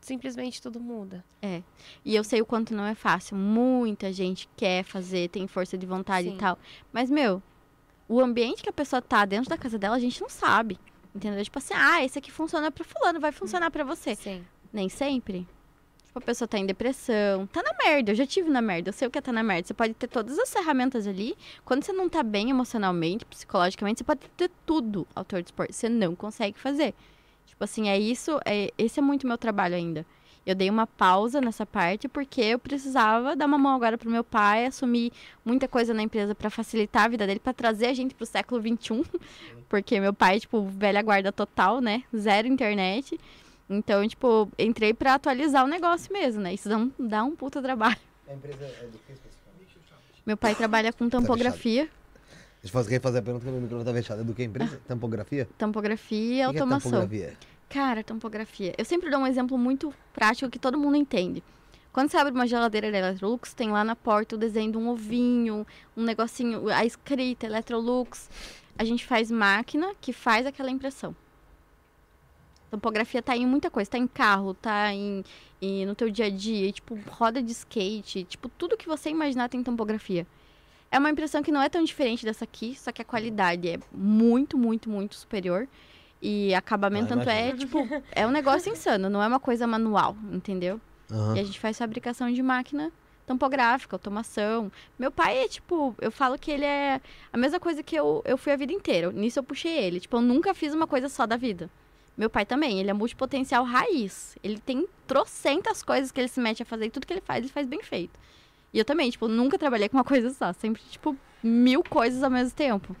simplesmente 0.00 0.60
tudo 0.60 0.80
muda. 0.80 1.24
E 2.04 2.14
eu 2.14 2.24
sei 2.24 2.40
o 2.40 2.46
quanto 2.46 2.74
não 2.74 2.84
é 2.84 2.94
fácil. 2.94 3.36
Muita 3.36 4.12
gente 4.12 4.48
quer 4.56 4.84
fazer, 4.84 5.28
tem 5.28 5.46
força 5.46 5.76
de 5.76 5.86
vontade 5.86 6.28
Sim. 6.28 6.34
e 6.34 6.38
tal. 6.38 6.58
Mas, 6.92 7.10
meu, 7.10 7.42
o 8.08 8.20
ambiente 8.20 8.62
que 8.62 8.68
a 8.68 8.72
pessoa 8.72 9.02
tá 9.02 9.24
dentro 9.24 9.50
da 9.50 9.58
casa 9.58 9.78
dela, 9.78 9.96
a 9.96 10.00
gente 10.00 10.20
não 10.20 10.28
sabe. 10.28 10.78
Entendeu? 11.14 11.42
Tipo 11.42 11.58
assim, 11.58 11.74
ah, 11.74 12.04
esse 12.04 12.18
aqui 12.18 12.30
funciona 12.30 12.70
pra 12.70 12.84
fulano, 12.84 13.18
vai 13.18 13.32
funcionar 13.32 13.70
pra 13.70 13.84
você. 13.84 14.14
Sim. 14.14 14.44
Nem 14.72 14.88
sempre. 14.88 15.46
A 16.18 16.20
pessoa 16.20 16.48
tá 16.48 16.58
em 16.58 16.66
depressão, 16.66 17.46
tá 17.46 17.62
na 17.62 17.72
merda. 17.84 18.12
Eu 18.12 18.14
já 18.14 18.26
tive 18.26 18.50
na 18.50 18.60
merda, 18.60 18.90
eu 18.90 18.92
sei 18.92 19.08
o 19.08 19.10
que 19.10 19.18
é 19.18 19.20
tá 19.20 19.32
na 19.32 19.42
merda. 19.42 19.68
Você 19.68 19.74
pode 19.74 19.94
ter 19.94 20.08
todas 20.08 20.38
as 20.38 20.52
ferramentas 20.52 21.06
ali. 21.06 21.36
Quando 21.64 21.84
você 21.84 21.92
não 21.92 22.08
tá 22.08 22.22
bem 22.22 22.50
emocionalmente, 22.50 23.24
psicologicamente, 23.24 23.98
você 23.98 24.04
pode 24.04 24.20
ter 24.36 24.50
tudo 24.66 25.06
ao 25.14 25.24
teu 25.24 25.40
dispor. 25.40 25.68
Você 25.70 25.88
não 25.88 26.14
consegue 26.14 26.58
fazer. 26.58 26.94
Tipo 27.46 27.64
assim, 27.64 27.88
é 27.88 27.98
isso, 27.98 28.38
é, 28.44 28.72
esse 28.76 29.00
é 29.00 29.02
muito 29.02 29.26
meu 29.26 29.38
trabalho 29.38 29.74
ainda. 29.74 30.06
Eu 30.48 30.54
dei 30.54 30.70
uma 30.70 30.86
pausa 30.86 31.42
nessa 31.42 31.66
parte 31.66 32.08
porque 32.08 32.40
eu 32.40 32.58
precisava 32.58 33.36
dar 33.36 33.44
uma 33.44 33.58
mão 33.58 33.76
agora 33.76 33.98
pro 33.98 34.10
meu 34.10 34.24
pai, 34.24 34.64
assumir 34.64 35.12
muita 35.44 35.68
coisa 35.68 35.92
na 35.92 36.02
empresa 36.02 36.34
pra 36.34 36.48
facilitar 36.48 37.04
a 37.04 37.08
vida 37.08 37.26
dele, 37.26 37.38
pra 37.38 37.52
trazer 37.52 37.84
a 37.86 37.92
gente 37.92 38.14
pro 38.14 38.24
século 38.24 38.58
XXI. 38.62 39.04
Porque 39.68 40.00
meu 40.00 40.14
pai, 40.14 40.40
tipo, 40.40 40.62
velha 40.62 41.02
guarda 41.02 41.30
total, 41.30 41.82
né? 41.82 42.02
Zero 42.16 42.48
internet. 42.48 43.20
Então, 43.68 44.06
tipo, 44.08 44.48
entrei 44.58 44.94
pra 44.94 45.14
atualizar 45.14 45.64
o 45.64 45.68
negócio 45.68 46.12
mesmo, 46.12 46.40
né? 46.40 46.54
Isso 46.54 46.68
dá 46.68 46.78
um, 46.78 46.90
dá 46.98 47.22
um 47.24 47.36
puta 47.36 47.60
trabalho. 47.60 47.98
A 48.28 48.34
empresa 48.34 48.64
é 48.64 48.86
do 48.86 48.98
que 48.98 49.12
especificamente? 49.12 49.82
Meu 50.26 50.36
pai 50.36 50.54
trabalha 50.54 50.92
com 50.92 51.08
tampografia, 51.08 51.88
Deixa 52.60 52.76
eu 52.76 52.82
fazer, 52.82 53.00
fazer 53.00 53.18
a 53.18 53.22
pergunta 53.22 53.44
que 53.44 53.50
meu 53.50 53.60
microfone 53.60 53.84
tá 53.84 53.92
fechado. 53.92 54.20
É 54.20 54.24
do 54.24 54.34
que 54.34 54.42
a 54.42 54.44
empresa? 54.44 54.80
Tampografia? 54.86 55.48
tampografia 55.56 56.34
e 56.34 56.40
é 56.40 56.44
automação. 56.44 56.90
tampografia? 56.90 57.36
Cara, 57.68 58.02
tampografia. 58.02 58.74
Eu 58.76 58.84
sempre 58.84 59.10
dou 59.10 59.20
um 59.20 59.26
exemplo 59.26 59.56
muito 59.56 59.94
prático 60.12 60.50
que 60.50 60.58
todo 60.58 60.78
mundo 60.78 60.96
entende. 60.96 61.42
Quando 61.92 62.10
você 62.10 62.16
abre 62.16 62.32
uma 62.32 62.46
geladeira 62.46 62.90
da 62.90 62.98
Electrolux, 62.98 63.54
tem 63.54 63.70
lá 63.70 63.84
na 63.84 63.94
porta 63.94 64.34
o 64.34 64.38
desenho 64.38 64.72
de 64.72 64.78
um 64.78 64.88
ovinho, 64.88 65.66
um 65.96 66.02
negocinho, 66.02 66.68
a 66.68 66.84
escrita 66.84 67.46
Electrolux. 67.46 68.28
A 68.76 68.84
gente 68.84 69.06
faz 69.06 69.30
máquina 69.30 69.92
que 70.00 70.12
faz 70.12 70.46
aquela 70.46 70.70
impressão. 70.70 71.14
Tampografia 72.70 73.22
tá 73.22 73.36
em 73.36 73.46
muita 73.46 73.70
coisa, 73.70 73.90
tá 73.90 73.98
em 73.98 74.06
carro, 74.06 74.52
tá 74.54 74.92
em, 74.92 75.24
em- 75.60 75.86
no 75.86 75.94
teu 75.94 76.10
dia 76.10 76.26
a 76.26 76.30
dia, 76.30 76.70
tipo 76.70 76.98
roda 77.08 77.42
de 77.42 77.52
skate, 77.52 78.24
tipo 78.24 78.48
tudo 78.48 78.76
que 78.76 78.86
você 78.86 79.08
imaginar 79.10 79.48
tem 79.48 79.62
tampografia. 79.62 80.26
É 80.90 80.98
uma 80.98 81.10
impressão 81.10 81.42
que 81.42 81.52
não 81.52 81.60
é 81.62 81.68
tão 81.68 81.82
diferente 81.84 82.24
dessa 82.24 82.44
aqui, 82.44 82.74
só 82.74 82.90
que 82.92 83.02
a 83.02 83.04
qualidade 83.04 83.68
é 83.68 83.78
muito, 83.92 84.56
muito, 84.56 84.88
muito 84.88 85.14
superior. 85.16 85.66
E 86.20 86.52
acabamento 86.54 87.12
Ah, 87.14 87.16
tanto 87.16 87.28
é, 87.30 87.52
tipo, 87.52 87.78
é 88.10 88.26
um 88.26 88.30
negócio 88.30 88.72
insano, 88.72 89.08
não 89.08 89.22
é 89.22 89.26
uma 89.28 89.38
coisa 89.38 89.66
manual, 89.66 90.16
entendeu? 90.32 90.80
Aham. 91.10 91.36
E 91.36 91.40
a 91.40 91.44
gente 91.44 91.60
faz 91.60 91.78
fabricação 91.78 92.30
de 92.32 92.42
máquina 92.42 92.90
tampográfica, 93.26 93.94
automação. 93.94 94.72
Meu 94.98 95.12
pai 95.12 95.44
é, 95.44 95.48
tipo, 95.48 95.94
eu 96.00 96.10
falo 96.10 96.38
que 96.38 96.50
ele 96.50 96.64
é 96.64 97.00
a 97.32 97.36
mesma 97.36 97.60
coisa 97.60 97.82
que 97.82 97.94
eu, 97.94 98.22
eu 98.24 98.36
fui 98.38 98.52
a 98.52 98.56
vida 98.56 98.72
inteira. 98.72 99.12
Nisso 99.12 99.38
eu 99.38 99.42
puxei 99.44 99.70
ele. 99.76 100.00
Tipo, 100.00 100.16
eu 100.16 100.22
nunca 100.22 100.54
fiz 100.54 100.72
uma 100.74 100.86
coisa 100.86 101.08
só 101.10 101.26
da 101.26 101.36
vida. 101.36 101.70
Meu 102.18 102.28
pai 102.28 102.44
também, 102.44 102.80
ele 102.80 102.90
é 102.90 102.92
multipotencial 102.92 103.62
raiz. 103.64 104.36
Ele 104.42 104.58
tem 104.58 104.88
trocentas 105.06 105.84
coisas 105.84 106.10
que 106.10 106.20
ele 106.20 106.26
se 106.26 106.40
mete 106.40 106.64
a 106.64 106.66
fazer 106.66 106.86
e 106.86 106.90
tudo 106.90 107.06
que 107.06 107.12
ele 107.12 107.20
faz, 107.20 107.44
ele 107.44 107.52
faz 107.52 107.64
bem 107.64 107.80
feito. 107.80 108.18
E 108.74 108.78
eu 108.78 108.84
também, 108.84 109.08
tipo, 109.08 109.28
nunca 109.28 109.56
trabalhei 109.56 109.88
com 109.88 109.96
uma 109.96 110.02
coisa 110.04 110.30
só. 110.30 110.52
Sempre, 110.52 110.82
tipo, 110.90 111.16
mil 111.40 111.80
coisas 111.84 112.20
ao 112.24 112.30
mesmo 112.30 112.50
tempo. 112.56 112.96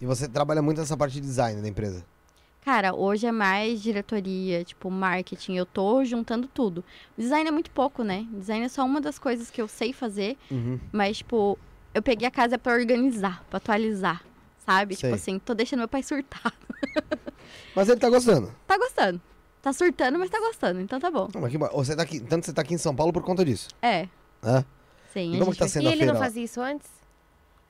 E 0.00 0.06
você 0.06 0.26
trabalha 0.26 0.62
muito 0.62 0.78
nessa 0.78 0.96
parte 0.96 1.12
de 1.12 1.20
design 1.20 1.60
da 1.60 1.68
empresa? 1.68 2.02
Cara, 2.64 2.94
hoje 2.94 3.26
é 3.26 3.32
mais 3.32 3.82
diretoria, 3.82 4.64
tipo, 4.64 4.90
marketing. 4.90 5.56
Eu 5.56 5.66
tô 5.66 6.02
juntando 6.04 6.46
tudo. 6.46 6.82
Design 7.18 7.48
é 7.48 7.52
muito 7.52 7.70
pouco, 7.72 8.02
né? 8.02 8.26
Design 8.32 8.64
é 8.64 8.68
só 8.70 8.84
uma 8.86 9.00
das 9.02 9.18
coisas 9.18 9.50
que 9.50 9.60
eu 9.60 9.68
sei 9.68 9.92
fazer, 9.92 10.38
Uhum. 10.50 10.78
mas, 10.92 11.18
tipo, 11.18 11.58
eu 11.92 12.00
peguei 12.00 12.26
a 12.26 12.30
casa 12.30 12.56
pra 12.56 12.72
organizar, 12.72 13.44
pra 13.50 13.56
atualizar, 13.58 14.24
sabe? 14.64 14.94
Sei. 14.96 15.10
Tipo 15.10 15.14
assim, 15.20 15.38
tô 15.38 15.54
deixando 15.54 15.80
meu 15.80 15.88
pai 15.88 16.02
surtar. 16.02 16.52
Mas 17.74 17.88
ele 17.88 18.00
tá 18.00 18.08
gostando. 18.10 18.52
Tá 18.66 18.76
gostando. 18.78 19.20
Tá 19.60 19.72
surtando, 19.72 20.18
mas 20.18 20.28
tá 20.28 20.40
gostando, 20.40 20.80
então 20.80 20.98
tá 20.98 21.08
bom. 21.08 21.28
Ah, 21.32 21.38
mas 21.38 21.52
que. 21.52 21.56
Você 21.58 21.94
tá 21.94 22.02
aqui, 22.02 22.18
tanto 22.18 22.44
você 22.46 22.52
tá 22.52 22.62
aqui 22.62 22.74
em 22.74 22.78
São 22.78 22.96
Paulo 22.96 23.12
por 23.12 23.22
conta 23.22 23.44
disso. 23.44 23.68
É, 23.80 24.08
né? 24.42 24.64
sim. 25.12 25.36
E 25.36 25.38
como 25.38 25.52
que 25.52 25.58
tá 25.58 25.68
sendo 25.68 25.84
E 25.84 25.86
ele 25.86 25.98
feira 25.98 26.12
não 26.12 26.20
fazia 26.20 26.42
isso 26.42 26.60
antes? 26.60 26.90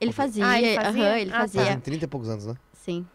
Ele 0.01 0.11
fazia, 0.11 0.47
Ah, 0.47 0.59
ele 0.59 0.75
fazia? 0.75 1.03
aham, 1.05 1.19
ele 1.19 1.31
Ah, 1.31 1.39
fazia. 1.41 1.65
Fazem 1.67 1.81
30 1.81 2.05
e 2.07 2.09
poucos 2.09 2.29
anos, 2.31 2.47
né? 2.47 2.55
Sim. 2.73 3.07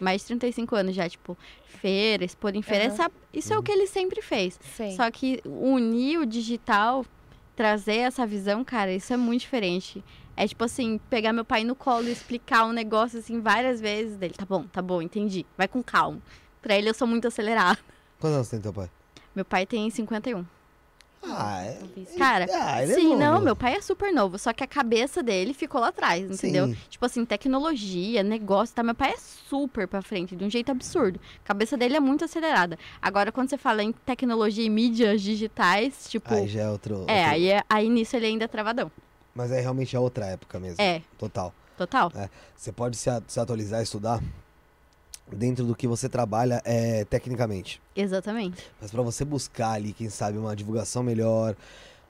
Mais 0.00 0.22
de 0.22 0.26
35 0.26 0.74
anos 0.74 0.94
já, 0.96 1.08
tipo, 1.08 1.38
feira, 1.66 2.24
expor 2.24 2.54
em 2.56 2.62
feira. 2.62 2.86
Aham. 2.86 2.94
essa- 2.94 3.10
isso 3.32 3.54
é 3.54 3.58
o 3.58 3.62
que 3.62 3.70
ele 3.70 3.86
sempre 3.86 4.20
fez. 4.20 4.58
Sei. 4.76 4.90
Só 4.96 5.08
que 5.10 5.40
unir 5.46 6.18
o 6.18 6.26
digital, 6.26 7.06
trazer 7.54 7.98
essa 7.98 8.26
visão, 8.26 8.64
cara, 8.64 8.92
isso 8.92 9.12
é 9.12 9.16
muito 9.16 9.42
diferente. 9.42 10.04
É 10.36 10.46
tipo 10.46 10.64
assim, 10.64 10.98
pegar 11.08 11.32
meu 11.32 11.44
pai 11.44 11.64
no 11.64 11.74
colo 11.74 12.08
e 12.08 12.12
explicar 12.12 12.64
um 12.66 12.72
negócio 12.72 13.18
assim 13.18 13.40
várias 13.40 13.80
vezes 13.80 14.16
dele. 14.16 14.34
Tá 14.36 14.44
bom, 14.44 14.64
tá 14.64 14.82
bom, 14.82 15.00
entendi. 15.00 15.46
Vai 15.56 15.66
com 15.66 15.82
calma. 15.82 16.20
Pra 16.60 16.76
ele 16.76 16.88
eu 16.90 16.94
sou 16.94 17.06
muito 17.08 17.26
acelerada. 17.26 17.78
Quantos 18.20 18.36
anos 18.36 18.48
tem 18.48 18.60
teu 18.60 18.72
pai? 18.72 18.90
Meu 19.34 19.44
pai 19.44 19.64
tem 19.66 19.88
51. 19.90 20.44
Ah, 21.28 21.64
é. 21.64 21.78
Cara, 22.16 22.46
ah, 22.52 22.82
ele 22.82 22.92
é 22.92 22.94
sim, 22.94 23.08
novo. 23.08 23.18
não, 23.18 23.40
meu 23.40 23.56
pai 23.56 23.74
é 23.74 23.80
super 23.80 24.12
novo. 24.12 24.38
Só 24.38 24.52
que 24.52 24.62
a 24.62 24.66
cabeça 24.66 25.22
dele 25.24 25.52
ficou 25.52 25.80
lá 25.80 25.88
atrás, 25.88 26.22
entendeu? 26.30 26.68
Sim. 26.68 26.76
Tipo 26.88 27.04
assim, 27.04 27.24
tecnologia, 27.24 28.22
negócio, 28.22 28.74
tá? 28.74 28.82
Meu 28.82 28.94
pai 28.94 29.10
é 29.12 29.16
super 29.16 29.88
pra 29.88 30.00
frente, 30.02 30.36
de 30.36 30.44
um 30.44 30.50
jeito 30.50 30.70
absurdo. 30.70 31.18
A 31.44 31.46
cabeça 31.48 31.76
dele 31.76 31.96
é 31.96 32.00
muito 32.00 32.24
acelerada. 32.24 32.78
Agora, 33.02 33.32
quando 33.32 33.50
você 33.50 33.58
fala 33.58 33.82
em 33.82 33.90
tecnologia 33.92 34.64
e 34.64 34.70
mídias 34.70 35.20
digitais, 35.20 36.06
tipo. 36.08 36.32
Aí 36.32 36.46
já 36.46 36.62
é 36.62 36.70
outro. 36.70 36.94
É, 37.08 37.18
outro- 37.22 37.32
aí, 37.32 37.48
é- 37.50 37.62
aí 37.68 37.88
nisso 37.88 38.14
ele 38.16 38.26
ainda 38.26 38.44
é 38.44 38.48
travadão. 38.48 38.90
Mas 39.36 39.52
é 39.52 39.60
realmente 39.60 39.94
é 39.94 40.00
outra 40.00 40.26
época 40.26 40.58
mesmo. 40.58 40.80
É, 40.82 41.02
Total. 41.18 41.52
total. 41.76 42.10
Você 42.56 42.72
pode 42.72 42.96
se, 42.96 43.10
a- 43.10 43.22
se 43.28 43.38
atualizar, 43.38 43.82
estudar 43.82 44.20
dentro 45.30 45.64
do 45.66 45.74
que 45.76 45.86
você 45.86 46.08
trabalha 46.08 46.62
é, 46.64 47.04
tecnicamente. 47.04 47.80
Exatamente. 47.94 48.64
Mas 48.80 48.90
para 48.90 49.02
você 49.02 49.24
buscar 49.24 49.72
ali, 49.72 49.92
quem 49.92 50.08
sabe, 50.08 50.38
uma 50.38 50.54
divulgação 50.56 51.02
melhor, 51.02 51.54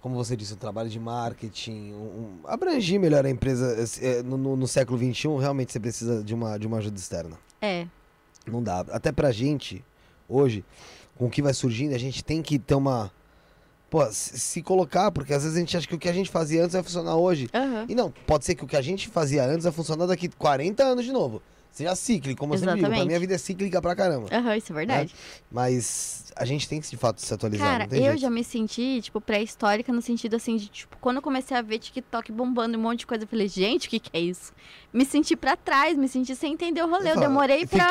como 0.01 0.15
você 0.15 0.37
disse, 0.37 0.55
um 0.55 0.57
trabalho 0.57 0.89
de 0.89 1.01
marketing, 1.01 1.93
um, 1.95 1.97
um- 1.97 2.41
abrangir 2.47 3.01
melhor 3.01 3.25
a 3.27 3.31
empresa 3.31 3.77
eh, 4.01 4.23
no, 4.23 4.37
no- 4.37 4.57
no 4.57 4.69
século 4.69 4.99
XXI, 4.99 5.29
realmente 5.41 5.73
você 5.73 5.81
precisa 5.81 6.23
de 6.23 6.33
uma, 6.35 6.59
de 6.59 6.67
uma 6.67 6.79
ajuda 6.79 6.97
externa. 6.99 7.37
É, 7.61 7.87
Não 8.47 8.63
dá. 8.63 8.81
Até 8.91 9.11
pra 9.11 9.33
gente, 9.33 9.85
hoje, 10.29 10.65
com 11.17 11.27
o 11.27 11.31
que 11.31 11.43
vai 11.43 11.53
surgindo, 11.55 11.95
a 11.95 11.99
gente 11.99 12.23
tem 12.23 12.41
que 12.43 12.59
ter 12.59 12.75
uma. 12.77 13.11
Pô, 13.89 14.05
se, 14.11 14.63
colocar, 14.63 15.13
porque 15.13 15.33
às 15.33 15.43
vezes 15.45 15.57
a 15.57 15.61
gente 15.61 15.77
acha 15.77 15.87
que 15.87 15.95
o 15.95 15.99
que 15.99 16.09
a 16.09 16.13
gente 16.13 16.29
fazia 16.29 16.63
antes 16.63 16.73
vai 16.73 16.83
funcionar 16.83 17.15
hoje. 17.17 17.49
aham. 17.55 17.87
E 17.89 17.95
não, 17.95 18.11
pode 18.27 18.45
ser 18.45 18.55
que 18.57 18.65
o 18.65 18.67
que 18.67 18.77
a 18.77 18.83
gente 18.83 19.09
fazia 19.09 19.45
antes 19.45 19.63
vai 19.65 19.73
funcionar 19.73 20.07
daqui 20.07 20.29
40 20.29 20.83
anos 20.83 21.05
de 21.05 21.13
novo. 21.13 21.41
seja 21.71 21.95
cíclico, 21.95 22.41
como 22.41 22.55
eu 22.55 22.59
sempre 22.59 22.75
digo. 22.75 22.87
Pra 22.87 22.89
Exatamente. 22.97 23.11
mim 23.13 23.17
a 23.17 23.21
vida 23.21 23.35
é 23.35 23.39
cíclica 23.39 23.81
pra 23.81 23.95
caramba. 23.95 24.29
Aham, 24.33 24.57
isso 24.57 24.73
é 24.73 24.75
verdade. 24.75 25.15
Mas 25.51 26.33
a 26.35 26.45
gente 26.45 26.69
tem 26.69 26.81
que 26.81 26.89
de 26.91 26.97
fato 26.97 27.21
se 27.21 27.33
atualizar. 27.33 27.79
Cara, 27.79 27.89
eu 27.93 28.03
jeito. 28.03 28.19
já 28.19 28.29
me 28.31 28.43
senti, 28.43 29.01
tipo, 29.03 29.21
pré-histórica 29.21 29.93
no 29.93 30.03
sentido 30.03 30.35
assim 30.37 30.57
de, 30.57 30.69
tipo, 30.69 30.97
quando 31.01 31.17
eu 31.17 31.23
comecei 31.23 31.57
a 31.57 31.63
ver 31.63 31.79
TikTok 31.79 32.33
bombando 32.33 32.77
um 32.77 32.81
monte 32.81 33.01
de 33.01 33.07
coisa, 33.07 33.25
eu 33.25 33.29
falei, 33.29 33.47
gente, 33.49 33.87
o 33.87 33.91
que 33.91 34.01
que 34.01 34.11
é 34.13 34.21
isso? 34.21 34.53
Me 34.93 35.05
senti 35.05 35.37
pra 35.37 35.57
trás, 35.57 35.97
me 35.97 36.09
senti 36.09 36.35
sem 36.35 36.55
entender 36.55 36.83
o 36.83 36.91
rolê. 36.91 37.11
Eu 37.11 37.15
falo, 37.15 37.27
demorei 37.29 37.67
pra. 37.67 37.89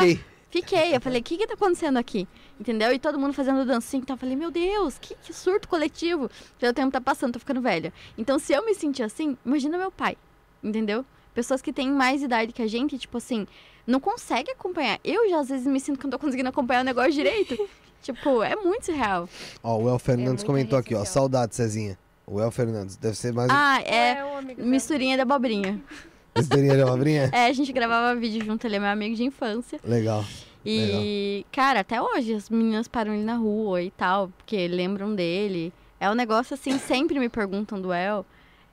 Fiquei. 0.56 0.95
Eu 0.95 1.01
falei, 1.01 1.20
o 1.20 1.24
que 1.24 1.38
que 1.38 1.45
tá 1.45 1.53
acontecendo 1.53 1.97
aqui? 1.97 2.26
Entendeu? 2.58 2.93
E 2.93 2.97
todo 2.97 3.20
mundo 3.20 3.34
fazendo 3.34 3.66
dancinha. 3.66 4.01
Então 4.01 4.16
eu 4.16 4.18
falei, 4.18 4.38
meu 4.38 4.49
Deus, 4.49 4.97
que, 4.97 5.14
que 5.16 5.34
surto 5.34 5.68
coletivo. 5.68 6.32
Pelo 6.58 6.74
tempo 6.74 6.93
tá 6.93 7.01
passando, 7.01 7.34
tô 7.34 7.39
ficando 7.39 7.60
velha. 7.60 7.91
Então 8.18 8.39
se 8.39 8.53
eu 8.53 8.66
me 8.66 8.74
sentir 8.74 9.03
assim, 9.03 9.38
imagina 9.45 9.78
meu 9.78 9.91
pai. 9.91 10.16
Entendeu? 10.64 11.06
Pessoas 11.34 11.62
que 11.62 11.74
têm 11.74 11.91
mais 11.91 12.24
idade 12.24 12.53
que 12.53 12.62
a 12.62 12.68
gente, 12.68 12.97
tipo 12.97 13.18
assim, 13.18 13.45
não 13.86 13.99
consegue 13.99 14.49
acompanhar. 14.49 14.97
Eu 15.03 15.30
já 15.30 15.41
às 15.41 15.49
vezes 15.49 15.68
me 15.68 15.78
sinto 15.78 15.99
que 15.99 16.06
não 16.06 16.12
tô 16.12 16.20
conseguindo 16.20 16.47
acompanhar 16.47 16.80
o 16.82 16.86
negócio 16.86 17.12
direito. 17.12 17.58
tipo, 18.01 18.41
é 18.41 18.56
muito 18.56 18.89
real. 18.93 19.28
Ó, 19.62 19.78
o 19.78 19.89
El 19.89 19.99
Fernandes 19.99 20.43
muita 20.43 20.45
comentou 20.45 20.80
aqui, 20.80 20.95
ó. 20.95 21.03
Saudade, 21.03 21.53
Cezinha. 21.53 21.99
O 22.26 22.39
El 22.39 22.49
Fernandes. 22.49 22.95
Deve 22.95 23.18
ser 23.18 23.34
mais 23.34 23.49
Ah, 23.51 23.82
é. 23.82 24.24
o 24.24 24.38
amigo 24.38 24.56
dela. 24.56 24.70
Misturinha 24.70 25.18
da 25.18 25.24
abobrinha. 25.24 25.84
misturinha 26.36 26.75
de 26.75 26.81
abobrinha? 26.81 27.29
É, 27.31 27.47
a 27.47 27.53
gente 27.53 27.71
gravava 27.71 28.19
vídeo 28.19 28.43
junto, 28.45 28.65
ele 28.65 28.75
é 28.75 28.79
meu 28.79 28.89
amigo 28.89 29.15
de 29.15 29.23
infância. 29.23 29.79
Legal. 29.83 30.25
E, 30.65 31.45
cara, 31.51 31.81
até 31.81 32.01
hoje 32.01 32.33
as 32.33 32.49
meninas 32.49 32.88
param 32.88 33.13
ele 33.13 33.23
na 33.23 33.36
rua 33.36 33.83
e 33.83 33.91
tal, 33.91 34.29
porque 34.29 34.67
lembram 34.67 35.13
dele. 35.13 35.71
É 35.99 36.09
um 36.09 36.15
negócio 36.15 36.55
assim, 36.55 36.79
sempre 36.79 37.19
me 37.19 37.29
perguntam 37.29 37.79
do 37.79 37.93
El. 37.93 38.25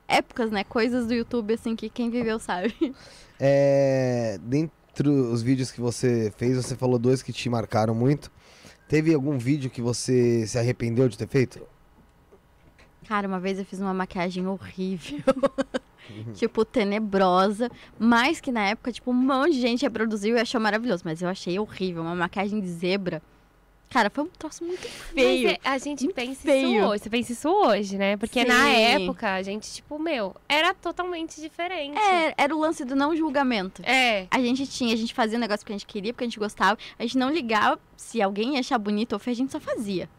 Épocas, 0.07 0.51
né? 0.51 0.63
Coisas 0.63 1.07
do 1.07 1.13
YouTube, 1.13 1.53
assim, 1.53 1.75
que 1.75 1.89
quem 1.89 2.09
viveu 2.09 2.39
sabe. 2.39 2.73
É, 3.39 4.39
dentre 4.43 5.09
os 5.09 5.41
vídeos 5.41 5.71
que 5.71 5.81
você 5.81 6.31
fez, 6.37 6.55
você 6.55 6.75
falou 6.75 6.97
dois 6.97 7.21
que 7.21 7.31
te 7.31 7.49
marcaram 7.49 7.93
muito. 7.93 8.31
Teve 8.87 9.13
algum 9.13 9.37
vídeo 9.37 9.69
que 9.69 9.81
você 9.81 10.45
se 10.45 10.57
arrependeu 10.57 11.07
de 11.07 11.17
ter 11.17 11.27
feito? 11.27 11.61
Cara, 13.07 13.27
uma 13.27 13.39
vez 13.39 13.59
eu 13.59 13.65
fiz 13.65 13.79
uma 13.79 13.93
maquiagem 13.93 14.47
horrível. 14.47 15.21
tipo, 16.35 16.65
tenebrosa. 16.65 17.69
Mas 17.97 18.39
que 18.39 18.51
na 18.51 18.67
época, 18.67 18.91
tipo, 18.91 19.11
um 19.11 19.13
monte 19.13 19.53
de 19.53 19.61
gente 19.61 19.81
reproduziu 19.83 20.35
e 20.35 20.39
achou 20.39 20.59
maravilhoso. 20.59 21.03
Mas 21.05 21.21
eu 21.21 21.29
achei 21.29 21.59
horrível. 21.59 22.01
Uma 22.01 22.15
maquiagem 22.15 22.59
de 22.59 22.67
zebra. 22.67 23.21
Cara, 23.93 24.09
foi 24.09 24.23
um 24.23 24.27
troço 24.27 24.63
muito 24.65 24.81
feio. 24.81 25.43
Mas 25.43 25.53
é, 25.53 25.59
a 25.63 25.77
gente 25.77 26.07
pensa 26.13 26.41
feio. 26.41 26.79
isso 26.79 26.87
hoje. 26.87 27.03
Você 27.03 27.09
pensa 27.11 27.31
isso 27.31 27.47
hoje, 27.47 27.95
né? 27.95 28.17
Porque 28.17 28.43
na 28.43 28.65
Sim. 28.65 28.75
época, 28.75 29.35
a 29.35 29.43
gente, 29.43 29.71
tipo, 29.71 29.99
meu, 29.99 30.35
era 30.49 30.73
totalmente 30.73 31.39
diferente. 31.39 31.95
É, 31.95 32.33
era 32.35 32.55
o 32.55 32.59
lance 32.59 32.83
do 32.83 32.95
não 32.95 33.15
julgamento. 33.15 33.83
É. 33.85 34.25
A 34.31 34.39
gente 34.39 34.65
tinha, 34.65 34.95
a 34.95 34.97
gente 34.97 35.13
fazia 35.13 35.37
o 35.37 35.39
negócio 35.39 35.63
que 35.63 35.71
a 35.71 35.75
gente 35.75 35.85
queria, 35.85 36.11
porque 36.11 36.23
a 36.23 36.27
gente 36.27 36.39
gostava. 36.39 36.75
A 36.97 37.03
gente 37.03 37.19
não 37.19 37.29
ligava 37.29 37.79
se 37.95 38.19
alguém 38.19 38.55
ia 38.55 38.61
achar 38.61 38.79
bonito 38.79 39.13
ou 39.13 39.19
feio, 39.19 39.35
a 39.35 39.37
gente 39.37 39.51
só 39.51 39.59
fazia. 39.59 40.09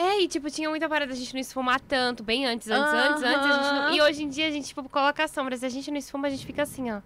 É, 0.00 0.22
e 0.22 0.28
tipo, 0.28 0.50
tinha 0.50 0.70
muita 0.70 0.88
parada 0.88 1.12
da 1.12 1.18
gente 1.18 1.34
não 1.34 1.40
esfumar 1.40 1.78
tanto, 1.78 2.22
bem 2.24 2.46
antes, 2.46 2.70
antes, 2.70 2.90
antes, 2.90 3.22
antes. 3.22 3.46
a 3.46 3.52
gente 3.52 3.74
não-. 3.74 3.94
E 3.94 4.00
hoje 4.00 4.22
em 4.22 4.30
dia 4.30 4.48
a 4.48 4.50
gente, 4.50 4.68
tipo, 4.68 4.88
coloca 4.88 5.22
a 5.22 5.28
sombra. 5.28 5.54
Se 5.58 5.66
a 5.66 5.68
gente 5.68 5.90
não 5.90 5.98
esfuma, 5.98 6.26
a 6.26 6.30
gente 6.30 6.46
fica 6.46 6.62
assim, 6.62 6.90
ó. 6.90 7.02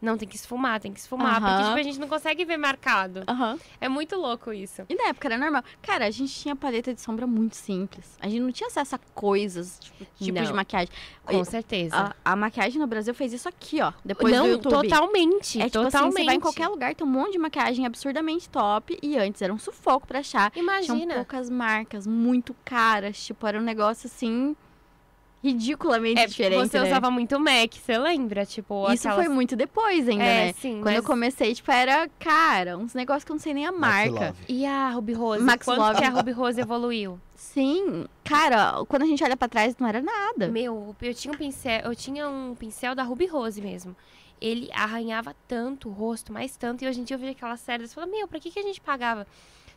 Não, 0.00 0.16
tem 0.16 0.28
que 0.28 0.36
esfumar, 0.36 0.80
tem 0.80 0.92
que 0.92 1.00
esfumar. 1.00 1.40
Porque, 1.40 1.50
Aham. 1.50 1.64
tipo, 1.64 1.78
a 1.80 1.82
gente 1.82 1.98
não 1.98 2.08
consegue 2.08 2.44
ver 2.44 2.56
marcado. 2.56 3.24
Aham. 3.26 3.58
É 3.80 3.88
muito 3.88 4.16
louco 4.16 4.52
isso. 4.52 4.82
E 4.88 4.94
na 4.94 5.08
época 5.08 5.26
era 5.26 5.36
normal. 5.36 5.62
Cara, 5.82 6.06
a 6.06 6.10
gente 6.10 6.32
tinha 6.32 6.54
paleta 6.54 6.94
de 6.94 7.00
sombra 7.00 7.26
muito 7.26 7.56
simples. 7.56 8.16
A 8.20 8.28
gente 8.28 8.40
não 8.40 8.52
tinha 8.52 8.68
acesso 8.68 8.94
a 8.94 8.98
coisas, 9.12 9.78
tipo, 9.80 10.06
tipos 10.16 10.46
de 10.46 10.52
maquiagem. 10.52 10.88
Com 11.24 11.44
certeza. 11.44 12.14
A, 12.24 12.32
a 12.32 12.36
maquiagem 12.36 12.80
no 12.80 12.86
Brasil 12.86 13.12
fez 13.12 13.32
isso 13.32 13.48
aqui, 13.48 13.80
ó. 13.82 13.92
Depois 14.04 14.32
não, 14.32 14.44
do 14.44 14.50
YouTube. 14.52 14.88
totalmente. 14.88 15.60
É 15.60 15.64
tipo 15.64 15.82
totalmente. 15.82 16.12
assim, 16.14 16.20
você 16.20 16.24
vai 16.24 16.34
em 16.36 16.40
qualquer 16.40 16.68
lugar, 16.68 16.94
tem 16.94 17.06
um 17.06 17.10
monte 17.10 17.32
de 17.32 17.38
maquiagem 17.38 17.84
absurdamente 17.84 18.48
top. 18.48 18.96
E 19.02 19.18
antes 19.18 19.42
era 19.42 19.52
um 19.52 19.58
sufoco 19.58 20.06
pra 20.06 20.20
achar. 20.20 20.50
Tinham 20.52 20.62
Imagina. 20.62 21.14
poucas 21.14 21.50
marcas, 21.50 22.06
muito 22.06 22.54
caras. 22.64 23.22
Tipo, 23.24 23.46
era 23.46 23.58
um 23.58 23.62
negócio 23.62 24.06
assim. 24.06 24.54
Ridiculamente 25.42 26.20
É, 26.20 26.26
diferente. 26.26 26.68
você 26.68 26.78
né? 26.80 26.86
usava 26.86 27.10
muito 27.10 27.38
MAC, 27.38 27.78
você 27.78 27.96
lembra? 27.98 28.44
Tipo, 28.44 28.90
Isso 28.92 29.06
aquelas... 29.08 29.26
foi 29.26 29.34
muito 29.34 29.54
depois 29.56 30.08
ainda, 30.08 30.24
É, 30.24 30.46
né? 30.46 30.52
sim. 30.54 30.80
Quando 30.82 30.94
eu 30.96 31.02
mas- 31.02 31.06
comecei, 31.06 31.54
tipo, 31.54 31.70
era, 31.70 32.08
cara, 32.18 32.76
uns 32.76 32.94
negócios 32.94 33.24
que 33.24 33.30
eu 33.30 33.34
não 33.34 33.40
sei 33.40 33.54
nem 33.54 33.66
a 33.66 33.72
marca. 33.72 34.26
Love. 34.26 34.38
E 34.48 34.66
a 34.66 34.90
Ruby 34.90 35.12
Rose? 35.12 35.42
Max 35.42 35.64
Quanto 35.64 35.78
Love. 35.80 35.98
que 35.98 36.04
a 36.04 36.10
Ruby 36.10 36.32
Rose 36.32 36.60
evoluiu? 36.60 37.20
Sim, 37.36 38.04
cara, 38.24 38.84
quando 38.88 39.02
a 39.02 39.06
gente 39.06 39.22
olha 39.22 39.36
pra 39.36 39.48
trás, 39.48 39.76
não 39.78 39.88
era 39.88 40.02
nada. 40.02 40.48
Meu, 40.48 40.94
eu 41.00 41.14
tinha 41.14 41.32
um 41.32 41.36
pincel, 41.36 41.80
eu 41.84 41.94
tinha 41.94 42.28
um 42.28 42.54
pincel 42.54 42.94
da 42.94 43.02
Ruby 43.02 43.26
Rose 43.26 43.60
mesmo. 43.60 43.94
Ele 44.40 44.68
arranhava 44.72 45.34
tanto 45.48 45.88
o 45.88 45.92
rosto, 45.92 46.32
mais 46.32 46.56
tanto, 46.56 46.84
e 46.84 46.88
hoje 46.88 47.00
em 47.00 47.04
dia 47.04 47.14
eu 47.16 47.18
vejo 47.18 47.32
aquelas 47.32 47.60
séries 47.60 47.90
e 47.90 47.94
falo, 47.94 48.08
meu, 48.10 48.28
pra 48.28 48.38
que, 48.38 48.50
que 48.50 48.58
a 48.58 48.62
gente 48.62 48.80
pagava 48.80 49.26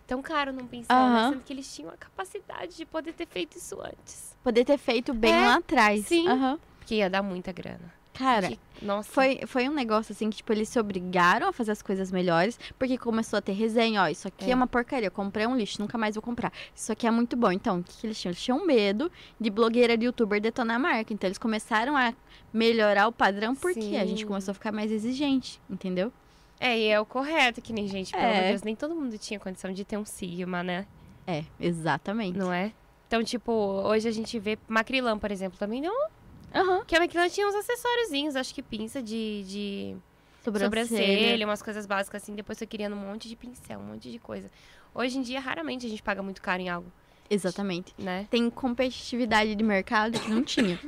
tão 0.05 0.21
caro 0.21 0.51
num 0.51 0.67
pincel, 0.67 0.95
né? 0.95 1.01
Aham. 1.03 1.29
Sendo 1.31 1.43
que 1.43 1.53
eles 1.53 1.73
tinham 1.75 1.89
a 1.91 1.97
capacidade 1.97 2.75
de 2.75 2.85
poder 2.85 3.13
ter 3.13 3.25
feito 3.27 3.57
isso 3.57 3.79
antes. 3.81 4.30
Poder 4.43 4.65
ter 4.65 4.77
feito 4.77 5.13
bem 5.13 5.31
É, 5.33 5.41
lá 5.45 5.55
atrás. 5.57 6.05
sim. 6.05 6.27
Aham. 6.27 6.59
Porque 6.79 6.95
ia 6.95 7.09
dar 7.09 7.21
muita 7.21 7.51
grana. 7.51 7.93
Cara, 8.13 8.49
Que- 8.49 8.59
nossa. 8.81 9.09
foi, 9.11 9.39
foi 9.47 9.69
um 9.69 9.73
negócio 9.73 10.11
assim 10.11 10.29
que, 10.29 10.37
tipo, 10.37 10.51
eles 10.51 10.67
se 10.67 10.77
obrigaram 10.79 11.47
a 11.47 11.53
fazer 11.53 11.71
as 11.71 11.81
coisas 11.81 12.11
melhores, 12.11 12.59
porque 12.77 12.97
começou 12.97 13.37
a 13.37 13.41
ter 13.41 13.53
resenha, 13.53 14.03
ó, 14.03 14.07
isso 14.07 14.27
aqui 14.27 14.45
é, 14.49 14.51
É. 14.51 14.55
uma 14.55 14.67
porcaria, 14.67 15.07
eu 15.07 15.11
comprei 15.11 15.47
um 15.47 15.55
lixo, 15.55 15.79
nunca 15.81 15.97
mais 15.97 16.15
vou 16.15 16.21
comprar. 16.21 16.51
Isso 16.75 16.91
aqui 16.91 17.07
é 17.07 17.11
muito 17.11 17.37
bom. 17.37 17.51
Então, 17.51 17.79
o 17.79 17.83
que, 17.83 17.93
que 17.97 18.05
eles 18.07 18.19
tinham? 18.19 18.31
Eles 18.31 18.41
tinham 18.43 18.65
medo 18.65 19.09
de 19.39 19.49
blogueira 19.49 19.95
de 19.97 20.05
youtuber 20.05 20.41
detonar 20.41 20.75
a 20.75 20.79
marca. 20.79 21.13
Então, 21.13 21.27
eles 21.27 21.37
começaram 21.37 21.95
a 21.95 22.13
melhorar 22.53 23.07
o 23.07 23.11
padrão, 23.11 23.55
porque 23.55 23.95
a 23.95 24.05
gente 24.05 24.19
Sim. 24.21 24.27
começou 24.27 24.51
a 24.51 24.55
ficar 24.55 24.71
mais 24.73 24.91
exigente, 24.91 25.59
entendeu? 25.69 26.11
É, 26.59 26.77
e 26.77 26.87
é 26.89 26.99
o 26.99 27.05
correto, 27.05 27.61
que 27.61 27.71
nem 27.73 27.87
gente, 27.87 28.11
pelo 28.11 28.23
É. 28.23 28.29
amor 28.31 28.41
de 28.43 28.49
Deus, 28.49 28.61
nem 28.63 28.75
todo 28.75 28.93
mundo 28.93 29.17
tinha 29.17 29.39
condição 29.39 29.71
de 29.71 29.83
ter 29.85 29.97
um 29.97 30.05
Sigma, 30.05 30.61
né? 30.61 30.85
É, 31.25 31.43
exatamente. 31.59 32.37
Não 32.37 32.51
é? 32.53 32.71
Então, 33.11 33.21
tipo, 33.25 33.51
hoje 33.51 34.07
a 34.07 34.11
gente 34.11 34.39
vê 34.39 34.57
Macrylan, 34.69 35.19
por 35.19 35.29
exemplo, 35.31 35.59
também 35.59 35.81
não. 35.81 36.07
Aham. 36.55 36.85
Que 36.85 36.95
a 36.95 36.99
Macrylan 37.01 37.27
tinha 37.27 37.45
uns 37.45 37.55
acessóriozinhos, 37.55 38.37
acho 38.37 38.55
que 38.55 38.61
pinça 38.61 39.03
de, 39.03 39.43
de 39.43 39.97
Sobrancelha. 40.41 40.85
sobrancelha, 40.85 41.45
umas 41.45 41.61
coisas 41.61 41.85
básicas 41.85 42.23
assim. 42.23 42.33
Depois 42.33 42.57
foi 42.57 42.65
criando 42.65 42.95
um 42.95 42.99
monte 42.99 43.27
de 43.27 43.35
pincel, 43.35 43.79
um 43.79 43.83
monte 43.83 44.09
de 44.09 44.17
coisa. 44.17 44.49
Hoje 44.95 45.17
em 45.17 45.21
dia, 45.21 45.41
raramente 45.41 45.85
a 45.85 45.89
gente 45.89 46.01
paga 46.01 46.23
muito 46.23 46.41
caro 46.41 46.61
em 46.61 46.69
algo, 46.69 46.89
Exatamente. 47.29 47.93
né? 47.99 48.27
Tem 48.31 48.49
competitividade 48.49 49.55
de 49.55 49.63
mercado 49.63 50.17
que 50.17 50.29
não 50.29 50.41
tinha. 50.41 50.79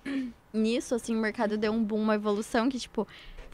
Nisso, 0.54 0.94
assim, 0.94 1.14
o 1.14 1.20
mercado 1.20 1.58
deu 1.58 1.72
um 1.74 1.84
boom, 1.84 2.00
uma 2.00 2.14
evolução 2.14 2.70
que, 2.70 2.78
tipo, 2.78 3.06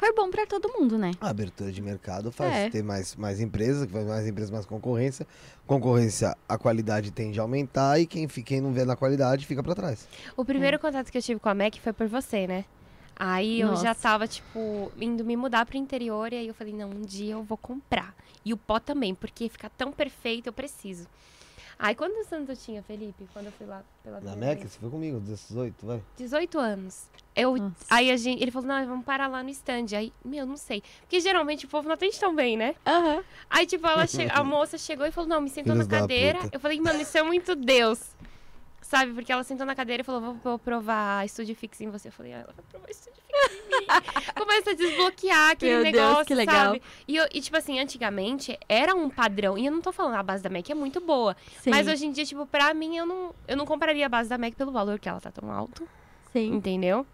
foi 0.03 0.13
bom 0.13 0.29
pra 0.33 0.45
todo 0.47 0.69
mundo, 0.69 0.99
né? 0.99 1.13
A 1.21 1.31
abertura 1.31 1.71
de 1.71 1.81
mercado 1.81 2.33
faz 2.33 2.53
É. 2.53 2.71
ter 2.71 2.83
mais, 2.83 3.15
mais 3.15 3.41
empresas, 3.41 3.87
que 3.87 3.93
faz 3.93 4.05
mais 4.05 4.27
empresas, 4.27 4.51
mais 4.51 4.67
concorrência. 4.67 5.25
Concorrência, 5.65 6.37
a 6.49 6.59
qualidade 6.59 7.13
tende 7.13 7.39
a 7.39 7.43
aumentar 7.45 8.01
e 8.01 8.07
quem, 8.07 8.27
quem 8.27 8.61
não 8.61 8.73
vê 8.73 8.85
na 8.85 8.97
qualidade 8.97 9.47
fica 9.47 9.63
pra 9.63 9.77
trás. 9.77 10.09
O 10.37 10.45
primeiro 10.45 10.77
contato 10.81 11.09
que 11.09 11.17
eu 11.17 11.23
tive 11.23 11.39
com 11.39 11.49
a 11.49 11.55
Mac 11.55 11.77
foi 11.77 11.93
por 11.93 12.09
você, 12.09 12.49
né? 12.49 12.65
Aí 13.15 13.61
eu 13.61 13.77
já 13.77 13.91
Nossa. 13.91 14.01
tava, 14.03 14.27
tipo, 14.27 14.91
indo 14.99 15.25
me 15.25 15.37
mudar 15.37 15.65
pro 15.67 15.77
interior 15.77 16.33
e 16.33 16.37
aí 16.37 16.49
eu 16.49 16.55
falei, 16.55 16.75
não, 16.75 16.91
um 16.91 17.03
dia 17.03 17.35
eu 17.35 17.45
vou 17.45 17.57
comprar. 17.57 18.13
E 18.45 18.53
o 18.53 18.57
pó 18.57 18.81
também, 18.81 19.15
porque 19.15 19.49
fica 19.49 19.71
tão 19.71 19.93
perfeito, 19.93 20.49
eu 20.49 20.53
preciso. 20.53 21.07
Aí 21.83 21.97
quantos 21.97 22.33
anos 22.33 22.49
eu 22.49 22.57
tinha, 22.57 22.81
Felipe? 22.81 23.29
Quando 23.33 23.47
eu 23.47 23.53
fui 23.53 23.67
lá 23.67 23.83
pela 24.05 24.21
Na 24.21 24.31
primeira 24.31 24.55
vez? 24.55 24.71
você 24.71 24.79
foi 24.79 24.89
comigo, 24.89 25.19
18, 25.19 25.85
vai. 25.85 26.01
18 26.17 26.59
anos. 26.61 27.07
Eu, 27.35 27.57
Nossa. 27.57 27.75
aí 27.91 28.09
a 28.13 28.17
gente, 28.17 28.41
ele 28.41 28.53
falou, 28.53 28.69
não, 28.69 28.87
vamos 28.87 29.05
parar 29.05 29.27
lá 29.27 29.43
no 29.43 29.51
stand. 29.51 29.87
Aí, 29.97 30.13
meu, 30.25 30.47
não 30.47 30.57
sei. 30.57 30.81
Porque 31.01 31.19
geralmente 31.19 31.67
o 31.67 31.69
povo 31.69 31.89
não 31.89 31.95
atende 31.95 32.21
tão 32.21 32.37
bem, 32.37 32.57
né? 32.57 32.77
Aham. 32.87 33.25
Aí, 33.51 33.67
tipo, 33.67 33.85
ela 33.85 34.07
che- 34.07 34.29
a 34.31 34.45
moça 34.45 34.79
chegou 34.79 35.05
e 35.07 35.11
falou, 35.11 35.29
não, 35.29 35.41
me 35.41 35.51
sentou 35.51 35.73
Filhos 35.73 35.89
na 35.89 35.99
cadeira. 36.01 36.39
Eu 36.53 36.61
falei, 36.61 36.81
mano, 36.81 37.01
isso 37.01 37.19
é 37.19 37.23
muito 37.25 37.57
Deus. 37.57 38.15
Sabe? 38.93 39.15
Porque 39.15 39.33
ela 39.33 39.43
sentou 39.43 39.65
na 39.65 39.75
cadeira 39.75 40.03
e 40.03 40.05
falou, 40.05 40.21
vou, 40.21 40.35
vou 40.35 40.59
provar 40.59 41.27
Studio 41.27 41.57
Fix 41.57 41.81
em 41.81 41.89
você. 41.89 42.09
Eu 42.09 42.13
falei, 42.13 42.35
ah, 42.35 42.41
ela 42.41 42.53
vai 42.55 42.63
provar 42.71 42.93
Studio 42.93 43.23
Fix 43.27 43.55
em 43.57 43.81
mim. 43.81 43.87
Começa 44.37 44.71
a 44.73 44.75
desbloquear 44.75 45.51
aquele 45.53 45.73
Meu 45.73 45.83
Deus, 45.85 45.95
negócio, 45.95 46.27
que 46.27 46.35
legal. 46.35 46.55
sabe? 46.67 46.83
E, 47.09 47.17
eu- 47.17 47.27
e, 47.33 47.41
tipo 47.41 47.57
assim, 47.57 47.81
antigamente 47.81 48.59
era 48.69 48.95
um 48.95 49.09
padrão. 49.09 49.57
E 49.57 49.65
eu 49.65 49.73
não 49.73 49.81
tô 49.81 49.93
falando, 49.93 50.17
a 50.17 50.23
base 50.23 50.43
da 50.43 50.51
MAC 50.51 50.71
é 50.71 50.75
muito 50.75 51.01
boa. 51.01 51.35
Sim. 51.63 51.71
Mas 51.71 51.89
hoje 51.89 52.05
em 52.05 52.13
dia, 52.13 52.27
tipo, 52.27 52.45
pra 52.45 52.75
mim, 52.75 52.95
eu 52.99 53.07
não, 53.07 53.35
eu 53.49 53.57
não 53.57 53.65
compraria 53.65 54.05
a 54.05 54.09
base 54.11 54.29
da 54.29 54.37
MAC 54.37 54.55
pelo 54.57 54.71
valor 54.71 54.99
que 54.99 55.09
ela 55.09 55.23
tá 55.23 55.31
tão 55.31 55.51
alto. 55.51 55.89
Sim. 56.31 56.53
Entendeu? 56.53 57.07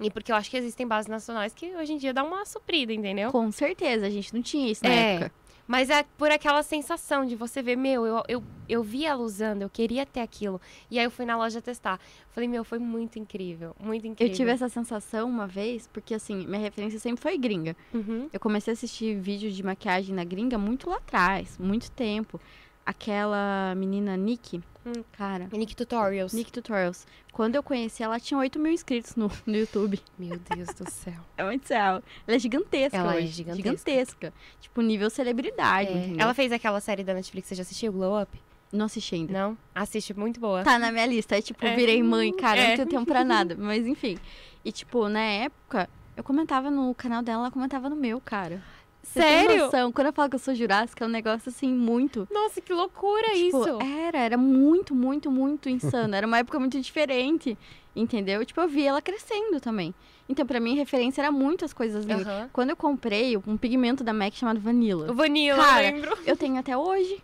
E 0.00 0.10
porque 0.10 0.32
eu 0.32 0.36
acho 0.36 0.50
que 0.50 0.56
existem 0.56 0.86
bases 0.86 1.08
nacionais 1.08 1.52
que 1.52 1.76
hoje 1.76 1.92
em 1.92 1.98
dia 1.98 2.14
dá 2.14 2.24
uma 2.24 2.46
suprida, 2.46 2.90
entendeu? 2.92 3.30
Com 3.30 3.52
certeza, 3.52 4.06
a 4.06 4.10
gente 4.10 4.32
não 4.34 4.40
tinha 4.40 4.72
isso 4.72 4.82
na 4.82 4.90
É. 4.90 5.14
época. 5.16 5.32
Mas 5.66 5.90
é 5.90 6.04
por 6.18 6.30
aquela 6.30 6.62
sensação 6.62 7.24
de 7.24 7.36
você 7.36 7.62
ver, 7.62 7.76
meu, 7.76 8.04
eu, 8.04 8.22
eu, 8.28 8.44
eu 8.68 8.82
vi 8.82 9.06
ela 9.06 9.22
usando, 9.22 9.62
eu 9.62 9.70
queria 9.70 10.04
ter 10.04 10.20
aquilo. 10.20 10.60
E 10.90 10.98
aí 10.98 11.04
eu 11.04 11.10
fui 11.10 11.24
na 11.24 11.36
loja 11.36 11.62
testar. 11.62 12.00
Falei, 12.30 12.48
meu, 12.48 12.64
foi 12.64 12.78
muito 12.78 13.18
incrível, 13.18 13.74
muito 13.78 14.06
incrível. 14.06 14.32
Eu 14.32 14.36
tive 14.36 14.50
essa 14.50 14.68
sensação 14.68 15.28
uma 15.28 15.46
vez, 15.46 15.88
porque 15.92 16.14
assim, 16.14 16.46
minha 16.46 16.60
referência 16.60 16.98
sempre 16.98 17.22
foi 17.22 17.38
gringa. 17.38 17.76
Uhum. 17.94 18.28
Eu 18.32 18.40
comecei 18.40 18.72
a 18.72 18.74
assistir 18.74 19.18
vídeos 19.18 19.54
de 19.54 19.62
maquiagem 19.62 20.14
na 20.14 20.24
gringa 20.24 20.58
muito 20.58 20.90
lá 20.90 20.96
atrás, 20.96 21.58
muito 21.58 21.90
tempo. 21.90 22.40
Aquela 22.84 23.74
menina 23.76 24.16
Nick, 24.16 24.60
Hum. 24.84 25.04
cara, 25.12 25.48
Nick 25.52 25.76
Tutorials. 25.76 26.32
Nick 26.32 26.50
Tutorials. 26.50 27.06
Quando 27.32 27.54
eu 27.54 27.62
conheci 27.62 28.02
ela, 28.02 28.18
tinha 28.18 28.36
8 28.38 28.58
mil 28.58 28.72
inscritos 28.72 29.14
no, 29.14 29.30
no 29.46 29.56
YouTube. 29.56 30.00
Meu 30.18 30.36
Deus 30.54 30.68
do 30.74 30.90
céu. 30.90 31.14
É 31.36 31.44
muito 31.44 31.68
céu. 31.68 32.02
Ela 32.26 32.36
é 32.36 32.38
gigantesca 32.38 32.96
Ela 32.96 33.14
é 33.14 33.18
hoje. 33.18 33.28
gigantesca. 33.28 33.62
Gigantesca. 33.62 34.32
Tipo, 34.60 34.80
nível 34.82 35.08
celebridade, 35.08 35.90
É? 35.92 36.14
Ela 36.18 36.34
fez 36.34 36.50
aquela 36.50 36.80
série 36.80 37.04
da 37.04 37.14
Netflix, 37.14 37.48
você 37.48 37.54
já 37.54 37.62
assistiu, 37.62 37.92
Glow 37.92 38.20
Up? 38.20 38.40
Não 38.72 38.86
assisti 38.86 39.14
ainda. 39.14 39.32
Não? 39.32 39.58
Assiste, 39.74 40.12
muito 40.14 40.40
boa. 40.40 40.64
Tá 40.64 40.78
na 40.78 40.90
minha 40.90 41.06
lista. 41.06 41.36
É 41.38 41.42
tipo, 41.42 41.64
É. 41.64 41.76
virei 41.76 42.02
mãe, 42.02 42.34
cara, 42.34 42.58
É. 42.60 42.68
não 42.70 42.76
tenho 42.76 42.88
tempo 42.88 43.06
pra 43.06 43.22
nada. 43.22 43.54
Mas 43.56 43.86
enfim. 43.86 44.18
E 44.64 44.72
tipo, 44.72 45.08
na 45.08 45.20
época, 45.20 45.88
eu 46.16 46.24
comentava 46.24 46.70
no 46.70 46.92
canal 46.94 47.22
dela, 47.22 47.42
ela 47.42 47.50
comentava 47.52 47.88
no 47.88 47.94
meu, 47.96 48.20
cara. 48.20 48.62
Sério? 49.02 49.64
noção? 49.64 49.92
Quando 49.92 50.06
eu 50.08 50.12
falo 50.12 50.28
que 50.30 50.36
eu 50.36 50.40
sou 50.40 50.54
jurássica, 50.54 51.04
é 51.04 51.08
um 51.08 51.10
negócio 51.10 51.48
assim, 51.48 51.68
muito. 51.72 52.26
Nossa, 52.30 52.60
que 52.60 52.72
loucura 52.72 53.28
Tipo, 53.34 53.58
isso. 53.62 53.78
Era, 53.82 54.18
era 54.18 54.36
muito, 54.36 54.94
muito, 54.94 55.30
muito 55.30 55.68
insano. 55.68 56.14
Era 56.14 56.26
uma 56.26 56.38
época 56.38 56.58
muito 56.58 56.80
diferente, 56.80 57.58
entendeu? 57.96 58.44
Tipo, 58.46 58.60
eu 58.60 58.68
vi 58.68 58.84
ela 58.86 59.02
crescendo 59.02 59.60
também. 59.60 59.94
Então, 60.28 60.46
pra 60.46 60.60
mim, 60.60 60.76
referência 60.76 61.20
era 61.20 61.32
muito 61.32 61.64
as 61.64 61.72
coisas 61.72 62.04
lindas. 62.04 62.26
Aham. 62.26 62.48
Quando 62.52 62.70
eu 62.70 62.76
comprei 62.76 63.36
um 63.36 63.56
pigmento 63.56 64.02
da 64.04 64.12
MAC 64.12 64.36
chamado 64.36 64.60
Vanilla, 64.60 65.10
O 65.10 65.14
Vanilla, 65.14 65.58
Cara, 65.62 65.88
eu 65.88 65.94
lembro. 65.94 66.18
eu 66.24 66.36
tenho 66.36 66.56
até 66.58 66.76
hoje. 66.76 67.22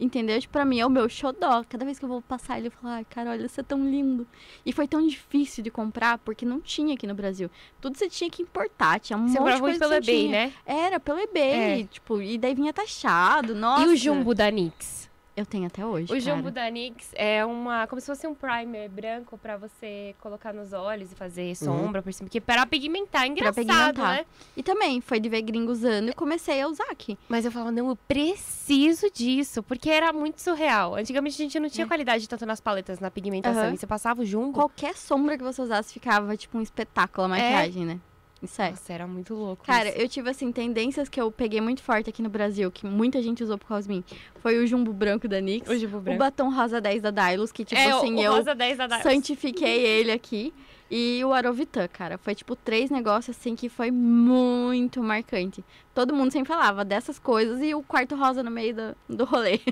Entendeu? 0.00 0.40
Tipo, 0.40 0.52
pra 0.52 0.64
mim 0.64 0.78
é 0.78 0.86
o 0.86 0.90
meu 0.90 1.08
xodó. 1.08 1.64
Cada 1.68 1.84
vez 1.84 1.98
que 1.98 2.04
eu 2.04 2.08
vou 2.08 2.22
passar 2.22 2.56
ele, 2.58 2.68
eu 2.68 2.70
falo, 2.70 2.94
ai, 2.94 3.04
cara, 3.10 3.30
olha, 3.30 3.48
você 3.48 3.60
é 3.60 3.64
tão 3.64 3.84
lindo. 3.90 4.26
E 4.64 4.72
foi 4.72 4.86
tão 4.86 5.04
difícil 5.04 5.62
de 5.64 5.70
comprar, 5.72 6.18
porque 6.18 6.46
não 6.46 6.60
tinha 6.60 6.94
aqui 6.94 7.06
no 7.06 7.14
Brasil. 7.14 7.50
Tudo 7.80 7.98
você 7.98 8.08
tinha 8.08 8.30
que 8.30 8.40
importar, 8.42 9.00
tinha 9.00 9.16
um 9.18 9.26
Você 9.26 9.40
monte 9.40 9.54
de 9.54 9.60
coisa 9.60 9.78
pelo 9.80 9.94
eBay, 9.94 10.26
tinha. 10.26 10.30
né? 10.46 10.52
Era, 10.64 11.00
pelo 11.00 11.18
eBay, 11.18 11.80
É. 11.82 11.84
tipo, 11.84 12.22
e 12.22 12.38
daí 12.38 12.54
vinha 12.54 12.72
taxado, 12.72 13.54
nossa. 13.56 13.84
E 13.84 13.88
o 13.88 13.96
jumbo 13.96 14.34
da 14.34 14.48
NYX? 14.50 15.07
Eu 15.38 15.46
tenho 15.46 15.68
até 15.68 15.86
hoje, 15.86 16.06
O 16.06 16.08
cara. 16.08 16.20
jumbo 16.20 16.50
da 16.50 16.68
NYX 16.68 17.10
é 17.14 17.44
uma, 17.44 17.86
como 17.86 18.00
se 18.00 18.06
fosse 18.08 18.26
um 18.26 18.34
primer 18.34 18.88
branco 18.88 19.38
pra 19.38 19.56
você 19.56 20.12
colocar 20.20 20.52
nos 20.52 20.72
olhos 20.72 21.12
e 21.12 21.14
fazer 21.14 21.54
sombra 21.54 22.02
por 22.02 22.12
cima, 22.12 22.26
porque 22.28 22.40
para 22.40 22.66
pigmentar, 22.66 23.22
é 23.22 23.26
engraçado, 23.28 23.54
pigmentar. 23.64 23.94
né? 24.16 24.26
E 24.56 24.64
também, 24.64 25.00
foi 25.00 25.20
de 25.20 25.28
ver 25.28 25.42
gringo 25.42 25.70
usando 25.70 26.08
e 26.08 26.12
comecei 26.12 26.60
a 26.60 26.66
usar 26.66 26.90
aqui. 26.90 27.16
Mas 27.28 27.44
eu 27.44 27.52
falava, 27.52 27.70
não, 27.70 27.88
eu 27.88 27.94
preciso 28.08 29.08
disso, 29.12 29.62
porque 29.62 29.88
era 29.88 30.12
muito 30.12 30.40
surreal. 30.40 30.96
Antigamente 30.96 31.34
a 31.40 31.44
gente 31.44 31.60
não 31.60 31.68
tinha 31.70 31.84
É. 31.84 31.88
qualidade 31.88 32.28
tanto 32.28 32.44
nas 32.44 32.60
paletas, 32.60 32.98
na 32.98 33.08
pigmentação, 33.08 33.62
Aham. 33.62 33.74
e 33.74 33.76
você 33.78 33.86
passava 33.86 34.22
o 34.22 34.26
jumbo. 34.26 34.54
Qualquer 34.54 34.96
sombra 34.96 35.38
que 35.38 35.44
você 35.44 35.62
usasse 35.62 35.92
ficava, 35.94 36.36
tipo, 36.36 36.58
um 36.58 36.62
espetáculo 36.62 37.26
a 37.26 37.28
maquiagem, 37.28 37.86
né? 37.86 38.00
Isso 38.40 38.62
é. 38.62 38.70
Nossa, 38.70 38.92
era 38.92 39.04
muito 39.06 39.34
louco 39.34 39.64
Cara, 39.64 39.88
isso. 39.88 39.98
eu 39.98 40.08
tive, 40.08 40.30
assim, 40.30 40.52
tendências 40.52 41.08
que 41.08 41.20
eu 41.20 41.30
peguei 41.32 41.60
muito 41.60 41.82
forte 41.82 42.08
aqui 42.08 42.22
no 42.22 42.28
Brasil, 42.28 42.70
que 42.70 42.86
muita 42.86 43.20
gente 43.20 43.42
usou 43.42 43.58
por 43.58 43.66
causa 43.66 43.88
de 43.88 43.92
mim. 43.94 44.04
Foi 44.40 44.62
o 44.62 44.66
jumbo 44.66 44.92
branco 44.92 45.26
da 45.26 45.40
NYX, 45.40 45.68
O 45.68 45.76
jumbo 45.76 45.96
o 45.98 46.00
branco. 46.00 46.18
batom 46.20 46.48
rosa 46.54 46.80
10 46.80 47.02
da 47.02 47.10
Dylos, 47.10 47.50
que, 47.50 47.64
tipo 47.64 47.80
é, 47.80 47.92
o- 47.94 47.98
assim, 47.98 48.14
o 48.14 48.20
eu 48.22 48.32
rosa 48.32 48.54
10 48.54 48.78
da 48.78 48.86
Dylos. 48.86 49.02
santifiquei 49.02 49.84
ele 49.84 50.12
aqui. 50.12 50.54
E 50.90 51.22
o 51.24 51.32
Arovitan, 51.34 51.86
cara. 51.88 52.16
Foi, 52.16 52.34
tipo, 52.34 52.56
três 52.56 52.90
negócios, 52.90 53.36
assim, 53.36 53.54
que 53.56 53.68
foi 53.68 53.90
muito 53.90 55.02
marcante. 55.02 55.62
Todo 55.94 56.14
mundo 56.14 56.30
sempre 56.30 56.48
falava 56.48 56.82
dessas 56.84 57.18
coisas 57.18 57.60
e 57.60 57.74
o 57.74 57.82
quarto 57.82 58.14
rosa 58.16 58.42
no 58.42 58.50
meio 58.50 58.74
do, 58.74 59.16
do 59.16 59.24
rolê. 59.24 59.60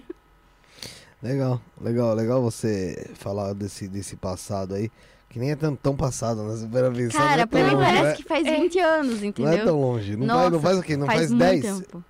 Legal, 1.22 1.60
legal, 1.80 2.14
legal 2.14 2.42
você 2.42 3.10
falar 3.14 3.54
desse, 3.54 3.88
desse 3.88 4.16
passado 4.16 4.74
aí, 4.74 4.90
que 5.36 5.40
nem 5.40 5.50
é 5.50 5.56
tão, 5.56 5.76
tão 5.76 5.94
passado, 5.94 6.42
né? 6.44 6.56
Você 6.56 6.66
pensar, 6.66 7.18
não 7.18 7.28
Cara, 7.28 7.42
é 7.42 7.46
tão 7.46 7.48
pra 7.48 7.58
mim 7.68 7.74
longe, 7.74 7.84
parece 7.84 8.02
não 8.02 8.08
é, 8.08 8.14
que 8.14 8.22
faz 8.22 8.46
É. 8.46 8.56
20 8.56 8.78
anos, 8.78 9.20
não 9.20 9.28
entendeu? 9.28 9.52
é 9.52 9.64
tão 9.64 9.78
longe. 9.78 10.16
Não, 10.16 10.26
Nossa, 10.26 10.40
faz, 10.40 10.52
não 10.52 10.60
faz 10.62 10.78
o 10.78 10.82
quê? 10.82 10.96
Não 10.96 11.06
faz, 11.06 11.30
muito 11.30 11.38
10? 11.44 11.62
tempo. 11.62 12.04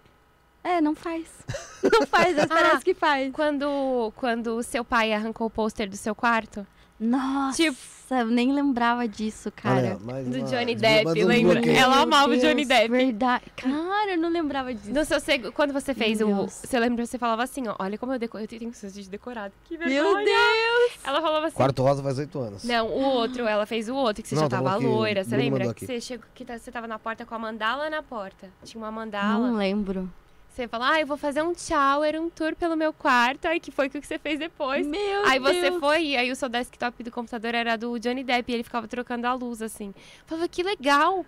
É, 0.63 0.81
não 0.81 0.95
faz. 0.95 1.25
Não 1.83 2.07
faz, 2.07 2.37
mas 2.37 2.45
Ah. 2.45 2.55
parece 2.55 2.85
que 2.85 2.95
faz. 2.95 3.33
Quando, 3.33 4.13
quando 4.17 4.57
o 4.57 4.63
seu 4.63 4.85
pai 4.85 5.13
arrancou 5.13 5.47
o 5.49 5.51
pôster 5.51 5.89
do 5.91 5.97
seu 5.97 6.15
quarto, 6.15 6.65
Nossa, 6.99 7.57
Tipo- 7.63 7.77
eu 8.09 8.27
nem 8.27 8.53
lembrava 8.53 9.07
disso, 9.09 9.51
cara. 9.55 9.97
Do 9.97 10.05
uma- 10.05 10.23
Johnny 10.49 10.75
Depp, 10.77 11.09
um 11.25 11.27
lembra? 11.27 11.53
bloqueio. 11.55 11.77
Ela 11.77 11.95
Meu 11.97 12.03
amava 12.05 12.33
o 12.33 12.37
Johnny 12.39 12.65
Deus, 12.65 12.69
Depp. 12.69 12.89
Verdade. 12.89 13.45
Cara, 13.57 14.13
eu 14.13 14.19
não 14.19 14.29
lembrava 14.31 14.73
disso. 14.73 14.93
No 14.93 15.05
seu 15.05 15.19
seg... 15.21 15.51
Quando 15.51 15.73
você 15.73 15.93
fez 15.93 16.19
Meu 16.21 16.31
o. 16.31 16.35
Deus. 16.37 16.53
Você 16.65 16.79
lembra, 16.79 17.05
você 17.05 17.19
falava 17.19 17.43
assim, 17.43 17.67
ó. 17.69 17.75
Olha 17.79 17.99
como 17.99 18.13
eu 18.15 18.19
decorei. 18.19 18.45
Eu 18.45 18.49
tenho 18.49 18.71
esse 18.71 18.87
vídeo 18.89 19.11
decorado. 19.11 19.53
Que 19.65 19.77
Meu 19.77 19.89
vergonha. 19.89 20.25
Deus! 20.25 20.93
Ela 21.05 21.21
falava 21.21 21.47
assim. 21.49 21.57
Quarto 21.57 21.83
Rosa 21.83 22.03
faz 22.03 22.19
8 22.19 22.39
anos. 22.39 22.65
Não, 22.65 22.87
o 22.87 23.01
outro, 23.03 23.45
ela 23.47 23.67
fez 23.67 23.89
o 23.89 23.95
outro, 23.95 24.23
que 24.23 24.29
você 24.29 24.35
Não, 24.37 24.43
já 24.43 24.49
tá 24.49 24.63
tava 24.63 24.79
que 24.79 24.87
o 24.87 24.89
loira. 24.91 25.25
Você 25.25 25.31
Bruno 25.31 25.43
lembra? 25.45 25.65
Que 25.65 25.71
aqui. 25.71 25.87
você, 25.87 26.01
chegou, 26.01 26.27
que 26.35 26.45
tá- 26.45 26.59
você 26.59 26.71
tava 26.71 26.87
na 26.87 26.99
porta 26.99 27.27
com 27.27 27.35
a 27.35 27.39
mandala 27.39 27.91
na 27.91 28.03
porta. 28.03 28.49
Tinha 28.65 28.83
uma 28.83 28.91
mandala. 28.93 29.49
Não 29.49 29.57
lembro. 29.57 30.09
Você 30.57 30.67
falou, 30.67 30.87
ah, 30.87 30.99
eu 30.99 31.07
vou 31.07 31.19
fazer 31.19 31.43
um 31.43 31.55
shower, 31.55 32.19
um 32.19 32.31
tour 32.31 32.57
pelo 32.57 32.75
meu 32.77 32.91
quarto. 32.91 33.45
Aí 33.47 33.61
que 33.61 33.71
foi 33.71 33.89
o 33.89 33.91
que 33.91 34.01
você 34.01 34.19
fez 34.19 34.39
depois. 34.39 34.87
Meu 34.87 35.27
Aí 35.27 35.39
você 35.39 35.69
Deus. 35.69 35.79
foi, 35.79 36.03
e 36.03 36.17
aí 36.17 36.33
o 36.33 36.35
seu 36.37 36.49
desktop 36.49 37.03
do 37.05 37.11
computador 37.11 37.55
era 37.55 37.77
do 37.77 37.99
Johnny 37.99 38.25
Depp, 38.25 38.51
e 38.51 38.55
ele 38.55 38.63
ficava 38.63 38.89
trocando 38.89 39.27
a 39.27 39.35
luz, 39.35 39.61
assim. 39.61 39.89
Eu 39.89 39.95
falava, 40.27 40.49
que 40.49 40.63
legal! 40.63 41.27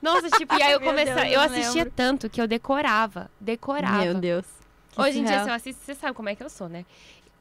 Nossa, 0.00 0.30
tipo, 0.30 0.54
e 0.54 0.62
aí 0.62 0.70
eu 0.74 0.80
comecei. 0.80 1.12
Deus, 1.14 1.32
eu 1.32 1.40
assistia 1.40 1.82
lembro. 1.82 1.92
tanto 1.96 2.30
que 2.30 2.40
eu 2.40 2.46
decorava. 2.46 3.28
Decorava. 3.40 4.04
Meu 4.04 4.14
Deus. 4.14 4.46
Que 4.92 5.00
Hoje 5.02 5.18
em 5.18 5.24
dia, 5.24 5.42
se 5.42 5.50
eu 5.50 5.54
assisto, 5.54 5.84
você 5.84 5.94
sabe 5.96 6.14
como 6.14 6.28
é 6.28 6.36
que 6.36 6.42
eu 6.44 6.48
sou, 6.48 6.68
né? 6.68 6.86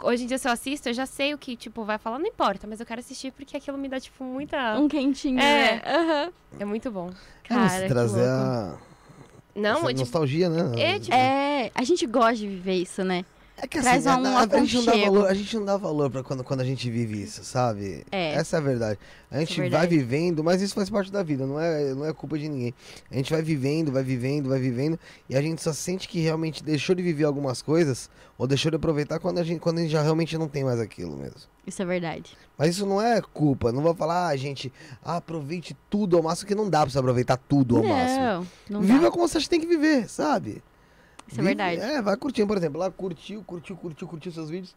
Hoje 0.01 0.23
em 0.23 0.27
dia, 0.27 0.38
se 0.39 0.47
eu 0.47 0.51
assisto, 0.51 0.89
eu 0.89 0.93
já 0.93 1.05
sei 1.05 1.34
o 1.34 1.38
que, 1.38 1.55
tipo, 1.55 1.84
vai 1.84 1.97
falar, 1.99 2.17
não 2.17 2.25
importa, 2.25 2.65
mas 2.65 2.80
eu 2.80 2.86
quero 2.88 3.01
assistir 3.01 3.32
porque 3.34 3.55
aquilo 3.55 3.77
me 3.77 3.88
dá, 3.88 3.99
tipo, 3.99 4.23
muita. 4.23 4.80
Um 4.80 4.88
quentinho, 4.88 5.39
É. 5.39 5.75
né? 5.75 5.82
Aham. 5.86 6.32
É 6.59 6.65
muito 6.65 6.89
bom. 6.89 7.09
É, 7.49 7.53
mas 7.53 7.71
Cara, 7.73 7.84
que 7.84 7.88
trazer 7.89 8.17
louco. 8.21 8.34
a 8.86 8.89
Não, 9.60 9.78
essa 9.78 9.88
tipo, 9.88 9.99
nostalgia, 9.99 10.49
né? 10.49 10.82
é, 10.82 10.99
tipo, 10.99 11.16
É, 11.16 11.72
a 11.76 11.84
gente 11.84 12.05
gosta 12.05 12.36
de 12.36 12.47
viver 12.47 12.76
isso, 12.76 13.03
né? 13.03 13.26
É 13.62 13.68
que 13.68 13.82
Traz 13.82 14.07
assim, 14.07 14.22
um 14.22 14.38
a, 14.38 14.43
a, 14.43 14.66
gente 14.66 14.76
não 14.78 14.86
dá 14.86 14.95
valor, 14.95 15.28
a 15.28 15.34
gente 15.34 15.55
não 15.57 15.66
dá 15.66 15.78
valor 15.78 16.10
pra 16.10 16.24
quando, 16.24 16.43
quando 16.43 16.62
a 16.62 16.66
gente 16.66 16.89
vive 16.89 17.22
isso, 17.22 17.43
sabe? 17.43 18.05
É. 18.12 18.34
Essa 18.34 18.55
é 18.55 18.60
a 18.60 18.62
verdade. 18.62 18.99
A 19.30 19.39
gente 19.39 19.60
vai 19.60 19.70
verdade. 19.70 19.97
vivendo, 19.97 20.43
mas 20.43 20.62
isso 20.62 20.74
faz 20.74 20.89
parte 20.89 21.12
da 21.12 21.22
vida, 21.22 21.45
não 21.45 21.60
é, 21.60 21.93
não 21.93 22.05
é 22.05 22.14
culpa 22.14 22.38
de 22.38 22.47
ninguém. 22.47 22.74
A 23.12 23.16
gente 23.16 23.32
vai 23.32 23.41
vivendo, 23.41 23.91
vai 23.91 24.01
vivendo, 24.01 24.49
vai 24.49 24.60
vivendo, 24.60 24.97
e 25.30 25.36
a 25.36 25.41
gente 25.41 25.62
só 25.62 25.74
sente 25.74 26.07
que 26.07 26.20
realmente 26.20 26.64
deixou 26.64 26.95
de 26.95 27.03
viver 27.03 27.26
algumas 27.26 27.62
coisas, 27.62 28.10
ou 28.38 28.47
deixou 28.47 28.72
de 28.72 28.78
aproveitar 28.78 29.20
quando 29.20 29.39
a 29.39 29.43
gente, 29.43 29.60
quando 29.60 29.80
a 29.80 29.82
gente 29.82 29.91
já 29.91 30.01
realmente 30.01 30.38
não 30.38 30.47
tem 30.47 30.64
mais 30.64 30.80
aquilo 30.80 31.18
mesmo. 31.18 31.41
Isso 31.68 31.82
é 31.82 31.86
verdade. 31.86 32.38
Mas 32.57 32.70
isso 32.70 32.86
não 32.86 33.01
é 33.01 33.22
culpa, 33.22 33.72
não 33.72 33.82
vou 33.82 33.93
falar, 33.93 34.30
ah, 34.30 34.36
gente, 34.38 34.72
aproveite 35.03 35.76
tudo 35.89 36.16
ao 36.16 36.24
máximo, 36.24 36.47
que 36.47 36.55
não 36.55 36.70
dá 36.70 36.82
pra 36.82 36.89
você 36.89 36.97
aproveitar 36.97 37.38
tudo 37.38 37.78
ao 37.78 37.84
máximo. 37.84 38.47
Não, 38.70 38.80
não 38.80 38.82
Viva 38.82 39.03
dá. 39.03 39.12
como 39.12 39.28
você 39.28 39.39
tem 39.47 39.60
que 39.60 39.68
viver, 39.68 40.10
sabe? 40.10 40.64
Isso 41.32 41.39
é 41.39 41.43
verdade. 41.43 41.82
É, 41.82 42.01
vai 42.01 42.15
curtindo, 42.17 42.47
por 42.47 42.57
exemplo, 42.57 42.80
lá 42.80 42.89
curtiu, 42.91 43.43
curtiu, 43.43 43.75
curtiu, 43.75 44.07
curtiu 44.07 44.32
seus 44.32 44.49
vídeos. 44.49 44.75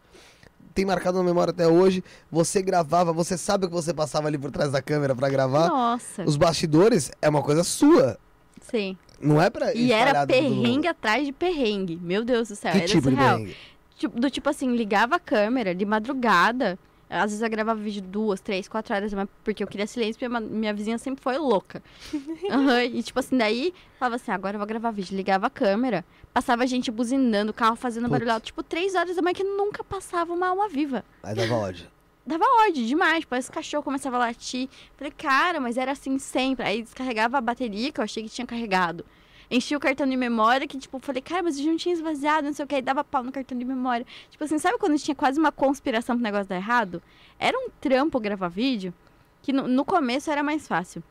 Tem 0.73 0.85
marcado 0.85 1.17
na 1.17 1.23
memória 1.23 1.51
até 1.51 1.67
hoje. 1.67 2.03
Você 2.31 2.61
gravava, 2.61 3.11
você 3.13 3.37
sabe 3.37 3.65
o 3.65 3.67
que 3.69 3.73
você 3.75 3.93
passava 3.93 4.27
ali 4.27 4.37
por 4.37 4.49
trás 4.51 4.71
da 4.71 4.81
câmera 4.81 5.15
pra 5.15 5.29
gravar. 5.29 5.67
Nossa, 5.67 6.23
Os 6.23 6.35
bastidores 6.37 7.11
é 7.21 7.29
uma 7.29 7.41
coisa 7.43 7.63
sua. 7.63 8.17
sim. 8.61 8.97
Não 9.21 9.41
é 9.41 9.49
pra. 9.49 9.73
E 9.73 9.91
era 9.93 10.27
perrengue 10.27 10.85
atrás 10.87 11.25
de 11.25 11.31
perrengue. 11.31 11.95
Meu 12.01 12.25
Deus 12.25 12.49
do 12.49 12.55
céu, 12.57 12.71
Que 12.73 12.79
era 12.79 12.87
tipo 12.87 13.09
de 13.09 13.15
surreal. 13.15 13.37
perrengue? 13.37 13.57
Tipo, 13.97 14.19
do 14.19 14.29
tipo 14.29 14.49
assim, 14.49 14.75
ligava 14.75 15.15
a 15.15 15.19
câmera 15.19 15.73
de 15.73 15.85
madrugada. 15.85 16.77
Às 17.13 17.31
vezes 17.31 17.41
eu 17.41 17.49
gravava 17.49 17.79
vídeo 17.79 18.01
duas, 18.01 18.41
três, 18.41 18.67
quatro 18.67 18.95
horas, 18.95 19.13
mas 19.13 19.27
porque 19.43 19.63
eu 19.63 19.67
queria 19.67 19.85
silêncio, 19.87 20.15
porque 20.15 20.27
minha, 20.27 20.41
minha 20.41 20.73
vizinha 20.73 20.97
sempre 20.97 21.23
foi 21.23 21.37
louca. 21.37 21.81
Aham, 22.49 22.83
E 22.83 23.03
tipo 23.03 23.19
assim, 23.19 23.37
daí 23.37 23.73
falava 23.99 24.15
assim, 24.15 24.31
agora 24.31 24.55
eu 24.55 24.59
vou 24.59 24.67
gravar 24.67 24.91
vídeo. 24.91 25.15
Ligava 25.15 25.47
a 25.47 25.49
câmera, 25.49 26.03
passava 26.33 26.65
gente 26.65 26.89
buzinando, 26.91 27.51
o 27.51 27.53
carro 27.53 27.75
fazendo 27.75 28.03
Putz. 28.03 28.11
barulho 28.11 28.31
alto. 28.31 28.45
Tipo, 28.45 28.63
três 28.63 28.95
horas 28.95 29.15
da 29.15 29.21
manhã 29.21 29.33
que 29.33 29.43
nunca 29.43 29.83
passava 29.83 30.33
uma 30.33 30.47
alma 30.47 30.67
viva. 30.67 31.03
Aí 31.21 31.35
dava 31.35 31.55
ódio. 31.55 31.87
Dava 32.25 32.45
ódio 32.65 32.85
demais, 32.85 33.19
tipo, 33.19 33.35
esse 33.35 33.51
cachorro 33.51 33.83
começava 33.83 34.15
a 34.15 34.19
latir. 34.19 34.69
Falei, 34.95 35.11
cara, 35.11 35.59
mas 35.59 35.75
era 35.75 35.91
assim 35.91 36.17
sempre. 36.17 36.65
Aí 36.65 36.81
descarregava 36.81 37.37
a 37.37 37.41
bateria, 37.41 37.91
que 37.91 37.99
eu 37.99 38.03
achei 38.03 38.23
que 38.23 38.29
tinha 38.29 38.47
carregado. 38.47 39.05
Enchia 39.49 39.77
o 39.77 39.79
cartão 39.79 40.07
de 40.07 40.15
memória, 40.15 40.67
que 40.67 40.77
tipo, 40.77 40.99
falei, 40.99 41.21
cara, 41.21 41.43
mas 41.43 41.59
eu 41.59 41.65
não 41.65 41.77
tinha 41.77 41.93
esvaziado, 41.93 42.47
não 42.47 42.53
sei 42.53 42.65
o 42.65 42.67
que. 42.67 42.75
Aí 42.75 42.81
dava 42.81 43.03
pau 43.03 43.23
no 43.23 43.31
cartão 43.31 43.57
de 43.57 43.65
memória. 43.65 44.05
Tipo 44.29 44.43
assim, 44.43 44.57
sabe 44.57 44.77
quando 44.77 44.97
tinha 44.97 45.15
quase 45.15 45.39
uma 45.39 45.51
conspiração 45.51 46.15
pro 46.15 46.23
negócio 46.23 46.47
dar 46.47 46.55
errado? 46.55 47.01
Era 47.39 47.57
um 47.57 47.69
trampo 47.81 48.19
gravar 48.19 48.47
vídeo, 48.47 48.93
que 49.41 49.51
no, 49.53 49.67
no 49.67 49.85
começo 49.85 50.31
era 50.31 50.43
mais 50.43 50.67
fácil. 50.67 51.03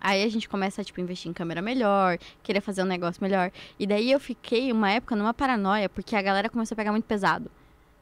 Aí 0.00 0.22
a 0.22 0.28
gente 0.28 0.48
começa 0.48 0.80
a, 0.80 0.84
tipo, 0.84 1.00
investir 1.00 1.28
em 1.28 1.34
câmera 1.34 1.60
melhor, 1.60 2.18
querer 2.42 2.60
fazer 2.60 2.82
um 2.82 2.86
negócio 2.86 3.22
melhor. 3.22 3.50
E 3.78 3.86
daí 3.86 4.10
eu 4.12 4.20
fiquei, 4.20 4.70
uma 4.70 4.90
época, 4.90 5.16
numa 5.16 5.34
paranoia, 5.34 5.88
porque 5.88 6.14
a 6.14 6.22
galera 6.22 6.48
começou 6.48 6.74
a 6.74 6.76
pegar 6.76 6.92
muito 6.92 7.04
pesado. 7.04 7.50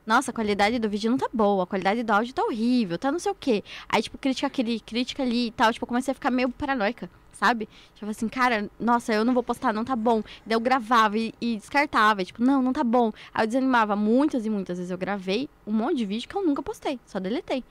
Nossa, 0.06 0.30
a 0.30 0.34
qualidade 0.34 0.78
do 0.78 0.88
vídeo 0.88 1.10
não 1.10 1.18
tá 1.18 1.28
boa, 1.32 1.64
a 1.64 1.66
qualidade 1.66 2.04
do 2.04 2.10
áudio 2.12 2.32
tá 2.32 2.44
horrível, 2.44 2.96
tá 2.96 3.10
não 3.10 3.18
sei 3.18 3.32
o 3.32 3.34
quê. 3.34 3.64
Aí, 3.88 4.00
tipo, 4.00 4.16
crítica 4.16 4.46
aqui, 4.46 4.78
crítica 4.78 5.22
ali 5.24 5.48
e 5.48 5.50
tal. 5.50 5.72
Tipo, 5.72 5.84
eu 5.84 5.88
comecei 5.88 6.12
a 6.12 6.14
ficar 6.14 6.30
meio 6.30 6.48
paranoica, 6.48 7.10
sabe? 7.32 7.68
Tipo 7.96 8.08
assim, 8.08 8.28
cara, 8.28 8.70
nossa, 8.78 9.12
eu 9.12 9.24
não 9.24 9.34
vou 9.34 9.42
postar, 9.42 9.72
não 9.72 9.84
tá 9.84 9.96
bom. 9.96 10.22
Daí 10.46 10.54
eu 10.54 10.60
gravava 10.60 11.18
e, 11.18 11.34
e 11.40 11.56
descartava, 11.56 12.22
e, 12.22 12.24
tipo, 12.26 12.40
não, 12.40 12.62
não 12.62 12.72
tá 12.72 12.84
bom. 12.84 13.12
Aí 13.34 13.42
eu 13.42 13.48
desanimava 13.48 13.96
muitas 13.96 14.46
e 14.46 14.50
muitas 14.50 14.78
vezes 14.78 14.92
eu 14.92 14.98
gravei 14.98 15.50
um 15.66 15.72
monte 15.72 15.96
de 15.96 16.06
vídeo 16.06 16.28
que 16.28 16.36
eu 16.36 16.46
nunca 16.46 16.62
postei, 16.62 17.00
só 17.04 17.18
deletei. 17.18 17.64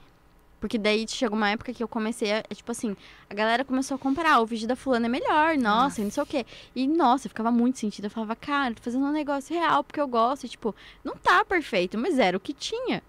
Porque 0.60 0.78
daí 0.78 1.06
chegou 1.08 1.38
uma 1.38 1.50
época 1.50 1.74
que 1.74 1.84
eu 1.84 1.88
comecei 1.88 2.32
a, 2.34 2.42
tipo 2.44 2.72
assim, 2.72 2.96
a 3.30 3.34
galera 3.34 3.64
começou 3.64 3.96
a 3.96 3.98
comparar, 4.00 4.40
o 4.40 4.46
vídeo 4.46 4.68
da 4.68 4.76
fulana 4.76 5.06
é 5.06 5.10
melhor, 5.10 5.58
nossa, 5.58 6.02
e 6.02 6.04
não 6.04 6.12
sei 6.12 6.24
o 6.24 6.26
quê. 6.26 6.46
E, 6.76 6.88
nossa, 6.88 7.28
eu 7.28 7.30
ficava 7.30 7.52
muito 7.52 7.78
sentido. 7.78 8.06
Eu 8.06 8.10
falava, 8.10 8.36
cara, 8.36 8.74
tô 8.74 8.82
fazendo 8.82 9.06
um 9.06 9.12
negócio 9.12 9.54
real 9.56 9.84
porque 9.84 10.00
eu 10.02 10.08
gosto. 10.08 10.46
E, 10.46 10.50
tipo, 10.50 10.74
não 11.04 11.16
tá 11.16 11.44
perfeito, 11.46 11.98
mas 11.98 12.18
era 12.18 12.36
o 12.36 12.40
que 12.40 12.54
tinha. 12.54 13.04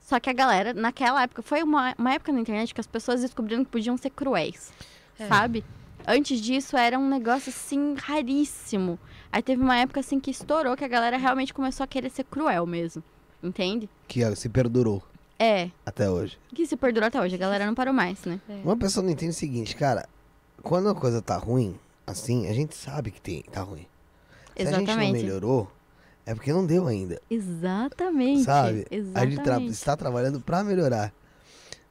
Só 0.00 0.18
que 0.18 0.30
a 0.30 0.32
galera, 0.32 0.72
naquela 0.72 1.22
época, 1.22 1.42
foi 1.42 1.62
uma, 1.62 1.94
uma 1.98 2.14
época 2.14 2.32
na 2.32 2.40
internet 2.40 2.72
que 2.74 2.80
as 2.80 2.86
pessoas 2.86 3.20
descobriram 3.20 3.64
que 3.64 3.70
podiam 3.70 3.96
ser 3.96 4.10
cruéis, 4.10 4.72
É. 5.18 5.26
sabe? 5.28 5.64
Antes 6.06 6.40
disso 6.40 6.76
era 6.76 6.98
um 6.98 7.08
negócio 7.08 7.50
assim 7.50 7.94
raríssimo. 7.94 8.98
Aí 9.30 9.42
teve 9.42 9.62
uma 9.62 9.76
época 9.76 10.00
assim 10.00 10.18
que 10.18 10.30
estourou 10.30 10.76
que 10.76 10.84
a 10.84 10.88
galera 10.88 11.16
realmente 11.18 11.52
começou 11.52 11.84
a 11.84 11.86
querer 11.86 12.10
ser 12.10 12.24
cruel 12.24 12.64
mesmo. 12.66 13.02
Entende? 13.42 13.88
Que 14.08 14.34
se 14.34 14.48
perdurou 14.48 15.02
É, 15.42 15.70
até 15.86 16.10
hoje. 16.10 16.38
que 16.54 16.66
se 16.66 16.76
perdurou 16.76 17.06
até 17.06 17.18
hoje. 17.18 17.34
A 17.34 17.38
galera 17.38 17.64
não 17.64 17.74
parou 17.74 17.94
mais, 17.94 18.22
né? 18.26 18.38
Uma 18.62 18.76
pessoa 18.76 19.02
não 19.02 19.10
entende 19.10 19.30
o 19.30 19.34
seguinte, 19.34 19.74
cara. 19.74 20.06
Quando 20.62 20.90
a 20.90 20.94
coisa 20.94 21.22
tá 21.22 21.36
ruim, 21.38 21.78
assim, 22.06 22.46
a 22.46 22.52
gente 22.52 22.76
sabe 22.76 23.10
que 23.10 23.20
tem, 23.20 23.42
tá 23.50 23.62
ruim. 23.62 23.86
Se 24.54 24.62
a 24.62 24.64
gente 24.66 24.74
não 24.74 24.82
Exatamente. 24.82 25.12
melhorou, 25.12 25.72
é 26.26 26.34
porque 26.34 26.52
não 26.52 26.66
deu 26.66 26.86
ainda. 26.86 27.18
Exatamente. 27.30 28.42
Sabe? 28.44 28.86
A 28.90 28.94
Exatamente. 28.94 29.30
gente 29.36 29.42
tra- 29.44 29.60
está 29.62 29.96
trabalhando 29.96 30.40
pra 30.42 30.62
melhorar. 30.62 31.10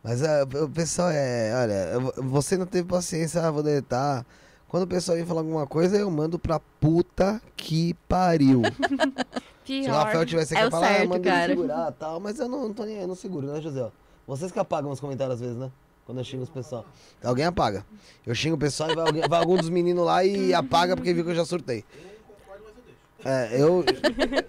Mas 0.04 0.24
ah, 0.24 0.43
o 0.64 0.70
pessoal 0.70 1.10
é, 1.10 1.52
olha, 1.56 2.12
você 2.24 2.56
não 2.56 2.68
teve 2.68 2.88
paciência, 2.88 3.41
ah, 3.43 3.50
vou 3.50 3.64
deletar. 3.64 4.24
Quando 4.68 4.84
o 4.84 4.88
pessoal 4.88 5.18
vem 5.18 5.26
falar 5.26 5.41
alguma 5.41 5.66
coisa, 5.66 5.97
eu 5.97 6.12
mando 6.12 6.38
pra 6.38 6.60
puta 6.60 7.41
que 7.58 7.95
pariu. 8.08 8.62
Se 9.76 9.82
o 9.82 9.84
Pior. 9.86 9.93
Rafael 10.05 10.26
tivesse 10.26 10.53
aqui 10.53 10.63
É 10.63 10.70
pra 10.70 10.80
falar, 10.80 10.88
ah, 10.91 11.03
ele 11.03 11.20
cara. 11.20 11.47
segurar 11.53 11.91
tal, 11.93 12.20
mas 12.20 12.39
eu 12.39 12.47
não, 12.49 12.67
não 12.67 12.74
tô 12.74 12.84
nem 12.86 12.95
aí, 12.95 13.01
eu 13.01 13.07
não 13.07 13.15
seguro, 13.15 13.47
né, 13.47 13.61
José? 13.61 13.89
Vocês 14.28 14.51
que 14.51 14.59
apagam 14.59 14.91
os 14.91 14.99
comentários 14.99 15.36
às 15.36 15.41
vezes, 15.41 15.57
né? 15.57 15.72
Quando 16.05 16.17
eu 16.20 16.24
xingo 16.24 16.43
os 16.43 16.49
pessoal. 16.49 16.86
Alguém 17.24 17.45
apaga. 17.45 17.86
Eu 18.26 18.34
xingo 18.34 18.55
o 18.55 18.59
pessoal 18.59 18.89
e 18.91 18.95
vai, 18.95 19.05
alguém- 19.05 19.28
vai 19.30 19.39
algum 19.39 19.55
dos 19.57 19.70
meninos 19.70 20.03
lá 20.05 20.24
e 20.26 20.53
apaga 20.53 20.95
porque 20.95 21.13
viu 21.13 21.24
que 21.24 21.32
eu 21.32 21.36
já 21.36 21.45
surtei. 21.45 21.84
É, 23.24 23.61
eu, 23.61 23.84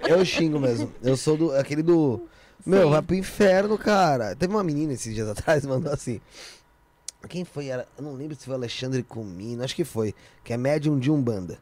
eu 0.09 0.25
xingo 0.25 0.59
mesmo. 0.61 0.93
Eu 1.03 1.17
sou 1.17 1.37
do, 1.37 1.53
aquele 1.53 1.83
do. 1.83 2.21
Meu, 2.65 2.85
Sim. 2.85 2.91
vai 2.91 3.03
pro 3.03 3.17
inferno, 3.17 3.77
cara. 3.77 4.37
Teve 4.37 4.55
uma 4.55 4.63
menina 4.63 4.93
esses 4.93 5.15
dias 5.15 5.27
atrás, 5.31 5.65
mandou 5.67 5.93
assim. 5.93 6.21
Quem 7.29 7.45
foi? 7.45 7.67
Era, 7.67 7.87
eu 7.99 8.05
não 8.05 8.15
lembro 8.15 8.35
se 8.37 8.45
foi 8.45 8.55
o 8.55 8.57
Alexandre 8.57 9.03
Comino, 9.03 9.63
acho 9.65 9.75
que 9.75 9.85
foi. 9.85 10.15
Que 10.45 10.53
é 10.53 10.57
médium 10.57 10.99
de 10.99 11.11
Umbanda. 11.11 11.59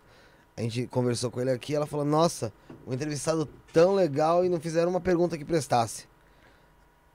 A 0.59 0.61
gente 0.61 0.88
conversou 0.88 1.30
com 1.30 1.40
ele 1.40 1.52
aqui 1.52 1.72
ela 1.72 1.86
falou: 1.86 2.04
Nossa, 2.04 2.52
um 2.84 2.92
entrevistado 2.92 3.48
tão 3.72 3.94
legal 3.94 4.44
e 4.44 4.48
não 4.48 4.59
fizeram 4.59 4.90
uma 4.90 5.00
pergunta 5.00 5.38
que 5.38 5.44
prestasse. 5.44 6.06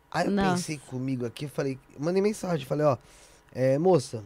Aí 0.09 0.27
eu 0.27 0.31
Nossa. 0.31 0.51
pensei 0.51 0.77
comigo 0.77 1.25
aqui, 1.25 1.45
eu 1.45 1.49
falei, 1.49 1.77
mandei 1.99 2.21
mensagem, 2.21 2.65
falei, 2.65 2.85
ó, 2.85 2.97
é, 3.51 3.77
moça, 3.77 4.23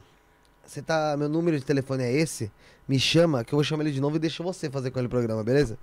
você 0.63 0.83
tá. 0.83 1.15
Meu 1.17 1.27
número 1.27 1.57
de 1.57 1.65
telefone 1.65 2.03
é 2.03 2.11
esse? 2.11 2.51
Me 2.87 2.99
chama, 2.99 3.43
que 3.43 3.53
eu 3.53 3.57
vou 3.57 3.63
chamar 3.63 3.83
ele 3.85 3.91
de 3.91 3.99
novo 3.99 4.17
e 4.17 4.19
deixa 4.19 4.43
você 4.43 4.69
fazer 4.69 4.91
com 4.91 4.99
ele 4.99 5.07
o 5.07 5.09
programa, 5.09 5.43
beleza? 5.43 5.79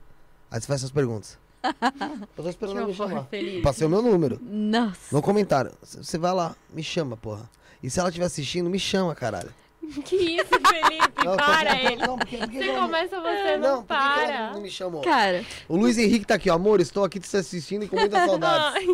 Aí 0.48 0.60
você 0.60 0.68
faz 0.68 0.82
suas 0.82 0.92
perguntas. 0.92 1.36
eu 1.64 2.44
tô 2.44 2.48
esperando 2.48 2.74
Que 2.76 2.82
ele 2.82 2.92
me 2.92 2.92
horror, 2.92 3.08
chamar. 3.08 3.24
Felipe. 3.24 3.62
Passei 3.62 3.84
o 3.84 3.90
meu 3.90 4.00
número. 4.00 4.38
Nossa. 4.40 4.96
No 5.10 5.20
comentário. 5.20 5.72
Você 5.82 6.18
vai 6.18 6.32
lá, 6.32 6.54
me 6.72 6.84
chama, 6.84 7.16
porra. 7.16 7.50
E 7.82 7.90
se 7.90 7.98
ela 7.98 8.10
estiver 8.10 8.26
assistindo, 8.26 8.70
me 8.70 8.78
chama, 8.78 9.12
caralho. 9.12 9.50
Que 10.04 10.16
isso, 10.16 10.46
Felipe? 10.48 11.24
Não, 11.24 11.36
para 11.36 11.76
que- 11.76 11.86
ele. 11.86 11.96
Não, 12.06 12.18
porque, 12.18 12.36
porque 12.38 12.58
Você 12.58 12.72
não- 12.72 12.80
começa, 12.82 13.20
você 13.20 13.56
não, 13.56 13.82
por 13.84 13.96
que 13.96 14.02
que 14.02 14.20
ela 14.20 14.26
para. 14.26 14.52
não 14.52 14.60
me 14.60 14.70
chamou? 14.70 15.02
Cara, 15.02 15.44
O 15.68 15.76
Luiz 15.76 15.98
Henrique 15.98 16.24
tá 16.26 16.34
aqui, 16.34 16.50
ó. 16.50 16.54
Amor, 16.54 16.80
estou 16.80 17.04
aqui 17.04 17.20
te 17.20 17.36
assistindo 17.36 17.84
e 17.84 17.88
com 17.88 17.96
muita 17.98 18.18
saudade. 18.26 18.86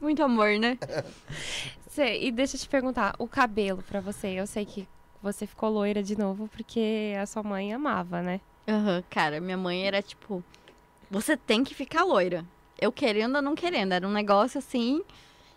muito 0.00 0.22
amor, 0.22 0.58
né? 0.58 0.78
Cê- 1.90 2.18
e 2.20 2.30
deixa 2.30 2.56
eu 2.56 2.60
te 2.60 2.68
perguntar, 2.68 3.14
o 3.18 3.26
cabelo 3.26 3.82
pra 3.82 4.00
você, 4.00 4.28
eu 4.28 4.46
sei 4.46 4.64
que 4.64 4.86
você 5.22 5.46
ficou 5.46 5.68
loira 5.70 6.02
de 6.02 6.16
novo 6.16 6.48
porque 6.56 7.14
a 7.20 7.26
sua 7.26 7.42
mãe 7.42 7.72
amava, 7.72 8.22
né? 8.22 8.40
Aham, 8.68 9.02
cara, 9.10 9.40
minha 9.40 9.56
mãe 9.56 9.86
era 9.86 10.00
tipo, 10.00 10.42
você 11.10 11.36
tem 11.36 11.64
que 11.64 11.74
ficar 11.74 12.04
loira. 12.04 12.44
Eu 12.80 12.92
querendo 12.92 13.36
ou 13.36 13.42
não 13.42 13.54
querendo, 13.54 13.92
era 13.92 14.06
um 14.06 14.12
negócio 14.12 14.58
assim. 14.58 15.02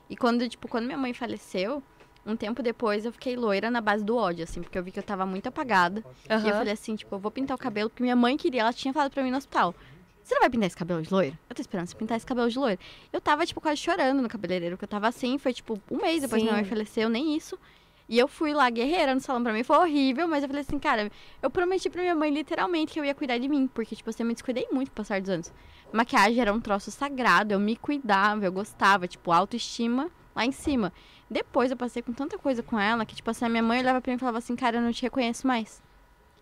E 0.10 0.18
quando, 0.18 0.48
tipo, 0.50 0.68
quando 0.68 0.86
minha 0.86 0.98
mãe 0.98 1.14
faleceu, 1.14 1.82
um 2.26 2.36
tempo 2.36 2.64
depois 2.64 3.06
eu 3.06 3.12
fiquei 3.12 3.36
loira 3.36 3.70
na 3.70 3.82
base 3.82 4.04
do 4.04 4.16
ódio, 4.16 4.44
assim, 4.44 4.62
porque 4.62 4.78
eu 4.78 4.84
vi 4.84 4.92
que 4.92 5.00
eu 5.00 5.04
tava 5.04 5.26
muito 5.26 5.48
apagada. 5.48 6.04
E 6.30 6.48
eu 6.48 6.56
falei 6.56 6.74
assim, 6.74 6.96
tipo, 6.96 7.14
eu 7.14 7.20
vou 7.20 7.32
pintar 7.32 7.56
o 7.56 7.58
cabelo, 7.58 7.90
porque 7.90 8.04
minha 8.04 8.16
mãe 8.16 8.38
queria, 8.38 8.62
ela 8.62 8.74
tinha 8.74 8.94
falado 8.94 9.12
pra 9.12 9.24
mim 9.24 9.32
no 9.32 9.38
hospital. 9.38 9.76
Você 10.24 10.36
não 10.36 10.42
vai 10.42 10.50
pintar 10.50 10.68
esse 10.68 10.78
cabelo 10.78 11.02
de 11.02 11.12
loiro? 11.12 11.38
Eu 11.50 11.56
tô 11.56 11.62
esperando 11.62 11.88
você 11.88 11.96
pintar 11.96 12.16
esse 12.16 12.26
cabelo 12.26 12.50
de 12.50 12.58
loiro. 12.58 12.80
Eu 13.12 13.20
tava, 13.20 13.46
tipo, 13.46 13.60
quase 13.60 13.82
chorando 13.82 14.22
no 14.22 14.30
cabeleireiro, 14.30 14.78
porque 14.78 14.86
eu 14.86 14.90
tava 14.90 15.08
assim, 15.08 15.38
foi, 15.38 15.54
tipo, 15.54 15.78
um 15.92 15.98
mês 15.98 16.22
depois 16.22 16.42
que 16.42 16.46
minha 16.46 16.56
mãe 16.56 16.64
Sim. 16.64 16.70
faleceu, 16.70 17.10
nem 17.10 17.36
isso. 17.36 17.60
E 18.08 18.20
eu 18.20 18.28
fui 18.28 18.54
lá 18.54 18.70
guerreira 18.70 19.14
no 19.14 19.20
salão 19.20 19.44
pra 19.44 19.52
mim, 19.52 19.64
foi 19.64 19.78
horrível, 19.78 20.28
mas 20.28 20.44
eu 20.44 20.50
falei 20.50 20.62
assim, 20.62 20.80
cara, 20.80 21.12
eu 21.42 21.50
prometi 21.50 21.90
pra 21.90 22.02
minha 22.02 22.16
mãe 22.16 22.34
literalmente 22.34 22.94
que 22.94 23.00
eu 23.00 23.06
ia 23.06 23.14
cuidar 23.14 23.38
de 23.38 23.50
mim, 23.50 23.68
porque, 23.68 23.96
tipo, 23.96 24.10
assim, 24.10 24.24
eu 24.24 24.28
me 24.28 24.34
descuidei 24.34 24.68
muito 24.72 24.90
com 24.90 24.94
o 24.94 24.96
passar 24.96 25.20
dos 25.20 25.30
anos. 25.30 25.54
Maquiagem 25.92 26.40
era 26.40 26.54
um 26.54 26.60
troço 26.60 26.90
sagrado, 26.90 27.54
eu 27.54 27.60
me 27.60 27.76
cuidava, 27.76 28.46
eu 28.46 28.52
gostava, 28.52 29.08
tipo, 29.08 29.32
autoestima 29.32 30.10
lá 30.36 30.46
em 30.46 30.52
cima. 30.52 30.94
Depois 31.30 31.72
eu 31.72 31.78
passei 31.78 32.02
com 32.02 32.14
tanta 32.14 32.38
coisa 32.38 32.62
com 32.62 32.80
ela 32.80 33.06
que, 33.06 33.16
tipo 33.16 33.30
assim, 33.30 33.46
a 33.46 33.50
minha 33.50 33.64
mãe 33.64 33.80
olhava 33.80 34.02
pra 34.02 34.12
mim 34.12 34.18
e 34.18 34.20
falava 34.20 34.38
assim, 34.38 34.56
cara, 34.56 34.78
eu 34.78 34.82
não 34.82 34.92
te 34.92 35.02
reconheço 35.02 35.48
mais. 35.48 35.82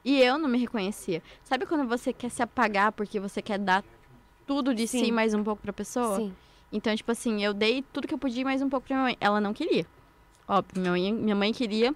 E 0.03 0.19
eu 0.21 0.37
não 0.37 0.49
me 0.49 0.57
reconhecia. 0.57 1.21
Sabe 1.43 1.65
quando 1.65 1.87
você 1.87 2.11
quer 2.11 2.29
se 2.29 2.41
apagar 2.41 2.91
porque 2.91 3.19
você 3.19 3.41
quer 3.41 3.59
dar 3.59 3.83
tudo 4.47 4.73
de 4.73 4.87
si 4.87 5.05
Sim. 5.05 5.11
mais 5.11 5.33
um 5.33 5.43
pouco 5.43 5.61
pra 5.61 5.71
pessoa? 5.71 6.17
Sim. 6.17 6.33
Então, 6.71 6.95
tipo 6.95 7.11
assim, 7.11 7.43
eu 7.43 7.53
dei 7.53 7.83
tudo 7.93 8.07
que 8.07 8.13
eu 8.13 8.17
podia 8.17 8.43
mais 8.43 8.61
um 8.61 8.69
pouco 8.69 8.87
pra 8.87 8.95
minha 8.95 9.05
mãe. 9.05 9.17
Ela 9.19 9.39
não 9.39 9.53
queria. 9.53 9.85
Óbvio, 10.47 10.81
minha 10.81 10.91
mãe, 10.91 11.13
minha 11.13 11.35
mãe 11.35 11.53
queria 11.53 11.93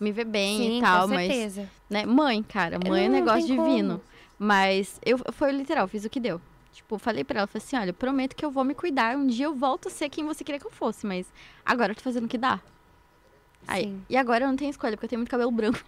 me 0.00 0.12
ver 0.12 0.24
bem 0.24 0.56
Sim, 0.56 0.78
e 0.78 0.80
tal, 0.80 1.08
com 1.08 1.14
mas. 1.14 1.32
certeza. 1.32 1.70
Né? 1.88 2.04
Mãe, 2.06 2.42
cara, 2.42 2.78
mãe 2.78 3.04
é 3.04 3.08
Não, 3.08 3.14
negócio 3.14 3.46
tem 3.46 3.56
divino. 3.56 3.98
como. 3.98 4.02
Mas 4.38 5.00
eu 5.04 5.18
foi 5.32 5.52
literal, 5.52 5.88
fiz 5.88 6.04
o 6.04 6.10
que 6.10 6.20
deu. 6.20 6.40
Tipo, 6.78 6.96
falei 6.96 7.24
pra 7.24 7.38
ela, 7.40 7.46
falei 7.48 7.64
assim, 7.66 7.76
olha, 7.76 7.92
prometo 7.92 8.36
que 8.36 8.44
eu 8.44 8.50
vou 8.52 8.62
me 8.62 8.72
cuidar. 8.72 9.16
Um 9.16 9.26
dia 9.26 9.46
eu 9.46 9.54
volto 9.54 9.88
a 9.88 9.90
ser 9.90 10.08
quem 10.08 10.24
você 10.24 10.44
queria 10.44 10.60
que 10.60 10.66
eu 10.66 10.70
fosse, 10.70 11.04
mas 11.06 11.26
agora 11.66 11.90
eu 11.90 11.96
tô 11.96 12.02
fazendo 12.02 12.24
o 12.26 12.28
que 12.28 12.38
dá. 12.38 12.60
Aí, 13.66 13.84
Sim. 13.84 14.02
e 14.08 14.16
agora 14.16 14.44
eu 14.44 14.48
não 14.48 14.54
tenho 14.56 14.70
escolha, 14.70 14.92
porque 14.96 15.06
eu 15.06 15.08
tenho 15.10 15.18
muito 15.18 15.30
cabelo 15.30 15.50
branco. 15.50 15.78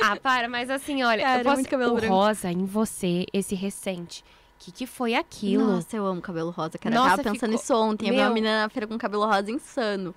Ah, 0.00 0.14
para, 0.16 0.48
mas 0.48 0.70
assim, 0.70 1.02
olha, 1.02 1.22
Cara, 1.24 1.40
eu 1.40 1.44
posso... 1.44 1.56
muito 1.56 1.68
cabelo 1.68 1.92
o 1.92 1.96
branco. 1.96 2.14
rosa 2.14 2.52
em 2.52 2.64
você, 2.64 3.26
esse 3.32 3.56
recente, 3.56 4.24
que 4.60 4.70
que 4.70 4.86
foi 4.86 5.14
aquilo? 5.14 5.66
Nossa, 5.66 5.96
eu 5.96 6.06
amo 6.06 6.20
cabelo 6.22 6.50
rosa, 6.50 6.78
cara. 6.78 6.94
Nossa, 6.94 7.14
eu 7.14 7.16
tava 7.16 7.22
pensando 7.32 7.50
ficou- 7.50 7.60
nisso 7.60 7.74
ontem. 7.74 8.06
Eu 8.08 8.12
vi 8.14 8.20
uma 8.20 8.26
Meu. 8.26 8.34
menina 8.34 8.62
na 8.62 8.68
feira 8.68 8.86
com 8.86 8.96
cabelo 8.96 9.26
rosa 9.26 9.50
insano. 9.50 10.14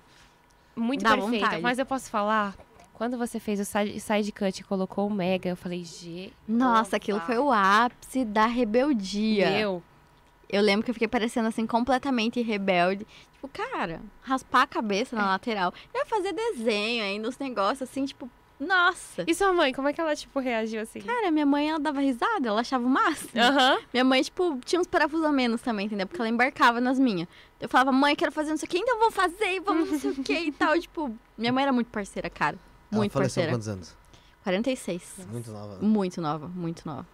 Muito 0.76 1.02
Dá 1.02 1.16
perfeita. 1.16 1.44
vontade. 1.46 1.62
Mas 1.62 1.78
eu 1.80 1.84
posso 1.84 2.08
falar, 2.08 2.54
quando 2.94 3.18
você 3.18 3.40
fez 3.40 3.58
o 3.58 3.64
side, 3.64 3.98
side 3.98 4.30
cut 4.30 4.56
e 4.60 4.62
colocou 4.62 5.08
o 5.08 5.10
mega, 5.10 5.48
eu 5.50 5.56
falei, 5.56 5.82
G. 5.84 6.32
Nossa, 6.46 6.94
aquilo 6.96 7.18
foi 7.20 7.36
o 7.38 7.50
ápice 7.50 8.24
da 8.24 8.46
rebeldia. 8.46 9.50
Meu, 9.50 9.82
Eu 10.48 10.62
lembro 10.62 10.84
que 10.84 10.90
eu 10.90 10.94
fiquei 10.94 11.08
parecendo 11.08 11.48
assim, 11.48 11.66
completamente 11.66 12.40
rebelde. 12.40 13.06
Tipo, 13.32 13.48
cara, 13.48 14.00
raspar 14.22 14.62
a 14.62 14.66
cabeça 14.66 15.16
É. 15.16 15.18
na 15.18 15.26
lateral. 15.32 15.72
Eu 15.92 16.00
ia 16.00 16.06
fazer 16.06 16.32
desenho 16.32 17.02
ainda, 17.02 17.28
uns 17.28 17.38
negócios 17.38 17.82
assim, 17.82 18.04
tipo, 18.04 18.30
nossa. 18.58 19.24
E 19.26 19.34
sua 19.34 19.52
mãe, 19.52 19.70
como 19.72 19.86
é 19.88 19.92
que 19.92 20.00
ela, 20.00 20.16
tipo, 20.16 20.38
reagiu 20.40 20.80
assim? 20.80 21.00
Cara, 21.00 21.30
minha 21.30 21.44
mãe, 21.44 21.68
ela 21.68 21.78
dava 21.78 22.00
risada, 22.00 22.48
ela 22.48 22.60
achava 22.62 22.86
o 22.86 22.88
máximo. 22.88 23.30
Aham. 23.38 23.78
Minha 23.92 24.04
mãe, 24.04 24.22
tipo, 24.22 24.58
tinha 24.64 24.80
uns 24.80 24.86
parafusos 24.86 25.26
a 25.26 25.32
menos 25.32 25.60
também, 25.60 25.86
entendeu? 25.86 26.06
Porque 26.06 26.20
ela 26.22 26.28
embarcava 26.30 26.80
nas 26.80 26.98
minhas. 26.98 27.28
Eu 27.60 27.68
falava, 27.68 27.92
mãe, 27.92 28.16
quero 28.16 28.32
fazer 28.32 28.50
não 28.50 28.56
sei 28.56 28.66
o 28.66 28.70
que, 28.70 28.78
ainda 28.78 28.96
vou 28.96 29.10
fazer, 29.10 29.56
e 29.56 29.60
vamos 29.60 29.90
não 29.90 29.98
sei 29.98 30.10
o 30.12 30.22
que 30.22 30.32
e 30.32 30.52
tal. 30.52 30.72
Tipo, 30.80 31.14
minha 31.36 31.52
mãe 31.52 31.64
era 31.64 31.72
muito 31.72 31.88
parceira, 31.88 32.30
cara. 32.30 32.56
Ela 32.90 32.98
Muito 33.00 33.12
faleceu 33.12 33.42
com 33.42 33.50
parceira. 33.50 33.52
quantos 33.52 33.68
anos? 33.68 33.96
46. 34.42 35.26
Muito 35.30 35.50
nova. 35.50 35.72
né? 35.74 35.78
Muito 35.82 36.20
nova, 36.22 36.48
muito 36.48 36.86
nova. 36.86 37.06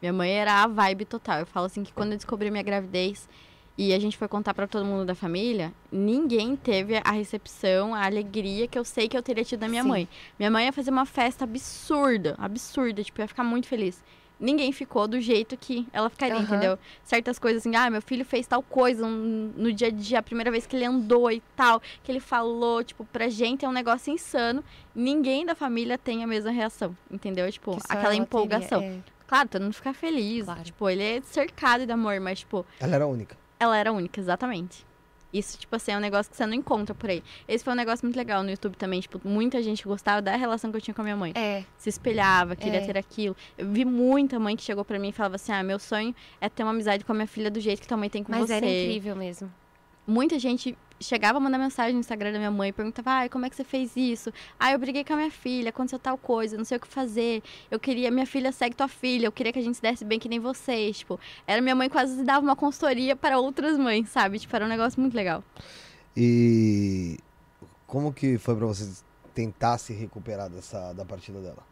Minha 0.00 0.12
mãe 0.12 0.30
era 0.30 0.62
a 0.62 0.66
vibe 0.66 1.04
total. 1.04 1.40
Eu 1.40 1.46
falo 1.46 1.66
assim 1.66 1.82
que 1.82 1.92
quando 1.92 2.12
eu 2.12 2.16
descobri 2.16 2.50
minha 2.50 2.62
gravidez 2.62 3.28
e 3.76 3.92
a 3.92 3.98
gente 3.98 4.16
foi 4.16 4.26
contar 4.28 4.54
pra 4.54 4.66
todo 4.66 4.84
mundo 4.84 5.04
da 5.04 5.14
família, 5.14 5.72
ninguém 5.90 6.56
teve 6.56 7.00
a 7.04 7.10
recepção, 7.12 7.94
a 7.94 8.04
alegria 8.04 8.66
que 8.66 8.78
eu 8.78 8.84
sei 8.84 9.08
que 9.08 9.16
eu 9.16 9.22
teria 9.22 9.44
tido 9.44 9.60
da 9.60 9.68
minha 9.68 9.82
Sim. 9.82 9.88
mãe. 9.88 10.08
Minha 10.38 10.50
mãe 10.50 10.66
ia 10.66 10.72
fazer 10.72 10.90
uma 10.90 11.06
festa 11.06 11.44
absurda, 11.44 12.34
absurda, 12.38 13.02
tipo, 13.02 13.20
ia 13.20 13.28
ficar 13.28 13.44
muito 13.44 13.66
feliz. 13.68 14.02
Ninguém 14.40 14.70
ficou 14.70 15.08
do 15.08 15.20
jeito 15.20 15.56
que 15.56 15.84
ela 15.92 16.08
ficaria, 16.08 16.36
Aham. 16.36 16.44
entendeu? 16.44 16.78
Certas 17.02 17.40
coisas 17.40 17.60
assim, 17.62 17.74
ah, 17.74 17.90
meu 17.90 18.00
filho 18.00 18.24
fez 18.24 18.46
tal 18.46 18.62
coisa 18.62 19.04
um- 19.04 19.52
no 19.56 19.72
dia 19.72 19.88
a 19.88 19.90
dia, 19.90 20.20
a 20.20 20.22
primeira 20.22 20.48
vez 20.48 20.64
que 20.64 20.76
ele 20.76 20.84
andou 20.84 21.28
e 21.30 21.42
tal, 21.56 21.80
que 22.04 22.12
ele 22.12 22.20
falou, 22.20 22.84
tipo, 22.84 23.04
pra 23.06 23.28
gente 23.28 23.64
é 23.64 23.68
um 23.68 23.72
negócio 23.72 24.12
insano. 24.12 24.62
Ninguém 24.94 25.44
da 25.44 25.56
família 25.56 25.98
tem 25.98 26.22
a 26.22 26.26
mesma 26.26 26.52
reação, 26.52 26.96
entendeu? 27.10 27.50
Tipo, 27.50 27.78
aquela 27.88 28.14
ela 28.14 28.14
empolgação. 28.14 28.80
teria, 28.80 28.96
é. 28.96 29.17
Claro, 29.28 29.48
todo 29.48 29.62
mundo 29.62 29.74
fica 29.74 29.94
feliz. 29.94 30.44
Claro. 30.46 30.62
Tipo, 30.64 30.88
ele 30.90 31.02
é 31.04 31.20
cercado 31.20 31.86
de 31.86 31.92
amor, 31.92 32.18
mas, 32.18 32.40
tipo, 32.40 32.66
Ela 32.80 32.96
era 32.96 33.06
única. 33.06 33.36
ela 33.60 33.76
era 33.76 33.92
única, 33.92 34.18
exatamente. 34.20 34.84
Isso, 35.30 35.58
tipo 35.58 35.76
assim, 35.76 35.92
é 35.92 35.96
um 35.98 36.00
negócio 36.00 36.30
que 36.30 36.36
você 36.38 36.46
não 36.46 36.54
encontra 36.54 36.94
por 36.94 37.10
aí. 37.10 37.22
Esse 37.46 37.62
foi 37.62 37.74
um 37.74 37.76
negócio 37.76 38.06
muito 38.06 38.16
legal 38.16 38.42
no 38.42 38.48
YouTube 38.48 38.76
também. 38.76 38.98
Tipo, 38.98 39.20
muita 39.22 39.62
gente 39.62 39.84
gostava 39.84 40.22
da 40.22 40.34
relação 40.34 40.70
que 40.70 40.78
eu 40.78 40.80
tinha 40.80 40.94
com 40.94 41.02
a 41.02 41.04
minha 41.04 41.16
mãe. 41.16 41.32
É, 41.34 41.64
Se 41.76 41.90
espelhava, 41.90 42.56
queria 42.56 42.80
É. 42.80 42.86
ter 42.86 42.96
aquilo. 42.96 43.36
Eu 43.58 43.68
vi 43.68 43.84
muita 43.84 44.38
mãe 44.38 44.56
que 44.56 44.62
chegou 44.62 44.86
pra 44.86 44.98
mim 44.98 45.08
e 45.10 45.12
falava 45.12 45.34
assim: 45.36 45.52
ah, 45.52 45.62
meu 45.62 45.78
sonho 45.78 46.14
é 46.40 46.48
ter 46.48 46.62
uma 46.62 46.70
amizade 46.72 47.04
com 47.04 47.12
a 47.12 47.14
minha 47.14 47.26
filha 47.26 47.50
do 47.50 47.60
jeito 47.60 47.82
que 47.82 47.86
tua 47.86 47.98
mãe 47.98 48.08
tem 48.08 48.24
com 48.24 48.32
mas 48.32 48.46
você. 48.46 48.54
era 48.54 48.64
incrível 48.66 49.14
mesmo. 49.14 49.52
Muita 50.08 50.38
gente 50.38 50.76
chegava 51.00 51.38
a 51.38 51.40
mandar 51.40 51.58
mensagem 51.58 51.92
no 51.92 52.00
Instagram 52.00 52.32
da 52.32 52.38
minha 52.38 52.50
mãe, 52.50 52.72
perguntava, 52.72 53.10
ai, 53.10 53.28
como 53.28 53.46
é 53.46 53.50
que 53.50 53.54
você 53.54 53.62
fez 53.62 53.96
isso? 53.96 54.32
Ai, 54.58 54.74
eu 54.74 54.78
briguei 54.78 55.04
com 55.04 55.12
a 55.12 55.16
minha 55.16 55.30
filha, 55.30 55.68
aconteceu 55.68 55.98
tal 55.98 56.16
coisa, 56.18 56.56
não 56.56 56.64
sei 56.64 56.76
o 56.76 56.80
que 56.80 56.88
fazer. 56.88 57.42
Eu 57.70 57.78
queria, 57.78 58.10
minha 58.10 58.26
filha 58.26 58.50
segue 58.50 58.74
tua 58.74 58.88
filha, 58.88 59.26
eu 59.26 59.32
queria 59.32 59.52
que 59.52 59.58
a 59.58 59.62
gente 59.62 59.76
se 59.76 59.82
desse 59.82 60.04
bem 60.04 60.18
que 60.18 60.28
nem 60.28 60.40
vocês. 60.40 60.98
Tipo, 60.98 61.20
era 61.46 61.60
minha 61.60 61.74
mãe 61.74 61.88
quase 61.88 62.24
dava 62.24 62.40
uma 62.40 62.56
consultoria 62.56 63.14
para 63.14 63.38
outras 63.38 63.78
mães, 63.78 64.08
sabe? 64.08 64.38
Tipo, 64.38 64.56
era 64.56 64.64
um 64.64 64.68
negócio 64.68 65.00
muito 65.00 65.14
legal. 65.14 65.44
E 66.16 67.18
como 67.86 68.12
que 68.12 68.38
foi 68.38 68.56
pra 68.56 68.66
você 68.66 69.02
tentar 69.34 69.78
se 69.78 69.92
recuperar 69.92 70.48
dessa, 70.48 70.92
da 70.94 71.04
partida 71.04 71.40
dela? 71.40 71.62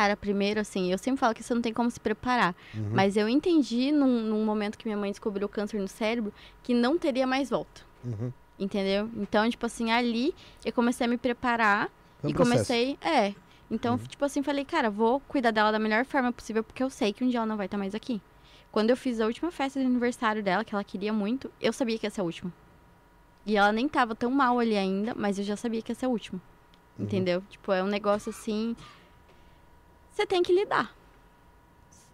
Cara, 0.00 0.16
primeiro, 0.16 0.58
assim, 0.58 0.90
eu 0.90 0.96
sempre 0.96 1.20
falo 1.20 1.34
que 1.34 1.42
você 1.42 1.52
não 1.52 1.60
tem 1.60 1.74
como 1.74 1.90
se 1.90 2.00
preparar. 2.00 2.54
Uhum. 2.74 2.88
Mas 2.90 3.18
eu 3.18 3.28
entendi 3.28 3.92
num, 3.92 4.22
num 4.22 4.46
momento 4.46 4.78
que 4.78 4.86
minha 4.86 4.96
mãe 4.96 5.10
descobriu 5.10 5.44
o 5.44 5.48
câncer 5.48 5.78
no 5.78 5.86
cérebro 5.88 6.32
que 6.62 6.72
não 6.72 6.96
teria 6.96 7.26
mais 7.26 7.50
volta. 7.50 7.82
Uhum. 8.02 8.32
Entendeu? 8.58 9.10
Então, 9.14 9.48
tipo 9.50 9.66
assim, 9.66 9.90
ali 9.92 10.34
eu 10.64 10.72
comecei 10.72 11.04
a 11.06 11.08
me 11.10 11.18
preparar 11.18 11.90
Foi 12.18 12.28
um 12.28 12.30
e 12.30 12.34
processo. 12.34 12.54
comecei. 12.54 12.98
É. 13.02 13.34
Então, 13.70 13.96
Uhum. 13.96 13.98
tipo 14.06 14.24
assim, 14.24 14.42
falei, 14.42 14.64
cara, 14.64 14.88
vou 14.88 15.20
cuidar 15.20 15.50
dela 15.50 15.70
da 15.70 15.78
melhor 15.78 16.06
forma 16.06 16.32
possível, 16.32 16.64
porque 16.64 16.82
eu 16.82 16.88
sei 16.88 17.12
que 17.12 17.22
um 17.22 17.28
dia 17.28 17.40
ela 17.40 17.46
não 17.46 17.58
vai 17.58 17.66
estar 17.66 17.76
mais 17.76 17.94
aqui. 17.94 18.22
Quando 18.72 18.88
eu 18.88 18.96
fiz 18.96 19.20
a 19.20 19.26
última 19.26 19.50
festa 19.50 19.78
de 19.78 19.84
aniversário 19.84 20.42
dela, 20.42 20.64
que 20.64 20.74
ela 20.74 20.82
queria 20.82 21.12
muito, 21.12 21.52
eu 21.60 21.74
sabia 21.74 21.98
que 21.98 22.06
ia 22.06 22.10
ser 22.10 22.22
a 22.22 22.24
última. 22.24 22.50
E 23.44 23.54
ela 23.54 23.70
nem 23.70 23.86
tava 23.86 24.14
tão 24.14 24.30
mal 24.30 24.58
ali 24.58 24.78
ainda, 24.78 25.14
mas 25.14 25.38
eu 25.38 25.44
já 25.44 25.56
sabia 25.56 25.82
que 25.82 25.90
ia 25.92 25.94
ser 25.94 26.06
a 26.06 26.08
última. 26.08 26.40
Uhum. 26.98 27.04
Entendeu? 27.04 27.42
Tipo, 27.50 27.70
é 27.70 27.82
um 27.84 27.86
negócio 27.88 28.30
assim. 28.30 28.74
Você 30.12 30.26
tem 30.26 30.42
que 30.42 30.52
lidar. 30.52 30.94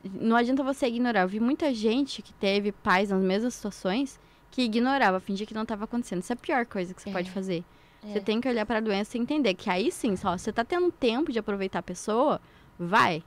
Não 0.05 0.37
adianta 0.37 0.63
você 0.63 0.87
ignorar. 0.87 1.23
Eu 1.23 1.29
vi 1.29 1.41
muita 1.41 1.73
gente 1.75 2.23
que 2.23 2.33
teve 2.35 2.71
pais 2.73 3.11
nas 3.11 3.23
mesmas 3.23 3.55
situações 3.55 4.21
que 4.51 4.63
ignorava, 4.63 5.19
fingia 5.21 5.47
que 5.47 5.55
não 5.55 5.63
estava 5.63 5.85
acontecendo. 5.85 6.23
Isso 6.23 6.33
é 6.33 6.35
a 6.35 6.37
pior 6.37 6.67
coisa 6.67 6.95
que 6.95 7.03
você 7.03 7.11
É. 7.11 7.13
pode 7.13 7.31
fazer. 7.31 7.65
É. 8.05 8.13
Você 8.13 8.21
tem 8.21 8.41
que 8.41 8.49
olhar 8.49 8.65
para 8.65 8.79
a 8.79 8.81
doença 8.81 9.17
e 9.17 9.21
entender 9.21 9.55
que 9.55 9.69
aí 9.69 9.91
sim, 9.91 10.15
só 10.17 10.37
você 10.39 10.53
tá 10.53 10.65
tendo 10.65 10.93
tempo 10.93 11.33
de 11.33 11.39
aproveitar 11.39 11.81
a 11.81 11.83
pessoa, 11.83 12.41
vai. 12.79 13.23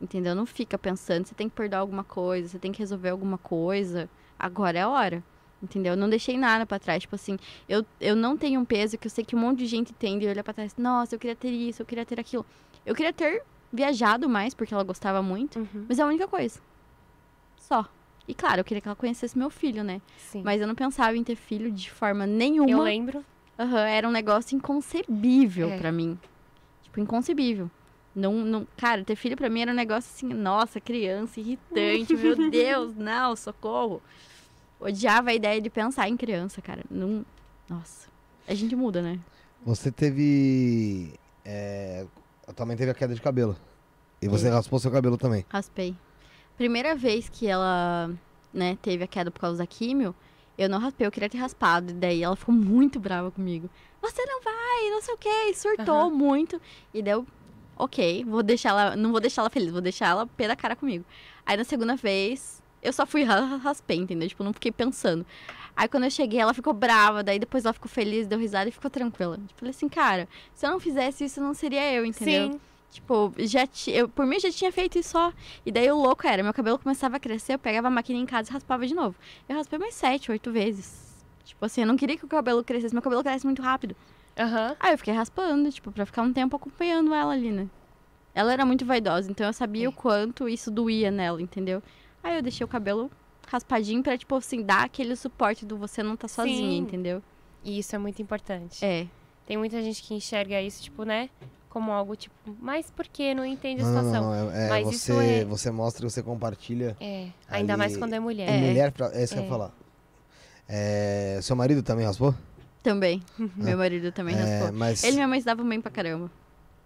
Entendeu? 0.00 0.34
Não 0.34 0.46
fica 0.46 0.78
pensando, 0.78 1.26
você 1.26 1.34
tem 1.34 1.48
que 1.48 1.54
perdoar 1.56 1.80
alguma 1.80 2.04
coisa, 2.04 2.48
você 2.48 2.58
tem 2.58 2.70
que 2.72 2.78
resolver 2.78 3.08
alguma 3.08 3.38
coisa. 3.38 4.08
Agora 4.38 4.78
é 4.78 4.82
a 4.82 4.88
hora. 4.88 5.22
Entendeu? 5.62 5.94
Eu 5.94 5.96
não 5.96 6.10
deixei 6.10 6.36
nada 6.36 6.66
pra 6.66 6.78
trás. 6.78 7.00
Tipo 7.02 7.14
assim, 7.14 7.38
eu, 7.68 7.84
eu 8.00 8.14
não 8.14 8.36
tenho 8.36 8.60
um 8.60 8.64
peso 8.64 8.98
que 8.98 9.06
eu 9.06 9.10
sei 9.10 9.24
que 9.24 9.34
um 9.34 9.38
monte 9.38 9.60
de 9.60 9.66
gente 9.66 9.92
tem 9.94 10.18
de 10.18 10.26
olhar 10.28 10.44
pra 10.44 10.52
trás. 10.52 10.76
Nossa, 10.76 11.14
eu 11.14 11.18
queria 11.18 11.34
ter 11.34 11.48
isso, 11.50 11.80
eu 11.82 11.86
queria 11.86 12.04
ter 12.04 12.20
aquilo. 12.20 12.44
Eu 12.84 12.94
queria 12.94 13.12
ter 13.12 13.42
viajado 13.74 14.28
mais, 14.28 14.54
porque 14.54 14.72
ela 14.72 14.84
gostava 14.84 15.20
muito. 15.22 15.58
Uhum. 15.58 15.86
Mas 15.88 15.98
é 15.98 16.02
a 16.02 16.06
única 16.06 16.28
coisa. 16.28 16.60
Só. 17.56 17.86
E 18.26 18.34
claro, 18.34 18.60
eu 18.60 18.64
queria 18.64 18.80
que 18.80 18.88
ela 18.88 18.96
conhecesse 18.96 19.36
meu 19.36 19.50
filho, 19.50 19.82
né? 19.84 20.00
Sim. 20.16 20.42
Mas 20.42 20.60
eu 20.60 20.66
não 20.66 20.74
pensava 20.74 21.16
em 21.16 21.24
ter 21.24 21.36
filho 21.36 21.70
de 21.70 21.90
forma 21.90 22.26
nenhuma. 22.26 22.70
eu 22.70 22.80
lembro. 22.82 23.24
Aham, 23.58 23.86
era 23.86 24.08
um 24.08 24.10
negócio 24.12 24.56
inconcebível 24.56 25.68
É. 25.70 25.78
pra 25.78 25.92
mim. 25.92 26.18
Tipo, 26.82 27.00
inconcebível. 27.00 27.70
Não, 28.14 28.32
não, 28.32 28.66
cara, 28.76 29.04
ter 29.04 29.16
filho 29.16 29.36
pra 29.36 29.48
mim 29.50 29.60
era 29.62 29.72
um 29.72 29.74
negócio 29.74 30.10
assim, 30.14 30.32
nossa, 30.32 30.80
criança, 30.80 31.40
irritante, 31.40 32.14
meu 32.16 32.50
Deus, 32.50 32.94
não, 32.94 33.34
socorro. 33.34 34.00
Odiava 34.80 35.30
a 35.30 35.34
ideia 35.34 35.60
de 35.60 35.68
pensar 35.68 36.08
em 36.08 36.16
criança, 36.16 36.62
cara. 36.62 36.84
Não, 36.90 37.24
nossa. 37.68 38.08
A 38.46 38.54
gente 38.54 38.76
muda, 38.76 39.02
né? 39.02 39.18
Você 39.64 39.90
teve. 39.90 41.14
É, 41.44 42.06
a 42.46 42.52
tua 42.52 42.66
mãe 42.66 42.76
teve 42.76 42.90
a 42.90 42.94
queda 42.94 43.14
de 43.14 43.20
cabelo. 43.20 43.56
E 44.20 44.28
você 44.28 44.48
raspou 44.48 44.78
seu 44.78 44.90
cabelo 44.90 45.16
também. 45.18 45.44
Raspei. 45.48 45.94
Primeira 46.56 46.94
vez 46.94 47.28
que 47.28 47.46
ela, 47.46 48.10
né, 48.52 48.78
teve 48.80 49.04
a 49.04 49.06
queda 49.06 49.30
por 49.30 49.40
causa 49.40 49.58
da 49.58 49.66
químio, 49.66 50.14
eu 50.56 50.68
não 50.68 50.78
raspei, 50.78 51.06
eu 51.06 51.10
queria 51.10 51.28
ter 51.28 51.38
raspado. 51.38 51.90
E 51.90 51.94
daí 51.94 52.22
ela 52.22 52.36
ficou 52.36 52.54
muito 52.54 52.98
brava 53.00 53.30
comigo. 53.30 53.68
Você 54.00 54.24
não 54.24 54.40
vai, 54.42 54.90
não 54.90 55.02
sei 55.02 55.14
o 55.14 55.18
quê. 55.18 55.28
E 55.50 55.54
surtou 55.54 55.94
Aham. 55.94 56.10
muito. 56.10 56.60
E 56.92 57.02
deu, 57.02 57.26
ok, 57.76 58.24
vou 58.24 58.42
deixar 58.42 58.70
ela. 58.70 58.96
Não 58.96 59.10
vou 59.10 59.20
deixar 59.20 59.42
ela 59.42 59.50
feliz, 59.50 59.70
vou 59.72 59.80
deixar 59.80 60.06
ela 60.08 60.26
pé 60.26 60.46
da 60.48 60.54
cara 60.56 60.76
comigo. 60.76 61.04
Aí 61.44 61.56
na 61.56 61.64
segunda 61.64 61.96
vez, 61.96 62.62
eu 62.82 62.92
só 62.92 63.04
fui 63.04 63.24
ra- 63.24 63.56
raspei, 63.56 63.98
entendeu? 63.98 64.28
Tipo, 64.28 64.44
não 64.44 64.52
fiquei 64.52 64.70
pensando. 64.72 65.26
Aí 65.76 65.88
quando 65.88 66.04
eu 66.04 66.10
cheguei, 66.10 66.38
ela 66.40 66.54
ficou 66.54 66.72
brava, 66.72 67.22
daí 67.22 67.38
depois 67.38 67.64
ela 67.64 67.72
ficou 67.72 67.88
feliz, 67.88 68.26
deu 68.26 68.38
risada 68.38 68.68
e 68.68 68.72
ficou 68.72 68.90
tranquila. 68.90 69.36
Tipo, 69.38 69.58
falei 69.60 69.70
assim, 69.70 69.88
cara, 69.88 70.28
se 70.54 70.64
eu 70.66 70.70
não 70.70 70.78
fizesse 70.78 71.24
isso, 71.24 71.40
não 71.40 71.52
seria 71.54 71.92
eu, 71.92 72.04
entendeu? 72.06 72.52
Sim. 72.52 72.60
Tipo, 72.90 73.32
já 73.38 73.66
eu, 73.88 74.08
por 74.08 74.24
mim 74.24 74.38
já 74.38 74.52
tinha 74.52 74.70
feito 74.70 74.98
isso 74.98 75.10
só. 75.10 75.32
E 75.66 75.72
daí 75.72 75.90
o 75.90 75.96
louco 75.96 76.24
era, 76.26 76.44
meu 76.44 76.54
cabelo 76.54 76.78
começava 76.78 77.16
a 77.16 77.20
crescer, 77.20 77.54
eu 77.54 77.58
pegava 77.58 77.88
a 77.88 77.90
máquina 77.90 78.18
em 78.20 78.24
casa 78.26 78.50
e 78.50 78.52
raspava 78.52 78.86
de 78.86 78.94
novo. 78.94 79.16
Eu 79.48 79.56
raspei 79.56 79.78
mais 79.80 79.94
sete, 79.94 80.30
oito 80.30 80.52
vezes. 80.52 81.12
Tipo 81.44 81.64
assim, 81.64 81.80
eu 81.80 81.86
não 81.88 81.96
queria 81.96 82.16
que 82.16 82.24
o 82.24 82.28
cabelo 82.28 82.62
crescesse, 82.62 82.94
meu 82.94 83.02
cabelo 83.02 83.22
cresce 83.24 83.44
muito 83.44 83.60
rápido. 83.62 83.96
Aham. 84.38 84.76
Aí 84.78 84.92
eu 84.94 84.98
fiquei 84.98 85.12
raspando, 85.12 85.70
tipo, 85.72 85.90
pra 85.90 86.06
ficar 86.06 86.22
um 86.22 86.32
tempo 86.32 86.54
acompanhando 86.54 87.12
ela 87.12 87.32
ali, 87.32 87.50
né? 87.50 87.68
Ela 88.32 88.52
era 88.52 88.64
muito 88.64 88.84
vaidosa, 88.86 89.28
então 89.30 89.46
eu 89.46 89.52
sabia 89.52 89.86
É. 89.86 89.88
o 89.88 89.92
quanto 89.92 90.48
isso 90.48 90.70
doía 90.70 91.10
nela, 91.10 91.42
entendeu? 91.42 91.82
Aí 92.22 92.36
eu 92.36 92.42
deixei 92.42 92.64
o 92.64 92.68
cabelo 92.68 93.10
raspadinho 93.54 94.02
pra, 94.02 94.16
tipo 94.18 94.34
assim, 94.36 94.62
dar 94.62 94.84
aquele 94.84 95.14
suporte 95.16 95.64
do 95.64 95.76
você 95.76 96.02
não 96.02 96.16
tá 96.16 96.28
sozinha, 96.28 96.56
Sim. 96.56 96.78
entendeu? 96.78 97.22
E 97.64 97.78
isso 97.78 97.94
é 97.94 97.98
muito 97.98 98.20
importante. 98.20 98.84
É. 98.84 99.06
Tem 99.46 99.56
muita 99.56 99.82
gente 99.82 100.02
que 100.02 100.14
enxerga 100.14 100.60
isso, 100.60 100.82
tipo, 100.82 101.04
né? 101.04 101.28
Como 101.68 101.90
algo, 101.90 102.14
tipo, 102.14 102.34
mas 102.60 102.90
por 102.90 103.06
que? 103.06 103.34
Não 103.34 103.44
entende 103.44 103.82
a 103.82 103.84
Não, 103.84 103.92
não, 103.92 104.00
situação. 104.04 104.30
não. 104.46 104.52
É, 104.52 104.66
é 104.66 104.68
Mas 104.68 104.86
você, 104.86 104.94
isso 104.94 105.20
é- 105.20 105.44
você 105.44 105.70
mostra, 105.70 106.08
você 106.08 106.22
compartilha. 106.22 106.96
É. 107.00 107.28
Ainda 107.48 107.76
mais 107.76 107.92
Ali- 107.92 108.00
quando 108.00 108.12
é 108.12 108.20
mulher. 108.20 108.48
É. 108.48 108.58
Mulher, 108.68 108.92
pra, 108.92 109.10
é 109.12 109.24
isso 109.24 109.32
que 109.34 109.38
eu 109.40 109.42
É. 109.42 109.46
ia 109.46 109.50
falar. 109.50 109.72
É, 110.68 111.38
seu 111.42 111.56
marido 111.56 111.82
também 111.82 112.06
raspou? 112.06 112.34
Também. 112.82 113.22
Meu 113.56 113.76
marido 113.78 114.12
também 114.12 114.34
É, 114.36 114.38
raspou. 114.58 114.72
mas. 114.72 115.02
Ele 115.04 115.12
e 115.12 115.16
minha 115.16 115.28
mãe 115.28 115.40
se 115.40 115.46
davam 115.46 115.68
bem 115.68 115.80
pra 115.80 115.90
caramba. 115.90 116.30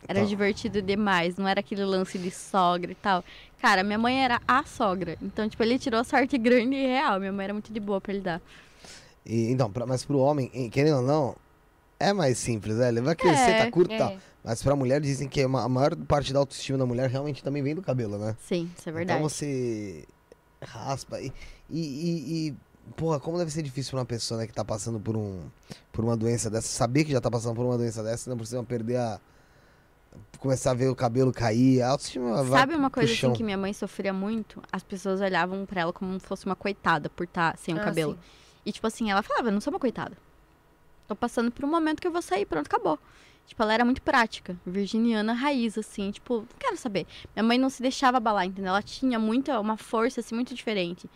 Era 0.06 0.20
Tá. 0.20 0.26
divertido 0.26 0.80
demais, 0.80 1.36
não 1.36 1.46
era 1.48 1.58
aquele 1.60 1.84
lance 1.84 2.18
de 2.18 2.30
sogra 2.30 2.92
e 2.92 2.94
tal. 2.94 3.24
Cara, 3.60 3.82
minha 3.82 3.98
mãe 3.98 4.22
era 4.24 4.40
a 4.46 4.64
sogra. 4.64 5.16
Então, 5.20 5.48
tipo, 5.48 5.62
ele 5.62 5.78
tirou 5.78 6.02
sorte 6.04 6.36
grande 6.38 6.76
e 6.76 6.86
real. 6.86 7.18
Minha 7.18 7.32
mãe 7.32 7.44
era 7.44 7.52
muito 7.52 7.72
de 7.72 7.80
boa 7.80 8.00
pra 8.00 8.12
ele 8.12 8.22
dar. 8.22 8.40
E, 9.26 9.50
então, 9.50 9.70
pra- 9.70 9.86
mas 9.86 10.04
pro 10.04 10.18
homem, 10.18 10.48
querendo 10.70 10.96
ou 10.98 11.02
não, 11.02 11.36
é 11.98 12.12
mais 12.12 12.38
simples, 12.38 12.76
né? 12.76 12.88
Ele 12.88 13.00
vai 13.00 13.14
crescer, 13.16 13.50
É, 13.50 13.64
tá 13.64 13.70
curto 13.70 13.90
e 13.90 13.94
É. 13.94 13.98
tal. 13.98 14.16
Mas 14.44 14.62
pra 14.62 14.74
mulher 14.76 15.00
dizem 15.00 15.28
que 15.28 15.44
uma- 15.44 15.64
a 15.64 15.68
maior 15.68 15.94
parte 15.96 16.32
da 16.32 16.38
autoestima 16.38 16.78
da 16.78 16.86
mulher 16.86 17.10
realmente 17.10 17.42
também 17.42 17.62
vem 17.62 17.74
do 17.74 17.82
cabelo, 17.82 18.16
né? 18.18 18.36
Sim, 18.40 18.70
isso 18.78 18.88
é 18.88 18.92
verdade. 18.92 19.18
Então 19.18 19.28
você 19.28 20.04
raspa 20.62 21.20
e, 21.20 21.32
e, 21.68 21.78
e- 21.80 22.48
e, 22.48 22.54
porra, 22.96 23.20
como 23.20 23.36
deve 23.36 23.50
ser 23.50 23.62
difícil 23.62 23.90
pra 23.90 24.00
uma 24.00 24.06
pessoa 24.06 24.40
né, 24.40 24.46
que 24.46 24.52
tá 24.54 24.64
passando 24.64 24.98
por 24.98 25.16
um 25.16 25.40
por 25.92 26.04
uma 26.04 26.16
doença 26.16 26.48
dessa, 26.48 26.68
saber 26.68 27.04
que 27.04 27.10
já 27.12 27.20
tá 27.20 27.30
passando 27.30 27.54
por 27.56 27.64
uma 27.66 27.76
doença 27.76 28.02
dessa, 28.04 28.30
não 28.30 28.36
precisa 28.36 28.62
perder 28.62 28.96
a 28.96 29.20
começar 30.38 30.70
a 30.70 30.74
ver 30.74 30.88
o 30.88 30.94
cabelo 30.94 31.32
cair, 31.32 31.82
a 31.82 31.88
autoestima 31.90 32.42
vai 32.44 32.60
Sabe 32.60 32.74
uma 32.74 32.90
coisa 32.90 33.12
assim 33.12 33.32
que 33.32 33.42
minha 33.42 33.56
mãe 33.58 33.72
sofria 33.72 34.12
muito? 34.12 34.62
As 34.72 34.82
pessoas 34.82 35.20
olhavam 35.20 35.66
pra 35.66 35.80
ela 35.82 35.92
como 35.92 36.18
se 36.20 36.26
fosse 36.26 36.46
uma 36.46 36.56
coitada 36.56 37.08
por 37.10 37.24
estar 37.24 37.56
sem 37.58 37.74
o 37.74 37.80
Ah, 37.80 37.84
cabelo. 37.84 38.12
sim. 38.14 38.18
E, 38.66 38.72
tipo 38.72 38.86
assim, 38.86 39.10
ela 39.10 39.22
falava, 39.22 39.48
eu 39.48 39.52
não 39.52 39.60
sou 39.60 39.72
uma 39.72 39.80
coitada. 39.80 40.16
Tô 41.06 41.16
passando 41.16 41.50
por 41.50 41.64
um 41.64 41.68
momento 41.68 42.00
que 42.00 42.06
eu 42.06 42.12
vou 42.12 42.20
sair, 42.20 42.44
pronto, 42.44 42.66
acabou. 42.66 42.98
Tipo, 43.46 43.62
ela 43.62 43.72
era 43.72 43.84
muito 43.84 44.02
prática, 44.02 44.54
virginiana 44.66 45.32
raiz, 45.32 45.78
assim, 45.78 46.10
tipo, 46.10 46.40
não 46.40 46.46
quero 46.58 46.76
saber. 46.76 47.06
Minha 47.34 47.42
mãe 47.44 47.56
não 47.56 47.70
se 47.70 47.80
deixava 47.80 48.18
abalar, 48.18 48.44
entendeu? 48.44 48.68
Ela 48.68 48.82
tinha 48.82 49.18
muita, 49.18 49.58
uma 49.58 49.78
força, 49.78 50.20
assim, 50.20 50.34
muito 50.34 50.54
diferente. 50.54 51.08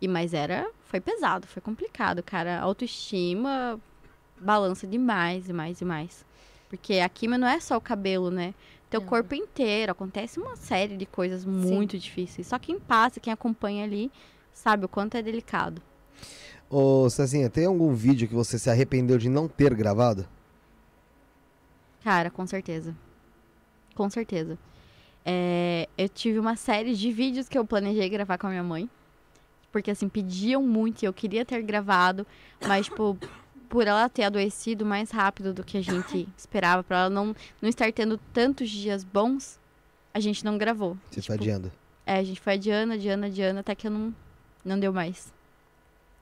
E, 0.00 0.06
mas 0.06 0.32
era, 0.32 0.70
foi 0.84 1.00
pesado, 1.00 1.46
foi 1.48 1.60
complicado, 1.60 2.22
cara. 2.22 2.60
A 2.60 2.62
autoestima 2.62 3.80
balança 4.40 4.86
demais, 4.86 5.46
demais, 5.46 5.78
demais. 5.78 6.24
Porque 6.68 6.94
a 6.94 7.08
químio 7.08 7.38
não 7.38 7.46
é 7.48 7.60
só 7.60 7.76
o 7.76 7.80
cabelo, 7.80 8.30
né? 8.30 8.54
Teu 8.90 9.00
Não. 9.00 9.08
corpo 9.08 9.34
inteiro, 9.34 9.92
acontece 9.92 10.38
uma 10.38 10.56
série 10.56 10.96
de 10.96 11.06
coisas 11.06 11.44
muito 11.44 11.98
difíceis. 11.98 12.46
Só 12.46 12.58
quem 12.58 12.78
passa, 12.78 13.20
quem 13.20 13.32
acompanha 13.32 13.84
ali, 13.84 14.10
sabe 14.52 14.84
o 14.84 14.88
quanto 14.88 15.16
é 15.16 15.22
delicado. 15.22 15.82
Ô, 16.70 17.08
Cezinha, 17.10 17.48
tem 17.48 17.66
algum 17.66 17.94
vídeo 17.94 18.26
que 18.28 18.34
você 18.34 18.58
se 18.58 18.68
arrependeu 18.70 19.18
de 19.18 19.28
não 19.28 19.46
ter 19.48 19.74
gravado? 19.74 20.26
Cara, 22.02 22.30
com 22.30 22.46
certeza. 22.46 22.94
Com 23.94 24.08
certeza. 24.10 24.58
É, 25.24 25.88
eu 25.98 26.08
tive 26.08 26.38
uma 26.38 26.54
série 26.54 26.94
de 26.94 27.10
vídeos 27.10 27.48
que 27.48 27.58
eu 27.58 27.64
planejei 27.64 28.08
gravar 28.08 28.38
com 28.38 28.46
a 28.46 28.50
minha 28.50 28.62
mãe. 28.62 28.88
Porque, 29.72 29.90
assim, 29.90 30.08
pediam 30.08 30.62
muito 30.62 31.02
e 31.02 31.06
eu 31.06 31.12
queria 31.12 31.44
ter 31.44 31.60
gravado. 31.62 32.26
Mas, 32.66 32.86
tipo, 32.86 33.18
por 33.68 33.86
ela 33.86 34.08
ter 34.08 34.24
adoecido 34.24 34.84
mais 34.84 35.10
rápido 35.10 35.52
do 35.52 35.64
que 35.64 35.76
a 35.76 35.82
gente 35.82 36.28
esperava, 36.36 36.82
pra 36.82 37.00
ela 37.00 37.10
não, 37.10 37.34
não 37.60 37.68
estar 37.68 37.92
tendo 37.92 38.18
tantos 38.32 38.70
dias 38.70 39.04
bons, 39.04 39.58
a 40.14 40.20
gente 40.20 40.44
não 40.44 40.56
gravou. 40.56 40.96
Você 41.10 41.20
Tipo, 41.20 41.36
tá 41.36 41.42
adiando? 41.42 41.72
É, 42.06 42.18
a 42.18 42.24
gente 42.24 42.40
foi 42.40 42.54
adiando, 42.54 42.92
adiando, 42.94 43.26
adiando, 43.26 43.60
até 43.60 43.74
que 43.74 43.86
eu 43.86 43.90
não, 43.90 44.14
não 44.64 44.78
deu 44.78 44.92
mais. 44.92 45.32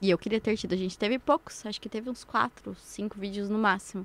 E 0.01 0.11
eu 0.11 0.19
queria 0.19 0.41
ter 0.41 0.57
tido. 0.57 0.73
A 0.73 0.77
gente 0.77 0.99
teve 0.99 1.19
poucos, 1.19 1.65
acho 1.65 1.81
que 1.81 1.89
teve 1.89 2.11
uns 2.11 2.25
quatro, 2.25 2.75
cinco 2.79 3.19
vídeos 3.19 3.49
no 3.49 3.59
máximo. 3.59 4.05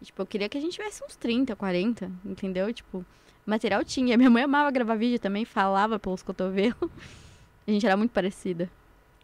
E, 0.00 0.04
tipo, 0.04 0.20
eu 0.22 0.26
queria 0.26 0.48
que 0.48 0.58
a 0.58 0.60
gente 0.60 0.72
tivesse 0.74 1.02
uns 1.04 1.16
30, 1.16 1.54
40, 1.54 2.10
entendeu? 2.24 2.72
Tipo, 2.72 3.04
material 3.44 3.84
tinha. 3.84 4.16
Minha 4.16 4.30
mãe 4.30 4.44
amava 4.44 4.70
gravar 4.70 4.96
vídeo 4.96 5.18
também, 5.18 5.44
falava 5.44 5.98
pelos 5.98 6.22
cotovelos. 6.22 6.76
A 7.66 7.70
gente 7.70 7.84
era 7.84 7.96
muito 7.96 8.12
parecida. 8.12 8.70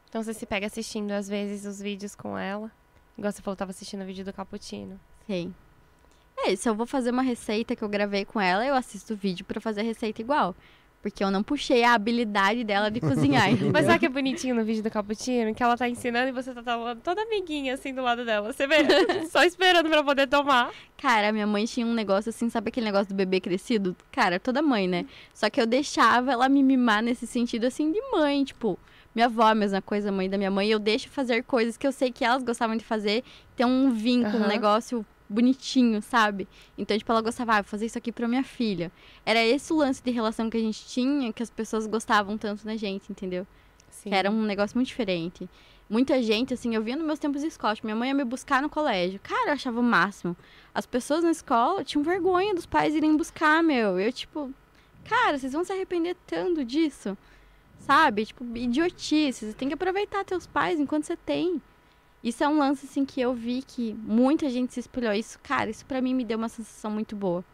Então 0.09 0.23
você 0.23 0.35
se 0.35 0.45
pega 0.45 0.67
assistindo, 0.67 1.13
às 1.13 1.29
vezes, 1.29 1.65
os 1.65 1.81
vídeos 1.81 2.15
com 2.15 2.37
ela. 2.37 2.71
Igual 3.17 3.33
você 3.33 3.43
falou, 3.43 3.57
tava 3.57 3.71
assistindo 3.71 4.03
o 4.03 4.07
vídeo 4.07 4.25
do 4.25 4.33
Cappuccino. 4.33 4.99
Sim. 5.27 5.55
É, 6.37 6.57
se 6.57 6.69
eu 6.69 6.75
vou 6.75 6.87
fazer 6.87 7.11
uma 7.11 7.23
receita 7.23 7.77
que 7.77 7.83
eu 7.83 7.89
gravei 7.89 8.25
com 8.25 8.41
ela, 8.41 8.67
eu 8.67 8.75
assisto 8.75 9.15
o 9.15 9.17
vídeo 9.17 9.45
pra 9.45 9.61
fazer 9.61 9.81
a 9.81 9.85
receita 9.85 10.21
igual. 10.21 10.55
Porque 11.03 11.23
eu 11.23 11.33
não 11.33 11.43
puxei 11.43 11.83
a 11.83 11.95
habilidade 11.95 12.63
dela 12.63 12.89
de 12.89 13.01
cozinhar. 13.01 13.49
Mas 13.73 13.87
sabe 13.87 13.99
que 13.99 14.07
é 14.07 14.09
bonitinho 14.09 14.55
no 14.55 14.65
vídeo 14.65 14.85
do 14.85 14.91
Cappuccino? 14.91 15.53
Que 15.53 15.63
ela 15.63 15.77
tá 15.77 15.89
ensinando 15.89 16.29
e 16.29 16.33
você 16.33 16.55
tá 16.55 16.63
tomando 16.63 17.01
toda 17.01 17.23
amiguinha 17.23 17.75
assim 17.75 17.93
do 17.93 18.01
lado 18.03 18.25
dela. 18.25 18.53
Você 18.53 18.69
vê? 18.69 18.77
Só 19.27 19.43
esperando 19.43 19.89
pra 19.89 20.05
poder 20.05 20.29
tomar. 20.29 20.71
Cara, 20.97 21.33
minha 21.33 21.47
mãe 21.47 21.65
tinha 21.65 21.85
um 21.85 21.93
negócio 21.93 22.31
assim, 22.31 22.49
sabe 22.49 22.69
aquele 22.69 22.87
negócio 22.87 23.09
do 23.09 23.17
bebê 23.17 23.41
crescido? 23.41 23.97
Cara, 24.13 24.39
toda 24.39 24.63
mãe, 24.63 24.87
né? 24.87 25.05
Só 25.35 25.51
que 25.51 25.61
eu 25.61 25.67
deixava 25.67 26.33
ela 26.33 26.49
me 26.49 26.63
mimar 26.63 27.03
nesse 27.03 27.27
sentido 27.27 27.65
assim 27.65 27.91
de 27.91 28.01
mãe, 28.13 28.45
tipo, 28.45 28.79
minha 29.15 29.27
avó, 29.27 29.43
a 29.45 29.55
mesma 29.55 29.83
coisa, 29.83 30.11
mãe 30.11 30.29
da 30.29 30.39
minha 30.39 30.51
mãe, 30.51 30.69
eu 30.69 30.79
deixo 30.79 31.09
fazer 31.09 31.43
coisas 31.45 31.77
que 31.77 31.87
eu 31.87 31.93
sei 31.93 32.11
que 32.11 32.25
elas 32.25 32.43
gostavam 32.43 32.77
de 32.77 32.85
fazer, 32.85 33.23
ter 33.57 33.65
um 33.65 33.91
vínculo, 33.93 34.39
um 34.39 34.41
Aham. 34.41 34.49
negócio 34.49 35.07
bonitinho, 35.29 36.03
sabe? 36.03 36.47
Então, 36.77 36.97
tipo, 36.97 37.11
ela 37.11 37.23
gostava, 37.23 37.53
ah, 37.55 37.63
vou 37.63 37.69
fazer 37.71 37.87
isso 37.87 37.97
aqui 37.99 38.13
pra 38.13 38.29
minha 38.29 38.45
filha. 38.45 38.93
Era 39.25 39.43
esse 39.45 39.73
o 39.73 39.77
lance 39.77 40.03
de 40.03 40.11
relação 40.11 40.51
que 40.51 40.57
a 40.57 40.61
gente 40.61 40.85
tinha, 40.87 41.33
que 41.33 41.43
as 41.43 41.51
pessoas 41.51 41.87
gostavam 41.87 42.37
tanto 42.37 42.65
da 42.65 42.77
gente, 42.77 43.11
entendeu? 43.11 43.47
Sim. 43.91 44.11
Que 44.11 44.15
era 44.15 44.31
um 44.31 44.43
negócio 44.43 44.77
muito 44.77 44.89
diferente. 44.89 45.49
Muita 45.89 46.23
gente, 46.23 46.55
assim, 46.55 46.75
eu 46.75 46.83
via 46.83 46.97
nos 46.97 47.05
meus 47.05 47.19
tempos 47.19 47.43
de 47.43 47.49
escola. 47.49 47.75
tipo, 47.75 47.87
Minha 47.87 47.97
mãe 47.97 48.09
ia 48.09 48.15
me 48.15 48.25
buscar 48.25 48.63
no 48.63 48.69
colégio. 48.69 49.21
Cara, 49.23 49.49
eu 49.51 49.53
achava 49.53 49.79
o 49.81 49.83
máximo. 49.83 50.35
As 50.75 50.87
pessoas 50.87 51.23
na 51.23 51.31
escola 51.31 51.85
tinham 51.85 52.03
vergonha 52.03 52.55
dos 52.55 52.65
pais 52.67 52.95
irem 52.95 53.17
buscar, 53.17 53.63
meu. 53.63 53.99
Eu, 54.01 54.13
tipo, 54.13 54.51
cara, 55.05 55.39
vocês 55.39 55.53
vão 55.53 55.65
se 55.65 55.73
arrepender 55.73 56.17
tanto 56.27 56.65
disso. 56.65 57.17
Sabe? 57.87 58.27
Tipo, 58.27 58.45
idiotice. 58.57 59.47
Você 59.47 59.53
tem 59.53 59.69
que 59.69 59.75
aproveitar 59.75 60.25
teus 60.25 60.47
pais 60.47 60.79
enquanto 60.81 61.05
você 61.05 61.17
tem. 61.17 61.61
Isso 62.23 62.45
é 62.45 62.49
um 62.49 62.59
lance, 62.59 62.87
assim, 62.87 63.05
que 63.05 63.21
eu 63.21 63.35
vi 63.35 63.63
que 63.63 63.95
muita 63.95 64.49
gente 64.49 64.73
se 64.73 64.81
espelhou. 64.81 65.13
Isso, 65.13 65.39
cara, 65.43 65.69
isso 65.71 65.85
pra 65.85 66.01
mim 66.01 66.15
me 66.15 66.25
deu 66.25 66.39
uma 66.39 66.49
sensação 66.49 66.91
muito 66.91 67.17
boa. 67.17 67.45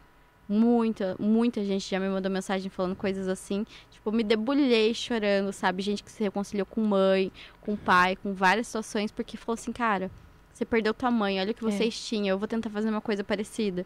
Muita, 0.47 1.15
muita 1.19 1.63
gente 1.63 1.87
já 1.89 1.99
me 1.99 2.07
mandou 2.09 2.31
mensagem 2.31 2.69
falando 2.69 2.95
coisas 2.95 3.27
assim. 3.27 3.65
Tipo, 3.91 4.11
me 4.11 4.23
debulhei 4.23 4.93
chorando, 4.93 5.51
sabe? 5.51 5.81
Gente 5.81 6.03
que 6.03 6.11
se 6.11 6.23
reconciliou 6.23 6.65
com 6.65 6.81
mãe, 6.81 7.31
com 7.61 7.75
pai, 7.75 8.15
com 8.15 8.33
várias 8.33 8.67
situações, 8.67 9.11
porque 9.11 9.37
falou 9.37 9.53
assim, 9.55 9.71
cara, 9.71 10.09
você 10.53 10.65
perdeu 10.65 10.93
tua 10.93 11.11
mãe, 11.11 11.39
olha 11.39 11.51
o 11.51 11.53
que 11.53 11.65
É. 11.65 11.71
vocês 11.71 11.99
tinham, 12.07 12.27
eu 12.35 12.37
vou 12.39 12.47
tentar 12.47 12.69
fazer 12.69 12.89
uma 12.89 13.01
coisa 13.01 13.23
parecida. 13.23 13.85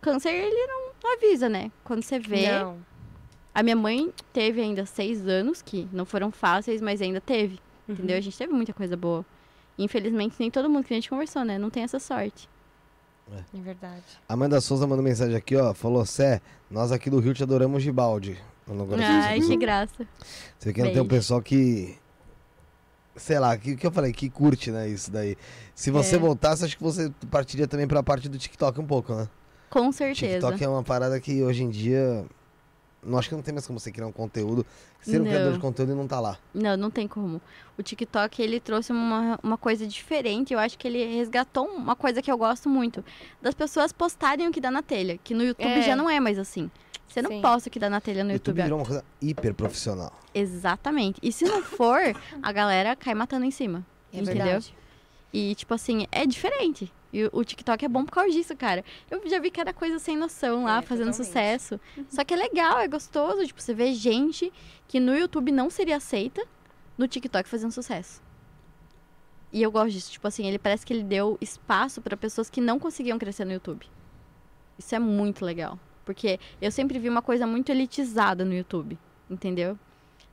Câncer, 0.00 0.30
ele 0.30 0.66
não, 0.66 0.92
não 1.02 1.12
avisa, 1.14 1.48
né? 1.48 1.70
Quando 1.84 2.02
você 2.02 2.18
vê. 2.18 2.50
Não. 2.50 2.78
A 3.54 3.62
minha 3.62 3.76
mãe 3.76 4.12
teve 4.32 4.60
ainda 4.60 4.86
seis 4.86 5.26
anos, 5.26 5.60
que 5.60 5.88
não 5.92 6.04
foram 6.04 6.30
fáceis, 6.30 6.80
mas 6.80 7.02
ainda 7.02 7.20
teve. 7.20 7.58
Uhum. 7.88 7.94
Entendeu? 7.94 8.16
A 8.16 8.20
gente 8.20 8.36
teve 8.38 8.52
muita 8.52 8.72
coisa 8.72 8.96
boa. 8.96 9.24
Infelizmente, 9.78 10.36
nem 10.38 10.50
todo 10.50 10.68
mundo 10.68 10.84
que 10.84 10.92
a 10.94 10.96
gente 10.96 11.08
conversou, 11.10 11.44
né? 11.44 11.58
Não 11.58 11.70
tem 11.70 11.82
essa 11.82 11.98
sorte. 11.98 12.48
É 13.32 13.60
verdade. 13.60 14.02
Amanda 14.28 14.60
Souza 14.60 14.86
mandou 14.86 15.04
mensagem 15.04 15.36
aqui, 15.36 15.56
ó. 15.56 15.72
Falou, 15.72 16.04
Sé, 16.04 16.40
nós 16.70 16.90
aqui 16.90 17.08
do 17.08 17.20
Rio 17.20 17.32
te 17.32 17.42
adoramos 17.42 17.82
de 17.82 17.92
balde. 17.92 18.36
Eu 18.66 18.74
não 18.74 18.86
gosto 18.86 19.02
Ai, 19.02 19.40
que 19.40 19.56
graça. 19.56 20.06
Você 20.58 20.68
vê 20.68 20.72
que 20.72 20.82
não 20.82 20.92
tem 20.92 21.00
um 21.02 21.06
pessoal 21.08 21.40
que. 21.40 21.96
Sei 23.16 23.38
lá, 23.38 23.56
que, 23.56 23.76
que 23.76 23.86
eu 23.86 23.90
falei, 23.90 24.12
que 24.12 24.30
curte, 24.30 24.70
né, 24.70 24.88
isso 24.88 25.10
daí. 25.10 25.36
Se 25.74 25.90
você 25.90 26.16
É. 26.16 26.18
voltasse, 26.18 26.64
acho 26.64 26.76
que 26.76 26.82
você 26.82 27.12
partiria 27.30 27.66
também 27.66 27.86
pra 27.86 28.02
parte 28.02 28.28
do 28.28 28.38
TikTok 28.38 28.80
um 28.80 28.86
pouco, 28.86 29.14
né? 29.14 29.28
Com 29.68 29.90
certeza. 29.92 30.38
TikTok 30.38 30.64
é 30.64 30.68
uma 30.68 30.82
parada 30.82 31.20
que 31.20 31.42
hoje 31.42 31.62
em 31.62 31.70
dia. 31.70 32.24
Não 33.02 33.18
acho 33.18 33.28
que 33.30 33.34
não 33.34 33.42
tem 33.42 33.54
mais 33.54 33.66
como 33.66 33.80
você 33.80 33.90
criar 33.90 34.06
um 34.06 34.12
conteúdo. 34.12 34.64
Ser 35.00 35.20
um 35.20 35.24
Não. 35.24 35.30
criador 35.30 35.52
de 35.54 35.58
conteúdo 35.58 35.92
e 35.92 35.94
não 35.94 36.06
tá 36.06 36.20
lá. 36.20 36.38
Não, 36.52 36.76
não 36.76 36.90
tem 36.90 37.08
como. 37.08 37.40
O 37.78 37.82
TikTok, 37.82 38.42
ele 38.42 38.60
trouxe 38.60 38.92
uma, 38.92 39.38
uma 39.42 39.56
coisa 39.56 39.86
diferente. 39.86 40.52
Eu 40.52 40.58
acho 40.58 40.76
que 40.76 40.86
ele 40.86 41.02
resgatou 41.16 41.66
uma 41.66 41.96
coisa 41.96 42.20
que 42.20 42.30
eu 42.30 42.36
gosto 42.36 42.68
muito. 42.68 43.02
Das 43.40 43.54
pessoas 43.54 43.90
postarem 43.90 44.46
o 44.48 44.52
que 44.52 44.60
dá 44.60 44.70
na 44.70 44.82
telha. 44.82 45.18
Que 45.24 45.32
no 45.32 45.42
YouTube 45.42 45.66
É. 45.70 45.82
já 45.82 45.96
não 45.96 46.10
é 46.10 46.20
mais 46.20 46.38
assim. 46.38 46.70
Você 47.08 47.22
não 47.22 47.30
Sim. 47.30 47.40
posta 47.40 47.68
o 47.68 47.72
que 47.72 47.78
dá 47.78 47.88
na 47.88 48.00
telha 48.02 48.22
no 48.22 48.32
YouTube 48.32 48.58
YouTube. 48.58 48.62
virou 48.64 48.78
uma 48.80 48.86
coisa 48.86 49.04
hiper 49.20 49.54
profissional. 49.54 50.12
Exatamente. 50.34 51.18
E 51.22 51.32
se 51.32 51.44
não 51.46 51.62
for, 51.62 51.98
a 52.42 52.52
galera 52.52 52.94
cai 52.94 53.14
matando 53.14 53.46
em 53.46 53.50
cima. 53.50 53.84
É 54.12 54.18
entendeu? 54.20 54.44
verdade. 54.44 54.74
E, 55.32 55.54
tipo 55.54 55.72
assim, 55.72 56.06
é 56.12 56.26
diferente. 56.26 56.92
E 57.12 57.28
o- 57.32 57.44
TikTok 57.44 57.84
é 57.84 57.88
bom 57.88 58.04
por 58.04 58.12
causa 58.12 58.30
disso, 58.30 58.56
cara. 58.56 58.84
Eu 59.10 59.20
já 59.28 59.38
vi 59.40 59.50
cada 59.50 59.72
coisa 59.72 59.98
sem 59.98 60.16
noção 60.16 60.64
lá, 60.64 60.78
É, 60.78 60.82
fazendo 60.82 61.06
totalmente. 61.10 61.26
sucesso. 61.26 61.80
Só 62.08 62.22
que 62.24 62.32
é 62.34 62.36
legal, 62.36 62.78
é 62.78 62.86
gostoso. 62.86 63.44
Tipo, 63.46 63.60
você 63.60 63.74
vê 63.74 63.92
gente 63.92 64.52
que 64.86 65.00
no 65.00 65.14
YouTube 65.16 65.50
não 65.50 65.68
seria 65.70 65.96
aceita, 65.96 66.42
no 66.96 67.08
TikTok 67.08 67.48
fazendo 67.48 67.72
sucesso. 67.72 68.22
E 69.52 69.60
eu 69.62 69.70
gosto 69.72 69.90
disso. 69.90 70.12
Tipo 70.12 70.28
assim, 70.28 70.46
ele 70.46 70.58
parece 70.58 70.86
que 70.86 70.92
ele 70.92 71.02
deu 71.02 71.36
espaço 71.40 72.00
pra 72.00 72.16
pessoas 72.16 72.48
que 72.48 72.60
não 72.60 72.78
conseguiam 72.78 73.18
crescer 73.18 73.44
no 73.44 73.52
YouTube. 73.52 73.84
Isso 74.78 74.94
é 74.94 74.98
muito 74.98 75.44
legal. 75.44 75.78
Porque 76.04 76.38
eu 76.62 76.70
sempre 76.70 76.98
vi 76.98 77.08
uma 77.08 77.22
coisa 77.22 77.46
muito 77.46 77.70
elitizada 77.70 78.44
no 78.44 78.54
YouTube. 78.54 78.96
Entendeu? 79.28 79.76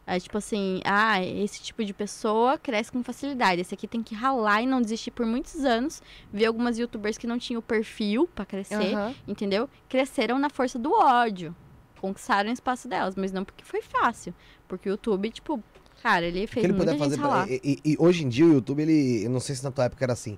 Aí, 0.07 0.21
tipo 0.21 0.37
assim, 0.37 0.79
ah, 0.85 1.21
esse 1.21 1.61
tipo 1.61 1.83
de 1.83 1.93
pessoa 1.93 2.57
cresce 2.57 2.89
com 2.89 3.03
facilidade. 3.03 3.59
Esse 3.59 3.73
aqui 3.73 3.85
tem 3.85 4.01
que 4.01 4.15
ralar 4.15 4.61
e 4.61 4.65
não 4.65 4.81
desistir 4.81 5.11
por 5.11 5.25
muitos 5.25 5.65
anos. 5.65 6.01
Vi 6.31 6.45
algumas 6.45 6.79
youtubers 6.79 7.17
que 7.17 7.27
não 7.27 7.37
tinham 7.37 7.59
o 7.59 7.61
perfil 7.61 8.25
pra 8.33 8.45
crescer, 8.45 8.93
Aham. 8.95 9.13
entendeu? 9.27 9.69
Cresceram 9.89 10.39
na 10.39 10.49
força 10.49 10.79
do 10.79 10.93
ódio. 10.93 11.53
Conquistaram 11.99 12.49
o 12.49 12.53
espaço 12.53 12.87
delas, 12.87 13.15
mas 13.17 13.33
não 13.33 13.43
porque 13.43 13.65
foi 13.65 13.81
fácil. 13.81 14.33
Porque 14.65 14.87
o 14.87 14.91
YouTube, 14.91 15.29
tipo, 15.29 15.61
cara, 16.01 16.25
ele 16.25 16.47
fez 16.47 16.61
que 16.65 16.71
ele 16.71 16.73
muita 16.73 16.91
gente 16.93 16.99
fazer. 17.01 17.15
ralar. 17.17 17.49
E, 17.51 17.59
e- 17.61 17.81
e 17.91 17.95
hoje 17.99 18.23
em 18.23 18.29
dia 18.29 18.45
o 18.45 18.53
YouTube, 18.53 18.81
ele. 18.83 19.25
Eu 19.25 19.29
não 19.29 19.41
sei 19.41 19.55
se 19.55 19.63
na 19.63 19.71
tua 19.71 19.85
época 19.85 20.05
era 20.05 20.13
assim. 20.13 20.37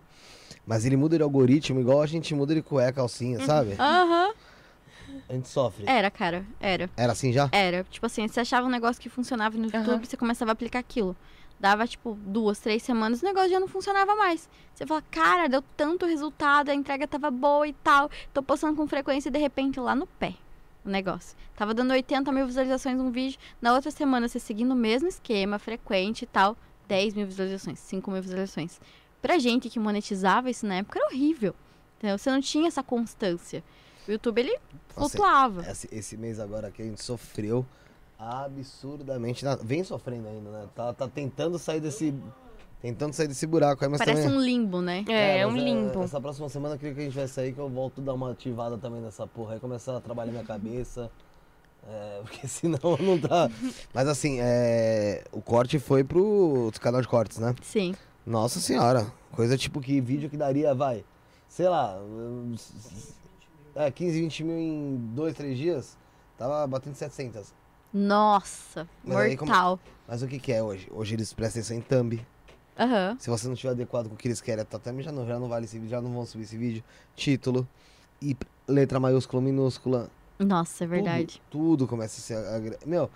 Mas 0.65 0.83
ele 0.85 0.97
muda 0.97 1.15
de 1.17 1.21
algoritmo 1.23 1.79
igual 1.79 2.01
a 2.01 2.07
gente 2.07 2.33
muda 2.33 2.55
de 2.55 2.61
cueca, 2.63 2.93
calcinha, 2.93 3.45
sabe? 3.45 3.75
Aham. 3.77 4.33
A 5.27 5.33
gente 5.33 5.47
sofre. 5.47 5.85
Era, 5.87 6.09
cara, 6.09 6.45
era. 6.59 6.89
Era 6.95 7.11
assim 7.11 7.31
já? 7.31 7.49
Era. 7.51 7.83
Tipo 7.89 8.05
assim, 8.05 8.27
você 8.27 8.39
achava 8.39 8.67
um 8.67 8.69
negócio 8.69 9.01
que 9.01 9.09
funcionava 9.09 9.57
no 9.57 9.65
YouTube, 9.65 9.89
Aham. 9.89 10.03
você 10.03 10.17
começava 10.17 10.51
a 10.51 10.53
aplicar 10.53 10.79
aquilo. 10.79 11.15
Dava, 11.59 11.85
tipo, 11.85 12.17
duas, 12.21 12.59
três 12.59 12.81
semanas, 12.81 13.21
o 13.21 13.25
negócio 13.25 13.49
já 13.49 13.59
não 13.59 13.67
funcionava 13.67 14.15
mais. 14.15 14.49
Você 14.73 14.85
fala, 14.85 15.03
cara, 15.11 15.47
deu 15.47 15.61
tanto 15.75 16.05
resultado, 16.05 16.69
a 16.69 16.73
entrega 16.73 17.05
tava 17.05 17.29
boa 17.29 17.67
e 17.67 17.73
tal. 17.73 18.09
Tô 18.33 18.41
postando 18.41 18.75
com 18.75 18.87
frequência 18.87 19.27
e 19.27 19.31
de 19.31 19.39
repente 19.39 19.79
lá 19.79 19.93
no 19.93 20.07
pé 20.07 20.35
o 20.85 20.89
negócio. 20.89 21.37
Tava 21.55 21.73
dando 21.73 21.91
80 21.91 22.31
mil 22.31 22.45
visualizações 22.45 22.99
um 22.99 23.11
vídeo. 23.11 23.39
Na 23.61 23.73
outra 23.73 23.91
semana, 23.91 24.27
você 24.27 24.39
seguindo 24.39 24.71
o 24.71 24.75
mesmo 24.75 25.07
esquema, 25.07 25.59
frequente 25.59 26.23
e 26.23 26.25
tal, 26.25 26.57
10 26.87 27.13
mil 27.13 27.25
visualizações, 27.25 27.79
5 27.79 28.09
mil 28.09 28.21
visualizações. 28.21 28.79
Pra 29.21 29.37
gente 29.37 29.69
que 29.69 29.79
monetizava 29.79 30.49
isso 30.49 30.65
na 30.65 30.75
época 30.75 30.99
era 30.99 31.07
horrível. 31.09 31.53
Entendeu? 31.97 32.17
Você 32.17 32.31
não 32.31 32.39
tinha 32.39 32.67
essa 32.67 32.81
constância. 32.81 33.63
O 34.09 34.11
YouTube, 34.11 34.39
ele 34.39 34.57
Nossa, 34.97 35.09
flutuava. 35.11 35.61
Esse, 35.69 35.87
esse 35.91 36.17
mês 36.17 36.39
agora 36.39 36.69
aqui 36.69 36.81
a 36.81 36.85
gente 36.85 37.03
sofreu 37.03 37.63
absurdamente. 38.17 39.45
na- 39.45 39.55
Vem 39.55 39.83
sofrendo 39.83 40.27
ainda, 40.27 40.49
né? 40.49 40.65
Tá, 40.75 40.91
tá 40.93 41.07
tentando 41.07 41.59
sair 41.59 41.79
desse. 41.79 42.11
Tentando 42.81 43.13
sair 43.13 43.27
desse 43.27 43.45
buraco 43.45 43.83
aí, 43.83 43.89
mas 43.91 43.99
Parece 43.99 44.23
também. 44.23 44.35
um 44.37 44.41
limbo, 44.41 44.81
né? 44.81 45.05
É, 45.07 45.39
é 45.39 45.47
um 45.47 45.55
limbo. 45.55 46.01
Essa 46.01 46.19
próxima 46.19 46.49
semana 46.49 46.73
eu 46.75 46.79
queria 46.79 46.95
que 46.95 47.01
a 47.01 47.03
gente 47.03 47.15
vai 47.15 47.27
sair, 47.27 47.53
que 47.53 47.59
eu 47.59 47.69
volto 47.69 48.01
a 48.01 48.03
dar 48.05 48.13
uma 48.15 48.31
ativada 48.31 48.77
também 48.79 48.99
nessa 48.99 49.27
porra 49.27 49.53
aí, 49.53 49.59
começar 49.59 49.95
a 49.97 50.01
trabalhar 50.01 50.31
minha 50.31 50.43
cabeça. 50.45 51.11
É, 51.87 52.21
porque 52.25 52.47
senão 52.47 52.79
não 52.99 53.19
tá. 53.19 53.47
Mas 53.93 54.07
assim, 54.07 54.39
é, 54.41 55.23
o 55.31 55.39
corte 55.41 55.77
foi 55.77 56.03
pro 56.03 56.71
canal 56.81 56.99
de 57.01 57.07
cortes, 57.07 57.37
né? 57.37 57.53
Sim. 57.61 57.93
Nossa 58.25 58.59
senhora. 58.59 59.05
Coisa 59.33 59.55
tipo 59.55 59.79
que 59.79 60.01
vídeo 60.01 60.29
que 60.31 60.37
daria, 60.37 60.73
vai. 60.73 61.05
Sei 61.47 61.67
lá. 61.69 61.99
É, 63.75 63.89
15, 63.91 64.19
20 64.21 64.43
mil 64.43 64.57
em 64.57 64.97
2, 65.13 65.35
3 65.35 65.57
dias. 65.57 65.97
Tava 66.37 66.65
batendo 66.67 66.95
700. 66.95 67.53
Nossa, 67.93 68.87
Mas 69.03 69.17
aí 69.17 69.37
como- 69.37 69.51
mortal. 69.51 69.79
Mas 70.07 70.21
o 70.21 70.27
que 70.27 70.39
que 70.39 70.51
é 70.51 70.61
hoje? 70.63 70.87
Hoje 70.91 71.15
eles 71.15 71.33
prestam 71.33 71.59
atenção 71.61 71.77
em 71.77 71.81
thumb. 71.81 72.25
Aham. 72.77 73.17
Se 73.19 73.29
você 73.29 73.45
não 73.47 73.53
estiver 73.55 73.71
adequado 73.71 74.07
com 74.07 74.13
o 74.15 74.17
que 74.17 74.27
eles 74.27 74.39
querem, 74.41 74.63
tá, 74.63 74.79
também 74.79 75.03
já 75.03 75.11
não, 75.11 75.25
já 75.27 75.37
não 75.39 75.49
vale 75.49 75.65
esse 75.65 75.77
vídeo, 75.77 75.89
já 75.89 76.01
não 76.01 76.13
vão 76.13 76.25
subir 76.25 76.43
esse 76.43 76.57
vídeo. 76.57 76.83
Título. 77.15 77.67
E 78.21 78.35
letra 78.67 78.99
maiúscula, 78.99 79.41
minúscula. 79.41 80.09
Nossa, 80.37 80.83
é 80.83 80.87
verdade. 80.87 81.41
Tudo, 81.49 81.77
tudo 81.79 81.87
começa 81.87 82.19
a 82.19 82.21
ser. 82.61 82.77
Meu, 82.85 83.09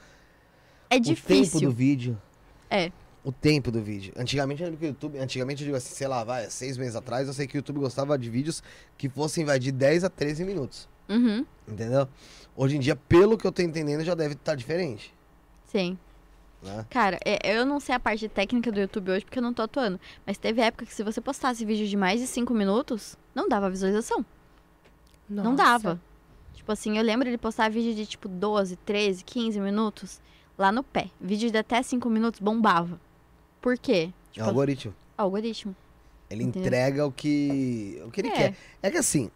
É 0.89 0.97
o 0.97 1.01
tempo 1.01 1.03
difícil. 1.03 1.61
do 1.61 1.71
vídeo. 1.71 2.21
É. 2.69 2.91
O 3.23 3.31
tempo 3.31 3.71
do 3.71 3.81
vídeo. 3.81 4.13
Antigamente 4.17 4.61
eu 4.61 4.65
lembro 4.65 4.79
que 4.79 4.85
o 4.85 4.89
YouTube. 4.89 5.17
Antigamente 5.17 5.61
eu 5.63 5.65
digo 5.65 5.77
assim, 5.77 5.93
sei 5.95 6.07
lá, 6.07 6.23
vai, 6.25 6.49
seis 6.49 6.77
meses 6.77 6.95
atrás, 6.95 7.27
eu 7.27 7.33
sei 7.33 7.47
que 7.47 7.55
o 7.55 7.59
YouTube 7.59 7.79
gostava 7.79 8.17
de 8.17 8.29
vídeos 8.29 8.61
que 8.97 9.07
fossem, 9.07 9.45
vai, 9.45 9.57
de 9.57 9.71
10 9.71 10.03
a 10.03 10.09
13 10.09 10.43
minutos. 10.43 10.89
Uhum. 11.07 11.45
Entendeu? 11.67 12.07
Hoje 12.55 12.75
em 12.75 12.79
dia, 12.79 12.95
pelo 12.95 13.37
que 13.37 13.47
eu 13.47 13.51
tô 13.51 13.61
entendendo, 13.61 14.03
já 14.03 14.13
deve 14.13 14.33
estar 14.33 14.55
diferente. 14.55 15.13
Sim. 15.67 15.97
Né? 16.61 16.85
Cara, 16.89 17.17
é- 17.25 17.57
eu 17.57 17.65
não 17.65 17.79
sei 17.79 17.95
a 17.95 17.99
parte 17.99 18.27
técnica 18.27 18.71
do 18.71 18.79
YouTube 18.79 19.11
hoje 19.11 19.25
porque 19.25 19.39
eu 19.39 19.43
não 19.43 19.53
tô 19.53 19.61
atuando. 19.61 19.99
Mas 20.25 20.37
teve 20.37 20.61
época 20.61 20.85
que 20.85 20.93
se 20.93 21.03
você 21.03 21.19
postasse 21.21 21.63
vídeo 21.65 21.87
de 21.87 21.95
mais 21.97 22.19
de 22.19 22.27
5 22.27 22.53
minutos, 22.53 23.17
não 23.33 23.47
dava 23.47 23.69
visualização. 23.69 24.25
Não 25.29 25.51
Nossa. 25.51 25.55
dava. 25.57 26.01
Tipo 26.53 26.71
assim, 26.71 26.97
eu 26.97 27.03
lembro 27.03 27.29
de 27.29 27.37
postar 27.37 27.69
vídeo 27.69 27.93
de 27.95 28.05
tipo 28.05 28.27
12, 28.29 28.75
13, 28.77 29.23
15 29.23 29.59
minutos 29.59 30.21
lá 30.57 30.71
no 30.71 30.83
pé. 30.83 31.09
Vídeo 31.19 31.49
de 31.51 31.57
até 31.57 31.81
5 31.81 32.09
minutos 32.09 32.39
bombava. 32.39 32.99
Por 33.63 33.77
quê? 33.79 34.09
É 34.11 34.33
Tipo, 34.33 34.45
o 34.45 34.49
algoritmo. 34.49 34.93
algoritmo. 35.17 35.75
Ele 36.29 36.43
Entendeu? 36.43 36.67
entrega 36.67 37.05
o 37.07 37.11
que, 37.11 38.01
o 38.05 38.11
que 38.11 38.21
ele 38.21 38.27
É. 38.29 38.31
quer. 38.31 38.55
É 38.81 38.91
que 38.91 38.97
assim, 38.97 39.31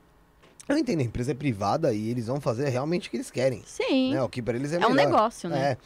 eu 0.68 0.78
entendo, 0.78 1.00
a 1.00 1.04
empresa 1.04 1.32
é 1.32 1.34
privada 1.34 1.94
e 1.94 2.10
eles 2.10 2.28
vão 2.28 2.40
fazer 2.42 2.68
realmente 2.70 3.08
o 3.08 3.12
que 3.12 3.18
eles 3.18 3.32
querem. 3.32 3.64
Sim. 3.66 4.14
Né? 4.14 4.22
O 4.22 4.28
que 4.30 4.42
pra 4.42 4.56
eles 4.56 4.74
é 4.74 4.76
é 4.76 4.86
um 4.86 4.92
melhor. 4.92 5.10
negócio, 5.12 5.50
né? 5.50 5.72
É. 5.72 5.78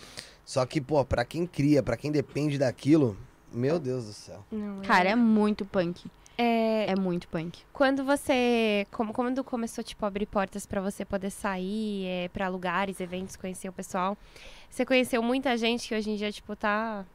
Só 0.43 0.65
que, 0.65 0.81
pô, 0.81 1.05
pra 1.05 1.23
quem 1.23 1.45
cria, 1.45 1.83
pra 1.83 1.95
quem 1.95 2.11
depende 2.11 2.57
daquilo, 2.57 3.15
meu 3.53 3.77
Deus 3.79 4.05
do 4.05 4.13
céu. 4.13 4.43
Não, 4.51 4.81
Cara, 4.81 5.09
é 5.09 5.15
muito 5.15 5.65
punk. 5.65 6.09
é, 6.37 6.89
É 6.91 6.95
muito 6.95 7.27
punk. 7.27 7.59
Quando 7.71 8.03
você. 8.03 8.87
Como, 8.91 9.13
quando 9.13 9.43
começou, 9.43 9.83
tipo, 9.83 10.03
a 10.03 10.07
abrir 10.07 10.25
portas 10.25 10.65
pra 10.65 10.81
você 10.81 11.05
poder 11.05 11.29
sair 11.29 12.05
é, 12.05 12.29
para 12.29 12.47
lugares, 12.47 12.99
eventos, 12.99 13.35
conhecer 13.35 13.69
o 13.69 13.73
pessoal, 13.73 14.17
você 14.69 14.83
conheceu 14.85 15.21
muita 15.21 15.55
gente 15.57 15.87
que 15.87 15.93
hoje 15.95 16.09
em 16.09 16.15
dia, 16.15 16.31
tipo, 16.31 16.55
tá. 16.55 17.05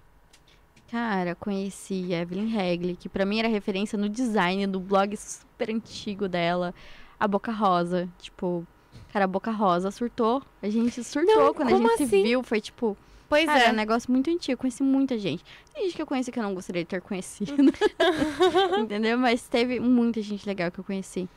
Cara, 0.91 1.35
conheci 1.35 2.15
a 2.15 2.21
Evelyn 2.21 2.47
Regli, 2.47 2.97
que 2.97 3.09
pra 3.09 3.27
mim 3.27 3.39
era 3.39 3.49
referência 3.49 3.99
no 3.99 4.09
design 4.09 4.67
do 4.67 4.79
blog 4.79 5.17
super 5.17 5.69
antigo 5.71 6.29
dela, 6.29 6.73
a 7.19 7.27
Boca 7.27 7.51
Rosa. 7.51 8.09
Tipo, 8.19 8.65
cara, 9.13 9.25
a 9.25 9.29
Boca 9.29 9.51
Rosa 9.51 9.91
surtou. 9.91 10.43
A 10.63 10.69
gente 10.69 11.03
surtou 11.03 11.35
Não, 11.37 11.55
quando 11.55 11.75
a 11.75 11.77
gente 11.77 11.97
se 11.97 12.03
assim? 12.05 12.23
viu. 12.23 12.43
Foi 12.43 12.61
tipo, 12.61 12.97
Pois 13.29 13.47
cara, 13.47 13.65
é 13.65 13.67
é. 13.69 13.73
um 13.73 13.75
negócio 13.75 14.11
muito 14.11 14.31
antigo. 14.31 14.61
Conheci 14.61 14.83
muita 14.83 15.19
gente. 15.19 15.45
Tem 15.75 15.85
gente 15.85 15.97
que 15.97 16.03
eu 16.03 16.07
conheci 16.07 16.31
que 16.31 16.39
eu 16.39 16.43
não 16.43 16.55
gostaria 16.55 16.83
de 16.83 16.89
ter 16.89 17.01
conhecido. 17.01 17.53
Entendeu? 18.79 19.19
Mas 19.19 19.49
teve 19.49 19.81
muita 19.81 20.23
gente 20.23 20.47
legal 20.47 20.71
que 20.71 20.79
eu 20.79 20.85
conheci. 20.85 21.29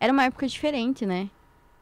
Era 0.00 0.12
uma 0.12 0.24
época 0.24 0.46
diferente, 0.46 1.06
né? 1.06 1.30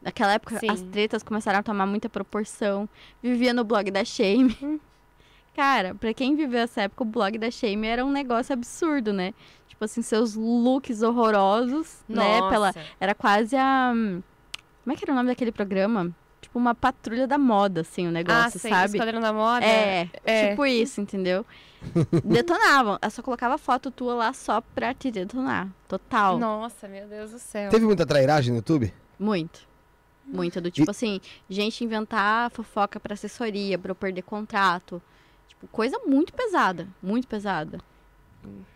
Naquela 0.01 0.33
época, 0.33 0.59
Sim. 0.59 0.69
as 0.69 0.81
tretas 0.81 1.23
começaram 1.23 1.59
a 1.59 1.63
tomar 1.63 1.87
muita 1.87 2.07
proporção. 2.07 2.87
Vivia 3.21 3.53
no 3.53 3.63
blog 3.63 3.89
da 3.89 4.05
Shame. 4.05 4.79
Cara, 5.57 5.95
pra 5.95 6.13
quem 6.13 6.35
viveu 6.35 6.59
essa 6.59 6.83
época, 6.83 7.01
o 7.03 7.05
blog 7.05 7.35
da 7.39 7.49
Shame 7.49 7.87
era 7.87 8.05
um 8.05 8.11
negócio 8.11 8.53
absurdo, 8.53 9.11
né? 9.11 9.33
Tipo 9.67 9.85
assim, 9.85 10.03
seus 10.03 10.35
looks 10.35 11.01
horrorosos, 11.01 11.97
né? 12.07 12.39
Nossa. 12.39 12.49
Pela, 12.51 12.75
era 12.99 13.15
quase 13.15 13.55
a. 13.57 13.91
Como 13.91 14.93
é 14.93 14.95
que 14.95 15.03
era 15.03 15.11
o 15.11 15.15
nome 15.15 15.29
daquele 15.29 15.51
programa? 15.51 16.15
Tipo 16.39 16.59
uma 16.59 16.75
patrulha 16.75 17.25
da 17.25 17.39
moda, 17.39 17.81
assim, 17.81 18.05
o 18.05 18.09
Ah, 18.09 18.11
negócio, 18.11 18.59
sei, 18.59 18.69
sabe? 18.69 18.97
Esquadrão 18.97 19.19
da 19.19 19.33
Moda. 19.33 19.65
É, 19.65 20.07
É. 20.23 20.49
tipo 20.51 20.63
isso, 20.67 21.01
entendeu? 21.01 21.43
Detonavam. 22.23 22.99
Eu 23.01 23.09
só 23.09 23.23
colocava 23.23 23.57
foto 23.57 23.89
tua 23.89 24.13
lá 24.13 24.33
só 24.33 24.61
pra 24.61 24.93
te 24.93 25.09
detonar. 25.09 25.67
Total. 25.87 26.37
Nossa, 26.37 26.87
meu 26.87 27.07
Deus 27.07 27.31
do 27.31 27.39
céu. 27.39 27.71
Teve 27.71 27.85
muita 27.85 28.05
trairagem 28.05 28.51
no 28.51 28.57
YouTube? 28.57 28.93
Muito. 29.19 29.67
Muita. 30.23 30.61
Do 30.61 30.69
tipo 30.69 30.91
assim, 30.91 31.19
gente 31.49 31.83
inventar 31.83 32.51
fofoca 32.51 32.99
pra 32.99 33.15
assessoria, 33.15 33.77
pra 33.79 33.91
eu 33.91 33.95
perder 33.95 34.21
contrato. 34.21 35.01
Tipo, 35.59 35.67
coisa 35.71 35.99
muito 36.05 36.33
pesada. 36.33 36.87
Muito 37.01 37.27
pesada. 37.27 37.79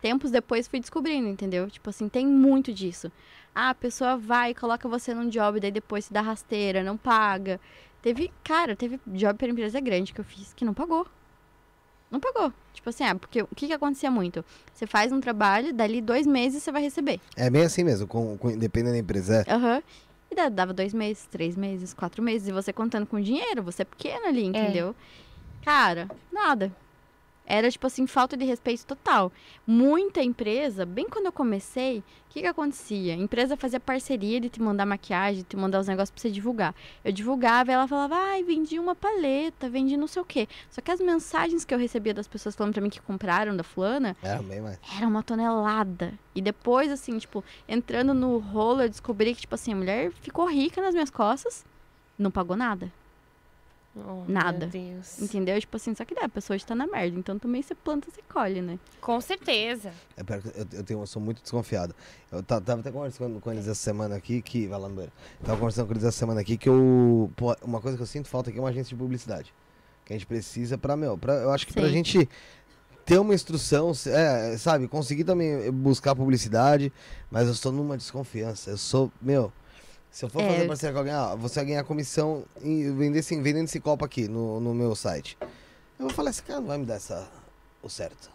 Tempos 0.01 0.31
depois 0.31 0.67
fui 0.67 0.79
descobrindo, 0.79 1.27
entendeu? 1.29 1.69
Tipo 1.69 1.89
assim, 1.89 2.09
tem 2.09 2.25
muito 2.27 2.73
disso. 2.73 3.11
Ah, 3.55 3.69
a 3.69 3.75
pessoa 3.75 4.17
vai 4.17 4.51
e 4.51 4.55
coloca 4.55 4.87
você 4.89 5.13
num 5.13 5.29
job, 5.29 5.59
daí 5.59 5.71
depois 5.71 6.05
se 6.05 6.13
dá 6.13 6.21
rasteira, 6.21 6.83
não 6.83 6.97
paga. 6.97 7.59
Teve, 8.01 8.31
cara, 8.43 8.75
teve 8.75 8.99
job 9.07 9.37
pra 9.37 9.47
empresa 9.47 9.79
grande 9.79 10.11
que 10.13 10.19
eu 10.19 10.25
fiz 10.25 10.53
que 10.53 10.65
não 10.65 10.73
pagou. 10.73 11.05
Não 12.09 12.19
pagou. 12.19 12.51
Tipo 12.73 12.89
assim, 12.89 13.03
ah, 13.03 13.15
porque 13.15 13.41
o 13.43 13.47
que 13.55 13.67
que 13.67 13.73
acontecia 13.73 14.09
muito? 14.11 14.43
Você 14.73 14.85
faz 14.87 15.11
um 15.11 15.21
trabalho, 15.21 15.71
dali 15.73 16.01
dois 16.01 16.25
meses 16.27 16.63
você 16.63 16.71
vai 16.71 16.81
receber. 16.81 17.19
É 17.37 17.49
bem 17.49 17.61
assim 17.63 17.83
mesmo, 17.83 18.07
com, 18.07 18.37
com, 18.37 18.57
dependendo 18.57 18.93
da 18.93 18.99
empresa. 18.99 19.43
É. 19.47 19.53
Aham. 19.53 19.81
E 20.29 20.35
da- 20.35 20.49
dava 20.49 20.73
dois 20.73 20.93
meses, 20.93 21.25
três 21.29 21.55
meses, 21.55 21.93
quatro 21.93 22.21
meses. 22.23 22.47
E 22.47 22.51
você 22.51 22.73
contando 22.73 23.05
com 23.05 23.19
dinheiro, 23.21 23.61
você 23.63 23.83
é 23.83 23.85
pequeno 23.85 24.25
ali, 24.27 24.45
entendeu? 24.45 24.95
Cara, 25.63 26.09
nada. 26.31 26.71
Era, 27.43 27.69
tipo 27.69 27.85
assim, 27.85 28.07
falta 28.07 28.37
de 28.37 28.45
respeito 28.45 28.85
total. 28.85 29.29
Muita 29.67 30.23
empresa, 30.23 30.85
bem 30.85 31.09
quando 31.09 31.25
eu 31.25 31.31
comecei, 31.33 31.99
o 31.99 32.03
que 32.29 32.39
que 32.41 32.47
acontecia? 32.47 33.13
A 33.13 33.17
empresa 33.17 33.57
fazia 33.57 33.79
parceria 33.79 34.39
de 34.39 34.47
te 34.47 34.61
mandar 34.61 34.85
maquiagem, 34.85 35.41
de 35.41 35.43
te 35.43 35.57
mandar 35.57 35.79
os 35.81 35.87
negócios 35.87 36.11
pra 36.11 36.21
você 36.21 36.31
divulgar. 36.31 36.73
Eu 37.03 37.11
divulgava 37.11 37.69
e 37.69 37.73
ela 37.73 37.87
falava, 37.89 38.15
ai, 38.15 38.43
vendi 38.43 38.79
uma 38.79 38.95
paleta, 38.95 39.69
vendi 39.69 39.97
não 39.97 40.07
sei 40.07 40.21
o 40.21 40.25
quê. 40.25 40.47
Só 40.69 40.79
que 40.79 40.91
as 40.91 41.01
mensagens 41.01 41.65
que 41.65 41.73
eu 41.73 41.79
recebia 41.79 42.13
das 42.13 42.27
pessoas 42.27 42.55
falando 42.55 42.73
pra 42.73 42.81
mim 42.81 42.89
que 42.89 43.01
compraram 43.01 43.57
da 43.57 43.63
fulana, 43.63 44.15
Era 44.23 44.41
bem 44.41 44.61
mais. 44.61 44.79
era 44.95 45.05
uma 45.05 45.21
tonelada. 45.23 46.13
E 46.33 46.41
depois, 46.41 46.89
assim, 46.89 47.17
tipo, 47.17 47.43
entrando 47.67 48.13
no 48.13 48.37
rolo, 48.37 48.83
eu 48.83 48.89
descobri 48.89 49.35
que, 49.35 49.41
tipo 49.41 49.55
assim, 49.55 49.73
a 49.73 49.75
mulher 49.75 50.11
ficou 50.21 50.45
rica 50.47 50.81
nas 50.81 50.93
minhas 50.93 51.09
costas, 51.09 51.65
não 52.17 52.31
pagou 52.31 52.55
nada. 52.55 52.89
Oh, 53.93 54.23
Nada. 54.25 54.67
Meu 54.67 54.93
Deus. 54.93 55.21
Entendeu? 55.21 55.59
Tipo 55.59 55.75
assim, 55.75 55.93
só 55.93 56.05
que 56.05 56.15
daí 56.15 56.23
a 56.23 56.29
pessoa 56.29 56.55
está 56.55 56.73
na 56.73 56.87
merda. 56.87 57.17
Então 57.19 57.37
também 57.37 57.61
você 57.61 57.75
planta, 57.75 58.09
você 58.09 58.21
colhe, 58.31 58.61
né? 58.61 58.79
Com 59.01 59.19
certeza. 59.19 59.91
É, 60.15 60.21
eu, 60.21 60.67
eu, 60.79 60.83
tenho, 60.83 61.01
eu 61.01 61.05
sou 61.07 61.21
muito 61.21 61.41
desconfiado. 61.41 61.93
Eu 62.31 62.41
ta- 62.41 62.61
tava 62.61 62.79
até 62.79 62.89
conversando 62.91 63.39
com 63.41 63.51
eles 63.51 63.67
essa 63.67 63.75
semana 63.81 64.15
aqui, 64.15 64.41
que. 64.41 64.65
Vai 64.67 64.79
lá. 64.79 64.89
Tava 65.43 65.57
conversando 65.59 65.87
com 65.87 65.93
eles 65.93 66.03
essa 66.05 66.17
semana 66.17 66.39
aqui 66.39 66.55
que 66.57 66.69
eu. 66.69 67.29
Pô, 67.35 67.53
uma 67.63 67.81
coisa 67.81 67.97
que 67.97 68.03
eu 68.03 68.07
sinto 68.07 68.29
falta 68.29 68.49
aqui 68.49 68.59
é 68.59 68.61
uma 68.61 68.69
agência 68.69 68.95
de 68.95 68.95
publicidade. 68.95 69.53
Que 70.05 70.13
a 70.13 70.15
gente 70.15 70.25
precisa 70.25 70.77
pra, 70.77 70.95
meu, 70.95 71.17
pra, 71.17 71.33
eu 71.33 71.51
acho 71.51 71.67
que 71.67 71.73
pra 71.73 71.83
Sim. 71.87 71.91
gente 71.91 72.29
ter 73.05 73.17
uma 73.19 73.33
instrução, 73.33 73.91
é, 74.07 74.55
sabe, 74.57 74.87
conseguir 74.87 75.25
também 75.25 75.69
buscar 75.71 76.15
publicidade, 76.15 76.93
mas 77.29 77.47
eu 77.47 77.53
estou 77.53 77.71
numa 77.73 77.97
desconfiança. 77.97 78.69
Eu 78.69 78.77
sou, 78.77 79.11
meu. 79.21 79.51
Se 80.11 80.25
eu 80.25 80.29
for 80.29 80.41
É. 80.41 80.49
fazer 80.53 80.67
parceria 80.67 80.93
com 80.93 80.99
alguém, 80.99 81.15
ó, 81.15 81.35
você 81.37 81.55
vai 81.59 81.65
ganhar 81.67 81.83
comissão 81.85 82.43
em 82.61 82.93
vender 82.95 83.19
esse, 83.19 83.39
vendendo 83.41 83.65
esse 83.65 83.79
copo 83.79 84.03
aqui 84.03 84.27
no, 84.27 84.59
no 84.59 84.73
meu 84.73 84.93
site. 84.95 85.37
Eu 85.97 86.07
vou 86.07 86.09
falar, 86.09 86.31
esse 86.31 86.43
cara 86.43 86.59
não 86.59 86.67
vai 86.67 86.77
me 86.77 86.85
dar 86.85 86.95
essa, 86.95 87.29
o 87.81 87.87
certo. 87.89 88.29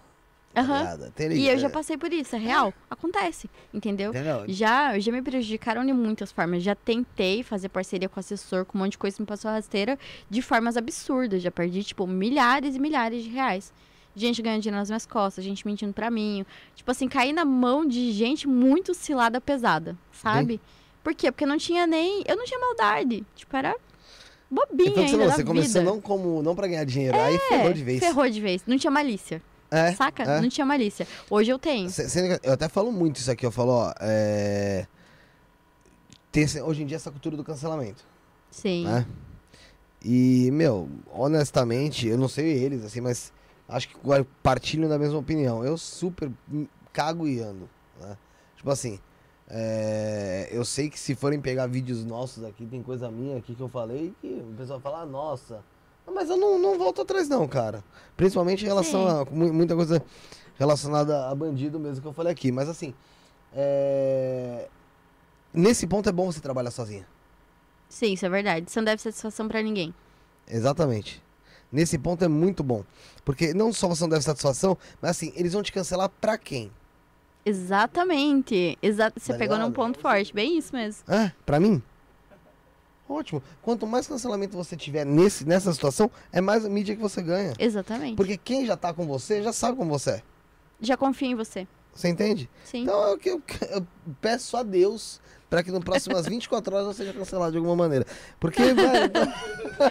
tá? 0.54 0.98
Tem- 1.14 1.30
E 1.32 1.46
eu 1.48 1.58
já 1.58 1.66
é, 1.66 1.70
passei 1.70 1.98
por 1.98 2.10
isso, 2.10 2.34
é 2.34 2.38
real. 2.38 2.72
Acontece, 2.90 3.50
entendeu? 3.74 4.08
Entendeu? 4.10 4.44
Já, 4.48 4.98
já 4.98 5.12
me 5.12 5.20
prejudicaram 5.20 5.84
de 5.84 5.92
muitas 5.92 6.32
formas. 6.32 6.62
Já 6.62 6.74
tentei 6.74 7.42
fazer 7.42 7.68
parceria 7.68 8.08
com 8.08 8.18
assessor, 8.18 8.64
com 8.64 8.78
um 8.78 8.80
monte 8.80 8.92
de 8.92 8.98
coisa 8.98 9.16
que 9.16 9.22
me 9.22 9.26
passou 9.26 9.50
rasteira 9.50 9.98
de 10.30 10.40
formas 10.40 10.78
absurdas. 10.78 11.42
Já 11.42 11.50
perdi, 11.50 11.84
tipo, 11.84 12.06
milhares 12.06 12.74
e 12.74 12.78
milhares 12.78 13.22
de 13.22 13.28
reais. 13.28 13.70
Gente 14.14 14.40
ganhando 14.40 14.62
dinheiro 14.62 14.78
nas 14.78 14.88
minhas 14.88 15.04
costas, 15.04 15.44
gente 15.44 15.66
mentindo 15.66 15.92
pra 15.92 16.10
mim. 16.10 16.46
Tipo 16.74 16.90
assim, 16.90 17.06
caí 17.06 17.34
na 17.34 17.44
mão 17.44 17.84
de 17.86 18.12
gente 18.12 18.48
muito 18.48 18.94
cilada 18.94 19.42
pesada, 19.42 19.94
sabe? 20.10 20.58
Por 21.06 21.14
quê? 21.14 21.30
Porque 21.30 21.46
não 21.46 21.56
tinha 21.56 21.86
nem. 21.86 22.24
Eu 22.26 22.34
não 22.34 22.44
tinha 22.44 22.58
maldade. 22.58 23.24
Tipo, 23.36 23.56
era 23.56 23.76
bobinha 24.50 24.90
Então, 24.90 25.06
você, 25.06 25.14
ainda. 25.14 25.30
você 25.30 25.44
começou 25.44 25.80
não 25.80 26.00
como 26.00 26.42
não 26.42 26.56
para 26.56 26.66
ganhar 26.66 26.82
dinheiro, 26.82 27.16
aí 27.16 27.38
ferrou 27.38 27.72
de 27.72 27.84
vez. 27.84 28.00
Ferrou 28.00 28.28
de 28.28 28.40
vez. 28.40 28.62
Não 28.66 28.76
tinha 28.76 28.90
malícia. 28.90 29.40
É, 29.70 29.92
Saca? 29.92 30.24
é. 30.24 30.40
Não 30.40 30.48
tinha 30.48 30.66
malícia. 30.66 31.06
Hoje 31.30 31.52
eu 31.52 31.60
tenho. 31.60 31.88
Eu 32.42 32.54
até 32.54 32.68
falo 32.68 32.90
muito 32.90 33.18
isso 33.18 33.30
aqui, 33.30 33.46
eu 33.46 33.52
falo, 33.52 33.70
ó, 33.70 33.94
é... 34.00 34.88
tem 36.32 36.44
hoje 36.60 36.82
em 36.82 36.86
dia 36.86 36.96
essa 36.96 37.12
cultura 37.12 37.36
do 37.36 37.44
cancelamento, 37.44 38.04
Sim. 38.50 38.86
né? 38.86 39.06
E, 40.04 40.50
meu, 40.50 40.88
honestamente, 41.12 42.08
eu 42.08 42.18
não 42.18 42.26
sei 42.26 42.64
eles, 42.64 42.84
assim, 42.84 43.00
mas 43.00 43.32
acho 43.68 43.90
que 43.90 43.96
partilham 44.42 44.88
da 44.88 44.98
mesma 44.98 45.20
opinião. 45.20 45.64
Eu 45.64 45.78
super 45.78 46.28
hum, 46.52 46.66
cago 46.92 47.28
e 47.28 47.38
ando, 47.38 47.70
né? 48.00 48.18
Tipo 48.56 48.70
assim, 48.72 48.98
é, 49.48 50.48
eu 50.50 50.64
sei 50.64 50.90
que 50.90 50.98
se 50.98 51.14
forem 51.14 51.40
pegar 51.40 51.66
vídeos 51.66 52.04
nossos 52.04 52.42
aqui, 52.44 52.66
tem 52.66 52.82
coisa 52.82 53.10
minha 53.10 53.36
aqui 53.38 53.54
que 53.54 53.60
eu 53.62 53.68
falei 53.68 54.12
que 54.20 54.26
o 54.28 54.54
pessoal 54.56 54.80
fala, 54.80 55.02
"Ah, 55.02 55.06
nossa. 55.06 55.62
Mas 56.12 56.30
eu 56.30 56.36
não, 56.36 56.58
não 56.58 56.78
volto 56.78 57.02
atrás 57.02 57.28
não, 57.28 57.46
cara. 57.48 57.82
Principalmente 58.16 58.62
em 58.64 58.68
relação 58.68 59.06
a 59.08 59.24
mu- 59.24 59.52
muita 59.52 59.74
coisa 59.74 60.02
relacionada 60.56 61.28
a 61.28 61.34
bandido 61.34 61.78
mesmo 61.80 62.00
que 62.00 62.06
eu 62.08 62.12
falei 62.12 62.32
aqui. 62.32 62.52
Mas 62.52 62.68
assim, 62.68 62.94
é, 63.52 64.68
nesse 65.52 65.86
ponto 65.86 66.08
é 66.08 66.12
bom 66.12 66.30
você 66.30 66.40
trabalhar 66.40 66.70
sozinha. 66.70 67.06
Sim, 67.88 68.12
isso 68.12 68.24
é 68.24 68.28
verdade. 68.28 68.66
Isso 68.68 68.78
não 68.78 68.84
deve 68.84 69.02
satisfação 69.02 69.48
pra 69.48 69.62
ninguém. 69.62 69.92
Exatamente. 70.48 71.22
Nesse 71.72 71.98
ponto 71.98 72.24
é 72.24 72.28
muito 72.28 72.62
bom. 72.62 72.84
Porque 73.24 73.52
não 73.52 73.72
só 73.72 73.88
você 73.88 74.02
não 74.04 74.08
deve 74.08 74.22
satisfação, 74.22 74.78
mas 75.02 75.10
assim, 75.12 75.32
eles 75.34 75.52
vão 75.52 75.62
te 75.62 75.72
cancelar 75.72 76.08
pra 76.20 76.38
quem? 76.38 76.70
Exatamente. 77.46 78.76
Exa 78.82 79.12
você 79.16 79.32
pegou 79.34 79.56
num 79.56 79.70
ponto 79.72 79.98
forte. 80.00 80.34
Bem 80.34 80.58
isso 80.58 80.74
mesmo. 80.74 81.04
Ah, 81.06 81.30
pra 81.46 81.60
mim? 81.60 81.80
Ótimo. 83.08 83.40
Quanto 83.62 83.86
mais 83.86 84.08
cancelamento 84.08 84.56
você 84.56 84.76
tiver 84.76 85.06
nesse, 85.06 85.44
nessa 85.46 85.72
situação, 85.72 86.10
é 86.32 86.40
mais 86.40 86.66
mídia 86.66 86.96
que 86.96 87.00
você 87.00 87.22
ganha. 87.22 87.52
Exatamente. 87.56 88.16
Porque 88.16 88.36
quem 88.36 88.66
já 88.66 88.76
tá 88.76 88.92
com 88.92 89.06
você 89.06 89.42
já 89.42 89.52
sabe 89.52 89.76
como 89.78 89.96
você 89.96 90.10
é. 90.10 90.22
Já 90.80 90.96
confio 90.96 91.28
em 91.28 91.34
você. 91.36 91.68
Você 91.94 92.08
entende? 92.08 92.50
Sim. 92.64 92.82
Então 92.82 93.00
é 93.04 93.12
o 93.14 93.16
que 93.18 93.30
eu, 93.30 93.40
eu 93.70 93.86
peço 94.20 94.56
a 94.56 94.64
Deus 94.64 95.20
para 95.48 95.62
que 95.62 95.70
no 95.70 95.80
próximas 95.80 96.26
24 96.28 96.74
horas 96.74 96.88
eu 96.88 96.94
seja 96.94 97.12
cancelado 97.12 97.52
de 97.52 97.58
alguma 97.58 97.76
maneira. 97.76 98.04
Porque, 98.40 98.74
velho. 98.74 99.12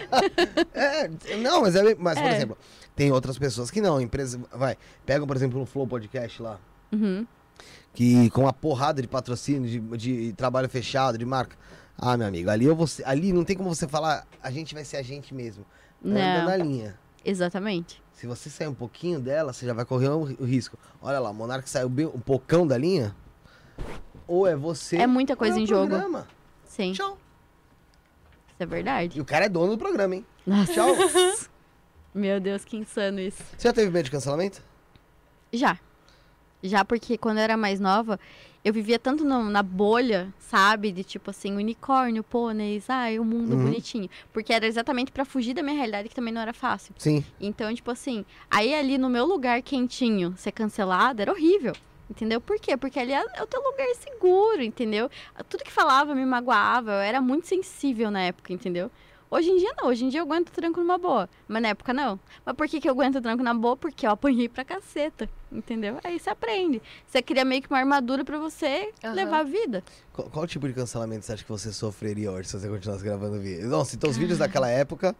é, 0.74 1.08
não, 1.38 1.62
mas 1.62 1.74
é. 1.74 1.94
Mas, 1.94 2.18
por 2.18 2.28
É. 2.28 2.36
exemplo, 2.36 2.58
tem 2.94 3.10
outras 3.10 3.38
pessoas 3.38 3.70
que 3.70 3.80
não. 3.80 3.98
Empresa. 4.00 4.38
Vai, 4.52 4.76
pegam, 5.06 5.26
por 5.26 5.34
exemplo, 5.36 5.58
um 5.60 5.66
Flow 5.66 5.86
Podcast 5.86 6.42
lá. 6.42 6.60
Uhum. 6.92 7.26
Que 7.96 8.28
com 8.28 8.42
uma 8.42 8.52
porrada 8.52 9.00
de 9.00 9.08
patrocínio, 9.08 9.68
de, 9.68 9.80
de 9.96 10.32
trabalho 10.34 10.68
fechado, 10.68 11.16
de 11.16 11.24
marca. 11.24 11.56
Ah, 11.96 12.14
meu 12.14 12.26
amigo, 12.26 12.50
ali 12.50 12.66
eu 12.66 12.76
vou 12.76 12.86
ali 13.06 13.32
não 13.32 13.42
tem 13.42 13.56
como 13.56 13.74
você 13.74 13.88
falar, 13.88 14.26
a 14.42 14.50
gente 14.50 14.74
vai 14.74 14.84
ser 14.84 14.98
a 14.98 15.02
gente 15.02 15.34
mesmo. 15.34 15.64
Anda 16.04 16.40
Não. 16.40 16.44
na 16.44 16.56
linha. 16.58 16.98
Exatamente. 17.24 18.02
Se 18.12 18.26
você 18.26 18.50
sair 18.50 18.68
um 18.68 18.74
pouquinho 18.74 19.18
dela, 19.18 19.50
você 19.50 19.64
já 19.64 19.72
vai 19.72 19.86
correr 19.86 20.10
o 20.10 20.24
risco. 20.44 20.78
Olha 21.00 21.18
lá, 21.18 21.30
o 21.30 21.34
Monark 21.34 21.68
saiu 21.68 21.88
bem, 21.88 22.04
um 22.04 22.20
pocão 22.20 22.66
da 22.66 22.76
linha. 22.76 23.16
Ou 24.28 24.46
é 24.46 24.54
você. 24.54 24.98
É 24.98 25.06
muita 25.06 25.34
coisa 25.34 25.58
é 25.58 25.62
em 25.62 25.66
jogo. 25.66 25.88
programa. 25.88 26.28
Sim, 26.66 26.90
isso 26.90 27.02
Tchau. 27.02 27.18
é 28.58 28.66
verdade. 28.66 29.16
E 29.18 29.22
o 29.22 29.24
cara 29.24 29.46
é 29.46 29.48
dono 29.48 29.72
do 29.72 29.78
programa, 29.78 30.16
hein? 30.16 30.26
Nossa. 30.46 30.72
Tchau. 30.74 30.94
Meu 32.14 32.38
Deus, 32.40 32.62
que 32.62 32.76
insano 32.76 33.20
isso. 33.20 33.42
Você 33.56 33.68
já 33.68 33.72
teve 33.72 33.90
medo 33.90 34.04
de 34.04 34.10
cancelamento? 34.10 34.62
Já. 35.50 35.78
Já 36.66 36.84
porque 36.84 37.16
quando 37.18 37.38
eu 37.38 37.44
era 37.44 37.56
mais 37.56 37.80
nova, 37.80 38.18
eu 38.64 38.72
vivia 38.72 38.98
tanto 38.98 39.24
no- 39.24 39.48
na 39.50 39.62
bolha, 39.62 40.32
sabe? 40.38 40.90
De 40.92 41.04
tipo 41.04 41.30
assim, 41.30 41.54
unicórnio, 41.56 42.22
pôneis, 42.24 42.88
ai, 42.90 43.18
o 43.18 43.24
mundo 43.24 43.54
Uhum. 43.54 43.62
bonitinho. 43.64 44.08
Porque 44.32 44.52
era 44.52 44.66
exatamente 44.66 45.12
pra 45.12 45.24
fugir 45.24 45.54
da 45.54 45.62
minha 45.62 45.76
realidade, 45.76 46.08
que 46.08 46.14
também 46.14 46.32
não 46.34 46.40
era 46.40 46.52
fácil. 46.52 46.94
Sim. 46.98 47.24
Então, 47.40 47.72
tipo 47.74 47.90
assim, 47.90 48.24
aí 48.50 48.74
ali 48.74 48.98
no 48.98 49.08
meu 49.08 49.24
lugar 49.24 49.62
quentinho 49.62 50.34
ser 50.36 50.52
cancelado 50.52 51.22
era 51.22 51.30
horrível. 51.32 51.72
Entendeu? 52.08 52.40
Por 52.40 52.58
quê? 52.60 52.76
Porque 52.76 53.00
ali 53.00 53.12
é 53.12 53.42
o 53.42 53.46
teu 53.48 53.60
lugar 53.60 53.86
seguro, 53.96 54.62
entendeu? 54.62 55.10
Tudo 55.48 55.64
que 55.64 55.72
falava 55.72 56.14
me 56.14 56.24
magoava, 56.24 56.92
eu 56.92 57.00
era 57.00 57.20
muito 57.20 57.48
sensível 57.48 58.12
na 58.12 58.20
época, 58.20 58.52
entendeu? 58.52 58.90
Hoje 59.30 59.50
em 59.50 59.56
dia 59.58 59.74
não, 59.76 59.88
hoje 59.88 60.04
em 60.04 60.08
dia 60.08 60.20
eu 60.20 60.24
aguento 60.24 60.50
tranco 60.50 60.80
numa 60.80 60.98
boa. 60.98 61.28
Mas 61.48 61.62
na 61.62 61.68
época 61.68 61.92
não. 61.92 62.18
Mas 62.44 62.54
por 62.54 62.68
que, 62.68 62.80
que 62.80 62.88
eu 62.88 62.92
aguento 62.92 63.20
tranco 63.20 63.42
na 63.42 63.52
boa? 63.52 63.76
Porque 63.76 64.06
eu 64.06 64.10
apanhei 64.10 64.48
pra 64.48 64.64
caceta, 64.64 65.28
entendeu? 65.50 65.98
Aí 66.04 66.18
você 66.18 66.30
aprende. 66.30 66.80
Você 67.06 67.20
cria 67.20 67.44
meio 67.44 67.60
que 67.60 67.68
uma 67.68 67.78
armadura 67.78 68.24
pra 68.24 68.38
você 68.38 68.92
Aham. 69.02 69.14
levar 69.14 69.40
a 69.40 69.44
vida. 69.44 69.82
Qual, 70.12 70.30
qual 70.30 70.46
tipo 70.46 70.68
de 70.68 70.74
cancelamento 70.74 71.24
você 71.24 71.32
acha 71.32 71.42
que 71.44 71.50
você 71.50 71.72
sofreria 71.72 72.30
hoje 72.30 72.48
se 72.48 72.58
você 72.58 72.68
continuasse 72.68 73.02
gravando 73.02 73.40
vídeo? 73.40 73.66
Não, 73.68 73.84
se 73.84 73.96
teus 73.96 74.16
vídeos 74.16 74.38
daquela 74.38 74.68
época 74.70 75.14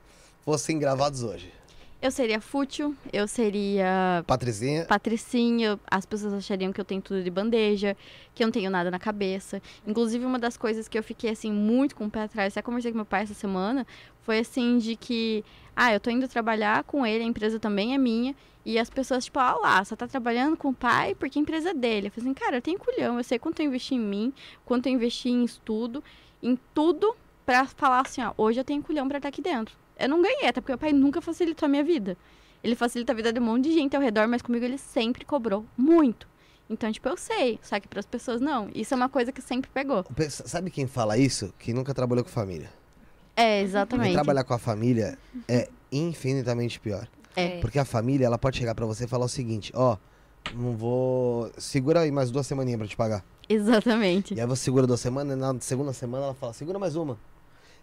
fossem 0.44 0.78
gravados 0.78 1.22
hoje. 1.22 1.52
Eu 2.00 2.10
seria 2.10 2.40
fútil, 2.40 2.94
eu 3.10 3.26
seria 3.26 4.22
Patricinha, 4.26 4.84
patricinha, 4.84 5.80
as 5.90 6.04
pessoas 6.04 6.34
achariam 6.34 6.70
que 6.70 6.80
eu 6.80 6.84
tenho 6.84 7.00
tudo 7.00 7.22
de 7.22 7.30
bandeja, 7.30 7.96
que 8.34 8.42
eu 8.42 8.46
não 8.46 8.52
tenho 8.52 8.70
nada 8.70 8.90
na 8.90 8.98
cabeça. 8.98 9.62
Inclusive, 9.86 10.24
uma 10.24 10.38
das 10.38 10.56
coisas 10.58 10.88
que 10.88 10.98
eu 10.98 11.02
fiquei, 11.02 11.30
assim, 11.30 11.50
muito 11.50 11.96
com 11.96 12.04
o 12.04 12.10
pé 12.10 12.24
atrás, 12.24 12.52
até 12.52 12.60
conversei 12.60 12.92
com 12.92 12.98
meu 12.98 13.06
pai 13.06 13.22
essa 13.22 13.34
semana, 13.34 13.86
foi 14.22 14.38
assim, 14.38 14.78
de 14.78 14.94
que, 14.94 15.42
ah, 15.74 15.92
eu 15.92 15.98
tô 15.98 16.10
indo 16.10 16.28
trabalhar 16.28 16.84
com 16.84 17.04
ele, 17.06 17.24
a 17.24 17.26
empresa 17.26 17.58
também 17.58 17.94
é 17.94 17.98
minha, 17.98 18.36
e 18.64 18.78
as 18.78 18.90
pessoas, 18.90 19.24
tipo, 19.24 19.38
ah 19.38 19.54
lá, 19.54 19.84
só 19.84 19.96
tá 19.96 20.06
trabalhando 20.06 20.56
com 20.56 20.68
o 20.68 20.74
pai 20.74 21.14
porque 21.14 21.38
a 21.38 21.42
empresa 21.42 21.70
é 21.70 21.74
dele. 21.74 22.08
Eu 22.08 22.10
falei 22.10 22.28
assim, 22.30 22.34
cara, 22.34 22.56
eu 22.58 22.62
tenho 22.62 22.78
culhão, 22.78 23.16
eu 23.16 23.24
sei 23.24 23.38
quanto 23.38 23.60
eu 23.60 23.66
investi 23.66 23.94
em 23.94 24.00
mim, 24.00 24.32
quanto 24.64 24.86
eu 24.86 24.92
investi 24.92 25.30
em 25.30 25.44
estudo, 25.44 26.04
em 26.42 26.58
tudo, 26.74 27.16
pra 27.46 27.64
falar 27.64 28.00
assim, 28.00 28.22
ó, 28.22 28.34
hoje 28.36 28.60
eu 28.60 28.64
tenho 28.64 28.82
culhão 28.82 29.08
pra 29.08 29.18
estar 29.18 29.28
aqui 29.28 29.40
dentro. 29.40 29.74
Eu 29.98 30.08
não 30.08 30.20
ganhei, 30.22 30.46
até 30.46 30.60
porque 30.60 30.72
meu 30.72 30.78
pai 30.78 30.92
nunca 30.92 31.20
facilitou 31.20 31.66
a 31.66 31.68
minha 31.68 31.84
vida. 31.84 32.16
Ele 32.62 32.74
facilita 32.74 33.12
a 33.12 33.14
vida 33.14 33.32
de 33.32 33.40
um 33.40 33.44
monte 33.44 33.64
de 33.64 33.72
gente 33.72 33.96
ao 33.96 34.02
redor, 34.02 34.26
mas 34.28 34.42
comigo 34.42 34.64
ele 34.64 34.78
sempre 34.78 35.24
cobrou 35.24 35.64
muito. 35.76 36.28
Então, 36.68 36.90
tipo, 36.90 37.08
eu 37.08 37.16
sei, 37.16 37.58
só 37.62 37.78
que 37.78 37.86
para 37.86 38.00
as 38.00 38.06
pessoas 38.06 38.40
não. 38.40 38.68
Isso 38.74 38.92
é 38.92 38.96
uma 38.96 39.08
coisa 39.08 39.30
que 39.30 39.40
sempre 39.40 39.70
pegou. 39.72 40.04
sabe 40.28 40.70
quem 40.70 40.86
fala 40.86 41.16
isso? 41.16 41.54
Quem 41.58 41.72
nunca 41.72 41.94
trabalhou 41.94 42.24
com 42.24 42.30
família. 42.30 42.70
É, 43.36 43.58
Quem 43.58 43.64
exatamente. 43.64 44.12
trabalhar 44.14 44.44
com 44.44 44.54
a 44.54 44.58
família 44.58 45.16
é 45.46 45.68
infinitamente 45.92 46.80
pior. 46.80 47.06
É. 47.36 47.60
Porque 47.60 47.78
a 47.78 47.84
família, 47.84 48.26
ela 48.26 48.38
pode 48.38 48.58
chegar 48.58 48.74
pra 48.74 48.86
você 48.86 49.04
e 49.04 49.08
falar 49.08 49.26
o 49.26 49.28
seguinte, 49.28 49.70
ó, 49.74 49.96
não 50.54 50.74
vou... 50.74 51.50
Segura 51.58 52.00
aí 52.00 52.10
mais 52.10 52.30
duas 52.30 52.46
semaninhas 52.46 52.78
pra 52.78 52.88
te 52.88 52.96
pagar. 52.96 53.24
Exatamente. 53.48 54.34
E 54.34 54.40
aí 54.40 54.46
você 54.46 54.64
segura 54.64 54.86
duas 54.86 55.00
semanas, 55.00 55.36
e 55.36 55.40
na 55.40 55.54
segunda 55.60 55.92
semana 55.92 56.24
ela 56.24 56.34
fala, 56.34 56.52
segura 56.52 56.78
mais 56.78 56.96
uma. 56.96 57.18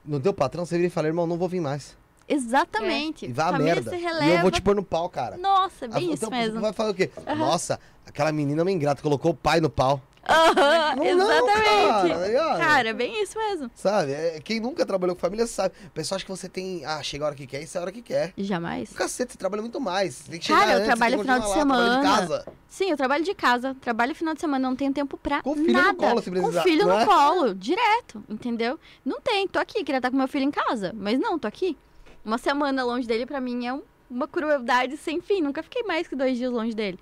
No 0.04 0.20
teu 0.20 0.34
patrão, 0.34 0.66
você 0.66 0.76
vira 0.76 0.88
e 0.88 0.90
fala, 0.90 1.08
irmão, 1.08 1.26
não 1.26 1.38
vou 1.38 1.48
vir 1.48 1.62
mais. 1.62 1.96
Exatamente. 2.28 3.26
E 3.26 3.32
vai 3.34 3.50
a 3.54 3.58
merda. 3.60 3.90
se 3.92 3.98
E 3.98 4.30
eu 4.30 4.42
vou 4.42 4.52
te 4.52 4.62
pôr 4.62 4.76
no 4.76 4.84
pau, 4.84 5.10
cara. 5.10 5.38
Nossa, 5.38 5.88
bem 5.88 6.10
Ah, 6.10 6.14
isso 6.14 6.26
então, 6.26 6.30
mesmo. 6.32 6.62
Vai 6.62 6.74
falar 6.74 6.92
o 6.92 6.94
quê? 6.94 7.10
Nossa, 7.38 7.80
aquela 8.06 8.32
menina 8.32 8.62
é 8.62 8.64
uma 8.64 8.72
ingrata, 8.72 9.02
colocou 9.02 9.32
o 9.32 9.36
pai 9.36 9.60
no 9.60 9.70
pau. 9.70 10.02
Aham, 10.26 10.96
Não, 10.96 11.04
não, 11.04 11.32
exatamente. 11.32 11.66
cara, 11.66 12.18
tá 12.20 12.28
ligado? 12.28 12.58
Cara, 12.58 12.94
bem 12.94 13.22
isso 13.22 13.38
mesmo. 13.38 13.70
Sabe? 13.76 14.14
É, 14.14 14.40
quem 14.42 14.58
nunca 14.58 14.86
trabalhou 14.86 15.18
com 15.18 15.20
família 15.20 15.46
sabe. 15.46 15.76
O 15.88 15.90
pessoal 15.90 16.16
acha 16.16 16.24
que 16.24 16.32
você 16.32 16.48
tem. 16.48 16.86
Ah, 16.86 17.04
chega 17.04 17.26
a 17.26 17.28
hora 17.28 17.36
que 17.36 17.46
quer, 17.46 17.62
isso 17.62 17.78
é 17.78 17.80
a 17.80 17.82
hora 17.84 17.92
que 17.92 18.02
quer. 18.02 18.32
Jamais. 18.38 18.90
Cacete, 18.94 19.34
você 19.34 19.38
trabalha 19.38 19.62
muito 19.62 19.82
mais. 19.82 20.16
Você 20.16 20.32
tem 20.32 20.40
que 20.40 20.46
chegar 20.46 20.60
Cara, 20.60 20.72
eu 20.72 20.76
antes, 20.78 20.88
trabalho 20.88 21.16
tem 21.18 21.18
que 21.18 21.24
final 21.26 21.40
de 21.42 21.46
lá, 21.48 21.54
trabalho 21.54 21.84
semana. 21.92 22.02
de 22.02 22.08
casa. 22.22 22.46
Sim, 22.70 22.90
eu 22.90 22.96
trabalho 22.96 23.24
de 23.26 23.36
casa, 23.36 23.76
trabalho 23.82 24.16
final 24.16 24.34
de 24.34 24.40
semana, 24.40 24.66
não 24.70 24.78
tenho 24.78 24.94
tempo 24.94 25.18
pra 25.18 25.42
Com 25.44 25.52
o 25.52 25.56
filho 25.56 25.74
no 25.74 25.82
nada. 25.82 25.94
colo, 25.98 26.22
se 26.22 26.32
com 26.32 26.38
precisar, 26.38 26.60
o 26.62 26.64
filho 26.64 26.86
não 26.88 26.96
no 26.96 27.00
é? 27.02 27.06
colo, 27.06 27.54
direto, 27.54 28.24
entendeu? 28.30 28.80
Não 29.04 29.20
tem, 29.20 29.46
tô 29.46 29.60
aqui, 29.60 29.84
queria 29.84 29.98
estar 29.98 30.10
com 30.10 30.16
meu 30.16 30.28
filho 30.30 30.46
em 30.46 30.52
casa, 30.52 30.94
mas 30.96 31.20
não, 31.20 31.38
tô 31.38 31.50
aqui. 31.50 31.78
Uma 32.24 32.38
semana 32.38 32.84
longe 32.84 33.08
dele 33.08 33.26
pra 33.26 33.42
mim 33.42 33.66
é 33.66 33.74
um- 33.74 33.82
uma 34.10 34.28
crueldade 34.28 34.96
sem 34.98 35.20
fim, 35.22 35.42
nunca 35.42 35.62
fiquei 35.64 35.84
mais 35.84 36.08
que 36.08 36.16
dois 36.16 36.38
dias 36.38 36.52
longe 36.52 36.74
dele. 36.76 37.00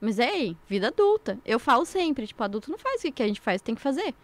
Mas 0.00 0.18
ei, 0.18 0.56
vida 0.68 0.88
adulta. 0.88 1.38
Eu 1.44 1.58
falo 1.58 1.84
sempre, 1.86 2.26
tipo, 2.26 2.42
adulto 2.42 2.70
não 2.70 2.78
faz 2.78 3.02
o 3.04 3.12
que 3.12 3.22
a 3.22 3.28
gente 3.28 3.40
faz, 3.40 3.60
tem 3.62 3.74
que 3.74 3.80
fazer. 3.80 4.14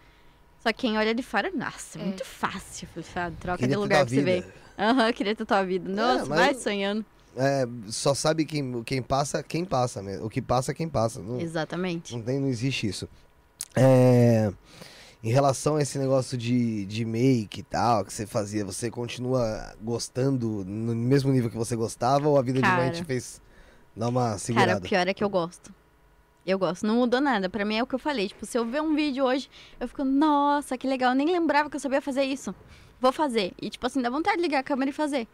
Só 0.63 0.73
que 0.73 0.81
quem 0.83 0.97
olha 0.99 1.15
de 1.15 1.23
fora, 1.23 1.51
nossa, 1.55 1.99
é 1.99 2.03
É. 2.03 2.05
muito 2.05 2.25
fácil, 2.25 2.89
sabe? 3.13 3.37
Troca 3.41 3.59
Queria 3.59 3.75
de 3.77 3.81
lugar 3.81 4.05
pra 4.07 4.15
você 4.15 4.23
ver. 4.23 4.53
Aham, 4.79 5.13
queria 5.13 5.35
ter 5.35 5.45
tua 5.45 5.63
vida. 5.65 5.91
Nossa, 5.91 6.27
mas- 6.27 6.39
vai 6.39 6.55
sonhando. 6.55 7.05
É, 7.37 7.67
só 7.89 8.13
sabe 8.15 8.45
quem, 8.45 8.83
quem 8.85 9.01
passa, 9.03 9.43
quem 9.43 9.65
passa 9.65 10.03
mesmo. 10.03 10.27
O 10.27 10.31
que 10.31 10.43
passa, 10.43 10.75
quem 10.75 10.89
passa. 10.89 11.21
Não, 11.21 11.41
Exatamente. 11.41 12.15
não, 12.15 12.23
tem, 12.23 12.39
não 12.39 12.49
existe 12.49 12.87
isso. 12.87 13.09
É, 13.75 14.53
em 15.23 15.31
relação 15.31 15.77
a 15.77 15.83
esse 15.83 15.99
negócio 15.99 16.37
de, 16.37 16.85
de 16.87 17.05
make 17.05 17.61
e 17.61 17.63
tal, 17.63 18.05
que 18.05 18.13
você 18.13 18.27
fazia, 18.27 18.65
você 18.65 18.91
continua 18.91 19.73
gostando 19.81 20.65
no 20.65 20.95
mesmo 20.95 21.31
nível 21.31 21.49
que 21.49 21.57
você 21.57 21.77
gostava 21.77 22.29
ou 22.29 22.37
a 22.37 22.43
vida 22.43 22.61
de 22.61 22.69
mãe 22.69 22.87
Cara. 22.87 22.91
te 22.91 23.05
fez 23.05 23.41
dar 23.95 24.09
uma 24.09 24.23
Cara, 24.31 24.39
segurada? 24.39 24.79
o 24.79 24.89
pior 24.89 25.07
é 25.07 25.15
que 25.15 25.23
eu 25.23 25.29
gosto. 25.29 25.73
Eu 26.45 26.59
gosto, 26.59 26.85
não 26.85 26.97
mudou 26.97 27.21
nada. 27.21 27.49
Pra 27.49 27.65
mim 27.65 27.77
é 27.77 27.83
o 27.85 27.87
que 27.87 27.95
eu 27.95 28.01
falei. 28.01 28.27
Tipo, 28.27 28.45
se 28.45 28.59
eu 28.59 28.67
ver 28.67 28.83
um 28.83 28.97
vídeo 28.97 29.25
hoje, 29.25 29.49
eu 29.79 29.87
fico, 29.87 30.03
nossa, 30.03 30.77
que 30.77 30.89
legal. 30.89 31.13
Eu 31.13 31.15
nem 31.15 31.31
lembrava 31.31 31.71
que 31.71 31.77
eu 31.77 31.81
sabia 31.81 32.03
fazer 32.03 32.25
isso. 32.25 32.53
Vou 33.01 33.13
fazer. 33.13 33.53
E, 33.63 33.71
tipo 33.71 33.87
assim, 33.87 34.03
dá 34.03 34.11
vontade 34.11 34.39
de 34.39 34.43
ligar 34.43 34.59
a 34.59 34.63
câmera 34.65 34.91
e 34.91 34.93
fazer. 34.93 35.29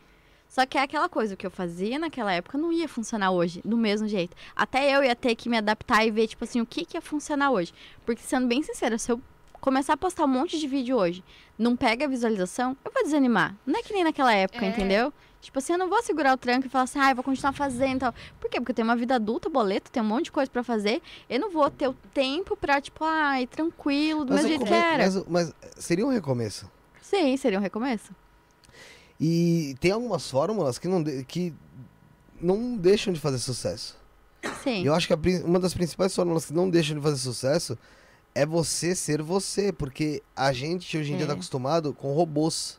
Só 0.47 0.67
que 0.67 0.77
é 0.77 0.83
aquela 0.83 1.09
coisa, 1.09 1.33
o 1.33 1.37
que 1.37 1.47
eu 1.47 1.51
fazia 1.51 1.99
naquela 1.99 2.33
época 2.33 2.59
não 2.59 2.71
ia 2.71 2.89
funcionar 2.89 3.31
hoje, 3.31 3.63
do 3.65 3.77
mesmo 3.77 4.07
jeito. 4.07 4.37
Até 4.55 4.95
eu 4.95 5.03
ia 5.03 5.17
ter 5.17 5.35
que 5.35 5.49
me 5.49 5.57
adaptar 5.57 6.07
e 6.07 6.11
ver, 6.11 6.27
tipo 6.27 6.45
assim, 6.45 6.61
o 6.61 6.67
que, 6.67 6.85
que 6.85 6.97
ia 6.97 7.01
funcionar 7.03 7.51
hoje. 7.51 7.73
Porque, 8.05 8.23
sendo 8.23 8.47
bem 8.47 8.63
sincera, 8.63 8.99
se 8.99 9.11
eu 9.11 9.21
começar 9.61 9.95
a 9.95 9.97
postar 9.97 10.25
um 10.25 10.29
monte 10.29 10.59
de 10.59 10.67
vídeo 10.67 10.97
hoje, 10.97 11.23
não 11.59 11.77
pega 11.77 12.05
a 12.05 12.09
visualização, 12.09 12.77
eu 12.85 12.91
vou 12.93 13.03
desanimar. 13.03 13.55
Não 13.67 13.79
é 13.79 13.83
que 13.83 13.93
nem 13.93 14.05
naquela 14.05 14.33
época, 14.35 14.65
É. 14.65 14.69
entendeu? 14.69 15.13
Tipo 15.41 15.59
assim, 15.61 15.73
eu 15.75 15.79
não 15.79 15.89
vou 15.89 16.03
segurar 16.03 16.35
o 16.35 16.37
tranco 16.37 16.67
e 16.67 16.69
falar 16.69 16.85
assim, 16.85 16.99
ah, 16.99 17.11
eu 17.11 17.15
vou 17.15 17.23
continuar 17.25 17.53
fazendo 17.53 17.97
e 17.97 18.01
tal. 18.01 18.15
Por 18.41 18.51
quê? 18.51 18.59
Porque 18.61 18.73
eu 18.73 18.75
tenho 18.75 18.89
uma 18.89 18.97
vida 18.97 19.15
adulta, 19.15 19.49
boleto, 19.49 19.91
tenho 19.91 20.05
um 20.05 20.09
monte 20.09 20.25
de 20.25 20.33
coisa 20.33 20.51
pra 20.51 20.65
fazer. 20.65 21.01
Eu 21.31 21.39
não 21.39 21.51
vou 21.51 21.71
ter 21.71 21.89
o 21.89 21.95
tempo 22.13 22.57
pra, 22.57 22.81
tipo, 22.81 23.05
ai, 23.05 23.47
tranquilo, 23.47 24.25
do 24.25 24.33
Mas, 24.35 24.43
mesmo 24.45 24.65
o 24.65 24.67
jeito 24.67 24.69
que 24.69 24.75
era. 24.75 25.05
mas, 25.05 25.25
mas 25.29 25.55
seria 25.77 26.05
um 26.05 26.11
recomeço. 26.11 26.69
Sim, 27.01 27.37
seria 27.37 27.59
um 27.59 27.63
recomeço. 27.63 28.11
E 29.21 29.75
tem 29.81 29.91
algumas 29.93 30.29
fórmulas 30.31 30.79
que 30.79 30.87
não, 30.89 31.03
de- 31.03 31.25
que 31.25 31.55
não 32.41 32.77
deixam 32.77 33.13
de 33.13 33.21
fazer 33.21 33.39
sucesso. 33.39 33.97
Sim. 34.63 34.83
E 34.83 34.87
eu 34.87 34.95
acho 34.95 35.07
que 35.07 35.13
a 35.13 35.17
prin- 35.17 35.43
uma 35.43 35.59
das 35.59 35.75
principais 35.75 36.15
fórmulas 36.15 36.47
que 36.47 36.53
não 36.53 36.69
deixam 36.71 36.97
de 36.97 37.03
fazer 37.03 37.17
sucesso 37.17 37.77
é 38.41 38.47
você 38.47 38.95
ser 38.95 39.23
você, 39.23 39.73
porque 39.73 40.23
a 40.37 40.53
gente 40.53 40.97
hoje 40.97 41.13
em 41.13 41.17
dia 41.17 41.25
É. 41.25 41.29
tá 41.29 41.35
acostumado 41.35 41.93
com 41.93 42.13
robôs 42.13 42.79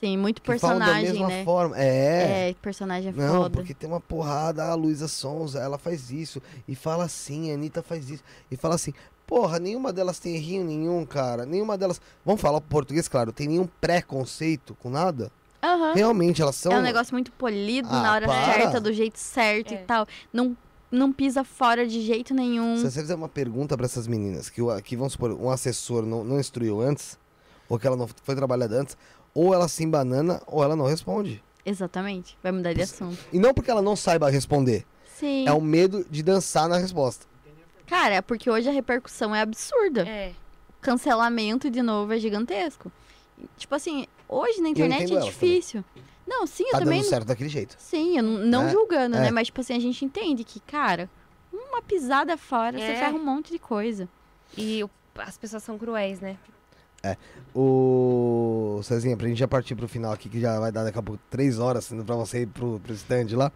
Sim, 0.00 0.16
muito 0.18 0.42
que 0.42 0.58
falam 0.58 0.78
da 0.80 0.86
personagem, 0.86 1.12
mesma 1.12 1.28
né? 1.28 1.44
forma. 1.44 1.78
É. 1.78 2.50
É, 2.50 2.54
personagem 2.60 3.10
é 3.10 3.12
Não, 3.12 3.42
foda. 3.42 3.50
porque 3.50 3.72
tem 3.72 3.88
uma 3.88 4.00
porrada, 4.00 4.64
a 4.64 4.74
Luísa 4.74 5.06
Sonza, 5.06 5.60
ela 5.60 5.78
faz 5.78 6.10
isso, 6.10 6.42
e 6.66 6.74
fala 6.74 7.04
assim, 7.04 7.50
a 7.50 7.54
Anitta 7.54 7.82
faz 7.84 8.10
isso, 8.10 8.24
e 8.50 8.56
fala 8.56 8.74
assim, 8.74 8.92
porra, 9.26 9.60
nenhuma 9.60 9.92
delas 9.92 10.18
tem 10.18 10.34
errinho 10.34 10.64
nenhum, 10.64 11.06
cara, 11.06 11.46
nenhuma 11.46 11.78
delas, 11.78 12.00
vamos 12.26 12.40
falar 12.40 12.60
português, 12.60 13.06
claro, 13.06 13.30
tem 13.32 13.46
nenhum 13.46 13.68
preconceito 13.80 14.74
com 14.82 14.90
nada, 14.90 15.30
Aham. 15.62 15.94
realmente, 15.94 16.42
elas 16.42 16.56
são... 16.56 16.72
É 16.72 16.78
um 16.78 16.82
negócio 16.82 17.14
muito 17.14 17.30
polido 17.30 17.88
Ah, 17.88 18.02
na 18.02 18.12
hora 18.12 18.26
para. 18.26 18.52
certa, 18.54 18.80
do 18.80 18.92
jeito 18.92 19.16
certo 19.20 19.72
É. 19.72 19.76
e 19.76 19.78
tal. 19.84 20.04
Não, 20.32 20.56
não 20.92 21.12
pisa 21.12 21.42
fora 21.42 21.86
de 21.86 22.00
jeito 22.02 22.32
nenhum. 22.34 22.76
Se 22.76 22.82
você 22.90 23.00
fizer 23.00 23.14
uma 23.14 23.28
pergunta 23.28 23.76
pra 23.76 23.86
essas 23.86 24.06
meninas, 24.06 24.48
que, 24.50 24.60
o- 24.62 24.80
que 24.82 24.94
vamos 24.96 25.14
supor, 25.14 25.32
um 25.32 25.50
assessor 25.50 26.04
não, 26.06 26.22
não 26.22 26.38
instruiu 26.38 26.80
antes, 26.80 27.18
ou 27.68 27.78
que 27.78 27.86
ela 27.86 27.96
não 27.96 28.06
foi 28.22 28.36
trabalhada 28.36 28.80
antes, 28.80 28.96
ou 29.34 29.52
ela 29.54 29.66
se 29.66 29.82
embanana, 29.82 30.40
ou 30.46 30.62
ela 30.62 30.76
não 30.76 30.84
responde. 30.86 31.42
Exatamente. 31.64 32.36
Vai 32.42 32.52
mudar 32.52 32.72
de 32.74 32.82
assunto. 32.82 33.18
E 33.32 33.38
não 33.38 33.54
porque 33.54 33.70
ela 33.70 33.80
não 33.82 33.96
saiba 33.96 34.28
responder, 34.30 34.84
Sim. 35.18 35.46
é 35.48 35.52
o 35.52 35.60
medo 35.60 36.04
de 36.10 36.22
dançar 36.22 36.68
na 36.68 36.76
resposta. 36.76 37.24
Cara, 37.86 38.14
é 38.16 38.20
porque 38.22 38.50
hoje 38.50 38.68
a 38.68 38.72
repercussão 38.72 39.34
é 39.34 39.40
absurda. 39.40 40.06
É. 40.06 40.32
Cancelamento, 40.80 41.70
de 41.70 41.80
novo, 41.82 42.12
é 42.12 42.18
gigantesco. 42.18 42.90
Tipo 43.56 43.74
assim, 43.74 44.06
hoje 44.28 44.60
na 44.60 44.68
internet 44.68 45.10
é 45.12 45.16
ela 45.16 45.24
difícil. 45.24 45.84
Não, 46.26 46.46
sim, 46.46 46.64
eu 46.64 46.70
Tá 46.72 46.78
também. 46.80 47.00
dando 47.00 47.08
certo 47.10 47.26
daquele 47.26 47.48
jeito. 47.48 47.74
Sim, 47.78 48.16
eu 48.18 48.22
não, 48.22 48.38
não 48.46 48.62
É, 48.68 48.70
julgando, 48.70 49.16
é. 49.16 49.20
né? 49.22 49.30
Mas, 49.30 49.46
tipo 49.48 49.60
assim, 49.60 49.74
a 49.74 49.80
gente 49.80 50.04
entende 50.04 50.44
que, 50.44 50.60
cara, 50.60 51.10
uma 51.52 51.82
pisada 51.82 52.36
fora, 52.36 52.78
você 52.78 52.84
É. 52.84 52.96
ferra 52.96 53.14
um 53.14 53.24
monte 53.24 53.50
de 53.52 53.58
coisa. 53.58 54.08
E 54.56 54.82
o- 54.84 54.90
as 55.18 55.36
pessoas 55.36 55.62
são 55.62 55.76
cruéis, 55.78 56.20
né? 56.20 56.36
O 57.54 58.80
Cezinha, 58.82 59.16
pra 59.16 59.26
gente 59.28 59.38
já 59.38 59.48
partir 59.48 59.74
pro 59.74 59.88
final 59.88 60.12
aqui, 60.12 60.28
que 60.28 60.40
já 60.40 60.58
vai 60.58 60.72
dar 60.72 60.84
daqui 60.84 60.98
a 60.98 61.02
pouco 61.02 61.20
três 61.28 61.58
horas, 61.58 61.84
sendo 61.84 62.04
pra 62.04 62.14
você 62.16 62.42
ir 62.42 62.46
pro, 62.46 62.80
pro 62.80 62.92
stand 62.94 63.26
lá. 63.36 63.52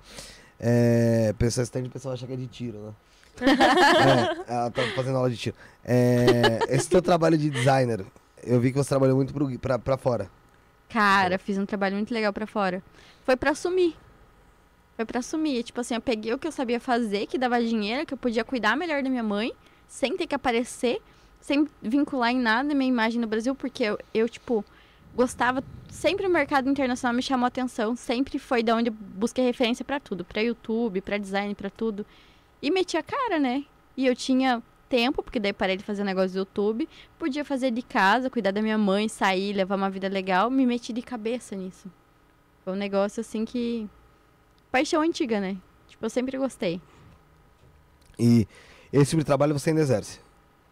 É, 0.59 1.35
pessoa 1.39 1.63
stand, 1.65 1.85
o 1.85 1.91
pessoal 1.91 2.15
acha 2.15 2.27
que 2.27 2.33
é 2.33 2.37
de 2.37 2.47
tiro, 2.47 2.79
né? 2.79 2.93
é, 4.49 4.53
ela 4.53 4.71
tá 4.71 4.83
fazendo 4.95 5.17
aula 5.17 5.31
de 5.31 5.37
tiro. 5.37 5.57
É, 5.85 6.59
esse 6.69 6.89
teu 6.89 7.01
trabalho 7.03 7.37
de 7.39 7.49
designer, 7.51 8.05
eu 8.43 8.61
vi 8.61 8.71
que 8.73 8.79
você 8.79 8.89
trabalhou 8.89 9.17
muito 9.17 9.33
pro, 9.33 9.59
pra, 9.59 9.79
pra 9.79 9.97
fora. 9.97 10.31
Cara, 10.89 11.39
fiz 11.39 11.59
um 11.59 11.67
trabalho 11.67 11.97
muito 11.97 12.13
legal 12.13 12.33
pra 12.33 12.47
fora. 12.47 12.83
Foi 13.25 13.37
pra 13.37 13.51
assumir. 13.51 13.95
Foi 14.97 15.05
pra 15.05 15.19
assumir. 15.21 15.63
Tipo 15.63 15.81
assim, 15.81 15.95
eu 15.95 16.01
peguei 16.01 16.33
o 16.33 16.39
que 16.39 16.47
eu 16.47 16.53
sabia 16.53 16.81
fazer, 16.81 17.27
que 17.27 17.37
dava 17.37 17.63
dinheiro, 17.63 18.07
que 18.07 18.15
eu 18.15 18.19
podia 18.19 18.45
cuidar 18.45 18.77
melhor 18.77 19.03
da 19.03 19.11
minha 19.11 19.23
mãe, 19.23 19.53
sem 19.87 20.17
ter 20.17 20.27
que 20.27 20.35
aparecer, 20.35 21.01
sem 21.41 21.69
vincular 21.83 22.31
em 22.31 22.39
nada 22.39 22.75
minha 22.75 22.89
imagem 22.89 23.21
no 23.21 23.27
Brasil, 23.27 23.55
porque 23.55 23.85
eu, 23.85 23.99
eu 24.15 24.29
tipo, 24.29 24.65
gostava. 25.15 25.63
Sempre 25.89 26.27
o 26.27 26.31
mercado 26.31 26.69
internacional 26.69 27.15
me 27.15 27.23
chamou 27.23 27.45
a 27.45 27.49
atenção, 27.49 27.97
sempre 27.97 28.39
foi 28.39 28.63
da 28.63 28.75
onde 28.75 28.91
eu 28.91 28.93
busquei 28.93 29.45
referência 29.45 29.85
pra 29.85 29.99
tudo, 29.99 30.25
pra 30.25 30.43
YouTube, 30.43 31.01
pra 31.01 31.17
design, 31.17 31.55
pra 31.55 31.71
tudo. 31.71 32.05
E 32.61 32.71
meti 32.71 32.97
a 32.97 33.03
cara, 33.03 33.39
né? 33.39 33.65
E 33.97 34.07
eu 34.07 34.15
tinha 34.15 34.63
tempo, 34.89 35.23
porque 35.23 35.39
daí 35.39 35.53
parei 35.53 35.77
de 35.77 35.85
fazer 35.85 36.05
negócio 36.05 36.33
do 36.33 36.39
YouTube, 36.39 36.89
podia 37.19 37.45
fazer 37.45 37.71
de 37.71 37.83
casa, 37.83 38.31
cuidar 38.31 38.51
da 38.51 38.63
minha 38.63 38.79
mãe, 38.79 39.09
sair, 39.09 39.53
levar 39.53 39.77
uma 39.77 39.91
vida 39.91 40.09
legal, 40.09 40.51
me 40.51 40.67
meti 40.67 40.93
de 40.93 41.03
cabeça 41.03 41.55
nisso. 41.55 41.91
Foi 42.65 42.73
um 42.73 42.77
negócio 42.77 43.21
assim 43.21 43.45
que. 43.45 43.89
Paixão 44.71 45.03
antiga, 45.03 45.41
né? 45.41 45.57
Tipo, 45.89 46.05
eu 46.05 46.11
sempre 46.11 46.37
gostei. 46.37 46.81
E 48.19 48.47
esse 48.93 49.11
tipo 49.11 49.21
de 49.21 49.27
trabalho 49.27 49.53
você 49.53 49.71
ainda 49.71 49.83
exerce, 49.83 50.21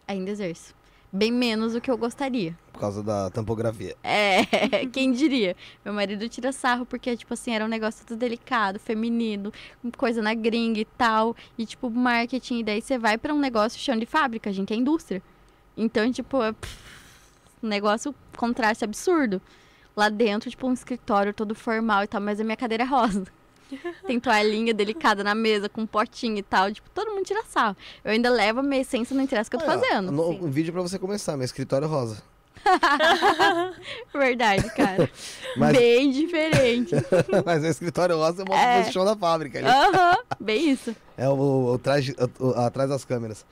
Ainda 0.07 0.31
exerço. 0.31 0.75
Bem 1.11 1.31
menos 1.31 1.73
do 1.73 1.79
que 1.81 1.89
eu 1.89 1.97
gostaria. 1.97 2.57
por 2.73 2.79
causa 2.79 3.01
da 3.01 3.29
tampografia. 3.29 3.95
É, 4.03 4.43
quem 4.91 5.11
diria? 5.13 5.55
Meu 5.83 5.93
marido 5.93 6.27
tira 6.27 6.51
sarro 6.51 6.85
porque, 6.85 7.15
tipo 7.15 7.33
assim, 7.33 7.51
era 7.51 7.63
um 7.63 7.69
negócio 7.69 8.05
tudo 8.05 8.19
delicado, 8.19 8.77
feminino, 8.79 9.51
coisa 9.97 10.21
na 10.21 10.33
gringa 10.33 10.79
e 10.81 10.85
tal. 10.85 11.33
E, 11.57 11.65
tipo, 11.65 11.89
marketing. 11.89 12.59
E 12.59 12.63
daí 12.63 12.81
você 12.81 12.97
vai 12.97 13.17
pra 13.17 13.33
um 13.33 13.39
negócio 13.39 13.79
chão 13.79 13.97
de 13.97 14.05
fábrica, 14.05 14.49
a 14.49 14.53
gente 14.53 14.73
é 14.73 14.75
indústria. 14.75 15.23
Então, 15.77 16.11
tipo, 16.11 16.43
é 16.43 16.51
pff, 16.51 16.77
um 17.63 17.67
negócio 17.67 18.13
contraste 18.35 18.83
absurdo. 18.83 19.41
Lá 19.95 20.09
dentro, 20.09 20.49
tipo, 20.49 20.67
um 20.67 20.73
escritório 20.73 21.33
todo 21.33 21.55
formal 21.55 22.03
e 22.03 22.07
tal, 22.07 22.19
mas 22.19 22.41
a 22.41 22.43
minha 22.43 22.57
cadeira 22.57 22.83
é 22.83 22.87
rosa. 22.87 23.25
Tem 24.05 24.19
toalhinha 24.19 24.73
delicada 24.73 25.23
na 25.23 25.33
mesa, 25.35 25.67
com 25.69 25.81
um 25.81 25.87
potinho 25.87 26.37
e 26.37 26.43
tal. 26.43 26.71
Tipo, 26.71 26.89
todo 26.91 27.11
mundo 27.11 27.25
tira 27.25 27.43
sarro. 27.49 27.75
Eu 28.03 28.11
ainda 28.11 28.29
levo 28.29 28.59
a 28.59 28.63
minha 28.63 28.81
essência, 28.81 29.15
não 29.15 29.23
interessa 29.23 29.47
o 29.47 29.51
que 29.51 29.55
eu 29.57 29.59
tô 29.59 29.65
fazendo. 29.65 30.11
no- 30.11 30.29
um 30.29 30.49
vídeo 30.51 30.71
pra 30.73 30.81
você 30.81 30.97
começar, 30.99 31.35
meu 31.37 31.45
escritório 31.45 31.87
rosa. 31.87 32.21
Verdade, 34.13 34.69
cara. 34.75 35.09
Mas, 35.57 35.77
Bem 35.77 36.11
diferente. 36.11 36.93
mas 37.45 37.63
o 37.63 37.67
escritório 37.67 38.17
rosa 38.17 38.41
eu 38.41 38.45
mostro 38.45 38.65
É. 38.67 38.83
no 38.85 38.91
chão 38.91 39.05
da 39.05 39.15
fábrica. 39.15 39.59
Aham, 39.65 40.17
bem 40.39 40.69
isso. 40.71 40.93
É 41.17 41.29
o, 41.29 41.73
o 41.73 41.79
traje- 41.79 42.15
o- 42.39 42.47
o- 42.47 42.59
atrás 42.59 42.89
das 42.89 43.05
câmeras. 43.05 43.45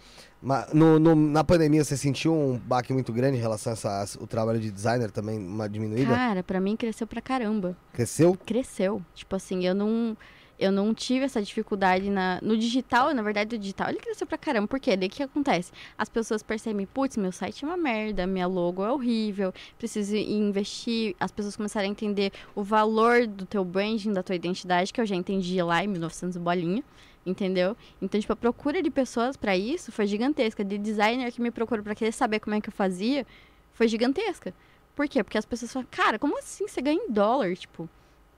Mas 0.46 0.74
no, 0.74 1.00
no- 1.00 1.16
na 1.16 1.42
pandemia 1.44 1.84
você 1.86 1.96
sentiu 1.96 2.34
um 2.34 2.58
baque 2.58 2.92
muito 2.92 3.14
grande 3.14 3.38
em 3.38 3.40
relação 3.42 3.72
a 3.72 3.74
essa, 3.74 4.18
o 4.22 4.28
trabalho 4.28 4.60
de 4.60 4.70
designer 4.70 5.10
também, 5.10 5.40
uma 5.40 5.70
diminuída? 5.70 6.14
Cara, 6.14 6.44
pra 6.44 6.60
mim 6.60 6.76
cresceu 6.76 7.08
pra 7.08 7.22
caramba. 7.22 7.78
Cresceu? 7.94 8.38
Cresceu. 8.46 9.02
Tipo 9.16 9.36
assim, 9.38 9.66
eu 9.66 9.74
não. 9.74 10.18
Eu 10.60 10.72
não 10.72 10.94
tive 10.94 11.26
essa 11.26 11.42
dificuldade 11.42 12.10
na, 12.12 12.40
no 12.42 12.56
digital, 12.56 13.12
na 13.14 13.24
verdade, 13.24 13.56
o 13.56 13.60
digital 13.60 13.90
ele 13.90 13.98
cresceu 14.00 14.26
pra 14.28 14.38
caramba. 14.38 14.68
Por 14.68 14.80
quê? 14.80 14.96
Daí 14.96 15.08
o 15.08 15.12
que 15.12 15.24
acontece? 15.24 15.72
As 15.98 16.08
pessoas 16.08 16.44
percebem, 16.44 16.86
putz, 16.86 17.18
meu 17.18 17.32
site 17.32 17.66
é 17.66 17.68
uma 17.68 17.76
merda, 17.76 18.28
minha 18.28 18.46
logo 18.46 18.84
é 18.86 18.92
horrível, 18.92 19.52
preciso 19.80 20.16
investir. 20.16 21.16
As 21.20 21.32
pessoas 21.32 21.56
começaram 21.56 21.88
a 21.88 21.92
entender 21.92 22.32
o 22.56 22.64
valor 22.64 23.26
do 23.26 23.46
teu 23.46 23.66
branding, 23.66 24.14
da 24.14 24.22
tua 24.22 24.36
identidade, 24.36 24.94
que 24.94 25.02
eu 25.02 25.06
já 25.06 25.16
entendi 25.16 25.62
lá 25.62 25.84
em 25.84 25.88
1900 25.88 26.38
bolinha. 26.38 26.84
Entendeu? 27.26 27.78
Então, 28.02 28.20
tipo, 28.20 28.34
a 28.34 28.36
procura 28.36 28.82
de 28.82 28.92
pessoas 28.92 29.38
pra 29.38 29.56
isso 29.56 29.92
foi 29.92 30.06
gigantesca. 30.06 30.64
De 30.64 30.78
designer 30.78 31.32
que 31.32 31.42
me 31.42 31.52
procurou 31.52 31.84
pra 31.84 31.96
querer 31.96 32.12
saber 32.12 32.40
como 32.40 32.56
é 32.56 32.62
que 32.62 32.70
eu 32.70 32.74
fazia, 32.74 33.26
foi 33.72 33.88
gigantesca. 33.88 34.54
Por 34.96 35.08
quê? 35.08 35.24
Porque 35.24 35.38
as 35.38 35.46
pessoas 35.46 35.72
falam, 35.72 35.88
cara, 35.90 36.20
como 36.20 36.38
assim 36.38 36.68
você 36.68 36.82
ganha 36.82 37.02
em 37.02 37.10
dólar? 37.10 37.56
Tipo, 37.56 37.90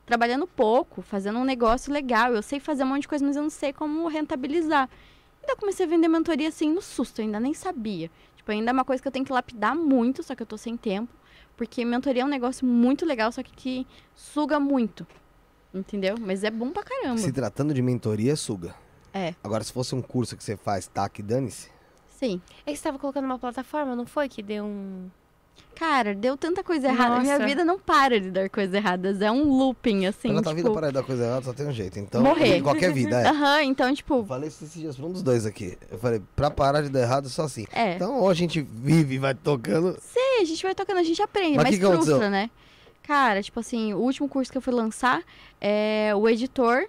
trabalhando 0.06 0.48
pouco, 0.48 1.02
fazendo 1.02 1.40
um 1.40 1.44
negócio 1.44 1.92
legal. 1.92 2.34
Eu 2.34 2.42
sei 2.42 2.60
fazer 2.60 2.84
um 2.84 2.88
monte 2.88 3.02
de 3.02 3.08
coisa, 3.08 3.26
mas 3.26 3.36
eu 3.36 3.44
não 3.44 3.50
sei 3.50 3.74
como 3.74 4.08
rentabilizar. 4.08 4.90
Eu 5.48 5.58
comecei 5.58 5.86
a 5.86 5.90
vender 5.90 6.08
mentoria 6.08 6.50
assim 6.50 6.72
no 6.72 6.82
susto, 6.82 7.22
ainda 7.22 7.40
nem 7.40 7.54
sabia. 7.54 8.10
Tipo, 8.36 8.52
ainda 8.52 8.72
é 8.72 8.74
uma 8.74 8.86
coisa 8.86 9.02
que 9.02 9.08
eu 9.08 9.12
tenho 9.12 9.26
que 9.26 9.34
lapidar 9.34 9.76
muito, 9.76 10.24
só 10.24 10.36
que 10.36 10.44
eu 10.44 10.48
tô 10.48 10.58
sem 10.58 10.78
tempo. 10.78 11.12
Porque 11.58 11.84
mentoria 11.86 12.22
é 12.22 12.26
um 12.26 12.30
negócio 12.30 12.66
muito 12.66 13.06
legal, 13.06 13.32
só 13.32 13.42
que 13.42 13.56
te 13.56 13.88
suga 14.14 14.60
muito. 14.60 15.06
Entendeu? 15.76 16.16
Mas 16.20 16.44
é 16.44 16.50
bom 16.50 16.72
pra 16.72 16.84
caramba. 16.84 17.18
Se 17.18 17.32
tratando 17.32 17.74
de 17.74 17.82
mentoria, 17.82 18.36
suga. 18.36 18.74
É. 19.14 19.34
Agora, 19.44 19.64
se 19.64 19.72
fosse 19.74 19.94
um 19.94 20.02
curso 20.02 20.36
que 20.38 20.44
você 20.44 20.56
faz, 20.56 20.88
tac, 20.88 21.22
dane-se. 21.22 21.70
Sim. 22.18 22.42
É 22.66 22.72
que 22.72 22.78
você 22.78 22.84
tava 22.84 22.98
colocando 22.98 23.26
uma 23.26 23.38
plataforma, 23.38 23.96
não 23.96 24.06
foi? 24.06 24.30
Que 24.30 24.42
deu 24.42 24.64
um. 24.64 25.10
Cara, 25.76 26.16
deu 26.16 26.38
tanta 26.38 26.64
coisa 26.64 26.88
errada. 26.88 27.20
Minha 27.20 27.34
Nossa. 27.34 27.46
vida 27.46 27.66
não 27.66 27.78
para 27.78 28.20
de 28.20 28.32
dar 28.32 28.50
coisas 28.50 28.74
erradas. 28.74 29.22
É 29.22 29.30
um 29.30 29.44
looping, 29.58 30.06
assim. 30.06 30.30
Tua 30.30 30.42
tipo... 30.42 30.56
vida 30.56 30.72
parar 30.72 30.88
de 30.88 30.94
dar 30.94 31.04
coisa 31.04 31.26
errada, 31.26 31.42
só 31.44 31.54
tem 31.54 31.68
um 31.68 31.72
jeito. 31.74 32.00
Então, 32.00 32.24
Morrer. 32.24 32.58
em 32.58 32.64
qualquer 32.64 32.94
vida, 32.94 33.20
é. 33.22 33.28
Aham, 33.28 33.64
então, 33.64 33.90
Eu 33.90 33.96
tipo, 33.96 34.24
falei 34.26 34.48
isso 34.48 34.64
esses 34.64 34.82
dias 34.82 34.96
pra 34.96 35.06
um 35.06 35.12
dos 35.12 35.22
dois 35.22 35.46
aqui. 35.46 35.78
Eu 35.92 35.98
falei, 35.98 36.22
pra 36.34 36.50
parar 36.50 36.82
de 36.82 36.90
dar 36.90 37.02
errado, 37.02 37.28
é 37.28 37.30
só 37.30 37.44
assim. 37.44 37.66
é. 37.74 37.96
Então, 37.96 38.20
ou 38.20 38.30
a 38.30 38.34
gente 38.34 38.62
vive 38.62 39.16
e 39.16 39.18
vai 39.18 39.34
tocando. 39.34 39.98
Sim, 40.02 40.42
a 40.42 40.46
gente 40.46 40.64
vai 40.64 40.74
tocando, 40.74 40.98
a 40.98 41.04
gente 41.04 41.22
aprende, 41.22 41.58
Mas 41.58 41.66
mas 41.66 41.76
que 41.76 41.86
que 41.86 41.92
frustra, 41.92 42.30
né? 42.30 42.50
Cara, 43.06 43.44
tipo 43.44 43.60
assim, 43.60 43.94
o 43.94 44.00
último 44.00 44.28
curso 44.28 44.52
que 44.52 44.58
eu 44.58 44.62
fui 44.62 44.74
lançar, 44.74 45.22
é, 45.62 46.12
o 46.16 46.28
editor 46.28 46.88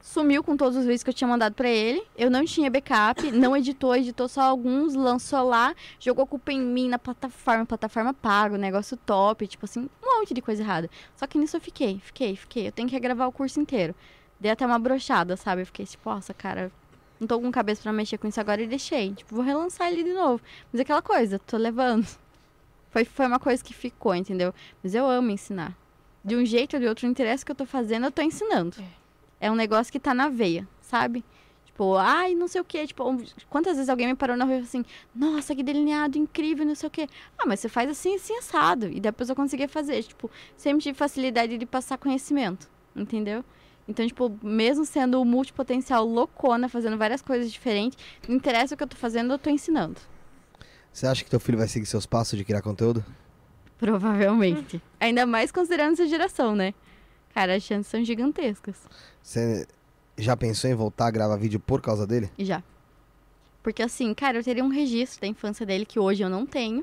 sumiu 0.00 0.44
com 0.44 0.56
todos 0.56 0.76
os 0.76 0.84
vídeos 0.84 1.02
que 1.02 1.10
eu 1.10 1.14
tinha 1.14 1.26
mandado 1.26 1.54
pra 1.54 1.68
ele. 1.68 2.06
Eu 2.16 2.30
não 2.30 2.44
tinha 2.44 2.70
backup, 2.70 3.20
não 3.32 3.56
editou, 3.56 3.96
editou 3.96 4.28
só 4.28 4.42
alguns, 4.42 4.94
lançou 4.94 5.42
lá, 5.42 5.74
jogou 5.98 6.24
culpa 6.24 6.52
em 6.52 6.60
mim 6.60 6.88
na 6.88 7.00
plataforma, 7.00 7.66
plataforma 7.66 8.14
paga, 8.14 8.56
negócio 8.56 8.96
top, 8.96 9.44
tipo 9.48 9.64
assim, 9.64 9.90
um 10.00 10.18
monte 10.20 10.32
de 10.32 10.40
coisa 10.40 10.62
errada. 10.62 10.88
Só 11.16 11.26
que 11.26 11.36
nisso 11.36 11.56
eu 11.56 11.60
fiquei, 11.60 11.98
fiquei, 11.98 12.36
fiquei. 12.36 12.68
Eu 12.68 12.72
tenho 12.72 12.88
que 12.88 12.98
gravar 13.00 13.26
o 13.26 13.32
curso 13.32 13.58
inteiro. 13.58 13.92
Dei 14.38 14.52
até 14.52 14.64
uma 14.64 14.78
brochada, 14.78 15.36
sabe? 15.36 15.62
Eu 15.62 15.66
fiquei 15.66 15.84
tipo, 15.84 16.08
nossa, 16.08 16.32
cara, 16.32 16.70
não 17.18 17.26
tô 17.26 17.40
com 17.40 17.50
cabeça 17.50 17.82
pra 17.82 17.92
mexer 17.92 18.18
com 18.18 18.28
isso 18.28 18.40
agora 18.40 18.62
e 18.62 18.68
deixei. 18.68 19.14
Tipo, 19.14 19.34
vou 19.34 19.44
relançar 19.44 19.88
ele 19.88 20.04
de 20.04 20.12
novo. 20.12 20.40
Mas 20.72 20.78
é 20.78 20.82
aquela 20.82 21.02
coisa, 21.02 21.40
tô 21.40 21.56
levando. 21.56 22.06
Foi, 22.90 23.04
foi 23.04 23.26
uma 23.26 23.38
coisa 23.38 23.62
que 23.62 23.74
ficou, 23.74 24.14
entendeu? 24.14 24.54
Mas 24.82 24.94
eu 24.94 25.08
amo 25.08 25.30
ensinar. 25.30 25.76
De 26.24 26.34
um 26.34 26.44
jeito 26.44 26.74
ou 26.74 26.80
de 26.80 26.86
outro, 26.88 27.06
não 27.06 27.12
interessa 27.12 27.42
o 27.42 27.46
que 27.46 27.52
eu 27.52 27.56
tô 27.56 27.66
fazendo, 27.66 28.06
eu 28.06 28.10
tô 28.10 28.22
ensinando. 28.22 28.76
É, 29.40 29.50
um 29.50 29.54
negócio 29.54 29.92
que 29.92 30.00
tá 30.00 30.14
na 30.14 30.28
veia, 30.28 30.66
sabe? 30.80 31.24
Tipo, 31.76 31.94
ai, 31.96 32.34
não 32.34 32.48
sei 32.48 32.60
o 32.60 32.64
quê. 32.64 32.86
Tipo, 32.86 33.04
quantas 33.50 33.74
vezes 33.74 33.90
alguém 33.90 34.06
me 34.06 34.14
parou 34.14 34.34
na 34.34 34.46
rua 34.46 34.54
e 34.54 34.56
falou 34.56 34.66
assim, 34.66 34.84
nossa, 35.14 35.54
que 35.54 35.62
delineado 35.62 36.16
incrível, 36.16 36.64
não 36.64 36.74
sei 36.74 36.86
o 36.86 36.90
quê. 36.90 37.06
Ah, 37.38 37.44
mas 37.46 37.60
você 37.60 37.68
faz 37.68 37.90
assim, 37.90 38.14
assim, 38.14 38.34
assado. 38.38 38.88
E 38.88 38.98
depois 38.98 39.28
eu 39.28 39.36
conseguia 39.36 39.68
fazer. 39.68 40.02
Tipo, 40.02 40.30
sempre 40.56 40.82
tive 40.82 40.96
facilidade 40.96 41.58
de 41.58 41.66
passar 41.66 41.98
conhecimento, 41.98 42.66
entendeu? 42.94 43.44
Então, 43.86 44.06
tipo, 44.06 44.36
mesmo 44.42 44.86
sendo 44.86 45.22
multipotencial 45.24 46.04
loucona, 46.04 46.66
fazendo 46.68 46.96
várias 46.96 47.20
coisas 47.20 47.52
diferentes, 47.52 47.98
não 48.26 48.36
interessa 48.36 48.74
o 48.74 48.76
que 48.76 48.82
eu 48.82 48.88
tô 48.88 48.96
fazendo, 48.96 49.32
eu 49.34 49.38
tô 49.38 49.50
ensinando. 49.50 50.00
Você 50.96 51.06
acha 51.06 51.22
que 51.22 51.28
teu 51.28 51.38
filho 51.38 51.58
vai 51.58 51.68
seguir 51.68 51.84
seus 51.84 52.06
passos 52.06 52.38
de 52.38 52.42
criar 52.42 52.62
conteúdo? 52.62 53.04
Provavelmente. 53.76 54.80
Ainda 54.98 55.26
mais 55.26 55.52
considerando 55.52 55.92
essa 55.92 56.06
geração, 56.06 56.56
né? 56.56 56.72
Cara, 57.34 57.54
as 57.56 57.62
chances 57.62 57.88
são 57.88 58.02
gigantescas. 58.02 58.76
Você 59.22 59.66
já 60.16 60.34
pensou 60.34 60.70
em 60.70 60.74
voltar 60.74 61.08
a 61.08 61.10
gravar 61.10 61.36
vídeo 61.36 61.60
por 61.60 61.82
causa 61.82 62.06
dele? 62.06 62.30
E 62.38 62.46
já. 62.46 62.62
Porque 63.62 63.82
assim, 63.82 64.14
cara, 64.14 64.38
eu 64.38 64.42
teria 64.42 64.64
um 64.64 64.68
registro 64.70 65.20
da 65.20 65.26
infância 65.26 65.66
dele 65.66 65.84
que 65.84 65.98
hoje 66.00 66.22
eu 66.22 66.30
não 66.30 66.46
tenho. 66.46 66.82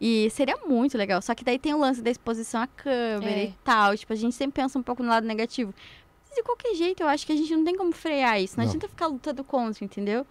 E 0.00 0.30
seria 0.30 0.56
muito 0.64 0.96
legal. 0.96 1.20
Só 1.20 1.34
que 1.34 1.42
daí 1.42 1.58
tem 1.58 1.74
o 1.74 1.78
lance 1.78 2.00
da 2.00 2.12
exposição 2.12 2.62
à 2.62 2.68
câmera 2.68 3.32
É. 3.32 3.44
e 3.46 3.54
tal. 3.64 3.96
Tipo, 3.96 4.12
a 4.12 4.16
gente 4.16 4.36
sempre 4.36 4.62
pensa 4.62 4.78
um 4.78 4.82
pouco 4.82 5.02
no 5.02 5.08
lado 5.08 5.26
negativo. 5.26 5.74
Mas 6.28 6.36
de 6.36 6.42
qualquer 6.44 6.72
jeito, 6.76 7.02
eu 7.02 7.08
acho 7.08 7.26
que 7.26 7.32
a 7.32 7.36
gente 7.36 7.52
não 7.56 7.64
tem 7.64 7.76
como 7.76 7.90
frear 7.90 8.40
isso. 8.40 8.56
Não, 8.56 8.62
Não. 8.64 8.70
adianta 8.70 8.86
ficar 8.86 9.08
lutando 9.08 9.42
contra, 9.42 9.84
entendeu? 9.84 10.24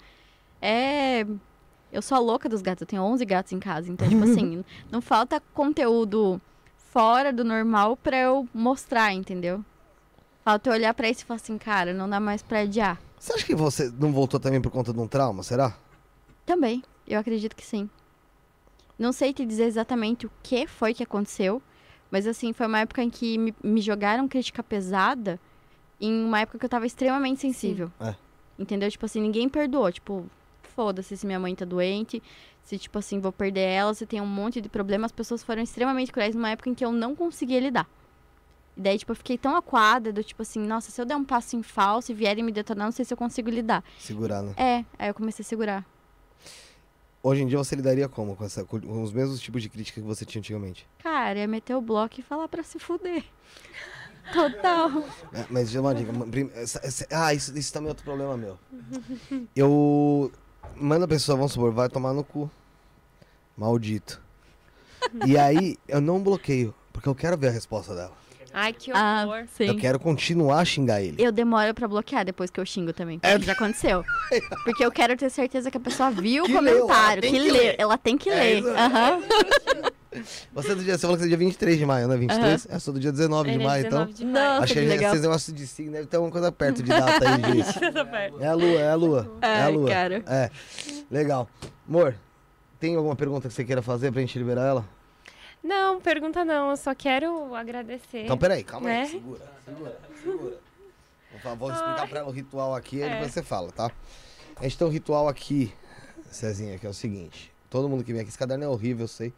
É. 0.62 1.26
Eu 1.94 2.02
sou 2.02 2.18
a 2.18 2.20
louca 2.20 2.49
dos 2.49 2.64
gatos. 2.64 2.82
Eu 2.82 2.88
tenho 2.88 3.03
11 3.03 3.24
gatos 3.24 3.52
em 3.52 3.60
casa. 3.60 3.91
Então, 3.91 4.10
tipo 4.10 4.24
assim, 4.24 4.65
não 4.91 4.99
falta 4.99 5.40
conteúdo 5.53 6.41
fora 6.76 7.32
do 7.32 7.44
normal 7.44 7.95
pra 7.95 8.18
eu 8.18 8.48
mostrar, 8.52 9.14
entendeu? 9.14 9.64
Falta 10.44 10.70
eu 10.70 10.74
olhar 10.74 10.94
pra 10.95 11.07
isso 11.07 11.22
e 11.22 11.26
falar 11.26 11.36
assim, 11.36 11.57
cara, 11.57 11.94
não 11.94 12.10
dá 12.10 12.20
mais 12.20 12.41
pra 12.41 12.61
adiar. 12.61 12.99
Você 13.20 13.34
acha 13.34 13.45
que 13.45 13.56
você 13.56 13.94
não 13.98 14.11
voltou 14.11 14.40
também 14.40 14.60
por 14.60 14.72
conta 14.72 14.91
de 14.91 14.99
um 14.99 15.07
trauma, 15.07 15.44
será? 15.44 15.78
Também, 16.45 16.84
eu 17.07 17.20
acredito 17.20 17.56
que 17.56 17.65
sim. 17.65 17.88
Não 18.98 19.14
sei 19.14 19.32
te 19.32 19.45
dizer 19.45 19.65
exatamente 19.65 20.26
o 20.26 20.32
que 20.41 20.68
foi 20.68 20.94
que 20.94 21.03
aconteceu, 21.03 21.61
mas 22.11 22.28
assim, 22.28 22.53
foi 22.53 22.65
uma 22.68 22.80
época 22.80 23.02
em 23.02 23.10
que 23.10 23.38
me, 23.38 23.56
me 23.64 23.82
jogaram 23.82 24.28
crítica 24.28 24.61
pesada 24.61 25.40
em 26.02 26.26
uma 26.26 26.41
época 26.41 26.60
que 26.60 26.65
eu 26.65 26.70
tava 26.70 26.86
extremamente 26.86 27.40
sensível. 27.40 27.91
É. 27.99 28.15
Entendeu? 28.57 28.90
Tipo 28.91 29.06
assim, 29.06 29.22
ninguém 29.22 29.48
perdoou. 29.48 29.91
Tipo, 29.91 30.26
foda-se 30.76 31.16
se 31.16 31.26
minha 31.26 31.40
mãe 31.40 31.56
tá 31.56 31.66
doente, 31.66 32.22
se, 32.64 32.78
tipo 32.78 32.98
assim, 33.00 33.20
vou 33.20 33.32
perder 33.32 33.62
ela, 33.62 33.94
se 33.94 34.06
tem 34.06 34.22
um 34.22 34.26
monte 34.26 34.62
de 34.62 34.70
problemas. 34.70 35.06
As 35.06 35.12
pessoas 35.12 35.44
foram 35.44 35.62
extremamente 35.62 36.12
cruéis 36.12 36.36
numa 36.36 36.50
época 36.50 36.70
em 36.70 36.74
que 36.74 36.84
eu 36.84 36.91
não 36.91 37.16
conseguia 37.16 37.60
lidar. 37.60 37.88
E 38.76 38.82
daí, 38.82 38.98
tipo, 38.98 39.12
eu 39.12 39.16
fiquei 39.16 39.38
tão 39.38 39.56
acuada 39.56 40.12
do 40.12 40.24
tipo 40.24 40.41
assim, 40.41 40.60
nossa, 40.60 40.90
se 40.90 41.00
eu 41.00 41.06
der 41.06 41.16
um 41.16 41.24
passo 41.24 41.56
em 41.56 41.62
falso 41.62 42.12
e 42.12 42.16
vierem 42.16 42.44
me 42.44 42.52
detonar, 42.52 42.86
não 42.86 42.91
sei 42.91 43.06
se 43.06 43.14
eu 43.14 43.18
consigo 43.18 43.50
lidar. 43.50 43.84
Segurar, 44.00 44.41
né? 44.41 44.54
É, 44.58 44.86
aí 44.98 45.10
eu 45.10 45.14
comecei 45.14 45.44
a 45.44 45.45
segurar. 45.45 45.86
Hoje 47.22 47.41
em 47.41 47.48
dia 47.48 47.58
você 47.58 47.74
lidaria 47.76 48.10
como 48.10 48.36
com, 48.36 48.44
essa, 48.44 48.66
com 48.66 49.02
os 49.02 49.14
mesmos 49.14 49.40
tipos 49.40 49.62
de 49.62 49.70
crítica 49.70 50.02
que 50.02 50.06
você 50.06 50.26
tinha 50.26 50.40
antigamente? 50.40 50.86
Cara, 51.00 51.40
ia 51.40 51.48
meter 51.48 51.74
o 51.74 51.80
bloco 51.80 52.20
e 52.20 52.24
falar 52.24 52.50
pra 52.50 52.64
se 52.64 52.78
fuder. 52.80 53.24
Total. 54.34 54.90
É, 55.34 55.45
mas 55.50 55.74
uma 55.76 55.94
dica. 55.94 56.12
ah, 57.12 57.34
isso, 57.34 57.58
isso 57.58 57.72
também 57.72 57.88
é 57.88 57.91
outro 57.91 58.04
problema 58.04 58.36
meu. 58.36 58.58
Eu 59.56 60.32
mando 60.76 61.06
a 61.06 61.08
pessoa, 61.08 61.36
vamos 61.38 61.52
supor, 61.54 61.72
vai 61.72 61.90
tomar 61.90 62.14
no 62.14 62.24
cu. 62.24 62.50
Maldito. 63.58 64.22
E 65.26 65.38
aí 65.38 65.78
eu 65.88 66.00
não 66.02 66.20
bloqueio, 66.22 66.74
porque 66.91 67.08
eu 67.08 67.16
quero 67.16 67.38
ver 67.38 67.48
a 67.50 67.52
resposta 67.52 67.94
dela. 67.94 68.12
Ai, 68.56 68.72
que 68.72 68.91
Ah, 68.91 69.24
horror. 69.26 69.45
sim. 69.52 69.66
Eu 69.66 69.76
quero 69.78 70.00
continuar 70.00 70.60
a 70.60 70.66
xingar 70.66 71.02
ele. 71.02 71.16
Eu 71.22 71.32
demoro 71.32 71.74
pra 71.74 71.88
bloquear 71.88 72.24
depois 72.24 72.52
que 72.52 72.60
eu 72.60 72.66
xingo 72.66 72.94
também. 72.94 73.20
É. 73.24 73.40
Já 73.40 73.54
aconteceu. 73.54 74.04
Porque 74.64 74.86
eu 74.86 74.91
quero 74.91 75.18
ter 75.18 75.30
certeza 75.32 75.72
que 75.72 75.78
a 75.78 75.80
pessoa 75.80 76.12
viu 76.12 76.44
Que 76.45 76.56
o 76.56 76.62
leu, 76.62 76.82
comentário, 76.82 77.20
ela 77.20 77.22
tem 77.22 77.32
que, 77.32 77.40
que 77.40 77.52
leu. 77.52 77.62
ler. 77.64 77.76
Ela 77.80 77.98
tem 77.98 78.18
que 78.18 78.30
É 78.30 78.34
ler. 78.36 78.64
Aham. 78.78 79.22
Você 80.53 80.72
é 80.72 80.76
do 80.76 80.84
dia, 80.84 80.94
você 80.98 81.02
falou 81.02 81.15
que 81.18 81.22
você 81.23 81.27
é 81.27 81.30
dia 81.30 81.38
23 81.38 81.77
de 81.77 81.85
maio, 81.85 82.07
não 82.07 82.15
é 82.15 82.18
23? 82.18 82.68
Eu 82.69 82.80
sou 82.80 82.94
do 82.94 82.99
dia 82.99 83.11
19 83.11 83.49
de 83.52 83.56
é 83.60 83.64
maio, 83.64 83.84
19 83.84 84.11
então. 84.11 84.26
de 84.26 84.26
maio. 84.31 84.45
Nossa, 84.49 84.64
Acho 84.64 84.73
que 84.73 84.80
que 84.80 84.85
legal. 84.85 85.11
esses 85.11 85.22
negócios 85.22 85.56
de 85.56 85.68
signo 85.68 85.91
deve 85.94 86.07
ter 86.07 86.18
alguma 86.18 86.31
coisa 86.31 86.52
perto 86.52 86.84
de 86.84 86.90
data 86.90 87.26
aí, 87.30 87.64
perto. 88.11 88.41
É 88.41 88.48
a 88.48 88.53
lua, 88.53 88.80
é 88.80 88.90
a 88.90 88.95
lua. 88.95 89.38
É 89.41 89.61
a 89.64 89.68
lua. 89.69 89.90
cara. 89.90 90.23
É. 90.27 90.49
Legal. 91.10 91.48
Amor, 91.88 92.15
tem 92.80 92.95
alguma 92.95 93.15
pergunta 93.15 93.48
que 93.48 93.53
você 93.53 93.64
queira 93.64 93.81
fazer 93.81 94.11
pra 94.11 94.22
gente 94.22 94.38
liberar 94.38 94.65
ela? 94.65 94.85
Não, 95.64 96.02
pergunta 96.02 96.44
não. 96.44 96.72
Eu 96.72 96.77
só 96.77 96.94
quero 96.94 97.56
agradecer. 97.56 98.26
Então, 98.26 98.38
peraí, 98.38 98.64
calma 98.64 98.90
aí. 98.90 98.95
Né? 98.98 99.06
Segura, 99.07 99.41
segura, 99.65 99.98
segura. 100.22 100.57
Vou, 101.44 101.56
vou 101.56 101.72
explicar 101.72 102.07
pra 102.10 102.19
ela 102.19 102.27
o 102.30 102.31
ritual 102.31 102.76
aqui, 102.76 103.02
aí 103.02 103.10
É. 103.10 103.14
depois 103.14 103.31
você 103.31 103.41
fala, 103.41 103.72
tá? 103.72 103.90
A 104.57 104.64
gente 104.64 104.77
tem 104.77 104.85
um 104.85 104.90
ritual 104.90 105.27
aqui, 105.30 105.73
Cezinha, 106.30 106.77
que 106.77 106.85
é 106.85 106.90
o 106.90 106.94
seguinte. 106.94 107.53
Todo 107.74 107.90
mundo 107.90 108.04
que 108.04 108.14
vem 108.14 108.22
aqui, 108.22 108.30
esse 108.30 108.38
caderno 108.38 108.66
é 108.66 108.68
horrível, 108.68 109.06
eu 109.06 109.08
sei. 109.08 109.34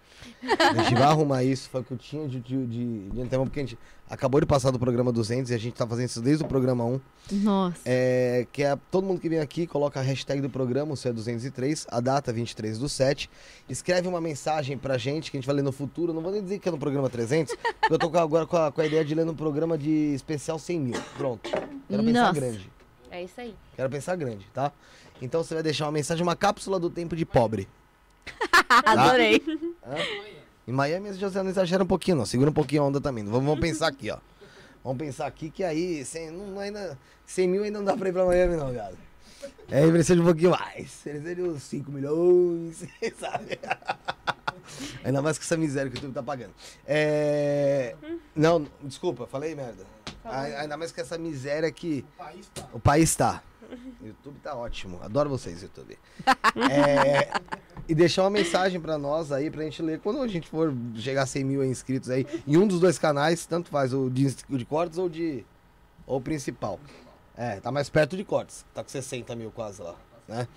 A 0.60 0.74
gente 0.84 0.94
vai 0.96 1.04
arrumar 1.04 1.42
isso, 1.46 1.70
foi 1.70 1.80
o 1.80 1.84
que 1.86 1.94
eu 1.94 1.98
tinha 1.98 2.28
de, 2.28 2.42
de, 2.42 2.66
de, 2.66 3.10
de 3.10 3.22
antemão, 3.22 3.46
porque 3.46 3.62
a 3.62 3.64
gente 3.64 3.80
acabou 4.10 4.42
de 4.42 4.46
passar 4.46 4.72
do 4.72 4.78
programa 4.78 5.10
200 5.10 5.52
e 5.52 5.54
a 5.54 5.58
gente 5.58 5.74
tá 5.74 5.88
fazendo 5.88 6.10
isso 6.10 6.22
desde 6.22 6.44
o 6.44 6.48
programa 6.48 6.84
1. 6.84 7.00
Nossa. 7.32 7.80
É, 7.86 8.46
que 8.52 8.62
é 8.62 8.78
todo 8.92 9.08
mundo 9.08 9.22
que 9.22 9.30
vem 9.30 9.40
aqui 9.40 9.66
coloca 9.66 10.02
a 10.02 10.04
hashtag 10.04 10.42
do 10.42 10.50
programa, 10.50 10.92
o 10.92 10.96
C203, 10.96 11.86
a 11.90 12.02
data 12.02 12.34
23 12.34 12.78
do 12.78 12.90
7. 12.90 13.30
Escreve 13.70 14.06
uma 14.06 14.20
mensagem 14.20 14.78
pra 14.78 14.98
gente 14.98 15.32
que 15.32 15.38
a 15.38 15.40
gente 15.40 15.48
vai 15.48 15.56
ler 15.56 15.64
no 15.64 15.72
futuro. 15.72 16.14
Não 16.14 16.22
vou 16.22 16.34
nem 16.34 16.44
dizer 16.44 16.60
que 16.60 16.68
é 16.68 16.72
no 16.74 16.78
programa 16.78 17.10
300, 17.10 17.56
porque 17.56 17.94
eu 17.94 17.98
tô 17.98 18.18
agora 18.18 18.46
com 18.46 18.58
a, 18.58 18.70
com 18.70 18.82
a 18.82 18.86
ideia 18.86 19.06
de 19.06 19.16
ler 19.16 19.26
no 19.26 19.34
programa 19.34 19.78
de 19.78 20.14
especial 20.14 20.60
100 20.60 20.78
mil. 20.82 21.02
Pronto. 21.18 21.50
Quero 21.88 22.04
pensar 22.04 22.22
Nossa. 22.22 22.34
grande. 22.34 22.70
É 23.10 23.24
isso 23.24 23.40
aí. 23.40 23.56
Quero 23.78 23.90
pensar 23.90 24.18
grande, 24.18 24.46
tá? 24.54 24.74
Então 25.22 25.42
você 25.42 25.54
vai 25.54 25.64
deixar 25.64 25.86
uma 25.86 25.94
mensagem, 25.94 26.22
uma 26.22 26.36
cápsula 26.36 26.78
do 26.78 26.90
tempo 26.90 27.16
de 27.16 27.26
pobre. 27.26 27.66
Adorei. 28.86 29.42
Em 30.68 30.72
Miami 30.72 31.14
já 31.14 31.30
não 31.44 31.50
exagera 31.50 31.84
um 31.84 31.88
pouquinho, 31.88 32.18
não. 32.18 32.26
Segura 32.26 32.50
um 32.50 32.54
pouquinho 32.54 32.84
a 32.84 32.86
onda 32.86 33.00
também. 33.00 33.24
Vamos, 33.24 33.44
vamos 33.46 33.60
pensar 33.60 33.88
aqui, 33.88 34.10
ó. 34.10 34.18
Vamos 34.84 35.00
pensar 35.00 35.26
aqui 35.28 35.50
que 35.50 35.64
aí 35.64 36.04
100, 36.06 36.32
não, 36.32 36.60
ainda, 36.60 36.98
100 37.26 37.48
mil 37.48 37.64
ainda 37.64 37.80
não 37.80 37.86
dá 37.86 37.98
pra 37.98 38.10
ir 38.10 38.14
pra 38.14 38.26
Miami, 38.26 38.56
não, 38.56 38.72
viado. 38.72 38.98
É, 39.70 39.84
aí 39.84 39.92
precisa 39.92 40.16
de 40.16 40.22
um 40.22 40.26
pouquinho 40.26 40.52
mais. 40.52 40.92
Seria 40.92 41.44
uns 41.44 41.64
5 41.64 41.92
milhões, 41.92 42.84
sabe? 43.20 43.60
Ainda 45.04 45.22
mais 45.22 45.38
com 45.38 45.44
essa 45.44 45.58
miséria 45.58 45.90
que 45.90 45.98
o 45.98 46.00
YouTube 46.00 46.14
tá 46.14 46.24
pagando. 46.24 46.54
É... 46.86 47.96
Não, 48.36 48.68
desculpa, 48.84 49.28
falei 49.28 49.54
merda. 49.56 49.84
Ai- 50.24 50.56
Ainda 50.58 50.78
mais 50.78 50.92
com 50.92 51.02
essa 51.02 51.18
miséria 51.18 51.72
que 51.72 52.04
O 52.16 52.18
país 52.24 52.48
tá. 52.54 52.68
o 52.74 52.80
país 52.80 53.16
tá. 53.16 53.44
O 54.02 54.06
YouTube 54.08 54.40
tá 54.42 54.56
ótimo. 54.56 55.00
Adoro 55.04 55.30
vocês, 55.30 55.62
YouTube. 55.62 55.98
É, 56.72 57.32
e 57.88 57.96
deixar 57.96 58.24
uma 58.24 58.30
mensagem 58.30 58.80
pra 58.80 58.98
nós 58.98 59.32
aí, 59.32 59.50
pra 59.50 59.64
gente 59.64 59.82
ler. 59.82 60.00
Quando 60.00 60.22
a 60.22 60.28
gente 60.28 60.50
for 60.50 60.74
chegar 60.96 61.24
a 61.24 61.26
100 61.26 61.44
mil 61.44 61.64
inscritos 61.64 62.10
aí, 62.10 62.26
em 62.48 62.58
um 62.58 62.68
dos 62.68 62.80
dois 62.80 62.98
canais, 62.98 63.46
tanto 63.46 63.70
faz, 63.70 63.94
o 63.94 64.10
de, 64.10 64.36
de 64.50 64.66
cortes 64.66 64.98
ou 64.98 65.10
de. 65.10 65.46
ou 66.06 66.20
principal. 66.20 66.80
É, 67.38 67.60
tá 67.60 67.72
mais 67.72 67.90
perto 67.90 68.16
de 68.16 68.24
cortes. 68.24 68.66
Tá 68.74 68.84
com 68.84 68.90
60 68.90 69.36
mil 69.36 69.52
quase 69.52 69.82
lá, 69.82 69.96
né? 70.28 70.48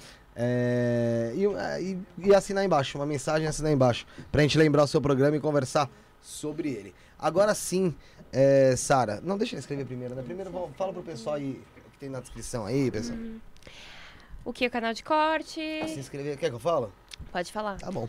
É, 0.40 1.32
e, 1.34 1.44
é, 1.44 1.82
e, 1.82 1.98
e 2.18 2.34
assinar 2.34 2.64
embaixo, 2.64 2.96
uma 2.96 3.06
mensagem 3.06 3.48
assinar 3.48 3.72
embaixo. 3.72 4.06
Pra 4.30 4.42
gente 4.42 4.56
lembrar 4.56 4.84
o 4.84 4.86
seu 4.86 5.00
programa 5.00 5.36
e 5.36 5.40
conversar 5.40 5.90
sobre 6.22 6.70
ele. 6.70 6.94
Agora 7.18 7.52
sim, 7.54 7.94
é, 8.32 8.76
Sara, 8.76 9.20
não 9.22 9.36
deixa 9.36 9.56
eu 9.56 9.58
escrever 9.58 9.84
primeiro, 9.84 10.14
né? 10.14 10.22
Primeiro 10.22 10.52
fala 10.76 10.92
pro 10.92 11.02
pessoal 11.02 11.34
aí 11.36 11.60
que 11.92 11.98
tem 11.98 12.08
na 12.08 12.20
descrição 12.20 12.64
aí, 12.64 12.88
pessoal. 12.90 13.18
O 14.48 14.52
que? 14.54 14.66
O 14.66 14.70
canal 14.70 14.94
de 14.94 15.04
corte? 15.04 15.60
Se 15.88 16.00
inscrever, 16.00 16.38
quer 16.38 16.48
que 16.48 16.54
eu 16.54 16.58
falo? 16.58 16.90
Pode 17.30 17.52
falar. 17.52 17.76
Tá 17.76 17.90
bom. 17.90 18.08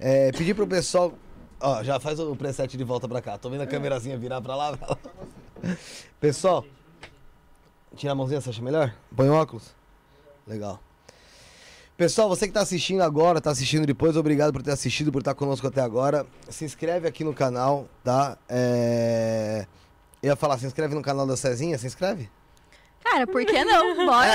É, 0.00 0.32
pedir 0.32 0.52
pro 0.52 0.66
pessoal. 0.66 1.14
Ó, 1.60 1.80
já 1.84 2.00
faz 2.00 2.18
o 2.18 2.34
preset 2.34 2.76
de 2.76 2.82
volta 2.82 3.06
pra 3.06 3.22
cá. 3.22 3.38
Tô 3.38 3.48
vendo 3.48 3.60
a 3.60 3.68
câmerazinha 3.68 4.18
virar 4.18 4.40
pra 4.40 4.56
lá. 4.56 4.76
pra 4.76 4.88
lá. 4.88 4.98
Pessoal, 6.18 6.64
tira 7.94 8.10
a 8.10 8.14
mãozinha, 8.16 8.40
você 8.40 8.50
acha 8.50 8.60
melhor? 8.60 8.92
Põe 9.14 9.28
o 9.28 9.34
óculos. 9.34 9.76
Legal. 10.44 10.80
Pessoal, 11.96 12.28
você 12.28 12.48
que 12.48 12.52
tá 12.52 12.62
assistindo 12.62 13.02
agora, 13.02 13.40
tá 13.40 13.52
assistindo 13.52 13.86
depois, 13.86 14.16
obrigado 14.16 14.52
por 14.52 14.64
ter 14.64 14.72
assistido, 14.72 15.12
por 15.12 15.20
estar 15.20 15.36
conosco 15.36 15.68
até 15.68 15.82
agora. 15.82 16.26
Se 16.50 16.64
inscreve 16.64 17.06
aqui 17.06 17.22
no 17.22 17.32
canal, 17.32 17.86
tá? 18.02 18.36
É... 18.48 19.68
Eu 20.20 20.30
ia 20.30 20.36
falar, 20.36 20.58
se 20.58 20.66
inscreve 20.66 20.96
no 20.96 21.02
canal 21.02 21.28
da 21.28 21.36
Cezinha, 21.36 21.78
se 21.78 21.86
inscreve? 21.86 22.28
Cara, 23.10 23.26
por 23.26 23.44
que 23.44 23.64
não? 23.64 24.04
Bora. 24.04 24.34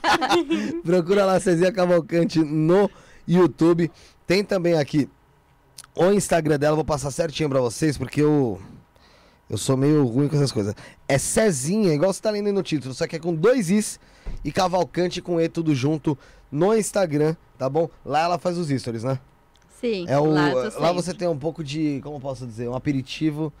Procura 0.82 1.26
lá 1.26 1.38
Cezinha 1.38 1.70
Cavalcante 1.70 2.38
no 2.38 2.90
YouTube. 3.28 3.90
Tem 4.26 4.42
também 4.42 4.74
aqui 4.74 5.08
o 5.94 6.10
Instagram 6.10 6.58
dela, 6.58 6.74
vou 6.74 6.84
passar 6.84 7.10
certinho 7.10 7.50
pra 7.50 7.60
vocês, 7.60 7.98
porque 7.98 8.22
eu. 8.22 8.60
Eu 9.50 9.58
sou 9.58 9.76
meio 9.76 10.06
ruim 10.06 10.28
com 10.28 10.36
essas 10.36 10.50
coisas. 10.50 10.74
É 11.06 11.18
Cezinha, 11.18 11.92
igual 11.92 12.10
você 12.10 12.22
tá 12.22 12.30
lendo 12.30 12.46
aí 12.46 12.52
no 12.52 12.62
título, 12.62 12.94
só 12.94 13.06
que 13.06 13.16
é 13.16 13.18
com 13.18 13.34
dois 13.34 13.68
Is 13.68 14.00
e 14.42 14.50
Cavalcante 14.50 15.20
com 15.20 15.38
E 15.38 15.46
tudo 15.46 15.74
junto 15.74 16.16
no 16.50 16.74
Instagram, 16.74 17.36
tá 17.58 17.68
bom? 17.68 17.90
Lá 18.02 18.20
ela 18.22 18.38
faz 18.38 18.56
os 18.56 18.68
stories, 18.68 19.04
né? 19.04 19.18
Sim. 19.78 20.06
É 20.08 20.18
o, 20.18 20.24
lá, 20.24 20.52
lá 20.78 20.92
você 20.92 21.12
tem 21.12 21.28
um 21.28 21.36
pouco 21.36 21.62
de, 21.62 22.00
como 22.02 22.18
posso 22.18 22.46
dizer, 22.46 22.66
um 22.68 22.74
aperitivo 22.74 23.52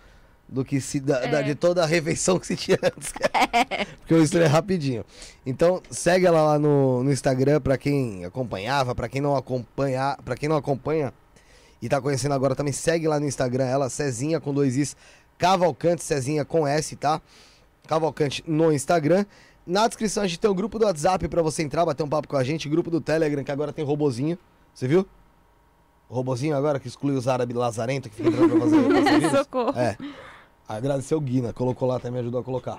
do 0.52 0.64
que 0.64 0.80
se 0.80 1.00
da, 1.00 1.18
da- 1.20 1.40
É. 1.40 1.42
de 1.42 1.54
toda 1.54 1.82
a 1.82 1.86
refeição 1.86 2.38
que 2.38 2.46
se 2.46 2.54
tinha 2.56 2.78
antes. 2.82 3.12
Porque 4.00 4.14
o 4.14 4.22
story 4.22 4.44
é 4.44 4.48
rapidinho. 4.48 5.04
Então, 5.46 5.82
segue 5.90 6.26
ela 6.26 6.42
lá 6.42 6.58
no, 6.58 7.02
no 7.02 7.10
Instagram 7.10 7.60
pra 7.60 7.78
quem 7.78 8.24
acompanhava, 8.24 8.94
pra 8.94 9.08
quem 9.08 9.20
não 9.20 9.34
acompanha, 9.34 10.16
para 10.24 10.36
quem 10.36 10.48
não 10.48 10.56
acompanha 10.56 11.12
e 11.80 11.88
tá 11.88 12.00
conhecendo 12.00 12.34
agora 12.34 12.54
também, 12.54 12.72
segue 12.72 13.08
lá 13.08 13.18
no 13.18 13.26
Instagram 13.26 13.64
ela, 13.64 13.88
Cezinha 13.90 14.38
com 14.40 14.52
dois 14.54 14.76
Is, 14.76 14.94
Cavalcante 15.38 16.04
Cezinha 16.04 16.44
com 16.44 16.66
S, 16.66 16.94
tá? 16.96 17.20
Cavalcante 17.88 18.44
no 18.46 18.72
Instagram. 18.72 19.24
Na 19.66 19.86
descrição 19.88 20.22
a 20.22 20.26
gente 20.26 20.38
tem 20.38 20.50
o 20.50 20.54
grupo 20.54 20.78
do 20.78 20.84
WhatsApp 20.84 21.26
pra 21.28 21.42
você 21.42 21.62
entrar, 21.62 21.84
bater 21.86 22.02
um 22.02 22.08
papo 22.08 22.28
com 22.28 22.36
a 22.36 22.44
gente, 22.44 22.68
grupo 22.68 22.90
do 22.90 23.00
Telegram 23.00 23.42
que 23.42 23.50
agora 23.50 23.72
tem 23.72 23.84
robozinho. 23.84 24.38
Você 24.74 24.86
viu? 24.86 25.06
O 26.08 26.14
robozinho 26.14 26.54
agora 26.54 26.78
que 26.78 26.86
exclui 26.86 27.16
os 27.16 27.26
árabes 27.26 27.56
lazarento 27.56 28.10
que 28.10 28.16
fica 28.16 28.28
entrando 28.28 28.50
pra 28.50 28.60
fazer? 28.60 29.30
Socorro. 29.38 29.78
É. 29.78 29.96
Agradecer 30.68 31.14
o 31.14 31.20
Guina, 31.20 31.52
colocou 31.52 31.88
lá, 31.88 32.00
me 32.10 32.18
ajudou 32.18 32.40
a 32.40 32.44
colocar. 32.44 32.78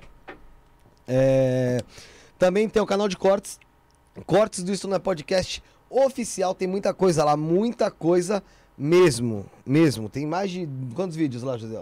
É, 1.07 1.84
Também 2.39 2.68
tem 2.68 2.81
o 2.81 2.85
canal 2.85 3.07
de 3.07 3.18
cortes. 3.18 3.60
Cortes 4.26 4.64
do 4.64 4.72
Isto 4.72 4.88
Não 4.88 4.95
é 4.95 4.99
Podcast 4.99 5.64
oficial. 5.89 6.53
Tem 6.55 6.68
muita 6.68 6.93
coisa 6.93 7.23
lá, 7.23 7.35
muita 7.35 7.91
coisa 7.91 8.43
mesmo. 8.77 9.45
Mesmo. 9.65 10.10
Tem 10.10 10.26
mais 10.26 10.51
de. 10.51 10.68
Quantos 10.95 11.15
vídeos 11.15 11.43
lá, 11.43 11.57
José? 11.57 11.81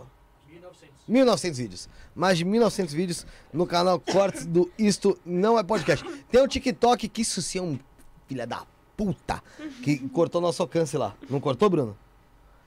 1900. 0.49 0.89
1900 1.07 1.57
vídeos. 1.59 1.89
Mais 2.15 2.37
de 2.37 2.45
1900 2.45 2.93
vídeos 2.93 3.25
no 3.53 3.65
canal 3.65 3.99
Cortes 3.99 4.45
do 4.45 4.71
Isto 4.77 5.17
Não 5.25 5.57
É 5.57 5.63
Podcast. 5.63 6.05
Tem 6.29 6.41
o 6.41 6.47
TikTok, 6.47 7.07
que 7.07 7.21
isso 7.21 7.41
sim 7.41 7.59
é 7.59 7.61
um 7.61 7.79
filha 8.27 8.47
da 8.47 8.65
puta, 8.95 9.41
que 9.83 9.97
cortou 10.09 10.39
nosso 10.39 10.61
alcance 10.61 10.97
lá. 10.97 11.15
Não 11.29 11.39
cortou, 11.39 11.69
Bruno? 11.69 11.97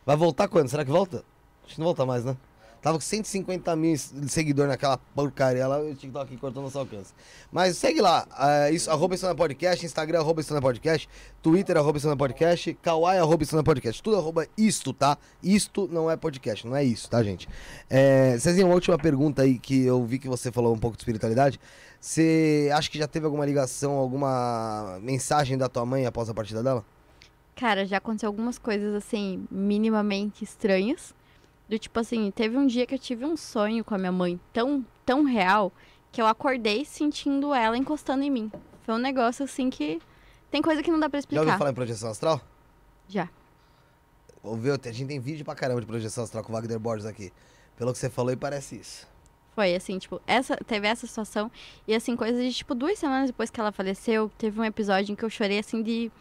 Vai 0.04 0.16
voltar 0.16 0.48
quando? 0.48 0.68
Será 0.68 0.84
que 0.84 0.90
volta? 0.90 1.24
Acho 1.64 1.74
que 1.74 1.80
não 1.80 1.86
volta 1.86 2.04
mais, 2.04 2.24
né? 2.24 2.36
Tava 2.84 2.98
com 2.98 3.02
150 3.02 3.74
mil 3.76 3.96
seguidores 4.28 4.68
naquela 4.68 4.98
porcaria 4.98 5.66
lá, 5.66 5.80
o 5.80 5.94
TikTok 5.94 6.36
cortou 6.36 6.62
nosso 6.62 6.78
alcance. 6.78 7.14
Mas 7.50 7.78
segue 7.78 7.98
lá, 7.98 8.26
é, 8.38 8.72
isso, 8.72 8.90
arroba 8.90 9.14
é 9.14 9.34
podcast, 9.34 9.86
Instagram, 9.86 10.18
arroba 10.18 10.42
é 10.42 10.60
podcast, 10.60 11.08
Twitter, 11.40 11.78
arroba 11.78 11.98
é 11.98 12.14
podcast, 12.14 12.74
Kawaii, 12.82 13.20
arroba 13.20 13.42
é 13.42 13.62
podcast. 13.62 14.02
Tudo 14.02 14.18
arroba 14.18 14.46
isto, 14.54 14.92
tá? 14.92 15.16
Isto 15.42 15.88
não 15.90 16.10
é 16.10 16.16
podcast, 16.18 16.66
não 16.66 16.76
é 16.76 16.84
isso, 16.84 17.08
tá, 17.08 17.22
gente? 17.22 17.48
É, 17.88 18.36
Cezinha, 18.38 18.66
uma 18.66 18.74
última 18.74 18.98
pergunta 18.98 19.40
aí 19.40 19.58
que 19.58 19.86
eu 19.86 20.04
vi 20.04 20.18
que 20.18 20.28
você 20.28 20.52
falou 20.52 20.74
um 20.74 20.78
pouco 20.78 20.94
de 20.94 21.00
espiritualidade. 21.00 21.58
Você 21.98 22.70
acha 22.74 22.90
que 22.90 22.98
já 22.98 23.08
teve 23.08 23.24
alguma 23.24 23.46
ligação, 23.46 23.92
alguma 23.92 24.98
mensagem 25.00 25.56
da 25.56 25.70
tua 25.70 25.86
mãe 25.86 26.04
após 26.04 26.28
a 26.28 26.34
partida 26.34 26.62
dela? 26.62 26.84
Cara, 27.56 27.86
já 27.86 27.96
aconteceu 27.96 28.26
algumas 28.26 28.58
coisas 28.58 28.94
assim, 28.94 29.46
minimamente 29.50 30.44
estranhas. 30.44 31.14
Do 31.68 31.78
tipo 31.78 31.98
assim, 31.98 32.30
teve 32.30 32.56
um 32.56 32.66
dia 32.66 32.86
que 32.86 32.94
eu 32.94 32.98
tive 32.98 33.24
um 33.24 33.36
sonho 33.36 33.84
com 33.84 33.94
a 33.94 33.98
minha 33.98 34.12
mãe 34.12 34.38
tão, 34.52 34.84
tão 35.04 35.24
real 35.24 35.72
que 36.12 36.20
eu 36.20 36.26
acordei 36.26 36.84
sentindo 36.84 37.54
ela 37.54 37.76
encostando 37.76 38.22
em 38.22 38.30
mim. 38.30 38.52
Foi 38.84 38.94
um 38.94 38.98
negócio 38.98 39.44
assim 39.44 39.70
que. 39.70 40.00
Tem 40.50 40.62
coisa 40.62 40.82
que 40.82 40.90
não 40.90 41.00
dá 41.00 41.08
pra 41.10 41.18
Já 41.20 41.24
ouviu 41.26 41.40
explicar. 41.42 41.58
falar 41.58 41.70
em 41.70 41.74
projeção 41.74 42.10
astral? 42.10 42.40
Já. 43.08 43.28
Ouviu? 44.42 44.74
A 44.74 44.92
gente 44.92 45.08
tem 45.08 45.18
vídeo 45.18 45.44
pra 45.44 45.54
caramba 45.54 45.80
de 45.80 45.86
projeção 45.86 46.22
astral 46.22 46.44
com 46.44 46.52
o 46.52 46.54
Wagner 46.54 46.78
Borges 46.78 47.06
aqui. 47.06 47.32
Pelo 47.76 47.92
que 47.92 47.98
você 47.98 48.08
falou, 48.08 48.30
e 48.30 48.36
parece 48.36 48.76
isso. 48.76 49.08
Foi 49.54 49.74
assim, 49.74 49.98
tipo, 49.98 50.20
essa, 50.26 50.56
teve 50.56 50.86
essa 50.86 51.06
situação. 51.06 51.50
E 51.88 51.94
assim, 51.94 52.14
coisa 52.14 52.40
de, 52.40 52.52
tipo, 52.52 52.74
duas 52.74 52.98
semanas 52.98 53.30
depois 53.30 53.50
que 53.50 53.58
ela 53.58 53.72
faleceu, 53.72 54.30
teve 54.36 54.60
um 54.60 54.64
episódio 54.64 55.12
em 55.12 55.16
que 55.16 55.24
eu 55.24 55.30
chorei 55.30 55.58
assim 55.58 55.82
de. 55.82 56.12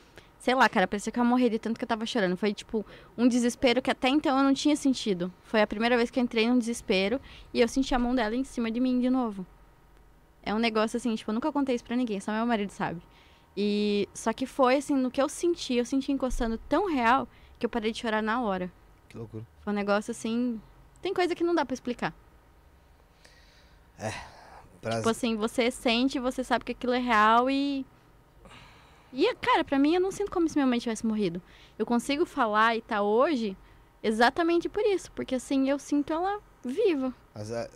Sei 0.43 0.53
lá, 0.53 0.67
cara, 0.67 0.85
parecia 0.85 1.09
que 1.09 1.17
eu 1.17 1.23
ia 1.23 1.29
morrer 1.29 1.49
de 1.49 1.57
tanto 1.57 1.77
que 1.77 1.85
eu 1.85 1.87
tava 1.87 2.05
chorando. 2.05 2.35
Foi, 2.35 2.53
tipo, 2.53 2.85
um 3.17 3.29
desespero 3.29 3.81
que 3.81 3.89
até 3.89 4.09
então 4.09 4.37
eu 4.37 4.43
não 4.43 4.53
tinha 4.53 4.75
sentido. 4.75 5.31
Foi 5.41 5.61
a 5.61 5.65
primeira 5.65 5.95
vez 5.95 6.11
que 6.11 6.19
eu 6.19 6.23
entrei 6.23 6.49
num 6.49 6.59
desespero 6.59 7.17
e 7.53 7.61
eu 7.61 7.67
senti 7.69 7.95
a 7.95 7.97
mão 7.99 8.13
dela 8.13 8.35
em 8.35 8.43
cima 8.43 8.69
de 8.69 8.77
mim 8.81 8.99
de 8.99 9.09
novo. 9.09 9.45
É 10.43 10.53
um 10.53 10.59
negócio 10.59 10.97
assim, 10.97 11.15
tipo, 11.15 11.31
eu 11.31 11.33
nunca 11.35 11.49
contei 11.49 11.75
isso 11.75 11.85
pra 11.85 11.95
ninguém, 11.95 12.19
só 12.19 12.33
meu 12.33 12.45
marido 12.45 12.71
sabe. 12.71 13.01
E. 13.55 14.09
Só 14.13 14.33
que 14.33 14.45
foi 14.45 14.75
assim, 14.75 14.95
no 14.95 15.09
que 15.09 15.21
eu 15.21 15.29
senti, 15.29 15.75
eu 15.75 15.85
senti 15.85 16.11
encostando 16.11 16.57
tão 16.67 16.91
real 16.93 17.25
que 17.57 17.65
eu 17.65 17.69
parei 17.69 17.93
de 17.93 17.99
chorar 17.99 18.21
na 18.21 18.41
hora. 18.41 18.69
Que 19.07 19.17
loucura. 19.17 19.45
Foi 19.61 19.71
um 19.71 19.75
negócio 19.77 20.11
assim. 20.11 20.59
Tem 21.01 21.13
coisa 21.13 21.33
que 21.33 21.43
não 21.45 21.55
dá 21.55 21.63
pra 21.65 21.73
explicar. 21.73 22.13
Pra- 24.81 24.97
Tipo 24.97 25.07
assim, 25.07 25.37
você 25.37 25.71
sente, 25.71 26.19
você 26.19 26.43
sabe 26.43 26.65
que 26.65 26.73
aquilo 26.73 26.91
é 26.91 26.99
real 26.99 27.49
e. 27.49 27.85
E, 29.13 29.33
cara, 29.35 29.63
pra 29.63 29.77
mim 29.77 29.93
eu 29.95 30.01
não 30.01 30.11
sinto 30.11 30.31
como 30.31 30.49
se 30.49 30.55
minha 30.55 30.65
mãe 30.65 30.79
tivesse 30.79 31.05
morrido. 31.05 31.41
Eu 31.77 31.85
consigo 31.85 32.25
falar 32.25 32.75
e 32.75 32.81
tá 32.81 33.01
hoje 33.01 33.55
exatamente 34.01 34.67
por 34.67 34.83
isso. 34.83 35.11
Porque 35.11 35.35
assim, 35.35 35.69
eu 35.69 35.77
sinto 35.77 36.11
ela 36.11 36.39
viva. 36.65 37.13
Mas 37.35 37.51
é, 37.51 37.69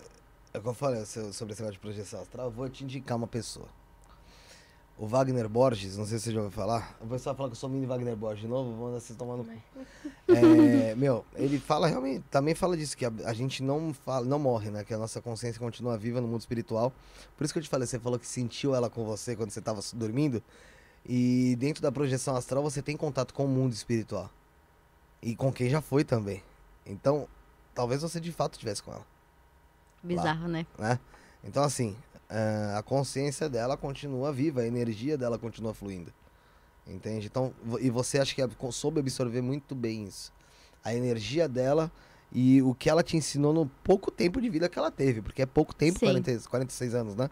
é 0.53 0.57
o 0.57 0.61
que 0.61 0.67
eu 0.67 0.73
falei 0.73 1.05
so- 1.05 1.31
sobre 1.31 1.53
esse 1.53 1.61
negócio 1.61 1.73
de 1.73 1.79
projeção 1.79 2.21
astral. 2.21 2.47
Eu 2.47 2.51
vou 2.51 2.67
te 2.69 2.83
indicar 2.83 3.15
uma 3.17 3.27
pessoa. 3.27 3.67
O 4.99 5.05
Wagner 5.05 5.47
Borges, 5.47 5.95
não 5.95 6.07
sei 6.07 6.17
se 6.17 6.23
você 6.25 6.31
já 6.31 6.39
ouviu 6.41 6.51
falar. 6.51 6.97
O 6.99 7.05
pessoal 7.05 7.35
fala 7.35 7.49
que 7.49 7.53
eu 7.53 7.59
sou 7.59 7.69
mini 7.69 7.85
Wagner 7.85 8.15
Borges 8.15 8.41
de 8.41 8.47
novo, 8.47 8.71
vou 8.73 8.87
mandar 8.87 8.99
vocês 8.99 9.15
tomar 9.15 9.37
no 9.37 9.45
cu. 9.45 9.51
É, 10.27 10.95
meu, 10.95 11.23
ele 11.35 11.59
fala 11.59 11.85
realmente, 11.87 12.25
também 12.31 12.55
fala 12.55 12.75
disso, 12.75 12.97
que 12.97 13.05
a, 13.05 13.11
a 13.25 13.31
gente 13.33 13.61
não, 13.61 13.93
fala, 13.93 14.25
não 14.25 14.39
morre, 14.39 14.71
né? 14.71 14.83
Que 14.83 14.95
a 14.95 14.97
nossa 14.97 15.21
consciência 15.21 15.59
continua 15.59 15.95
viva 15.99 16.19
no 16.19 16.27
mundo 16.27 16.39
espiritual. 16.39 16.91
Por 17.37 17.43
isso 17.43 17.53
que 17.53 17.59
eu 17.59 17.63
te 17.63 17.69
falei, 17.69 17.85
você 17.85 17.99
falou 17.99 18.17
que 18.17 18.25
sentiu 18.25 18.73
ela 18.73 18.89
com 18.89 19.05
você 19.05 19.35
quando 19.35 19.51
você 19.51 19.59
estava 19.59 19.81
dormindo. 19.93 20.41
E 21.07 21.55
dentro 21.57 21.81
da 21.81 21.91
projeção 21.91 22.35
astral 22.35 22.61
você 22.61 22.81
tem 22.81 22.97
contato 22.97 23.33
com 23.33 23.45
o 23.45 23.47
mundo 23.47 23.73
espiritual. 23.73 24.29
E 25.21 25.35
com 25.35 25.51
quem 25.51 25.69
já 25.69 25.81
foi 25.81 26.03
também. 26.03 26.43
Então, 26.85 27.27
talvez 27.73 28.01
você 28.01 28.19
de 28.19 28.31
fato 28.31 28.53
estivesse 28.53 28.83
com 28.83 28.91
ela 28.91 29.05
Bizarro, 30.03 30.47
né? 30.47 30.65
né? 30.77 30.99
Então, 31.43 31.63
assim, 31.63 31.95
eh, 32.29 32.73
a 32.77 32.83
consciência 32.83 33.49
dela 33.49 33.75
continua 33.75 34.31
viva, 34.31 34.61
a 34.61 34.67
energia 34.67 35.17
dela 35.17 35.37
continua 35.37 35.73
fluindo. 35.73 36.13
Entende? 36.85 37.27
Então, 37.27 37.53
e 37.79 37.89
você 37.89 38.19
acha 38.19 38.33
que 38.33 38.71
soube 38.71 38.99
absorver 38.99 39.41
muito 39.41 39.75
bem 39.75 40.05
isso. 40.05 40.31
A 40.83 40.93
energia 40.93 41.47
dela 41.47 41.91
e 42.31 42.61
o 42.61 42.73
que 42.73 42.89
ela 42.89 43.03
te 43.03 43.17
ensinou 43.17 43.53
no 43.53 43.65
pouco 43.83 44.11
tempo 44.11 44.39
de 44.41 44.49
vida 44.49 44.69
que 44.69 44.77
ela 44.77 44.91
teve, 44.91 45.21
porque 45.21 45.41
é 45.41 45.45
pouco 45.45 45.73
tempo, 45.73 45.99
Sim. 45.99 46.05
40, 46.05 46.49
46 46.49 46.95
anos, 46.95 47.15
né? 47.15 47.29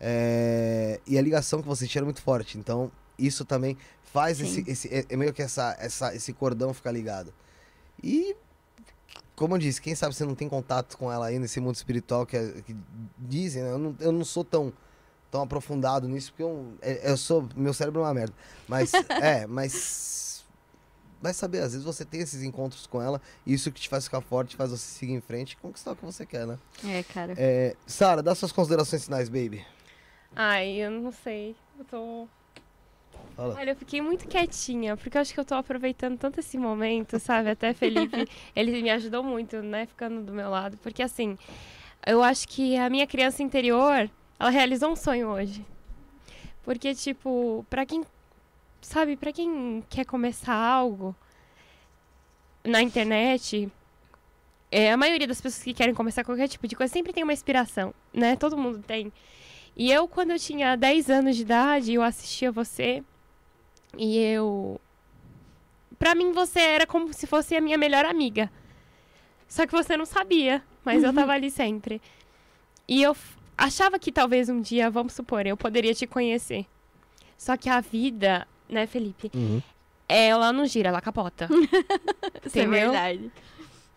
Eh, 0.00 1.00
e 1.06 1.18
a 1.18 1.22
ligação 1.22 1.60
que 1.60 1.68
você 1.68 1.86
tinha 1.86 2.00
era 2.00 2.04
muito 2.04 2.22
forte. 2.22 2.58
Então, 2.58 2.90
isso 3.18 3.44
também 3.44 3.76
faz 4.12 4.40
esse, 4.40 4.64
esse 4.66 4.88
é, 4.94 5.04
é 5.08 5.16
meio 5.16 5.32
que 5.32 5.42
essa, 5.42 5.76
essa, 5.78 6.14
esse 6.14 6.32
cordão 6.32 6.72
ficar 6.72 6.92
ligado. 6.92 7.32
E 8.02 8.36
como 9.34 9.54
eu 9.54 9.58
disse, 9.58 9.80
quem 9.80 9.94
sabe 9.94 10.14
você 10.14 10.24
não 10.24 10.34
tem 10.34 10.48
contato 10.48 10.96
com 10.98 11.10
ela 11.12 11.26
aí 11.26 11.38
nesse 11.38 11.60
mundo 11.60 11.74
espiritual 11.76 12.26
que, 12.26 12.36
é- 12.36 12.60
que 12.66 12.76
dizem, 13.16 13.62
né? 13.62 13.70
Eu 13.70 13.78
não, 13.78 13.96
eu 14.00 14.12
não 14.12 14.24
sou 14.24 14.44
tão, 14.44 14.72
tão 15.30 15.42
aprofundado 15.42 16.08
nisso, 16.08 16.32
porque 16.32 16.42
eu, 16.42 16.72
é- 16.82 17.10
eu 17.10 17.16
sou. 17.16 17.48
Meu 17.54 17.72
cérebro 17.72 18.00
é 18.00 18.04
uma 18.04 18.14
merda. 18.14 18.34
Mas, 18.66 18.92
é, 19.22 19.46
mas. 19.46 20.44
Vai 21.20 21.34
saber, 21.34 21.58
às 21.62 21.72
vezes 21.72 21.84
você 21.84 22.04
tem 22.04 22.20
esses 22.20 22.44
encontros 22.44 22.86
com 22.86 23.02
ela, 23.02 23.20
e 23.44 23.52
isso 23.52 23.72
que 23.72 23.80
te 23.80 23.88
faz 23.88 24.04
ficar 24.04 24.20
forte, 24.20 24.54
faz 24.54 24.70
você 24.70 24.86
seguir 24.86 25.14
em 25.14 25.20
frente 25.20 25.52
e 25.52 25.56
conquistar 25.56 25.90
o 25.92 25.96
que 25.96 26.04
você 26.04 26.24
quer, 26.24 26.46
né? 26.46 26.56
É, 26.84 27.02
cara. 27.02 27.34
É, 27.36 27.74
Sara, 27.88 28.22
dá 28.22 28.36
suas 28.36 28.52
considerações 28.52 29.04
finais, 29.04 29.28
baby. 29.28 29.66
Ai, 30.40 30.76
eu 30.76 30.88
não 30.88 31.10
sei. 31.10 31.56
Eu 31.76 31.84
tô. 31.84 32.28
Fala. 33.34 33.56
Olha, 33.56 33.70
eu 33.70 33.76
fiquei 33.76 34.00
muito 34.00 34.28
quietinha, 34.28 34.96
porque 34.96 35.18
eu 35.18 35.20
acho 35.20 35.34
que 35.34 35.40
eu 35.40 35.44
tô 35.44 35.56
aproveitando 35.56 36.16
tanto 36.16 36.38
esse 36.38 36.56
momento, 36.56 37.18
sabe? 37.18 37.50
Até 37.50 37.74
Felipe, 37.74 38.24
ele 38.54 38.80
me 38.80 38.88
ajudou 38.90 39.24
muito, 39.24 39.60
né? 39.60 39.86
Ficando 39.86 40.22
do 40.22 40.32
meu 40.32 40.48
lado. 40.48 40.76
Porque 40.76 41.02
assim, 41.02 41.36
eu 42.06 42.22
acho 42.22 42.46
que 42.46 42.76
a 42.76 42.88
minha 42.88 43.04
criança 43.04 43.42
interior, 43.42 44.08
ela 44.38 44.50
realizou 44.50 44.92
um 44.92 44.96
sonho 44.96 45.26
hoje. 45.26 45.66
Porque, 46.62 46.94
tipo, 46.94 47.66
pra 47.68 47.84
quem. 47.84 48.04
Sabe, 48.80 49.16
pra 49.16 49.32
quem 49.32 49.82
quer 49.90 50.04
começar 50.04 50.54
algo 50.54 51.16
na 52.62 52.80
internet, 52.80 53.68
é, 54.70 54.92
a 54.92 54.96
maioria 54.96 55.26
das 55.26 55.40
pessoas 55.40 55.64
que 55.64 55.74
querem 55.74 55.94
começar 55.94 56.22
qualquer 56.22 56.46
tipo 56.46 56.68
de 56.68 56.76
coisa 56.76 56.92
sempre 56.92 57.12
tem 57.12 57.24
uma 57.24 57.32
inspiração, 57.32 57.92
né? 58.14 58.36
Todo 58.36 58.56
mundo 58.56 58.78
tem. 58.86 59.12
E 59.78 59.92
eu, 59.92 60.08
quando 60.08 60.32
eu 60.32 60.38
tinha 60.40 60.74
10 60.74 61.08
anos 61.08 61.36
de 61.36 61.42
idade, 61.42 61.94
eu 61.94 62.02
assistia 62.02 62.50
você 62.50 63.00
e 63.96 64.18
eu. 64.18 64.80
Pra 65.96 66.16
mim, 66.16 66.32
você 66.32 66.58
era 66.58 66.84
como 66.84 67.12
se 67.12 67.28
fosse 67.28 67.54
a 67.54 67.60
minha 67.60 67.78
melhor 67.78 68.04
amiga. 68.04 68.50
Só 69.46 69.66
que 69.66 69.72
você 69.72 69.96
não 69.96 70.04
sabia, 70.04 70.64
mas 70.84 71.04
eu 71.04 71.12
tava 71.14 71.32
ali 71.34 71.48
sempre. 71.48 72.02
E 72.88 73.00
eu 73.02 73.16
achava 73.56 74.00
que 74.00 74.10
talvez 74.10 74.48
um 74.48 74.60
dia, 74.60 74.90
vamos 74.90 75.12
supor, 75.12 75.46
eu 75.46 75.56
poderia 75.56 75.94
te 75.94 76.08
conhecer. 76.08 76.66
Só 77.36 77.56
que 77.56 77.70
a 77.70 77.80
vida, 77.80 78.48
né, 78.68 78.84
Felipe? 78.84 79.30
Ela 80.08 80.52
não 80.52 80.66
gira, 80.66 80.88
ela 80.88 81.00
capota. 81.00 81.48
Isso 82.44 82.58
é 82.58 82.66
verdade. 82.66 83.30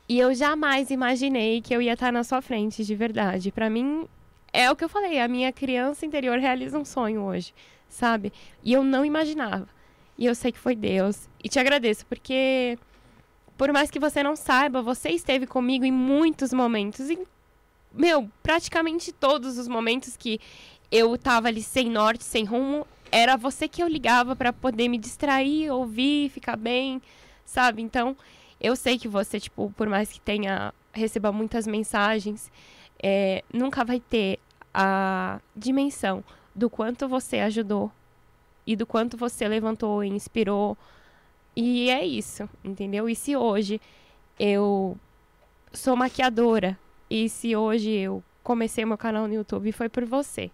E 0.08 0.20
eu 0.20 0.34
jamais 0.36 0.91
imaginei 0.91 1.60
que 1.60 1.74
eu 1.74 1.82
ia 1.82 1.94
estar 1.94 2.12
na 2.12 2.24
sua 2.24 2.41
frente, 2.41 2.84
de 2.84 2.95
verdade. 2.95 3.52
Pra 3.52 3.70
mim, 3.70 4.08
é 4.53 4.69
o 4.69 4.76
que 4.76 4.84
eu 4.84 4.90
falei, 4.90 5.19
a 5.19 5.28
minha 5.28 5.52
criança 5.52 6.06
interior 6.06 6.38
realiza 6.40 6.78
um 6.78 6.86
sonho 6.86 7.22
hoje, 7.22 7.53
sabe? 7.90 8.34
E 8.64 8.73
eu 8.73 8.84
não 8.84 9.06
imaginava. 9.06 9.68
E 10.18 10.26
eu 10.26 10.36
sei 10.36 10.52
que 10.52 10.60
foi 10.60 10.76
Deus. 10.76 11.30
E 11.44 11.49
te 11.49 11.60
agradeço, 11.60 12.06
porque 12.06 12.78
por 13.57 13.72
mais 13.72 13.91
que 13.91 13.99
você 13.99 14.23
não 14.23 14.36
saiba, 14.36 14.82
você 14.82 15.10
esteve 15.10 15.45
comigo 15.45 15.86
em 15.86 15.91
muitos 15.91 16.52
momentos. 16.52 17.10
E, 17.10 17.19
meu, 17.94 18.30
praticamente 18.41 19.11
todos 19.11 19.57
os 19.57 19.68
momentos 19.68 20.18
que 20.18 20.40
eu 20.91 21.18
tava 21.18 21.48
ali 21.48 21.61
sem 21.61 21.90
norte, 21.90 22.23
sem 22.23 22.44
rumo, 22.44 22.86
era 23.11 23.38
você 23.38 23.68
que 23.68 23.82
eu 23.82 23.88
ligava 23.88 24.36
pra 24.36 24.52
poder 24.52 24.88
me 24.88 24.98
distrair, 24.98 25.69
ouvir, 25.69 26.30
ficar 26.30 26.56
bem, 26.56 27.02
sabe? 27.45 27.82
Então, 27.82 28.18
eu 28.60 28.76
sei 28.76 28.98
que 28.98 29.07
você, 29.07 29.40
tipo, 29.40 29.72
por 29.78 29.88
mais 29.88 30.10
que 30.10 30.19
tenha, 30.19 30.73
receba 30.94 31.32
muitas 31.32 31.68
mensagens, 31.68 32.52
é, 33.02 33.44
nunca 33.53 33.84
vai 33.84 33.99
ter 33.99 34.40
a 34.73 35.40
dimensão 35.56 36.23
do 36.53 36.69
quanto 36.69 37.07
você 37.07 37.40
ajudou 37.40 37.91
e 38.65 38.76
do 38.76 38.86
quanto 38.86 39.18
você 39.18 39.48
levantou 39.48 40.03
e 40.03 40.10
inspirou. 40.10 40.78
E 41.56 41.90
é 41.90 42.06
isso, 42.06 42.48
entendeu? 42.64 43.10
E 43.10 43.15
se 43.15 43.36
hoje 43.36 43.82
eu 44.40 44.98
sou 45.73 45.95
maquiadora 45.95 46.78
e 47.10 47.28
se 47.28 47.56
hoje 47.56 47.90
eu 47.90 48.23
comecei 48.44 48.86
meu 48.86 48.98
canal 48.98 49.28
no 49.28 49.34
YouTube 49.34 49.72
foi 49.72 49.90
por 49.90 50.06
você. 50.06 50.52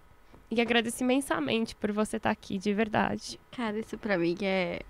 E 0.50 0.62
agradeço 0.62 1.04
imensamente 1.04 1.76
por 1.76 1.92
você 1.92 2.18
estar 2.18 2.32
aqui, 2.32 2.58
de 2.58 2.74
verdade. 2.74 3.38
Cara, 3.52 3.78
isso 3.78 3.98
pra 3.98 4.18
mim 4.18 4.36
é. 4.42 4.82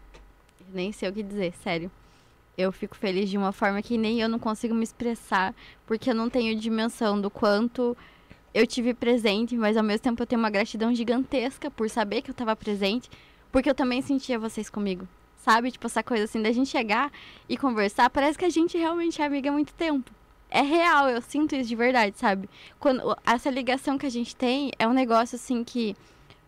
Nem 0.72 0.92
sei 0.92 1.10
o 1.10 1.14
que 1.14 1.24
dizer, 1.24 1.54
sério. 1.56 1.90
Eu 2.58 2.72
fico 2.72 2.98
feliz 2.98 3.30
de 3.30 3.38
uma 3.38 3.52
forma 3.52 3.84
que 3.84 4.00
nem 4.00 4.20
eu 4.20 4.28
não 4.28 4.40
consigo 4.40 4.74
me 4.74 4.84
expressar, 4.84 5.54
porque 5.86 6.10
eu 6.10 6.16
não 6.16 6.28
tenho 6.28 6.60
dimensão 6.60 7.22
do 7.22 7.30
quanto 7.30 7.96
eu 8.52 8.66
tive 8.66 8.96
presente, 8.96 9.56
mas 9.56 9.78
ao 9.78 9.84
mesmo 9.84 10.02
tempo 10.02 10.24
eu 10.24 10.26
tenho 10.26 10.40
uma 10.40 10.50
gratidão 10.50 10.92
gigantesca 10.92 11.70
por 11.70 11.88
saber 11.88 12.24
que 12.24 12.32
eu 12.32 12.34
tava 12.34 12.56
presente, 12.56 13.12
porque 13.52 13.70
eu 13.70 13.76
também 13.76 14.02
sentia 14.02 14.40
vocês 14.40 14.72
comigo. 14.72 15.08
Sabe? 15.38 15.70
Tipo, 15.70 15.86
essa 15.86 16.02
coisa 16.02 16.24
assim, 16.24 16.42
da 16.42 16.52
gente 16.52 16.70
chegar 16.70 17.12
e 17.48 17.56
conversar, 17.56 18.10
parece 18.10 18.40
que 18.40 18.46
a 18.46 18.50
gente 18.50 18.76
realmente 18.76 19.22
é 19.22 19.26
amiga 19.26 19.52
há 19.52 19.54
muito 19.54 19.74
tempo. 19.76 20.12
É 20.50 20.62
real, 20.62 21.10
eu 21.10 21.22
sinto 21.22 21.56
isso 21.56 21.70
de 21.70 21.76
verdade, 21.76 22.18
sabe? 22.18 22.50
Quando 22.80 23.16
essa 23.24 23.52
ligação 23.52 24.00
que 24.00 24.08
a 24.08 24.12
gente 24.12 24.36
tem 24.36 24.72
é 24.80 24.88
um 24.88 24.94
negócio 24.94 25.36
assim 25.36 25.64
que 25.64 25.96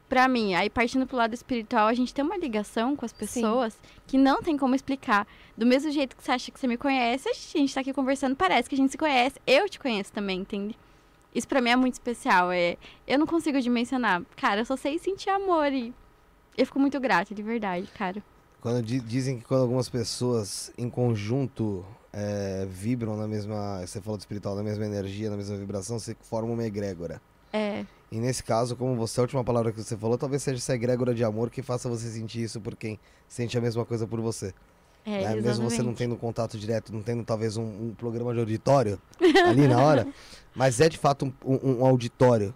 Pra 0.10 0.28
mim, 0.28 0.56
aí 0.56 0.70
partindo 0.72 1.06
pro 1.06 1.16
lado 1.16 1.36
espiritual, 1.36 1.88
a 1.88 1.94
gente 1.94 2.12
tem 2.14 2.26
uma 2.26 2.36
ligação 2.36 2.96
com 2.96 3.06
as 3.06 3.14
pessoas 3.14 3.78
que 4.08 4.18
não 4.18 4.42
tem 4.42 4.58
como 4.58 4.74
explicar. 4.74 5.28
Do 5.56 5.68
mesmo 5.68 5.92
jeito 5.92 6.16
que 6.18 6.24
você 6.24 6.32
acha 6.32 6.52
que 6.52 6.60
você 6.60 6.66
me 6.68 6.78
conhece, 6.78 7.30
a 7.30 7.34
gente 7.34 7.72
tá 7.74 7.82
aqui 7.82 7.94
conversando, 7.94 8.36
parece 8.36 8.68
que 8.68 8.74
a 8.74 8.78
gente 8.78 8.90
se 8.92 8.98
conhece. 8.98 9.36
Eu 9.46 9.70
te 9.70 9.78
conheço 9.80 10.12
também, 10.12 10.40
entende? 10.42 10.76
Isso 11.34 11.48
pra 11.48 11.62
mim 11.62 11.70
é 11.70 11.76
muito 11.76 11.94
especial. 11.94 12.52
É, 12.52 12.76
eu 13.08 13.20
não 13.20 13.28
consigo 13.28 13.62
dimensionar. 13.62 14.24
Cara, 14.36 14.62
eu 14.62 14.66
só 14.66 14.76
sei 14.76 14.98
sentir 14.98 15.30
amor 15.30 15.72
e 15.72 15.94
eu 16.58 16.66
fico 16.66 16.80
muito 16.80 17.00
grata, 17.00 17.36
de 17.36 17.44
verdade, 17.44 17.88
cara. 17.96 18.24
Quando 18.62 18.82
di- 18.82 19.00
dizem 19.00 19.38
que 19.38 19.46
quando 19.46 19.62
algumas 19.62 19.88
pessoas 19.90 20.74
em 20.76 20.90
conjunto 20.90 21.86
é, 22.12 22.66
vibram 22.68 23.16
na 23.16 23.28
mesma. 23.28 23.82
Você 23.86 24.02
falou 24.02 24.18
do 24.18 24.22
espiritual, 24.22 24.56
na 24.56 24.64
mesma 24.64 24.86
energia, 24.88 25.30
na 25.30 25.38
mesma 25.38 25.56
vibração, 25.56 26.00
você 26.00 26.16
forma 26.20 26.52
uma 26.52 26.66
egrégora. 26.66 27.22
É, 27.54 27.86
E 28.12 28.20
nesse 28.20 28.44
caso, 28.44 28.76
como 28.76 28.96
você, 28.96 29.20
a 29.20 29.24
última 29.24 29.44
palavra 29.44 29.72
que 29.72 29.82
você 29.84 29.96
falou, 29.96 30.18
talvez 30.18 30.42
seja 30.42 30.58
essa 30.58 30.74
egrégora 30.74 31.14
de 31.14 31.24
amor 31.24 31.50
que 31.50 31.62
faça 31.62 31.88
você 31.88 32.10
sentir 32.10 32.42
isso 32.44 32.60
por 32.60 32.76
quem 32.76 33.00
sente 33.28 33.58
a 33.58 33.62
mesma 33.62 33.86
coisa 33.86 34.08
por 34.08 34.20
você. 34.20 34.54
é, 35.06 35.22
né? 35.22 35.36
Mesmo 35.42 35.70
você 35.70 35.78
não 35.84 35.94
tendo 35.94 36.16
contato 36.18 36.58
direto, 36.58 36.92
não 36.94 37.02
tendo 37.04 37.24
talvez 37.24 37.56
um, 37.56 37.64
um 37.64 37.94
programa 37.98 38.34
de 38.34 38.40
auditório 38.40 39.00
ali 39.48 39.68
na 39.68 39.80
hora, 39.82 40.08
mas 40.56 40.80
é 40.82 40.90
de 40.90 40.98
fato 40.98 41.26
um, 41.26 41.34
um- 41.56 41.80
um 41.82 41.86
auditório 41.86 42.54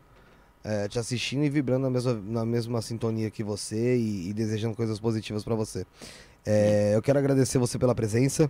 é, 0.64 0.88
te 0.88 0.98
assistindo 0.98 1.44
e 1.44 1.50
vibrando 1.50 1.84
na 1.84 1.90
mesma, 1.90 2.14
na 2.14 2.46
mesma 2.46 2.82
sintonia 2.82 3.30
que 3.30 3.44
você 3.44 3.96
e, 3.98 4.30
e 4.30 4.34
desejando 4.34 4.76
coisas 4.76 5.00
positivas 5.00 5.44
pra 5.44 5.56
você. 5.56 5.86
É, 6.46 6.92
eu 6.96 7.02
quero 7.02 7.20
agradecer 7.20 7.58
você 7.58 7.78
pela 7.78 7.94
presença. 7.96 8.50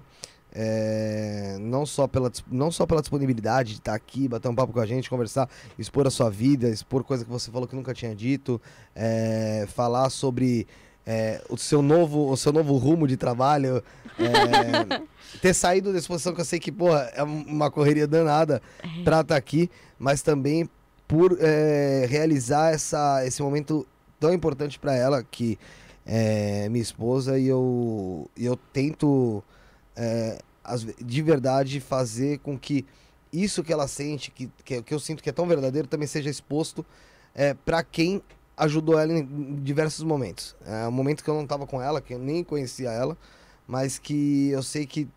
É, 0.54 1.58
não, 1.60 1.86
só 1.86 2.08
pela, 2.08 2.32
não 2.50 2.72
só 2.72 2.86
pela 2.86 3.02
disponibilidade 3.02 3.74
de 3.74 3.80
estar 3.80 3.96
aqui, 3.96 4.28
bater 4.28 4.48
um 4.48 4.56
papo 4.56 4.72
com 4.72 4.80
a 4.80 4.86
gente, 4.86 5.10
conversar, 5.10 5.50
expor 5.80 6.06
a 6.06 6.12
sua 6.12 6.30
vida, 6.30 6.70
expor 6.70 7.04
coisa 7.04 7.26
que 7.26 7.32
você 7.32 7.50
falou 7.50 7.68
que 7.68 7.76
nunca 7.76 7.94
tinha 7.94 8.16
dito, 8.16 8.62
é, 8.96 9.66
falar 9.68 10.10
sobre 10.10 10.68
é, 11.06 11.42
o, 11.50 11.58
seu 11.58 11.82
novo, 11.82 12.30
o 12.30 12.38
seu 12.38 12.54
novo 12.54 12.78
rumo 12.78 13.08
de 13.08 13.18
trabalho, 13.18 13.84
é, 14.20 15.02
ter 15.42 15.54
saído 15.54 15.92
da 15.92 15.98
exposição 15.98 16.34
que 16.34 16.42
eu 16.42 16.46
sei 16.46 16.60
que, 16.60 16.72
porra, 16.72 17.12
é 17.16 17.24
uma 17.24 17.72
correria 17.72 18.08
danada 18.08 18.62
pra 19.04 19.22
estar 19.22 19.36
aqui, 19.36 19.70
mas 19.98 20.22
também 20.22 20.70
por 21.08 21.38
é, 21.42 22.06
realizar 22.10 22.74
essa, 22.74 23.26
esse 23.26 23.42
momento 23.42 23.86
tão 24.20 24.34
importante 24.34 24.80
pra 24.80 24.96
ela, 24.96 25.24
que 25.24 25.58
é 26.06 26.70
minha 26.70 26.82
esposa, 26.82 27.38
e 27.40 27.48
eu, 27.48 28.30
e 28.38 28.46
eu 28.46 28.56
tento, 28.56 29.44
é, 29.96 30.40
de 31.04 31.22
verdade, 31.22 31.80
fazer 31.80 32.40
com 32.40 32.58
que 32.58 32.86
isso 33.32 33.64
que 33.64 33.74
ela 33.74 33.88
sente, 33.88 34.32
que, 34.32 34.50
que, 34.64 34.82
que 34.82 34.94
eu 34.94 35.00
sinto 35.00 35.24
que 35.24 35.30
é 35.30 35.34
tão 35.34 35.48
verdadeiro, 35.48 35.88
também 35.88 36.08
seja 36.08 36.30
exposto 36.30 36.86
é, 37.34 37.54
para 37.54 37.84
quem 37.84 38.22
ajudou 38.56 39.00
ela 39.00 39.12
em 39.12 39.56
diversos 39.56 40.04
momentos. 40.04 40.56
É 40.66 40.88
um 40.88 40.92
momento 40.92 41.24
que 41.24 41.30
eu 41.30 41.34
não 41.34 41.44
estava 41.44 41.66
com 41.66 41.82
ela, 41.82 42.00
que 42.00 42.14
eu 42.14 42.20
nem 42.20 42.44
conhecia 42.44 42.92
ela, 42.92 43.18
mas 43.68 43.98
que 43.98 44.50
eu 44.50 44.62
sei 44.62 44.86
que 44.86 45.08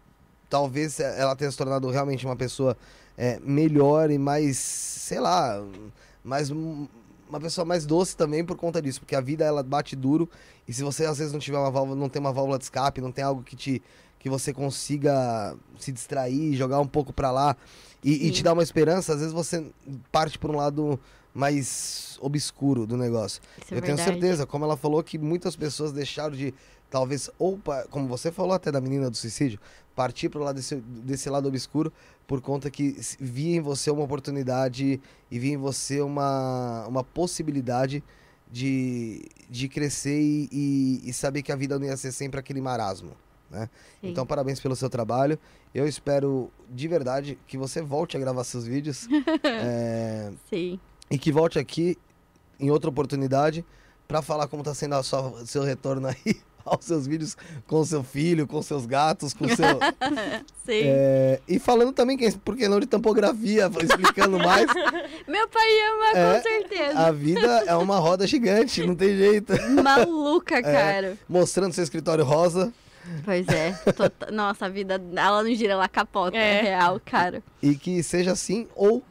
talvez 0.49 0.99
ela 1.01 1.37
tenha 1.37 1.51
se 1.51 1.57
tornado 1.57 1.89
realmente 1.91 2.25
uma 2.25 2.37
pessoa 2.37 2.77
é, 3.19 3.39
melhor 3.41 4.11
e 4.11 4.19
mais, 4.19 4.57
sei 4.57 5.21
lá, 5.21 5.63
mais 6.25 6.51
um- 6.51 6.87
uma 7.29 7.41
pessoa 7.41 7.65
mais 7.65 7.85
doce 7.85 8.17
também 8.17 8.45
por 8.45 8.57
conta 8.57 8.81
disso, 8.81 9.01
porque 9.01 9.17
a 9.17 9.21
vida 9.21 9.45
ela 9.45 9.63
bate 9.63 9.97
duro 9.97 10.29
e 10.67 10.73
se 10.73 10.83
você 10.83 11.05
às 11.05 11.19
vezes 11.19 11.33
não 11.33 11.41
tiver 11.41 11.59
uma 11.59 11.71
válvula, 11.71 11.99
não 11.99 12.09
tem 12.09 12.21
uma 12.21 12.33
válvula 12.33 12.57
de 12.59 12.65
escape, 12.65 13.01
não 13.01 13.11
tem 13.11 13.25
algo 13.25 13.43
que 13.43 13.57
te 13.57 13.83
que 14.27 14.31
você 14.31 14.53
consiga 14.53 15.57
se 15.79 15.93
distrair, 15.93 16.53
jogar 16.57 16.81
um 16.81 16.87
pouco 16.87 17.13
pra 17.13 17.31
lá 17.31 17.57
e, 18.03 18.27
e 18.27 18.31
te 18.33 18.43
dar 18.43 18.55
uma 18.55 18.63
esperança, 18.65 19.13
às 19.13 19.21
vezes 19.21 19.33
você 19.33 19.65
parte 20.11 20.37
por 20.37 20.51
um 20.51 20.57
lado 20.57 20.99
mais 21.33 22.19
obscuro 22.21 22.89
do 22.89 22.97
negócio. 22.97 23.41
Isso 23.63 23.73
é 23.73 23.77
eu 23.79 23.83
tenho 23.83 23.97
verdade. 23.97 24.19
certeza, 24.19 24.45
como 24.45 24.65
ela 24.65 24.77
falou, 24.77 25.01
que 25.05 25.17
muitas 25.17 25.55
pessoas 25.55 25.93
deixaram 25.93 26.35
de, 26.35 26.53
talvez, 26.91 27.31
ou 27.39 27.57
como 27.89 28.09
você 28.09 28.33
falou 28.33 28.53
até 28.53 28.73
da 28.73 28.81
menina 28.81 29.09
do 29.09 29.17
suicídio, 29.17 29.61
partir 29.95 30.29
para 30.29 30.41
lado 30.41 30.57
desse, 30.57 30.75
desse 30.75 31.31
lado 31.31 31.47
obscuro 31.47 31.93
por 32.27 32.41
conta 32.41 32.69
que 32.69 32.97
via 33.21 33.55
em 33.57 33.61
você 33.61 33.93
uma 33.93 34.03
oportunidade 34.03 35.01
e 35.31 35.39
via 35.39 35.53
em 35.53 35.57
você 35.57 36.01
uma, 36.01 36.85
uma 36.89 37.05
possibilidade 37.05 38.03
de, 38.51 39.25
de 39.49 39.69
crescer 39.69 40.21
e, 40.21 40.49
e- 40.51 41.11
e 41.11 41.13
saber 41.13 41.43
que 41.43 41.53
a 41.53 41.57
vida 41.57 41.79
não 41.79 41.87
ia 41.87 41.97
ser 41.97 42.11
sempre 42.11 42.41
aquele 42.41 42.61
marasmo. 42.61 43.13
Né? 43.51 43.69
Então, 44.03 44.27
parabéns 44.27 44.61
pelo 44.61 44.75
seu 44.77 44.91
trabalho. 44.91 45.39
Eu 45.75 45.87
espero 45.87 46.51
de 46.69 46.89
verdade 46.89 47.39
que 47.47 47.57
você 47.57 47.81
volte 47.81 48.17
a 48.17 48.21
gravar 48.21 48.45
seus 48.45 48.65
vídeos. 48.67 49.07
é, 49.45 50.33
Sim. 50.51 50.81
e 51.11 51.19
que 51.19 51.31
volte 51.31 51.59
aqui 51.59 51.97
em 52.59 52.71
outra 52.71 52.91
oportunidade 52.91 53.65
para 54.09 54.23
falar 54.23 54.49
como 54.49 54.63
tá 54.63 54.75
sendo 54.75 54.95
a 54.95 55.03
sua, 55.03 55.45
seu 55.45 55.63
retorno 55.63 56.09
aí 56.09 56.37
aos 56.65 56.85
seus 56.85 57.07
vídeos 57.07 57.37
com 57.67 57.85
seu 57.85 58.03
filho, 58.03 58.47
com 58.47 58.61
seus 58.63 58.87
gatos, 58.87 59.33
com 59.33 59.47
seu 59.49 59.67
Sim. 60.65 60.83
é, 60.85 61.41
e 61.47 61.59
falando 61.61 61.93
também 61.93 62.19
por 62.41 62.57
que 62.57 62.67
não 62.67 62.81
de 62.81 62.87
tampografia, 62.87 63.71
explicando 63.81 64.39
mais. 64.39 64.67
Meu 65.29 65.47
pai 65.49 65.69
ama, 65.91 66.19
É, 66.19 66.37
com 66.37 66.43
certeza. 66.43 66.99
A 66.99 67.13
vida 67.13 67.65
é 67.67 67.77
uma 67.77 67.99
roda 67.99 68.27
gigante, 68.27 68.85
não 68.85 68.97
tem 68.97 69.17
jeito. 69.17 69.53
Maluca, 69.83 70.61
cara. 70.63 71.17
Mostrando 71.29 71.73
seu 71.73 71.85
escritório 71.85 72.25
rosa 72.25 72.73
Pois 73.25 73.47
é. 73.49 73.73
Tota- 73.93 74.31
Nossa, 74.31 74.67
a 74.67 74.69
vida, 74.69 75.01
ela 75.17 75.43
não 75.43 75.55
gira, 75.55 75.73
ela 75.75 75.89
capota. 75.89 76.37
É, 76.37 76.59
É. 76.59 76.63
real, 76.63 77.01
cara. 77.05 77.43
e 77.63 77.75
que 77.77 78.03
seja 78.03 78.33
assim 78.33 78.67
ou 78.75 79.03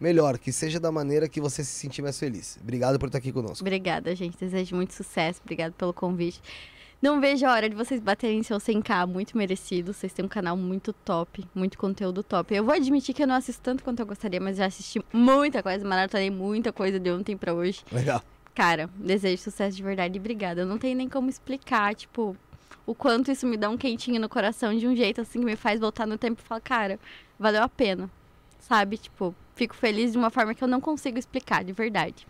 melhor, 0.00 0.38
que 0.38 0.52
seja 0.52 0.80
da 0.80 0.90
maneira 0.90 1.28
que 1.28 1.40
você 1.40 1.62
se 1.62 1.70
sentir 1.70 2.02
mais 2.02 2.18
feliz. 2.18 2.58
Obrigado 2.62 2.98
por 2.98 3.06
estar 3.06 3.18
aqui 3.18 3.30
conosco. 3.32 3.62
Obrigada, 3.62 4.14
gente. 4.16 4.36
Desejo 4.38 4.74
muito 4.74 4.92
sucesso. 4.94 5.40
Obrigado 5.42 5.72
pelo 5.74 5.92
convite. 5.92 6.40
Não 7.00 7.20
vejo 7.20 7.44
a 7.46 7.52
hora 7.52 7.68
de 7.68 7.74
vocês 7.74 8.00
baterem 8.00 8.42
seu 8.44 8.58
100k, 8.58 9.06
muito 9.08 9.36
merecido. 9.36 9.92
Vocês 9.92 10.12
têm 10.12 10.24
um 10.24 10.28
canal 10.28 10.56
muito 10.56 10.92
top, 10.92 11.44
muito 11.52 11.76
conteúdo 11.76 12.22
top. 12.22 12.54
Eu 12.54 12.64
vou 12.64 12.72
admitir 12.72 13.12
que 13.12 13.22
eu 13.22 13.26
não 13.26 13.34
assisto 13.34 13.60
tanto 13.60 13.82
quanto 13.82 13.98
eu 14.00 14.06
gostaria, 14.06 14.40
mas 14.40 14.56
já 14.56 14.66
assisti 14.66 15.00
muita 15.12 15.62
coisa, 15.64 15.84
maratonei 15.84 16.30
muita 16.30 16.72
coisa 16.72 17.00
de 17.00 17.10
ontem 17.10 17.36
pra 17.36 17.52
hoje. 17.52 17.82
Legal. 17.90 18.22
Cara, 18.54 18.88
desejo 18.96 19.42
sucesso 19.42 19.76
de 19.76 19.82
verdade 19.82 20.16
e 20.16 20.20
obrigada. 20.20 20.60
Eu 20.60 20.66
não 20.66 20.78
tenho 20.78 20.96
nem 20.96 21.08
como 21.08 21.28
explicar, 21.28 21.92
tipo, 21.94 22.36
o 22.86 22.94
quanto 22.94 23.30
isso 23.30 23.46
me 23.46 23.56
dá 23.56 23.68
um 23.70 23.76
quentinho 23.76 24.20
no 24.20 24.28
coração 24.28 24.76
de 24.76 24.86
um 24.86 24.94
jeito 24.96 25.20
assim 25.20 25.38
que 25.40 25.44
me 25.46 25.56
faz 25.56 25.78
voltar 25.80 26.06
no 26.06 26.18
tempo 26.18 26.40
e 26.40 26.46
falar, 26.46 26.60
cara, 26.60 26.98
valeu 27.38 27.62
a 27.62 27.68
pena. 27.68 28.10
Sabe? 28.60 28.96
Tipo, 28.96 29.34
fico 29.54 29.74
feliz 29.74 30.12
de 30.12 30.18
uma 30.18 30.30
forma 30.30 30.54
que 30.54 30.62
eu 30.62 30.68
não 30.68 30.80
consigo 30.80 31.18
explicar, 31.18 31.62
de 31.64 31.72
verdade. 31.72 32.26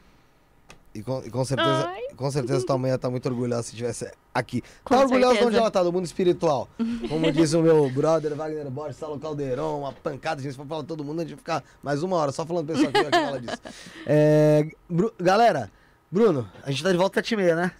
E 0.94 1.02
com, 1.02 1.22
e 1.24 1.30
com 1.30 1.42
certeza, 1.42 1.86
Ai. 1.88 2.02
com 2.14 2.30
certeza 2.30 2.66
tua 2.66 2.76
mãe 2.76 2.90
ia 2.90 2.96
estar 2.96 3.08
muito 3.08 3.26
orgulhosa 3.26 3.62
se 3.62 3.74
tivesse 3.74 4.10
aqui. 4.34 4.60
Com 4.84 4.94
tá 4.94 5.00
orgulhosa 5.00 5.38
de 5.38 5.44
onde 5.46 5.56
ela 5.56 5.70
tá, 5.70 5.82
do 5.82 5.90
mundo 5.90 6.04
espiritual. 6.04 6.68
Como 7.08 7.32
diz 7.32 7.54
o 7.54 7.62
meu 7.62 7.88
brother 7.88 8.34
Wagner 8.36 8.68
Borges, 8.70 8.96
Saulo 8.96 9.18
Caldeirão, 9.18 9.80
uma 9.80 9.92
pancada 9.92 10.36
de 10.36 10.48
gente 10.48 10.56
pra 10.56 10.66
falar 10.66 10.82
todo 10.84 11.02
mundo, 11.02 11.20
a 11.22 11.24
gente 11.24 11.36
ficar 11.38 11.64
mais 11.82 12.02
uma 12.02 12.16
hora 12.16 12.30
só 12.30 12.44
falando 12.44 12.66
pessoal 12.66 12.92
que 12.92 12.98
aqui 12.98 13.10
fala 13.10 13.40
disso. 13.40 13.56
É, 14.06 14.68
Bru- 14.88 15.14
galera, 15.18 15.70
Bruno, 16.10 16.46
a 16.62 16.70
gente 16.70 16.82
tá 16.82 16.90
de 16.92 16.98
volta 16.98 17.20
às 17.20 17.26
7h30, 17.26 17.56
né? 17.56 17.72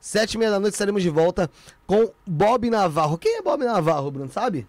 Sete 0.00 0.34
e 0.34 0.38
meia 0.38 0.50
da 0.50 0.58
noite 0.58 0.72
estaremos 0.72 1.02
de 1.02 1.10
volta 1.10 1.50
com 1.86 2.10
Bob 2.26 2.70
Navarro. 2.70 3.18
Quem 3.18 3.36
é 3.36 3.42
Bob 3.42 3.62
Navarro, 3.62 4.10
Bruno, 4.10 4.32
sabe? 4.32 4.66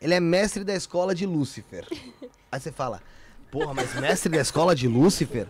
Ele 0.00 0.14
é 0.14 0.20
mestre 0.20 0.64
da 0.64 0.74
escola 0.74 1.14
de 1.14 1.26
Lúcifer. 1.26 1.86
Aí 2.50 2.58
você 2.58 2.72
fala, 2.72 3.02
porra, 3.50 3.74
mas 3.74 3.94
mestre 3.94 4.32
da 4.32 4.40
escola 4.40 4.74
de 4.74 4.88
Lúcifer? 4.88 5.46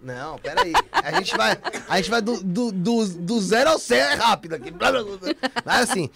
Não, 0.00 0.38
peraí. 0.38 0.72
A 0.92 1.12
gente 1.12 1.36
vai, 1.36 1.58
a 1.88 1.96
gente 1.96 2.10
vai 2.10 2.22
do, 2.22 2.42
do, 2.42 2.72
do, 2.72 3.06
do 3.08 3.40
zero 3.40 3.70
ao 3.70 3.78
cem 3.78 3.98
é 3.98 4.14
rápido 4.14 4.54
aqui. 4.54 4.70
Blá, 4.70 4.90
blá, 4.90 5.02
blá. 5.02 5.18
Mas 5.64 5.90
assim, 5.90 6.08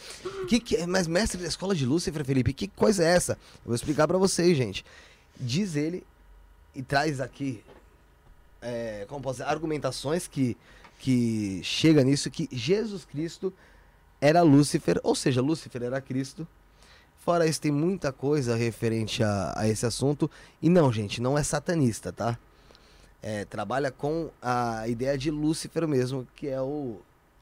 que 0.49 0.61
que 0.61 0.77
é, 0.77 0.87
mas 0.87 1.07
mestre 1.07 1.41
da 1.41 1.49
escola 1.49 1.75
de 1.75 1.85
Lúcifer, 1.85 2.25
Felipe, 2.25 2.53
que 2.53 2.69
coisa 2.69 3.05
é 3.05 3.09
essa? 3.09 3.33
Eu 3.33 3.67
vou 3.67 3.75
explicar 3.75 4.07
pra 4.07 4.19
vocês, 4.19 4.57
gente. 4.57 4.85
Diz 5.39 5.77
ele 5.77 6.05
e 6.75 6.83
traz 6.83 7.21
aqui, 7.21 7.63
é, 8.61 9.05
como 9.09 9.21
posso 9.21 9.39
dizer, 9.39 9.49
argumentações 9.49 10.27
que, 10.27 10.57
que 10.99 11.61
chega 11.63 12.03
nisso, 12.03 12.31
que 12.31 12.49
Jesus 12.51 13.05
Cristo 13.05 13.53
era 14.21 14.43
Lúcifer, 14.43 15.01
ou 15.03 15.15
seja, 15.15 15.41
Lúcifer 15.41 15.83
era 15.83 16.01
Cristo. 16.01 16.47
Fora 17.17 17.47
isso, 17.47 17.61
tem 17.61 17.73
muita 17.73 18.13
coisa 18.13 18.55
referente 18.55 19.23
a, 19.23 19.53
a 19.57 19.69
esse 19.69 19.85
assunto. 19.85 20.31
E 20.63 20.69
não, 20.69 20.93
gente, 20.93 21.21
não 21.21 21.37
é 21.37 21.43
satanista, 21.43 22.13
tá? 22.13 22.39
É, 23.23 23.45
trabalha 23.45 23.91
com 23.91 24.31
a 24.41 24.87
ideia 24.87 25.19
de 25.19 25.31
Lúcifer 25.31 25.89
mesmo, 25.89 26.27
que 26.37 26.47
é 26.49 26.61
o 26.61 27.01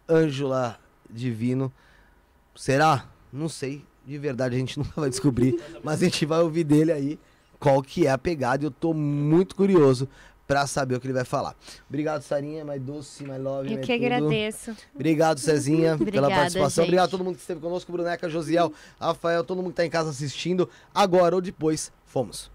anjo 0.08 0.46
lá 0.46 0.78
divino. 1.08 1.72
Será? 2.56 3.06
Não 3.32 3.48
sei. 3.48 3.84
De 4.06 4.18
verdade 4.18 4.56
a 4.56 4.58
gente 4.58 4.76
nunca 4.80 5.00
vai 5.00 5.10
descobrir. 5.10 5.60
mas 5.82 6.00
a 6.00 6.04
gente 6.06 6.24
vai 6.24 6.40
ouvir 6.40 6.64
dele 6.64 6.92
aí 6.92 7.18
qual 7.58 7.82
que 7.82 8.06
é 8.06 8.10
a 8.10 8.18
pegada. 8.18 8.64
Eu 8.64 8.70
tô 8.70 8.94
muito 8.94 9.54
curioso 9.54 10.08
pra 10.46 10.66
saber 10.66 10.94
o 10.96 11.00
que 11.00 11.06
ele 11.06 11.14
vai 11.14 11.24
falar. 11.24 11.54
Obrigado, 11.88 12.22
Sarinha, 12.22 12.64
mais 12.64 12.80
doce, 12.80 13.24
mais 13.24 13.42
love, 13.42 13.72
Eu 13.72 13.80
que 13.80 13.92
tudo. 13.92 14.04
agradeço. 14.04 14.76
Obrigado, 14.94 15.38
Cezinha, 15.38 15.96
pela 15.98 16.02
Obrigada, 16.02 16.34
participação. 16.34 16.84
gente. 16.84 16.90
Obrigado 16.90 17.06
a 17.06 17.10
todo 17.10 17.24
mundo 17.24 17.34
que 17.36 17.40
esteve 17.40 17.60
conosco, 17.60 17.90
Bruneca, 17.90 18.28
Josiel, 18.28 18.72
Rafael, 19.00 19.42
todo 19.42 19.58
mundo 19.62 19.70
que 19.70 19.76
tá 19.76 19.86
em 19.86 19.90
casa 19.90 20.10
assistindo. 20.10 20.68
Agora 20.94 21.34
ou 21.34 21.40
depois, 21.40 21.90
fomos. 22.04 22.53